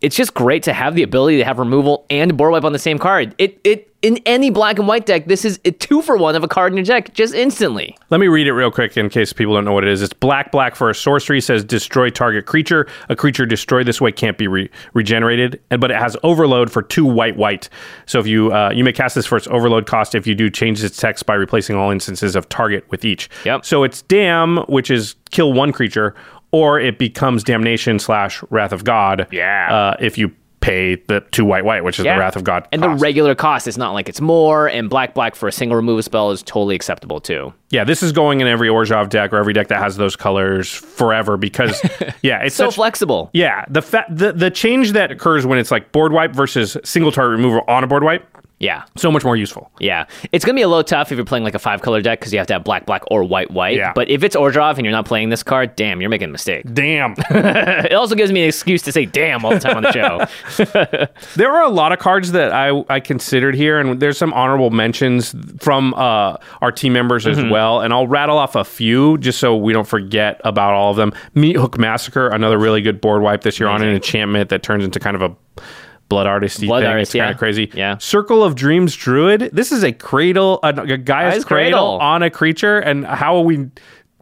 it's 0.00 0.16
just 0.16 0.34
great 0.34 0.62
to 0.62 0.72
have 0.72 0.94
the 0.94 1.02
ability 1.02 1.38
to 1.38 1.44
have 1.44 1.58
removal 1.58 2.06
and 2.10 2.36
board 2.36 2.52
wipe 2.52 2.64
on 2.64 2.72
the 2.72 2.78
same 2.78 2.98
card. 2.98 3.34
It 3.38 3.60
it 3.64 3.86
in 4.02 4.18
any 4.24 4.48
black 4.48 4.78
and 4.78 4.88
white 4.88 5.04
deck, 5.04 5.26
this 5.26 5.44
is 5.44 5.60
a 5.66 5.72
two 5.72 6.00
for 6.00 6.16
one 6.16 6.34
of 6.34 6.42
a 6.42 6.48
card 6.48 6.72
in 6.72 6.78
your 6.78 6.86
deck 6.86 7.12
just 7.12 7.34
instantly. 7.34 7.94
Let 8.08 8.18
me 8.18 8.28
read 8.28 8.46
it 8.46 8.54
real 8.54 8.70
quick 8.70 8.96
in 8.96 9.10
case 9.10 9.34
people 9.34 9.54
don't 9.54 9.66
know 9.66 9.74
what 9.74 9.84
it 9.84 9.90
is. 9.90 10.00
It's 10.00 10.14
black, 10.14 10.50
black 10.52 10.74
for 10.74 10.88
a 10.88 10.94
sorcery. 10.94 11.40
Says 11.40 11.64
destroy 11.64 12.08
target 12.08 12.46
creature. 12.46 12.86
A 13.10 13.16
creature 13.16 13.44
destroyed 13.44 13.86
this 13.86 14.00
way 14.00 14.10
can't 14.10 14.38
be 14.38 14.48
re- 14.48 14.70
regenerated, 14.94 15.60
and 15.70 15.80
but 15.80 15.90
it 15.90 15.98
has 15.98 16.16
overload 16.22 16.72
for 16.72 16.82
two 16.82 17.04
white, 17.04 17.36
white. 17.36 17.68
So 18.06 18.18
if 18.18 18.26
you 18.26 18.52
uh, 18.52 18.70
you 18.70 18.84
may 18.84 18.92
cast 18.92 19.14
this 19.14 19.26
for 19.26 19.36
its 19.36 19.46
overload 19.48 19.86
cost. 19.86 20.14
If 20.14 20.26
you 20.26 20.34
do, 20.34 20.48
change 20.48 20.82
its 20.82 20.96
text 20.96 21.26
by 21.26 21.34
replacing 21.34 21.76
all 21.76 21.90
instances 21.90 22.36
of 22.36 22.48
target 22.48 22.90
with 22.90 23.04
each. 23.04 23.28
Yep. 23.44 23.66
So 23.66 23.84
it's 23.84 24.00
damn, 24.02 24.58
which 24.60 24.90
is 24.90 25.14
kill 25.30 25.52
one 25.52 25.72
creature, 25.72 26.14
or 26.52 26.80
it 26.80 26.98
becomes 26.98 27.44
damnation 27.44 27.98
slash 27.98 28.42
wrath 28.50 28.72
of 28.72 28.84
God. 28.84 29.26
Yeah. 29.30 29.72
Uh, 29.74 29.96
if 30.00 30.18
you 30.18 30.32
pay 30.60 30.96
the 31.08 31.20
two 31.30 31.42
white, 31.42 31.64
white, 31.64 31.82
which 31.84 31.98
is 31.98 32.04
Yeah. 32.04 32.14
the 32.16 32.20
wrath 32.20 32.36
of 32.36 32.44
God. 32.44 32.68
And 32.70 32.82
the 32.82 32.90
regular 32.90 33.34
cost 33.34 33.66
is 33.66 33.78
not 33.78 33.92
like 33.92 34.10
it's 34.10 34.20
more, 34.20 34.68
and 34.68 34.90
black 34.90 35.14
black 35.14 35.34
for 35.34 35.48
a 35.48 35.52
single 35.52 35.74
removal 35.74 36.02
spell 36.02 36.32
is 36.32 36.42
totally 36.42 36.74
acceptable 36.74 37.18
too. 37.18 37.54
Yeah, 37.70 37.84
this 37.84 38.02
is 38.02 38.12
going 38.12 38.42
in 38.42 38.46
every 38.46 38.68
Orzhov 38.68 39.08
deck 39.08 39.32
or 39.32 39.38
every 39.38 39.54
deck 39.54 39.68
that 39.68 39.78
has 39.78 39.96
those 39.96 40.16
colors 40.16 40.70
forever 40.70 41.38
because 41.38 41.80
yeah, 42.22 42.40
it's 42.42 42.54
so 42.54 42.66
such, 42.66 42.74
flexible. 42.74 43.30
Yeah, 43.32 43.64
the 43.70 43.80
fa- 43.80 44.04
the 44.10 44.32
the 44.32 44.50
change 44.50 44.92
that 44.92 45.10
occurs 45.10 45.46
when 45.46 45.58
it's 45.58 45.70
like 45.70 45.92
board 45.92 46.12
wipe 46.12 46.34
versus 46.34 46.76
single 46.84 47.10
target 47.10 47.38
removal 47.38 47.62
on 47.66 47.82
a 47.82 47.86
board 47.86 48.04
wipe, 48.04 48.26
Yeah. 48.60 48.84
so 48.96 49.10
much 49.10 49.24
more 49.24 49.36
useful. 49.36 49.70
Yeah, 49.80 50.04
it's 50.32 50.44
gonna 50.44 50.54
be 50.56 50.62
a 50.62 50.68
little 50.68 50.84
tough 50.84 51.10
if 51.10 51.16
you're 51.16 51.24
playing 51.24 51.44
like 51.44 51.54
a 51.54 51.58
five 51.58 51.82
color 51.82 52.00
deck 52.00 52.20
because 52.20 52.32
you 52.32 52.38
have 52.38 52.46
to 52.48 52.52
have 52.52 52.62
black, 52.62 52.86
black, 52.86 53.02
or 53.10 53.24
white, 53.24 53.50
white. 53.50 53.76
Yeah. 53.76 53.92
But 53.94 54.08
if 54.10 54.22
it's 54.22 54.36
Orzhov 54.36 54.76
and 54.76 54.84
you're 54.84 54.92
not 54.92 55.06
playing 55.06 55.30
this 55.30 55.42
card, 55.42 55.74
damn, 55.76 56.00
you're 56.00 56.10
making 56.10 56.28
a 56.28 56.32
mistake. 56.32 56.64
Damn. 56.72 57.14
it 57.30 57.94
also 57.94 58.14
gives 58.14 58.30
me 58.32 58.42
an 58.42 58.48
excuse 58.48 58.82
to 58.82 58.92
say 58.92 59.06
damn 59.06 59.44
all 59.44 59.50
the 59.52 59.60
time 59.60 59.78
on 59.78 59.82
the 59.82 59.92
show. 59.92 61.06
There 61.36 61.50
are 61.52 61.62
a 61.62 61.68
lot 61.68 61.92
of 61.92 61.98
cards 61.98 62.32
that 62.32 62.52
I 62.52 62.84
I 62.88 63.00
considered 63.00 63.54
here, 63.54 63.78
and 63.80 63.98
there's 64.00 64.18
some 64.18 64.32
honorable 64.34 64.70
mentions 64.70 65.34
from 65.60 65.94
uh, 65.94 66.36
our 66.60 66.70
team 66.72 66.92
members 66.92 67.26
as 67.26 67.38
Mhm. 67.38 67.50
well. 67.50 67.80
And 67.80 67.92
I'll 67.92 68.06
rattle 68.06 68.36
off 68.38 68.56
a 68.56 68.64
few 68.64 69.16
just 69.18 69.38
so 69.38 69.56
we 69.56 69.72
don't 69.72 69.86
forget 69.86 70.40
about 70.44 70.74
all 70.74 70.90
of 70.90 70.96
them. 70.96 71.12
Meat 71.34 71.56
Hook 71.56 71.78
Massacre, 71.78 72.28
another 72.28 72.58
really 72.58 72.82
good 72.82 73.00
board 73.00 73.22
wipe 73.22 73.42
this 73.42 73.58
year 73.58 73.68
on 73.68 73.82
an 73.82 73.88
enchantment 73.88 74.50
that 74.50 74.62
turns 74.62 74.84
into 74.84 74.98
kind 75.00 75.16
of 75.16 75.22
a 75.22 75.62
blood 76.10 76.26
artist 76.26 76.60
Blood 76.60 76.82
thing. 76.82 76.90
artist, 76.90 77.14
it's 77.14 77.20
kind 77.20 77.32
of 77.32 77.38
crazy. 77.38 77.70
Yeah. 77.72 77.96
Circle 77.96 78.44
of 78.44 78.54
Dreams 78.54 78.94
Druid. 78.94 79.48
This 79.54 79.72
is 79.72 79.82
a 79.82 79.92
cradle, 79.92 80.58
a, 80.62 80.68
a 80.68 80.98
Gaea's 80.98 81.44
Cradle, 81.46 81.46
Cradle. 81.46 81.98
on 82.00 82.22
a 82.22 82.28
creature, 82.28 82.78
and 82.80 83.06
how 83.06 83.40
we 83.40 83.68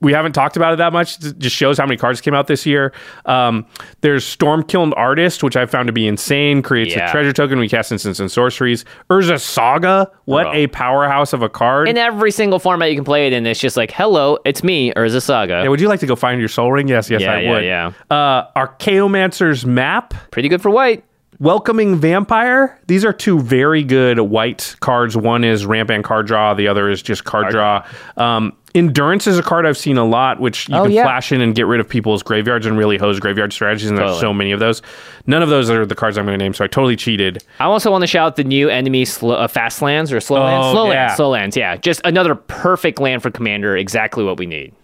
we 0.01 0.13
haven't 0.13 0.31
talked 0.33 0.57
about 0.57 0.73
it 0.75 0.77
that 0.77 0.93
much. 0.93 1.19
It 1.25 1.41
just 1.41 1.57
shows 1.57 1.77
how 1.77 1.85
many 1.85 1.97
cards 1.97 2.21
came 2.21 2.33
out 2.33 2.47
this 2.47 2.65
year. 2.65 2.93
Um, 3.27 3.67
there's 4.01 4.25
Stormkiln 4.25 4.93
Artist, 4.97 5.43
which 5.43 5.57
I 5.57 5.67
found 5.67 5.89
to 5.89 5.93
be 5.93 6.07
insane. 6.07 6.63
Creates 6.63 6.95
Yeah. 6.95 7.09
a 7.09 7.11
treasure 7.11 7.33
token. 7.33 7.59
We 7.59 7.69
cast 7.69 7.91
instants 7.91 8.21
and 8.21 8.31
sorceries. 8.31 8.85
Urza 9.11 9.41
Saga. 9.41 10.09
What 10.27 10.45
Bro. 10.45 10.53
a 10.55 10.67
powerhouse 10.69 11.33
of 11.33 11.43
a 11.43 11.49
card. 11.49 11.89
in 11.89 11.99
every 11.99 12.31
single 12.31 12.61
format 12.61 12.91
you 12.91 12.95
can 12.97 13.05
play 13.05 13.27
it 13.27 13.33
in, 13.33 13.45
it's 13.45 13.59
just 13.59 13.77
like, 13.77 13.91
hello, 13.91 14.39
it's 14.45 14.63
me, 14.63 14.93
Urza 14.93 15.21
Saga. 15.21 15.63
yeah, 15.65 15.69
would 15.69 15.81
you 15.81 15.89
like 15.89 15.99
to 15.99 16.07
go 16.07 16.15
find 16.15 16.39
your 16.39 16.49
Sol 16.49 16.71
Ring? 16.71 16.87
Yes, 16.87 17.11
yes, 17.11 17.21
Yeah, 17.23 17.33
I 17.33 17.41
yeah, 17.41 17.51
would. 17.51 17.65
yeah. 17.65 17.93
Uh, 18.17 18.45
Archaeomancer's 18.57 19.67
Map. 19.67 20.15
Pretty 20.31 20.49
good 20.49 20.63
for 20.63 20.71
white. 20.71 21.03
Welcoming 21.41 21.95
Vampire. 21.97 22.77
These 22.89 23.05
are 23.05 23.13
two 23.13 23.39
very 23.41 23.85
good 23.85 24.19
white 24.19 24.75
cards. 24.81 25.17
One 25.17 25.45
is 25.45 25.65
ramp 25.65 25.89
and 25.89 26.03
card 26.03 26.27
draw. 26.27 26.53
The 26.55 26.67
other 26.67 26.91
is 26.91 27.01
just 27.01 27.23
card 27.25 27.51
draw. 27.51 27.87
Um, 28.17 28.55
Endurance 28.75 29.27
is 29.27 29.39
a 29.39 29.43
card 29.43 29.65
I've 29.65 29.79
seen 29.79 29.97
a 29.99 30.05
lot, 30.05 30.41
which 30.41 30.69
you 30.69 30.75
Oh, 30.77 30.83
can 30.83 30.93
yeah. 30.93 31.05
flash 31.05 31.31
in 31.33 31.41
and 31.41 31.55
get 31.55 31.67
rid 31.67 31.81
of 31.81 31.89
people's 31.89 32.23
graveyards 32.23 32.67
and 32.67 32.77
really 32.77 32.99
hose 32.99 33.19
graveyard 33.21 33.53
strategies. 33.53 33.89
And 33.89 33.97
there's 33.97 34.09
Totally. 34.09 34.21
so 34.21 34.35
many 34.35 34.53
of 34.53 34.61
those. 34.61 34.83
None 35.27 35.43
of 35.43 35.49
those 35.49 35.71
are 35.71 35.87
the 35.87 35.95
cards 35.95 36.19
I'm 36.19 36.27
going 36.27 36.39
to 36.39 36.45
name, 36.45 36.55
so 36.55 36.65
I 36.65 36.67
totally 36.69 36.95
cheated. 36.97 37.43
I 37.61 37.65
also 37.65 37.91
want 37.91 38.03
to 38.03 38.07
shout 38.07 38.27
out 38.27 38.37
the 38.37 38.45
new 38.45 38.69
enemy 38.69 39.05
slow, 39.05 39.37
uh, 39.37 39.49
fast 39.49 39.81
lands 39.81 40.13
or 40.13 40.21
slow 40.21 40.43
lands. 40.43 40.67
Oh, 40.67 40.73
Slow 40.73 40.91
yeah. 40.91 41.05
lands, 41.05 41.15
slow 41.17 41.29
lands. 41.31 41.57
Yeah, 41.57 41.77
just 41.77 42.01
another 42.05 42.35
perfect 42.35 43.01
land 43.01 43.23
for 43.23 43.31
commander. 43.31 43.77
Exactly 43.77 44.23
what 44.25 44.39
we 44.39 44.47
need. 44.47 44.75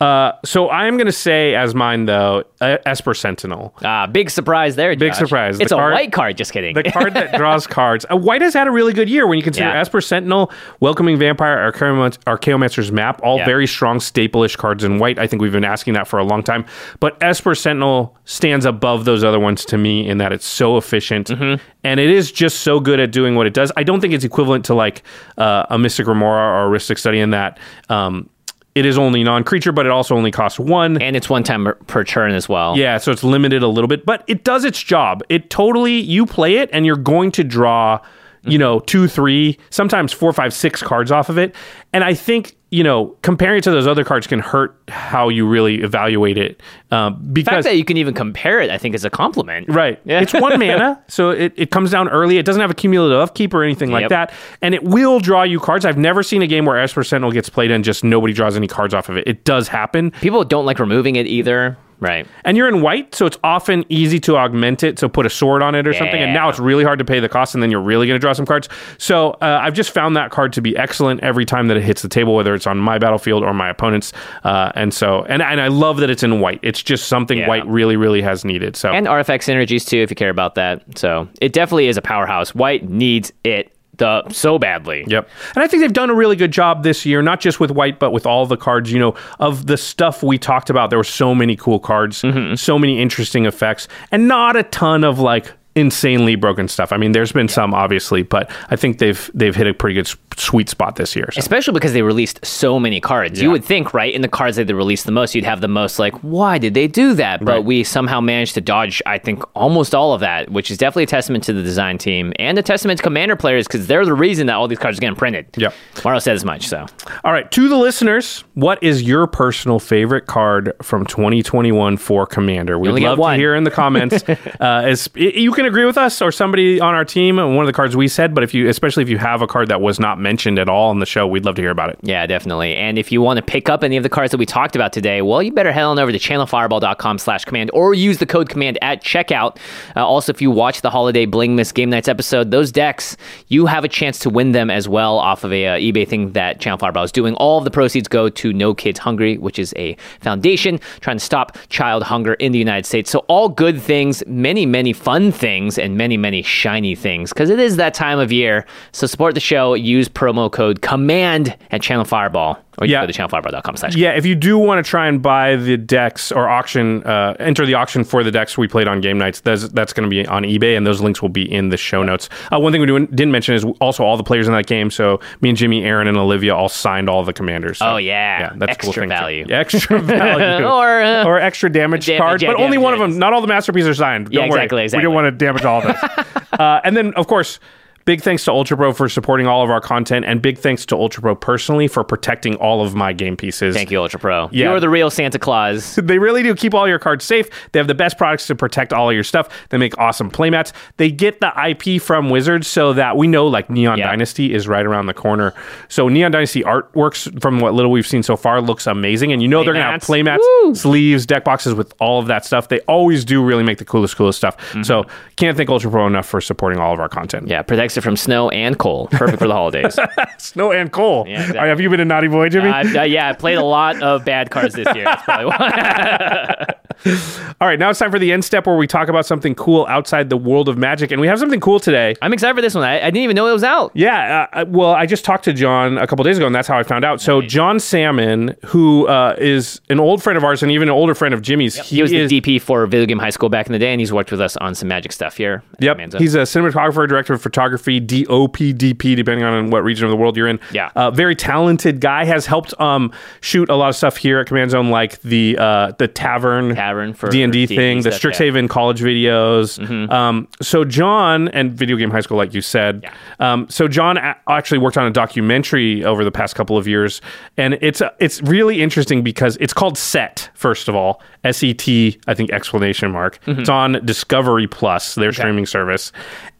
Uh, 0.00 0.32
so 0.44 0.68
I'm 0.70 0.96
going 0.96 1.06
to 1.06 1.12
say 1.12 1.54
as 1.54 1.74
mine 1.74 2.04
though, 2.04 2.44
uh, 2.60 2.76
Esper 2.84 3.14
Sentinel. 3.14 3.74
Ah, 3.84 4.06
big 4.06 4.28
surprise 4.30 4.76
there. 4.76 4.94
Big 4.96 5.12
Josh. 5.12 5.18
surprise. 5.18 5.58
It's 5.60 5.70
The 5.70 5.76
a 5.76 5.78
card- 5.78 5.92
white 5.94 6.12
card. 6.12 6.36
Just 6.36 6.52
kidding. 6.52 6.74
The 6.74 6.84
card 6.84 7.14
that 7.14 7.34
draws 7.38 7.66
cards. 7.66 8.04
Uh, 8.10 8.16
White 8.16 8.42
has 8.42 8.52
had 8.54 8.66
a 8.66 8.70
really 8.70 8.92
good 8.92 9.08
year 9.08 9.26
when 9.26 9.38
you 9.38 9.42
consider 9.42 9.68
Yeah. 9.68 9.80
Esper 9.80 10.00
Sentinel, 10.00 10.52
Welcoming 10.80 11.18
Vampire, 11.18 11.56
Archaeomanc- 11.72 12.18
Archaeomancer's 12.24 12.92
Map, 12.92 13.20
all 13.22 13.38
Yeah. 13.38 13.46
very 13.46 13.66
strong 13.66 14.00
staple-ish 14.00 14.56
cards 14.56 14.84
in 14.84 14.98
White. 14.98 15.18
I 15.18 15.26
think 15.26 15.40
we've 15.40 15.52
been 15.52 15.64
asking 15.64 15.94
that 15.94 16.06
for 16.08 16.18
a 16.18 16.24
long 16.24 16.42
time. 16.42 16.66
But 17.00 17.16
Esper 17.22 17.54
Sentinel 17.54 18.16
stands 18.26 18.64
above 18.66 19.04
those 19.06 19.24
other 19.24 19.40
ones 19.40 19.64
to 19.66 19.78
me 19.78 20.06
in 20.08 20.18
that 20.18 20.32
it's 20.32 20.46
so 20.46 20.76
efficient 20.76 21.28
Mm-hmm. 21.28 21.62
and 21.84 22.00
it 22.00 22.10
is 22.10 22.30
just 22.32 22.60
so 22.60 22.80
good 22.80 23.00
at 23.00 23.12
doing 23.12 23.34
what 23.34 23.46
it 23.46 23.54
does. 23.54 23.72
I 23.76 23.82
don't 23.82 24.00
think 24.00 24.12
it's 24.14 24.24
equivalent 24.24 24.64
to 24.66 24.74
like 24.74 25.02
uh, 25.38 25.64
a 25.70 25.78
Mystic 25.78 26.06
Remora 26.06 26.64
or 26.64 26.66
a 26.74 26.78
Rhystic 26.78 26.98
Study 26.98 27.20
in 27.20 27.30
that. 27.30 27.58
Um, 27.88 28.28
it 28.76 28.84
is 28.84 28.98
only 28.98 29.24
non-creature, 29.24 29.72
but 29.72 29.86
it 29.86 29.90
also 29.90 30.14
only 30.14 30.30
costs 30.30 30.58
one. 30.60 31.00
and 31.00 31.16
it's 31.16 31.30
one 31.30 31.42
time 31.42 31.64
per- 31.64 31.74
per 31.86 32.04
turn 32.04 32.32
as 32.32 32.46
well. 32.48 32.76
Yeah, 32.76 32.98
so 32.98 33.10
it's 33.10 33.24
limited 33.24 33.62
a 33.62 33.68
little 33.68 33.88
bit, 33.88 34.04
but 34.04 34.22
it 34.26 34.44
does 34.44 34.64
its 34.64 34.80
job. 34.80 35.22
It 35.30 35.48
totally 35.48 35.98
you 35.98 36.26
play 36.26 36.58
it 36.58 36.68
and 36.74 36.84
you're 36.84 36.96
going 36.96 37.32
to 37.32 37.42
draw, 37.42 37.98
you 38.46 38.58
know, 38.58 38.80
two, 38.80 39.08
three, 39.08 39.58
sometimes 39.70 40.12
four, 40.12 40.32
five, 40.32 40.52
six 40.54 40.82
cards 40.82 41.10
off 41.12 41.28
of 41.28 41.38
it. 41.38 41.54
And 41.92 42.04
I 42.04 42.14
think 42.14 42.56
you 42.70 42.82
know 42.82 43.16
comparing 43.22 43.58
it 43.58 43.62
to 43.64 43.70
those 43.70 43.86
other 43.86 44.02
cards 44.04 44.26
can 44.26 44.40
hurt 44.40 44.76
how 44.88 45.28
you 45.28 45.46
really 45.46 45.82
evaluate 45.82 46.36
it 46.36 46.60
um, 46.90 47.14
The 47.22 47.42
fact 47.44 47.52
because 47.52 47.64
that 47.64 47.76
you 47.76 47.84
can 47.84 47.96
even 47.96 48.12
compare 48.12 48.60
it, 48.60 48.70
I 48.70 48.76
think, 48.76 48.94
is 48.96 49.04
a 49.04 49.08
compliment. 49.10 49.68
Right. 49.68 50.00
Yeah. 50.04 50.20
It's 50.20 50.32
one 50.34 50.58
mana, 50.58 51.00
so 51.08 51.30
it, 51.30 51.52
it 51.56 51.70
comes 51.70 51.92
down 51.92 52.08
early. 52.08 52.38
It 52.38 52.44
doesn't 52.44 52.60
have 52.60 52.70
a 52.70 52.74
cumulative 52.74 53.18
upkeep 53.20 53.54
or 53.54 53.62
anything 53.62 53.90
like 53.92 54.02
Yep. 54.02 54.10
that. 54.10 54.32
And 54.62 54.74
it 54.74 54.82
will 54.82 55.20
draw 55.20 55.44
you 55.44 55.60
cards. 55.60 55.84
I've 55.84 55.96
never 55.96 56.22
seen 56.24 56.42
a 56.42 56.46
game 56.48 56.64
where 56.66 56.76
Esper 56.76 57.04
Sentinel 57.04 57.30
gets 57.30 57.48
played 57.48 57.70
and 57.70 57.84
just 57.84 58.02
nobody 58.02 58.32
draws 58.34 58.56
any 58.56 58.66
cards 58.66 58.94
off 58.94 59.08
of 59.08 59.16
it. 59.16 59.26
It 59.28 59.44
does 59.44 59.68
happen. 59.68 60.10
People 60.10 60.44
don't 60.44 60.66
like 60.66 60.80
removing 60.80 61.14
it 61.16 61.26
either. 61.28 61.78
Right. 61.98 62.26
And 62.44 62.56
you're 62.56 62.68
in 62.68 62.82
white, 62.82 63.14
so 63.14 63.26
it's 63.26 63.38
often 63.42 63.84
easy 63.88 64.20
to 64.20 64.36
augment 64.36 64.82
it. 64.82 64.98
So 64.98 65.08
put 65.08 65.24
a 65.26 65.30
sword 65.30 65.62
on 65.62 65.74
it 65.74 65.86
or 65.88 65.94
something. 65.94 66.20
And 66.20 66.34
now 66.34 66.48
it's 66.48 66.58
really 66.58 66.84
hard 66.84 66.98
to 66.98 67.04
pay 67.04 67.20
the 67.20 67.28
cost, 67.28 67.54
and 67.54 67.62
then 67.62 67.70
you're 67.70 67.80
really 67.80 68.06
going 68.06 68.16
to 68.16 68.20
draw 68.20 68.32
some 68.32 68.44
cards. 68.46 68.68
So 68.98 69.30
uh, 69.40 69.60
I've 69.62 69.74
just 69.74 69.90
found 69.90 70.16
that 70.16 70.30
card 70.30 70.52
to 70.54 70.60
be 70.60 70.76
excellent 70.76 71.20
every 71.22 71.44
time 71.44 71.68
that 71.68 71.76
it 71.76 71.82
hits 71.82 72.02
the 72.02 72.08
table, 72.08 72.34
whether 72.34 72.54
it's 72.54 72.66
on 72.66 72.78
my 72.78 72.98
battlefield 72.98 73.42
or 73.42 73.54
my 73.54 73.68
opponent's. 73.70 74.12
Uh, 74.44 74.72
and 74.74 74.92
so, 74.92 75.24
and, 75.24 75.42
and 75.42 75.60
I 75.60 75.68
love 75.68 75.98
that 75.98 76.10
it's 76.10 76.22
in 76.22 76.40
white. 76.40 76.60
It's 76.62 76.82
just 76.82 77.08
something 77.08 77.38
Yeah. 77.38 77.48
white 77.48 77.66
really, 77.66 77.96
really 77.96 78.22
has 78.22 78.44
needed. 78.44 78.76
So 78.76 78.92
And 78.92 79.08
artifact 79.08 79.44
synergies 79.46 79.86
too, 79.86 79.98
if 79.98 80.10
you 80.10 80.16
care 80.16 80.30
about 80.30 80.54
that. 80.56 80.98
So 80.98 81.28
it 81.40 81.52
definitely 81.52 81.88
is 81.88 81.96
a 81.96 82.02
powerhouse. 82.02 82.54
White 82.54 82.88
needs 82.88 83.32
it 83.44 83.75
the 83.98 84.28
so 84.30 84.58
badly. 84.58 85.04
Yep. 85.06 85.28
And 85.54 85.64
I 85.64 85.66
think 85.66 85.82
they've 85.82 85.92
done 85.92 86.10
a 86.10 86.14
really 86.14 86.36
good 86.36 86.52
job 86.52 86.82
this 86.82 87.06
year, 87.06 87.22
not 87.22 87.40
just 87.40 87.60
with 87.60 87.70
white, 87.70 87.98
but 87.98 88.10
with 88.10 88.26
all 88.26 88.46
the 88.46 88.56
cards, 88.56 88.92
you 88.92 88.98
know, 88.98 89.14
of 89.38 89.66
the 89.66 89.76
stuff 89.76 90.22
we 90.22 90.38
talked 90.38 90.70
about. 90.70 90.90
There 90.90 90.98
were 90.98 91.04
so 91.04 91.34
many 91.34 91.56
cool 91.56 91.78
cards, 91.78 92.22
mm-hmm. 92.22 92.54
so 92.54 92.78
many 92.78 93.00
interesting 93.00 93.46
effects, 93.46 93.88
and 94.10 94.28
not 94.28 94.56
a 94.56 94.62
ton 94.64 95.04
of 95.04 95.18
like 95.18 95.52
insanely 95.76 96.34
broken 96.34 96.66
stuff. 96.68 96.92
I 96.92 96.96
mean, 96.96 97.12
there's 97.12 97.32
been 97.32 97.48
some 97.48 97.74
obviously, 97.74 98.22
but 98.22 98.50
I 98.70 98.76
think 98.76 98.98
they've 98.98 99.30
they've 99.34 99.54
hit 99.54 99.66
a 99.66 99.74
pretty 99.74 99.94
good 99.94 100.06
s- 100.06 100.16
sweet 100.36 100.68
spot 100.68 100.96
this 100.96 101.14
year. 101.14 101.28
So. 101.32 101.38
Especially 101.38 101.72
because 101.74 101.92
they 101.92 102.02
released 102.02 102.44
so 102.44 102.80
many 102.80 103.00
cards. 103.00 103.40
You 103.40 103.50
would 103.50 103.64
think, 103.64 103.94
right, 103.94 104.12
in 104.12 104.22
the 104.22 104.28
cards 104.28 104.56
that 104.56 104.66
they 104.66 104.72
released 104.74 105.06
the 105.06 105.12
most, 105.12 105.34
you'd 105.34 105.44
have 105.44 105.60
the 105.60 105.68
most 105.68 105.98
like, 105.98 106.14
why 106.22 106.58
did 106.58 106.74
they 106.74 106.88
do 106.88 107.14
that? 107.14 107.44
But 107.44 107.52
Right. 107.56 107.64
we 107.64 107.84
somehow 107.84 108.20
managed 108.20 108.54
to 108.54 108.60
dodge, 108.60 109.00
I 109.06 109.18
think, 109.18 109.42
almost 109.54 109.94
all 109.94 110.12
of 110.14 110.20
that, 110.20 110.50
which 110.50 110.70
is 110.70 110.78
definitely 110.78 111.04
a 111.04 111.06
testament 111.08 111.44
to 111.44 111.52
the 111.52 111.62
design 111.62 111.98
team 111.98 112.32
and 112.38 112.58
a 112.58 112.62
testament 112.62 112.98
to 112.98 113.02
commander 113.02 113.36
players 113.36 113.66
because 113.66 113.86
they're 113.86 114.04
the 114.04 114.14
reason 114.14 114.46
that 114.48 114.54
all 114.54 114.68
these 114.68 114.78
cards 114.78 114.98
are 114.98 115.00
getting 115.00 115.16
printed. 115.16 115.46
Yep. 115.56 115.74
Mario 116.04 116.18
said 116.20 116.34
as 116.34 116.44
much, 116.44 116.66
so. 116.68 116.86
All 117.24 117.32
right, 117.32 117.50
to 117.52 117.68
the 117.68 117.76
listeners, 117.76 118.44
what 118.54 118.82
is 118.82 119.02
your 119.02 119.26
personal 119.26 119.78
favorite 119.78 120.26
card 120.26 120.72
from 120.82 121.04
2021 121.06 121.96
for 121.98 122.26
Commander? 122.26 122.78
We'd 122.78 123.02
love 123.02 123.18
to 123.18 123.34
hear 123.36 123.54
in 123.54 123.64
the 123.64 123.70
comments. 123.70 124.24
uh, 124.28 124.36
as, 124.60 125.08
you 125.14 125.52
can 125.52 125.65
agree 125.66 125.84
with 125.84 125.98
us 125.98 126.22
or 126.22 126.32
somebody 126.32 126.80
on 126.80 126.94
our 126.94 127.04
team 127.04 127.38
and 127.38 127.56
one 127.56 127.64
of 127.64 127.66
the 127.66 127.72
cards 127.72 127.96
we 127.96 128.08
said, 128.08 128.34
but 128.34 128.44
if 128.44 128.54
you, 128.54 128.68
especially 128.68 129.02
if 129.02 129.08
you 129.08 129.18
have 129.18 129.42
a 129.42 129.46
card 129.46 129.68
that 129.68 129.80
was 129.80 130.00
not 130.00 130.18
mentioned 130.18 130.58
at 130.58 130.68
all 130.68 130.90
on 130.90 130.98
the 130.98 131.06
show, 131.06 131.26
we'd 131.26 131.44
love 131.44 131.56
to 131.56 131.62
hear 131.62 131.70
about 131.70 131.90
it. 131.90 131.98
Yeah, 132.02 132.26
definitely. 132.26 132.74
And 132.74 132.98
if 132.98 133.12
you 133.12 133.20
want 133.20 133.38
to 133.38 133.42
pick 133.42 133.68
up 133.68 133.84
any 133.84 133.96
of 133.96 134.02
the 134.02 134.08
cards 134.08 134.30
that 134.30 134.38
we 134.38 134.46
talked 134.46 134.76
about 134.76 134.92
today, 134.92 135.22
well, 135.22 135.42
you 135.42 135.52
better 135.52 135.72
head 135.72 135.82
on 135.82 135.98
over 135.98 136.12
to 136.12 136.18
channelfireball.com 136.18 137.18
slash 137.18 137.44
command 137.44 137.70
or 137.72 137.94
use 137.94 138.18
the 138.18 138.26
code 138.26 138.48
command 138.48 138.78
at 138.82 139.02
checkout. 139.02 139.58
Uh, 139.94 140.06
also, 140.06 140.32
if 140.32 140.40
you 140.42 140.50
watch 140.50 140.80
the 140.82 140.90
Holiday 140.90 141.26
Blingmas 141.26 141.72
Game 141.72 141.90
Nights 141.90 142.08
episode, 142.08 142.50
those 142.50 142.72
decks, 142.72 143.16
you 143.48 143.66
have 143.66 143.84
a 143.84 143.88
chance 143.88 144.18
to 144.20 144.30
win 144.30 144.52
them 144.52 144.70
as 144.70 144.88
well 144.88 145.18
off 145.18 145.44
of 145.44 145.52
a 145.52 145.66
uh, 145.66 145.76
eBay 145.76 146.06
thing 146.06 146.32
that 146.32 146.60
Channel 146.60 146.78
Fireball 146.78 147.04
is 147.04 147.12
doing. 147.12 147.34
All 147.34 147.58
of 147.58 147.64
the 147.64 147.70
proceeds 147.70 148.08
go 148.08 148.28
to 148.28 148.52
No 148.52 148.74
Kids 148.74 148.98
Hungry, 148.98 149.38
which 149.38 149.58
is 149.58 149.72
a 149.76 149.96
foundation 150.20 150.80
trying 151.00 151.18
to 151.18 151.24
stop 151.24 151.56
child 151.68 152.02
hunger 152.02 152.34
in 152.34 152.52
the 152.52 152.58
United 152.58 152.86
States. 152.86 153.10
So 153.10 153.20
all 153.28 153.48
good 153.48 153.80
things, 153.80 154.22
many, 154.26 154.66
many 154.66 154.92
fun 154.92 155.32
things, 155.32 155.46
and 155.78 155.96
many, 155.96 156.16
many 156.16 156.42
shiny 156.42 156.94
things 156.94 157.32
because 157.32 157.50
it 157.50 157.58
is 157.58 157.76
that 157.76 157.94
time 157.94 158.18
of 158.18 158.30
year. 158.30 158.66
So 158.92 159.06
support 159.06 159.34
the 159.34 159.40
show. 159.40 159.74
Use 159.74 160.08
promo 160.08 160.50
code 160.50 160.82
COMMAND 160.82 161.56
at 161.70 161.82
Channel 161.82 162.04
Fireball. 162.04 162.58
Or 162.78 162.86
you 162.86 162.92
Yeah. 162.92 163.00
can 163.00 163.06
go 163.08 163.12
to 163.12 163.18
channelfireball.com 163.36 163.76
slash 163.76 163.96
Yeah, 163.96 164.10
if 164.10 164.26
you 164.26 164.34
do 164.34 164.58
want 164.58 164.84
to 164.84 164.88
try 164.88 165.06
and 165.08 165.22
buy 165.22 165.56
the 165.56 165.76
decks 165.76 166.30
or 166.30 166.48
auction, 166.48 167.02
uh, 167.04 167.34
enter 167.38 167.64
the 167.64 167.74
auction 167.74 168.04
for 168.04 168.22
the 168.22 168.30
decks 168.30 168.58
we 168.58 168.68
played 168.68 168.86
on 168.86 169.00
game 169.00 169.16
nights, 169.18 169.40
that's, 169.40 169.68
that's 169.70 169.92
going 169.92 170.08
to 170.08 170.10
be 170.10 170.26
on 170.26 170.42
eBay, 170.42 170.76
and 170.76 170.86
those 170.86 171.00
links 171.00 171.22
will 171.22 171.28
be 171.30 171.50
in 171.50 171.70
the 171.70 171.76
show 171.78 172.02
notes. 172.02 172.28
Uh, 172.52 172.58
one 172.60 172.72
thing 172.72 172.80
we 172.82 172.86
do- 172.86 173.06
didn't 173.06 173.32
mention 173.32 173.54
is 173.54 173.64
also 173.80 174.04
all 174.04 174.16
the 174.16 174.22
players 174.24 174.46
in 174.46 174.52
that 174.52 174.66
game. 174.66 174.90
So 174.90 175.20
me 175.40 175.48
and 175.48 175.56
Jimmy, 175.58 175.82
Arin, 175.82 176.06
and 176.08 176.16
Olivia 176.18 176.54
all 176.54 176.68
signed 176.68 177.08
all 177.08 177.24
the 177.24 177.32
commanders. 177.32 177.78
So, 177.78 177.86
Oh, 177.86 177.96
yeah. 177.96 178.40
yeah, 178.40 178.52
that's 178.56 178.76
a 178.76 178.80
cool 178.80 178.88
Extra 178.90 179.02
thing, 179.02 179.08
too. 179.10 179.14
value. 179.16 179.46
Yeah, 179.48 179.58
extra 179.58 179.98
value, 180.02 180.64
Or, 180.66 181.00
uh, 181.02 181.24
or 181.24 181.40
extra 181.40 181.70
damage 181.70 182.04
Damage, 182.06 182.20
cards, 182.20 182.42
yeah, 182.42 182.52
but 182.52 182.60
only 182.60 182.78
one 182.78 182.92
of 182.92 182.98
them. 183.00 183.18
Not 183.18 183.32
all 183.32 183.40
the 183.40 183.46
masterpieces 183.46 183.88
are 183.88 183.94
signed. 183.94 184.28
Yeah, 184.30 184.40
Don't 184.40 184.50
worry. 184.50 184.64
exactly, 184.64 184.98
We 184.98 185.02
don't 185.02 185.14
want 185.14 185.26
to 185.26 185.30
damage 185.30 185.64
all 185.64 185.80
of 185.80 185.84
this. 185.86 186.02
uh, 186.60 186.80
and 186.84 186.96
then, 186.96 187.14
of 187.14 187.26
course. 187.26 187.58
Big 188.06 188.22
thanks 188.22 188.44
to 188.44 188.52
Ultra 188.52 188.76
Pro 188.76 188.92
for 188.92 189.08
supporting 189.08 189.48
all 189.48 189.64
of 189.64 189.70
our 189.70 189.80
content, 189.80 190.24
and 190.24 190.40
big 190.40 190.58
thanks 190.58 190.86
to 190.86 190.94
Ultra 190.94 191.22
Pro 191.22 191.34
personally 191.34 191.88
for 191.88 192.04
protecting 192.04 192.54
all 192.54 192.80
of 192.80 192.94
my 192.94 193.12
game 193.12 193.36
pieces. 193.36 193.74
Thank 193.74 193.90
you, 193.90 194.00
Ultra 194.00 194.20
Pro. 194.20 194.48
Yeah. 194.52 194.70
You're 194.70 194.78
the 194.78 194.88
real 194.88 195.10
Santa 195.10 195.40
Claus. 195.40 195.98
They 196.06 196.20
really 196.20 196.44
do 196.44 196.54
keep 196.54 196.72
all 196.72 196.86
your 196.86 197.00
cards 197.00 197.24
safe. 197.24 197.50
They 197.72 197.80
have 197.80 197.88
the 197.88 197.94
best 197.94 198.16
products 198.16 198.46
to 198.46 198.54
protect 198.54 198.92
all 198.92 199.10
of 199.10 199.14
your 199.14 199.24
stuff. 199.24 199.48
They 199.70 199.76
make 199.76 199.98
awesome 199.98 200.30
playmats. 200.30 200.72
They 200.98 201.10
get 201.10 201.40
the 201.40 201.52
IP 201.68 202.00
from 202.00 202.30
Wizards 202.30 202.68
so 202.68 202.92
that 202.92 203.16
we 203.16 203.26
know 203.26 203.48
like 203.48 203.68
Neon 203.68 203.98
Dynasty 203.98 204.54
is 204.54 204.68
right 204.68 204.86
around 204.86 205.06
the 205.06 205.14
corner. 205.14 205.52
So 205.88 206.08
Neon 206.08 206.30
Dynasty 206.30 206.62
artworks 206.62 207.42
from 207.42 207.58
what 207.58 207.74
little 207.74 207.90
we've 207.90 208.06
seen 208.06 208.22
so 208.22 208.36
far 208.36 208.60
looks 208.60 208.86
amazing. 208.86 209.32
And 209.32 209.42
you 209.42 209.48
know 209.48 209.64
they're 209.64 209.72
going 209.72 209.84
to 209.84 209.90
have 209.90 210.02
Playmats. 210.02 210.76
sleeves, 210.76 211.26
deck 211.26 211.42
boxes 211.42 211.74
with 211.74 211.92
all 211.98 212.20
of 212.20 212.28
that 212.28 212.44
stuff. 212.44 212.68
They 212.68 212.78
always 212.82 213.24
do 213.24 213.44
really 213.44 213.64
make 213.64 213.78
the 213.78 213.84
coolest, 213.84 214.16
coolest 214.16 214.38
stuff. 214.38 214.56
So 214.84 215.02
mm-hmm. 215.02 215.34
can't 215.34 215.56
thank 215.56 215.68
Ultra 215.68 215.90
Pro 215.90 216.06
enough 216.06 216.26
for 216.26 216.40
supporting 216.40 216.78
all 216.78 216.94
of 216.94 217.00
our 217.00 217.08
content. 217.08 217.48
Yeah, 217.48 217.62
protects 217.62 217.95
it 217.96 218.02
from 218.02 218.16
snow 218.16 218.48
and 218.50 218.78
coal. 218.78 219.08
Perfect 219.08 219.38
for 219.38 219.48
the 219.48 219.54
holidays. 219.54 219.98
Snow 220.38 220.72
and 220.72 220.92
coal. 220.92 221.26
Yeah, 221.26 221.34
exactly. 221.40 221.58
Right, 221.58 221.68
have 221.68 221.80
you 221.80 221.90
been 221.90 222.00
a 222.00 222.04
naughty 222.04 222.28
boy, 222.28 222.48
Jimmy? 222.48 222.68
Uh, 222.68 223.02
yeah, 223.02 223.28
I 223.28 223.32
played 223.32 223.56
a 223.56 223.64
lot 223.64 224.02
of 224.02 224.24
bad 224.24 224.50
cards 224.50 224.74
this 224.74 224.86
year. 224.94 225.04
That's 225.04 225.22
probably 225.22 225.46
why. 225.46 226.74
All 227.60 227.68
right, 227.68 227.78
now 227.78 227.90
it's 227.90 227.98
time 227.98 228.10
for 228.10 228.18
the 228.18 228.32
end 228.32 228.44
step 228.44 228.66
where 228.66 228.76
we 228.76 228.86
talk 228.86 229.08
about 229.08 229.26
something 229.26 229.54
cool 229.54 229.86
outside 229.86 230.30
the 230.30 230.36
world 230.36 230.68
of 230.68 230.76
magic. 230.76 231.10
And 231.10 231.20
we 231.20 231.26
have 231.26 231.38
something 231.38 231.60
cool 231.60 231.78
today. 231.80 232.14
I'm 232.22 232.32
excited 232.32 232.54
for 232.54 232.62
this 232.62 232.74
one. 232.74 232.84
I, 232.84 232.98
I 232.98 233.04
didn't 233.04 233.22
even 233.22 233.36
know 233.36 233.46
it 233.46 233.52
was 233.52 233.64
out. 233.64 233.92
Yeah, 233.94 234.46
uh, 234.52 234.64
well, 234.68 234.92
I 234.92 235.06
just 235.06 235.24
talked 235.24 235.44
to 235.44 235.52
John 235.52 235.98
a 235.98 236.06
couple 236.06 236.24
days 236.24 236.36
ago, 236.36 236.46
and 236.46 236.54
that's 236.54 236.68
how 236.68 236.78
I 236.78 236.82
found 236.82 237.04
out. 237.04 237.20
So, 237.20 237.40
John 237.42 237.78
Salmon, 237.80 238.56
who 238.66 239.06
uh, 239.06 239.34
is 239.38 239.80
an 239.88 240.00
old 240.00 240.22
friend 240.22 240.36
of 240.36 240.44
ours 240.44 240.62
and 240.62 240.72
even 240.72 240.88
an 240.88 240.94
older 240.94 241.14
friend 241.14 241.34
of 241.34 241.42
Jimmy's, 241.42 241.76
He 241.76 242.02
was 242.02 242.10
the 242.10 242.26
DP 242.26 242.60
for 242.60 242.86
Video 242.86 243.06
Game 243.06 243.18
High 243.18 243.30
School 243.30 243.48
back 243.48 243.66
in 243.66 243.72
the 243.72 243.78
day, 243.78 243.92
and 243.92 244.00
he's 244.00 244.12
worked 244.12 244.30
with 244.30 244.40
us 244.40 244.56
on 244.56 244.74
some 244.74 244.88
magic 244.88 245.12
stuff 245.12 245.36
here. 245.36 245.62
Yep, 245.80 245.98
Manzo. 245.98 246.18
he's 246.18 246.34
a 246.34 246.38
cinematographer, 246.42 247.08
director 247.08 247.34
of 247.34 247.42
photography, 247.42 248.00
DOP, 248.00 248.56
DP, 248.56 249.16
depending 249.16 249.44
on 249.44 249.70
what 249.70 249.84
region 249.84 250.04
of 250.04 250.10
the 250.10 250.16
world 250.16 250.36
you're 250.36 250.48
in. 250.48 250.58
Yeah. 250.72 250.90
uh, 250.96 251.10
very 251.10 251.36
talented 251.36 252.00
guy. 252.00 252.24
Has 252.24 252.46
helped 252.46 252.78
um, 252.80 253.12
shoot 253.40 253.68
a 253.68 253.74
lot 253.74 253.88
of 253.88 253.96
stuff 253.96 254.16
here 254.16 254.40
at 254.40 254.46
Command 254.46 254.70
Zone, 254.70 254.90
like 254.90 255.20
the 255.22 255.56
uh, 255.58 255.92
the 255.98 256.08
tavern, 256.08 256.74
Tavern 256.74 256.85
for 257.14 257.28
D 257.28 257.42
and 257.42 257.52
D 257.52 257.66
D&D 257.66 257.76
thing, 257.76 258.02
the 258.02 258.12
stuff, 258.12 258.22
yeah. 258.24 258.30
Strixhaven 258.46 258.68
college 258.68 259.00
videos. 259.00 259.78
Mhm. 259.78 260.10
Um, 260.12 260.48
so 260.62 260.84
John 260.84 261.48
and 261.48 261.72
Video 261.72 261.96
Game 261.96 262.10
High 262.10 262.20
School, 262.20 262.36
like 262.36 262.54
you 262.54 262.60
said. 262.60 263.08
Um, 263.40 263.66
so 263.68 263.88
John 263.88 264.16
a- 264.16 264.36
actually 264.48 264.78
worked 264.78 264.96
on 264.96 265.06
a 265.06 265.10
documentary 265.10 266.04
over 266.04 266.24
the 266.24 266.30
past 266.30 266.54
couple 266.54 266.76
of 266.78 266.86
years, 266.88 267.20
and 267.56 267.78
it's 267.80 268.02
it's 268.18 268.40
really 268.42 268.80
interesting 268.82 269.22
because 269.22 269.56
it's 269.60 269.72
called 269.72 269.98
Set. 269.98 270.50
First 270.54 270.88
of 270.88 270.94
all, 270.94 271.20
S 271.44 271.62
E 271.62 271.74
T, 271.74 272.18
I 272.26 272.34
think 272.34 272.50
explanation 272.50 273.10
mark. 273.10 273.38
Mhm. 273.46 273.60
It's 273.60 273.68
on 273.68 274.00
Discovery 274.04 274.66
Plus, 274.66 275.14
their 275.16 275.32
streaming 275.32 275.66
service, 275.66 276.12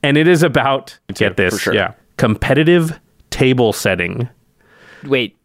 and 0.03 0.17
it 0.17 0.27
is 0.29 0.43
about 0.43 0.99
get 1.15 1.37
this, 1.37 1.61
sure. 1.61 1.75
yeah, 1.75 1.93
competitive 2.17 2.99
table 3.31 3.73
setting. 3.73 4.29
Wait, 5.05 5.37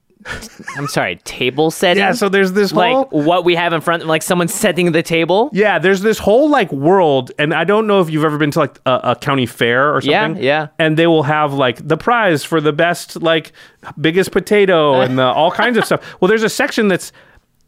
I'm 0.77 0.87
sorry, 0.87 1.15
table 1.23 1.71
setting? 1.71 2.01
Yeah, 2.01 2.11
so 2.11 2.29
there's 2.29 2.51
this 2.53 2.71
like 2.71 2.93
whole- 2.93 3.05
what 3.23 3.43
we 3.45 3.55
have 3.55 3.73
in 3.73 3.81
front, 3.81 4.05
like 4.05 4.21
someone 4.21 4.47
setting 4.47 4.91
the 4.91 5.01
table. 5.03 5.49
Yeah, 5.53 5.79
there's 5.79 6.01
this 6.01 6.19
whole 6.19 6.49
like 6.49 6.71
world, 6.71 7.31
and 7.39 7.53
I 7.53 7.63
don't 7.63 7.87
know 7.87 8.01
if 8.01 8.09
you've 8.09 8.23
ever 8.25 8.37
been 8.37 8.51
to 8.51 8.59
like 8.59 8.79
a, 8.85 8.99
a 9.03 9.15
county 9.15 9.45
fair 9.45 9.93
or 9.95 10.01
something. 10.01 10.41
yeah. 10.43 10.61
yeah. 10.61 10.67
And 10.79 10.97
they 10.97 11.07
will 11.07 11.23
have 11.23 11.53
like 11.53 11.87
the 11.87 11.97
prize 11.97 12.43
for 12.43 12.61
the 12.61 12.73
best 12.73 13.21
like 13.21 13.51
biggest 13.99 14.31
potato 14.31 15.01
and 15.01 15.17
the, 15.17 15.23
all 15.23 15.51
kinds 15.51 15.77
of 15.77 15.85
stuff. 15.85 16.01
Well, 16.21 16.29
there's 16.29 16.43
a 16.43 16.49
section 16.49 16.87
that's 16.87 17.11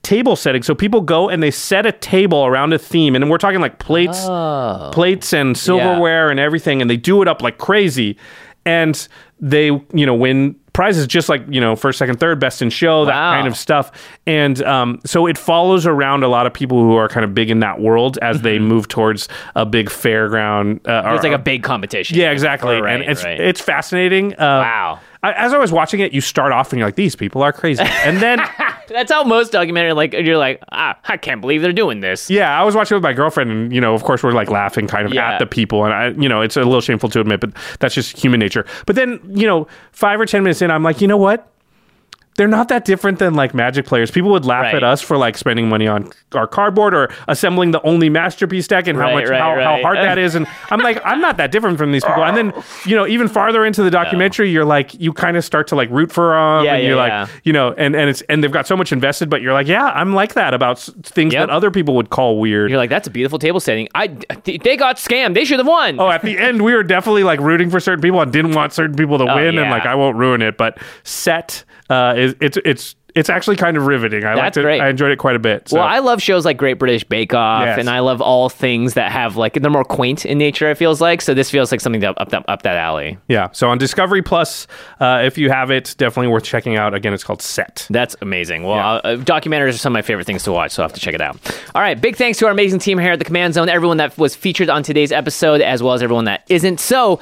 table 0.04 0.36
setting. 0.36 0.62
So 0.64 0.76
people 0.76 1.00
go 1.02 1.30
and 1.30 1.42
they 1.42 1.50
set 1.52 1.86
a 1.86 1.92
table 1.92 2.46
around 2.46 2.74
a 2.74 2.78
theme, 2.78 3.16
and 3.16 3.30
we're 3.30 3.38
talking 3.38 3.62
like 3.62 3.80
plates, 3.80 4.20
Oh. 4.24 4.92
plates 4.94 5.34
and 5.34 5.58
silverware 5.58 6.30
and 6.30 6.40
everything, 6.40 6.82
and 6.82 6.90
they 6.90 6.98
do 6.98 7.22
it 7.22 7.28
up 7.28 7.42
like 7.42 7.58
crazy, 7.58 8.18
and 8.66 9.08
they 9.40 9.66
you 9.68 10.06
know 10.06 10.14
win 10.14 10.56
prizes 10.74 11.06
just 11.08 11.30
like 11.30 11.44
you 11.48 11.62
know 11.62 11.76
first, 11.76 11.98
second, 12.00 12.20
third, 12.20 12.40
best 12.40 12.62
in 12.62 12.70
show, 12.70 13.06
that 13.06 13.14
kind 13.14 13.48
of 13.48 13.56
stuff. 13.56 13.92
And 14.26 14.62
um, 14.64 15.00
so 15.06 15.28
it 15.28 15.38
follows 15.38 15.86
around 15.86 16.24
a 16.24 16.28
lot 16.28 16.46
of 16.48 16.54
people 16.54 16.80
who 16.82 16.96
are 16.96 17.08
kind 17.08 17.24
of 17.24 17.34
big 17.36 17.50
in 17.52 17.60
that 17.60 17.80
world 17.80 18.18
as 18.22 18.42
they 18.42 18.58
move 18.60 18.88
towards 18.88 19.30
a 19.56 19.66
big 19.66 19.90
fairground. 19.90 20.82
Uh, 20.88 21.04
Mm-hmm. 21.04 21.16
It's 21.16 21.24
like 21.24 21.34
a 21.34 21.38
big 21.38 21.64
competition. 21.64 22.18
yeah, 22.18 22.32
exactly. 22.32 22.82
Right, 22.82 22.94
and 23.02 23.04
it's 23.10 23.24
right. 23.24 23.40
it's 23.40 23.62
fascinating. 23.62 24.34
Uh, 24.34 24.38
Wow. 24.64 25.00
I, 25.22 25.32
as 25.34 25.54
I 25.54 25.58
was 25.58 25.72
watching 25.72 26.02
it, 26.02 26.12
you 26.12 26.20
start 26.20 26.52
off 26.52 26.74
and 26.74 26.80
you're 26.80 26.88
like, 26.88 26.96
these 26.96 27.16
people 27.16 27.42
are 27.44 27.54
crazy, 27.54 27.82
and 27.84 28.18
then 28.18 28.40
That's 28.88 29.12
how 29.12 29.24
most 29.24 29.52
documentary 29.52 29.94
like 29.94 30.14
you're 30.14 30.38
like, 30.38 30.62
ah, 30.72 30.98
I 31.06 31.18
can't 31.18 31.42
believe 31.42 31.62
they're 31.62 31.72
doing 31.74 32.00
this. 32.02 32.30
yeah, 32.30 32.60
I 32.60 32.64
was 32.64 32.76
watching 32.76 32.96
with 32.96 33.04
my 33.04 33.14
girlfriend, 33.14 33.52
and 33.52 33.74
you 33.74 33.80
know, 33.82 33.94
of 33.94 34.04
course, 34.04 34.24
we're 34.24 34.32
like 34.32 34.50
laughing 34.50 34.88
kind 34.88 35.06
of 35.06 35.14
Yeah. 35.14 35.34
at 35.34 35.40
the 35.40 35.46
people, 35.46 35.86
and 35.86 35.94
I, 35.94 36.10
you 36.10 36.28
know, 36.30 36.42
it's 36.42 36.58
a 36.58 36.62
little 36.64 36.82
shameful 36.82 37.10
to 37.10 37.20
admit, 37.22 37.40
but 37.40 37.52
that's 37.80 37.96
just 37.96 38.18
human 38.18 38.40
nature. 38.40 38.66
But 38.86 38.96
then, 38.96 39.20
you 39.30 39.48
know, 39.48 39.68
five 39.92 40.20
or 40.20 40.26
ten 40.26 40.44
minutes 40.44 40.62
in, 40.62 40.72
I'm 40.72 40.84
like, 40.84 41.02
you 41.02 41.08
know 41.08 41.18
what? 41.18 41.50
They're 42.36 42.48
not 42.48 42.68
that 42.70 42.86
different 42.86 43.20
than 43.20 43.34
like 43.36 43.54
Magic 43.54 43.86
players. 43.86 44.10
People 44.12 44.32
would 44.32 44.46
laugh 44.46 44.64
Right. 44.64 44.76
at 44.76 44.84
us 44.84 45.02
for 45.02 45.18
like 45.18 45.38
spending 45.38 45.70
money 45.70 45.88
on 45.88 46.12
our 46.34 46.48
cardboard 46.48 46.94
or 46.96 47.10
assembling 47.28 47.72
the 47.72 47.82
only 47.84 48.10
masterpiece 48.10 48.68
deck 48.68 48.88
and 48.88 48.98
how 48.98 49.06
Right, 49.06 49.16
much 49.16 49.30
right, 49.30 49.40
how, 49.40 49.60
how 49.60 49.82
hard 49.82 49.98
that 49.98 50.18
is. 50.26 50.34
And 50.36 50.48
I'm 50.72 50.80
like, 50.80 51.00
I'm 51.06 51.22
not 51.22 51.38
that 51.38 51.52
different 51.52 51.78
from 51.78 51.92
these 51.92 52.04
people. 52.04 52.24
And 52.24 52.36
then, 52.36 52.64
you 52.86 52.96
know, 52.96 53.06
even 53.06 53.28
farther 53.28 53.64
into 53.66 53.84
the 53.84 53.92
documentary, 53.92 54.50
you're 54.50 54.66
like, 54.66 54.94
you 55.00 55.14
kind 55.14 55.38
of 55.38 55.46
start 55.46 55.68
to 55.68 55.76
like 55.76 55.90
root 55.92 56.12
for 56.12 56.30
them, 56.34 56.66
Yeah, 56.66 56.74
and 56.76 56.84
yeah, 56.84 56.90
you're 56.90 56.98
yeah. 57.08 57.28
you 57.44 57.54
know, 57.54 57.74
and 57.74 57.96
and 57.96 58.10
it's 58.10 58.22
and 58.24 58.44
they've 58.44 58.52
got 58.52 58.66
so 58.66 58.76
much 58.76 58.92
invested, 58.92 59.30
but 59.30 59.42
you're 59.42 59.54
like, 59.54 59.68
yeah, 59.68 59.86
I'm 59.94 60.14
like 60.14 60.34
that 60.34 60.54
about 60.54 60.80
things 60.80 61.34
that 61.34 61.50
other 61.50 61.70
people 61.72 61.96
would 61.98 62.10
call 62.10 62.40
weird. 62.40 62.70
You're 62.72 62.80
like, 62.80 62.90
that's 62.90 63.08
a 63.08 63.12
beautiful 63.12 63.38
table 63.40 63.60
setting. 63.60 63.88
I 63.94 64.08
they 64.44 64.76
got 64.78 64.98
scammed. 64.98 65.34
They 65.36 65.46
should 65.46 65.60
have 65.60 65.68
won. 65.68 66.00
Oh, 66.00 66.10
at 66.10 66.22
the 66.24 66.38
end, 66.38 66.62
we 66.64 66.74
were 66.74 66.84
definitely 66.84 67.24
like 67.24 67.40
rooting 67.40 67.70
for 67.70 67.80
certain 67.80 68.02
people 68.02 68.22
and 68.22 68.32
didn't 68.34 68.54
want 68.54 68.74
certain 68.74 68.96
people 68.96 69.18
to 69.20 69.26
Oh, 69.32 69.36
win, 69.36 69.58
and 69.58 69.70
like 69.70 69.86
I 69.86 69.96
won't 69.96 70.18
ruin 70.18 70.42
it. 70.42 70.58
But 70.58 70.78
set 71.04 71.64
uh, 71.90 72.14
it's 72.40 72.58
it's 72.66 72.96
it's 73.16 73.30
actually 73.30 73.56
kind 73.58 73.78
of 73.78 73.86
riveting. 73.86 74.24
I 74.24 74.30
That's 74.34 74.40
liked 74.40 74.58
it. 74.58 74.62
great. 74.64 74.82
I 74.82 74.90
enjoyed 74.90 75.12
it 75.12 75.18
quite 75.20 75.36
a 75.36 75.40
bit. 75.40 75.70
So. 75.70 75.78
Well, 75.78 75.86
I 75.88 76.00
love 76.00 76.20
shows 76.20 76.46
like 76.46 76.58
Great 76.58 76.80
British 76.80 77.04
Bake 77.04 77.32
Off, 77.36 77.64
Yes. 77.66 77.78
and 77.78 77.88
I 77.88 78.00
love 78.00 78.22
all 78.22 78.50
things 78.50 78.96
that 78.96 79.12
have 79.12 79.36
like 79.38 79.54
they're 79.54 79.70
more 79.70 79.84
quaint 79.84 80.26
in 80.26 80.40
nature. 80.40 80.68
It 80.72 80.80
feels 80.80 81.00
like 81.00 81.22
so. 81.22 81.36
This 81.36 81.52
feels 81.52 81.72
like 81.72 81.80
something 81.80 82.02
that 82.02 82.20
up 82.20 82.30
that 82.30 82.44
up 82.48 82.64
that 82.64 82.76
alley. 82.76 83.18
yeah. 83.28 83.50
So 83.52 83.70
on 83.70 83.78
Discovery 83.78 84.24
Plus, 84.24 84.66
uh, 85.00 85.22
if 85.24 85.38
you 85.38 85.50
have 85.52 85.70
it, 85.70 85.94
definitely 86.00 86.30
worth 86.32 86.44
checking 86.44 86.76
out. 86.76 86.96
Again, 86.96 87.14
it's 87.14 87.24
called 87.24 87.42
Set. 87.44 87.86
That's 87.92 88.16
amazing. 88.22 88.64
Well, 88.64 88.80
uh, 88.80 89.02
uh, 89.04 89.16
documentaries 89.18 89.76
are 89.76 89.78
some 89.78 89.92
of 89.94 89.96
my 89.96 90.02
favorite 90.02 90.26
things 90.26 90.44
to 90.46 90.52
watch, 90.52 90.72
so 90.72 90.82
I 90.82 90.86
have 90.86 90.94
to 90.94 91.00
check 91.00 91.14
it 91.14 91.22
out. 91.22 91.38
All 91.76 91.82
right, 91.84 92.00
big 92.00 92.16
thanks 92.16 92.40
to 92.40 92.46
our 92.48 92.52
amazing 92.52 92.80
team 92.80 92.98
here 92.98 93.12
at 93.12 93.20
the 93.20 93.26
Command 93.26 93.54
Zone, 93.54 93.70
everyone 93.70 93.98
that 93.98 94.18
was 94.18 94.36
featured 94.36 94.70
on 94.70 94.82
today's 94.82 95.12
episode, 95.12 95.62
as 95.62 95.84
well 95.84 95.94
as 95.94 96.02
everyone 96.02 96.26
that 96.26 96.44
isn't. 96.50 96.80
So. 96.80 97.20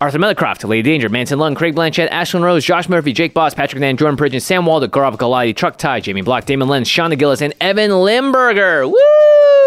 Arthur 0.00 0.20
Melicroft, 0.20 0.62
Lady 0.68 0.88
Danger, 0.88 1.08
Manson 1.08 1.40
Lung, 1.40 1.56
Craig 1.56 1.74
Blanchett, 1.74 2.08
Ashlyn 2.10 2.40
Rose, 2.40 2.64
Josh 2.64 2.88
Murphy, 2.88 3.12
Jake 3.12 3.34
Boss, 3.34 3.52
Patrick 3.52 3.80
Nan, 3.80 3.96
Jordan 3.96 4.16
Pridgeon, 4.16 4.40
Sam 4.40 4.64
Waldo, 4.64 4.86
Gaurav 4.86 5.16
Galati, 5.16 5.56
Truck 5.56 5.76
Tie, 5.76 5.98
Jamie 5.98 6.22
Block, 6.22 6.44
Damon 6.44 6.68
Lenz, 6.68 6.88
Shauna 6.88 7.18
Gillis, 7.18 7.42
and 7.42 7.52
Evan 7.60 7.90
Limburger. 7.90 8.86
Woo! 8.86 8.96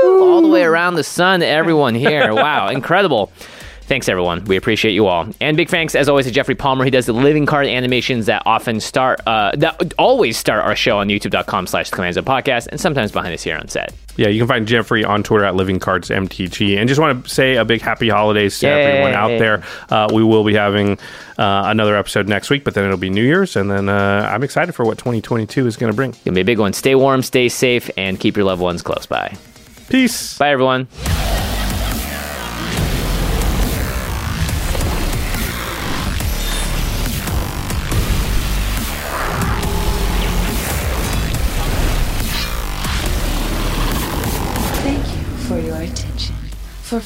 All 0.06 0.42
the 0.42 0.48
way 0.48 0.64
around 0.64 0.96
the 0.96 1.04
sun 1.04 1.44
everyone 1.44 1.96
here. 1.96 2.34
Wow, 2.42 2.70
incredible. 2.70 3.30
Thanks, 3.92 4.08
everyone. 4.08 4.46
We 4.46 4.56
appreciate 4.56 4.94
you 4.94 5.08
all. 5.08 5.28
And 5.42 5.58
big 5.58 5.68
thanks, 5.68 5.96
as 5.96 6.08
always, 6.08 6.26
to 6.26 6.32
Jeffrey 6.32 6.56
Palmer. 6.56 6.86
He 6.86 6.92
does 6.92 7.08
the 7.08 7.12
living 7.12 7.46
card 7.46 7.68
animations 7.68 8.28
that 8.28 8.42
often 8.46 8.80
start, 8.80 9.20
uh, 9.28 9.52
that 9.58 9.94
always 10.00 10.38
start 10.38 10.64
our 10.64 10.78
show 10.78 11.00
on 11.00 11.10
youtube.com 11.10 11.68
slash 11.68 11.90
the 11.90 11.98
Command 11.98 12.16
Zone 12.16 12.24
podcast 12.24 12.68
and 12.68 12.80
sometimes 12.80 13.12
behind 13.12 13.34
us 13.34 13.44
here 13.44 13.58
on 13.58 13.68
set. 13.68 13.94
Yeah, 14.16 14.30
you 14.30 14.40
can 14.40 14.48
find 14.48 14.66
Jeffrey 14.66 15.04
on 15.04 15.24
Twitter 15.24 15.44
at 15.44 15.56
Living 15.56 15.78
Cards 15.78 16.08
MTG. 16.08 16.78
And 16.78 16.88
just 16.88 17.02
want 17.02 17.26
to 17.26 17.30
say 17.30 17.58
a 17.58 17.66
big 17.66 17.82
happy 17.82 18.08
holidays 18.08 18.58
to 18.60 18.68
Yay. 18.68 18.82
everyone 18.82 19.14
out 19.14 19.38
there. 19.38 19.62
Uh, 19.90 20.08
we 20.14 20.24
will 20.24 20.46
be 20.46 20.54
having 20.54 20.94
uh, 21.38 21.64
another 21.66 21.98
episode 21.98 22.30
next 22.30 22.50
week, 22.50 22.64
but 22.64 22.74
then 22.74 22.86
it'll 22.86 22.96
be 22.96 23.10
New 23.10 23.26
Year's. 23.26 23.58
And 23.58 23.70
then 23.70 23.90
uh, 23.90 24.30
I'm 24.32 24.44
excited 24.44 24.74
for 24.74 24.86
what 24.86 25.00
2022 25.00 25.68
is 25.68 25.76
going 25.76 25.92
to 25.92 25.96
bring. 25.98 26.12
It'll 26.12 26.36
be 26.36 26.40
a 26.40 26.46
big 26.46 26.60
one. 26.60 26.72
Stay 26.72 26.96
warm, 26.96 27.24
stay 27.24 27.50
safe, 27.50 27.92
and 27.98 28.18
keep 28.18 28.38
your 28.38 28.46
loved 28.46 28.62
ones 28.62 28.82
close 28.82 29.06
by. 29.06 29.36
Peace. 29.90 30.38
Bye, 30.38 30.52
everyone. 30.52 30.88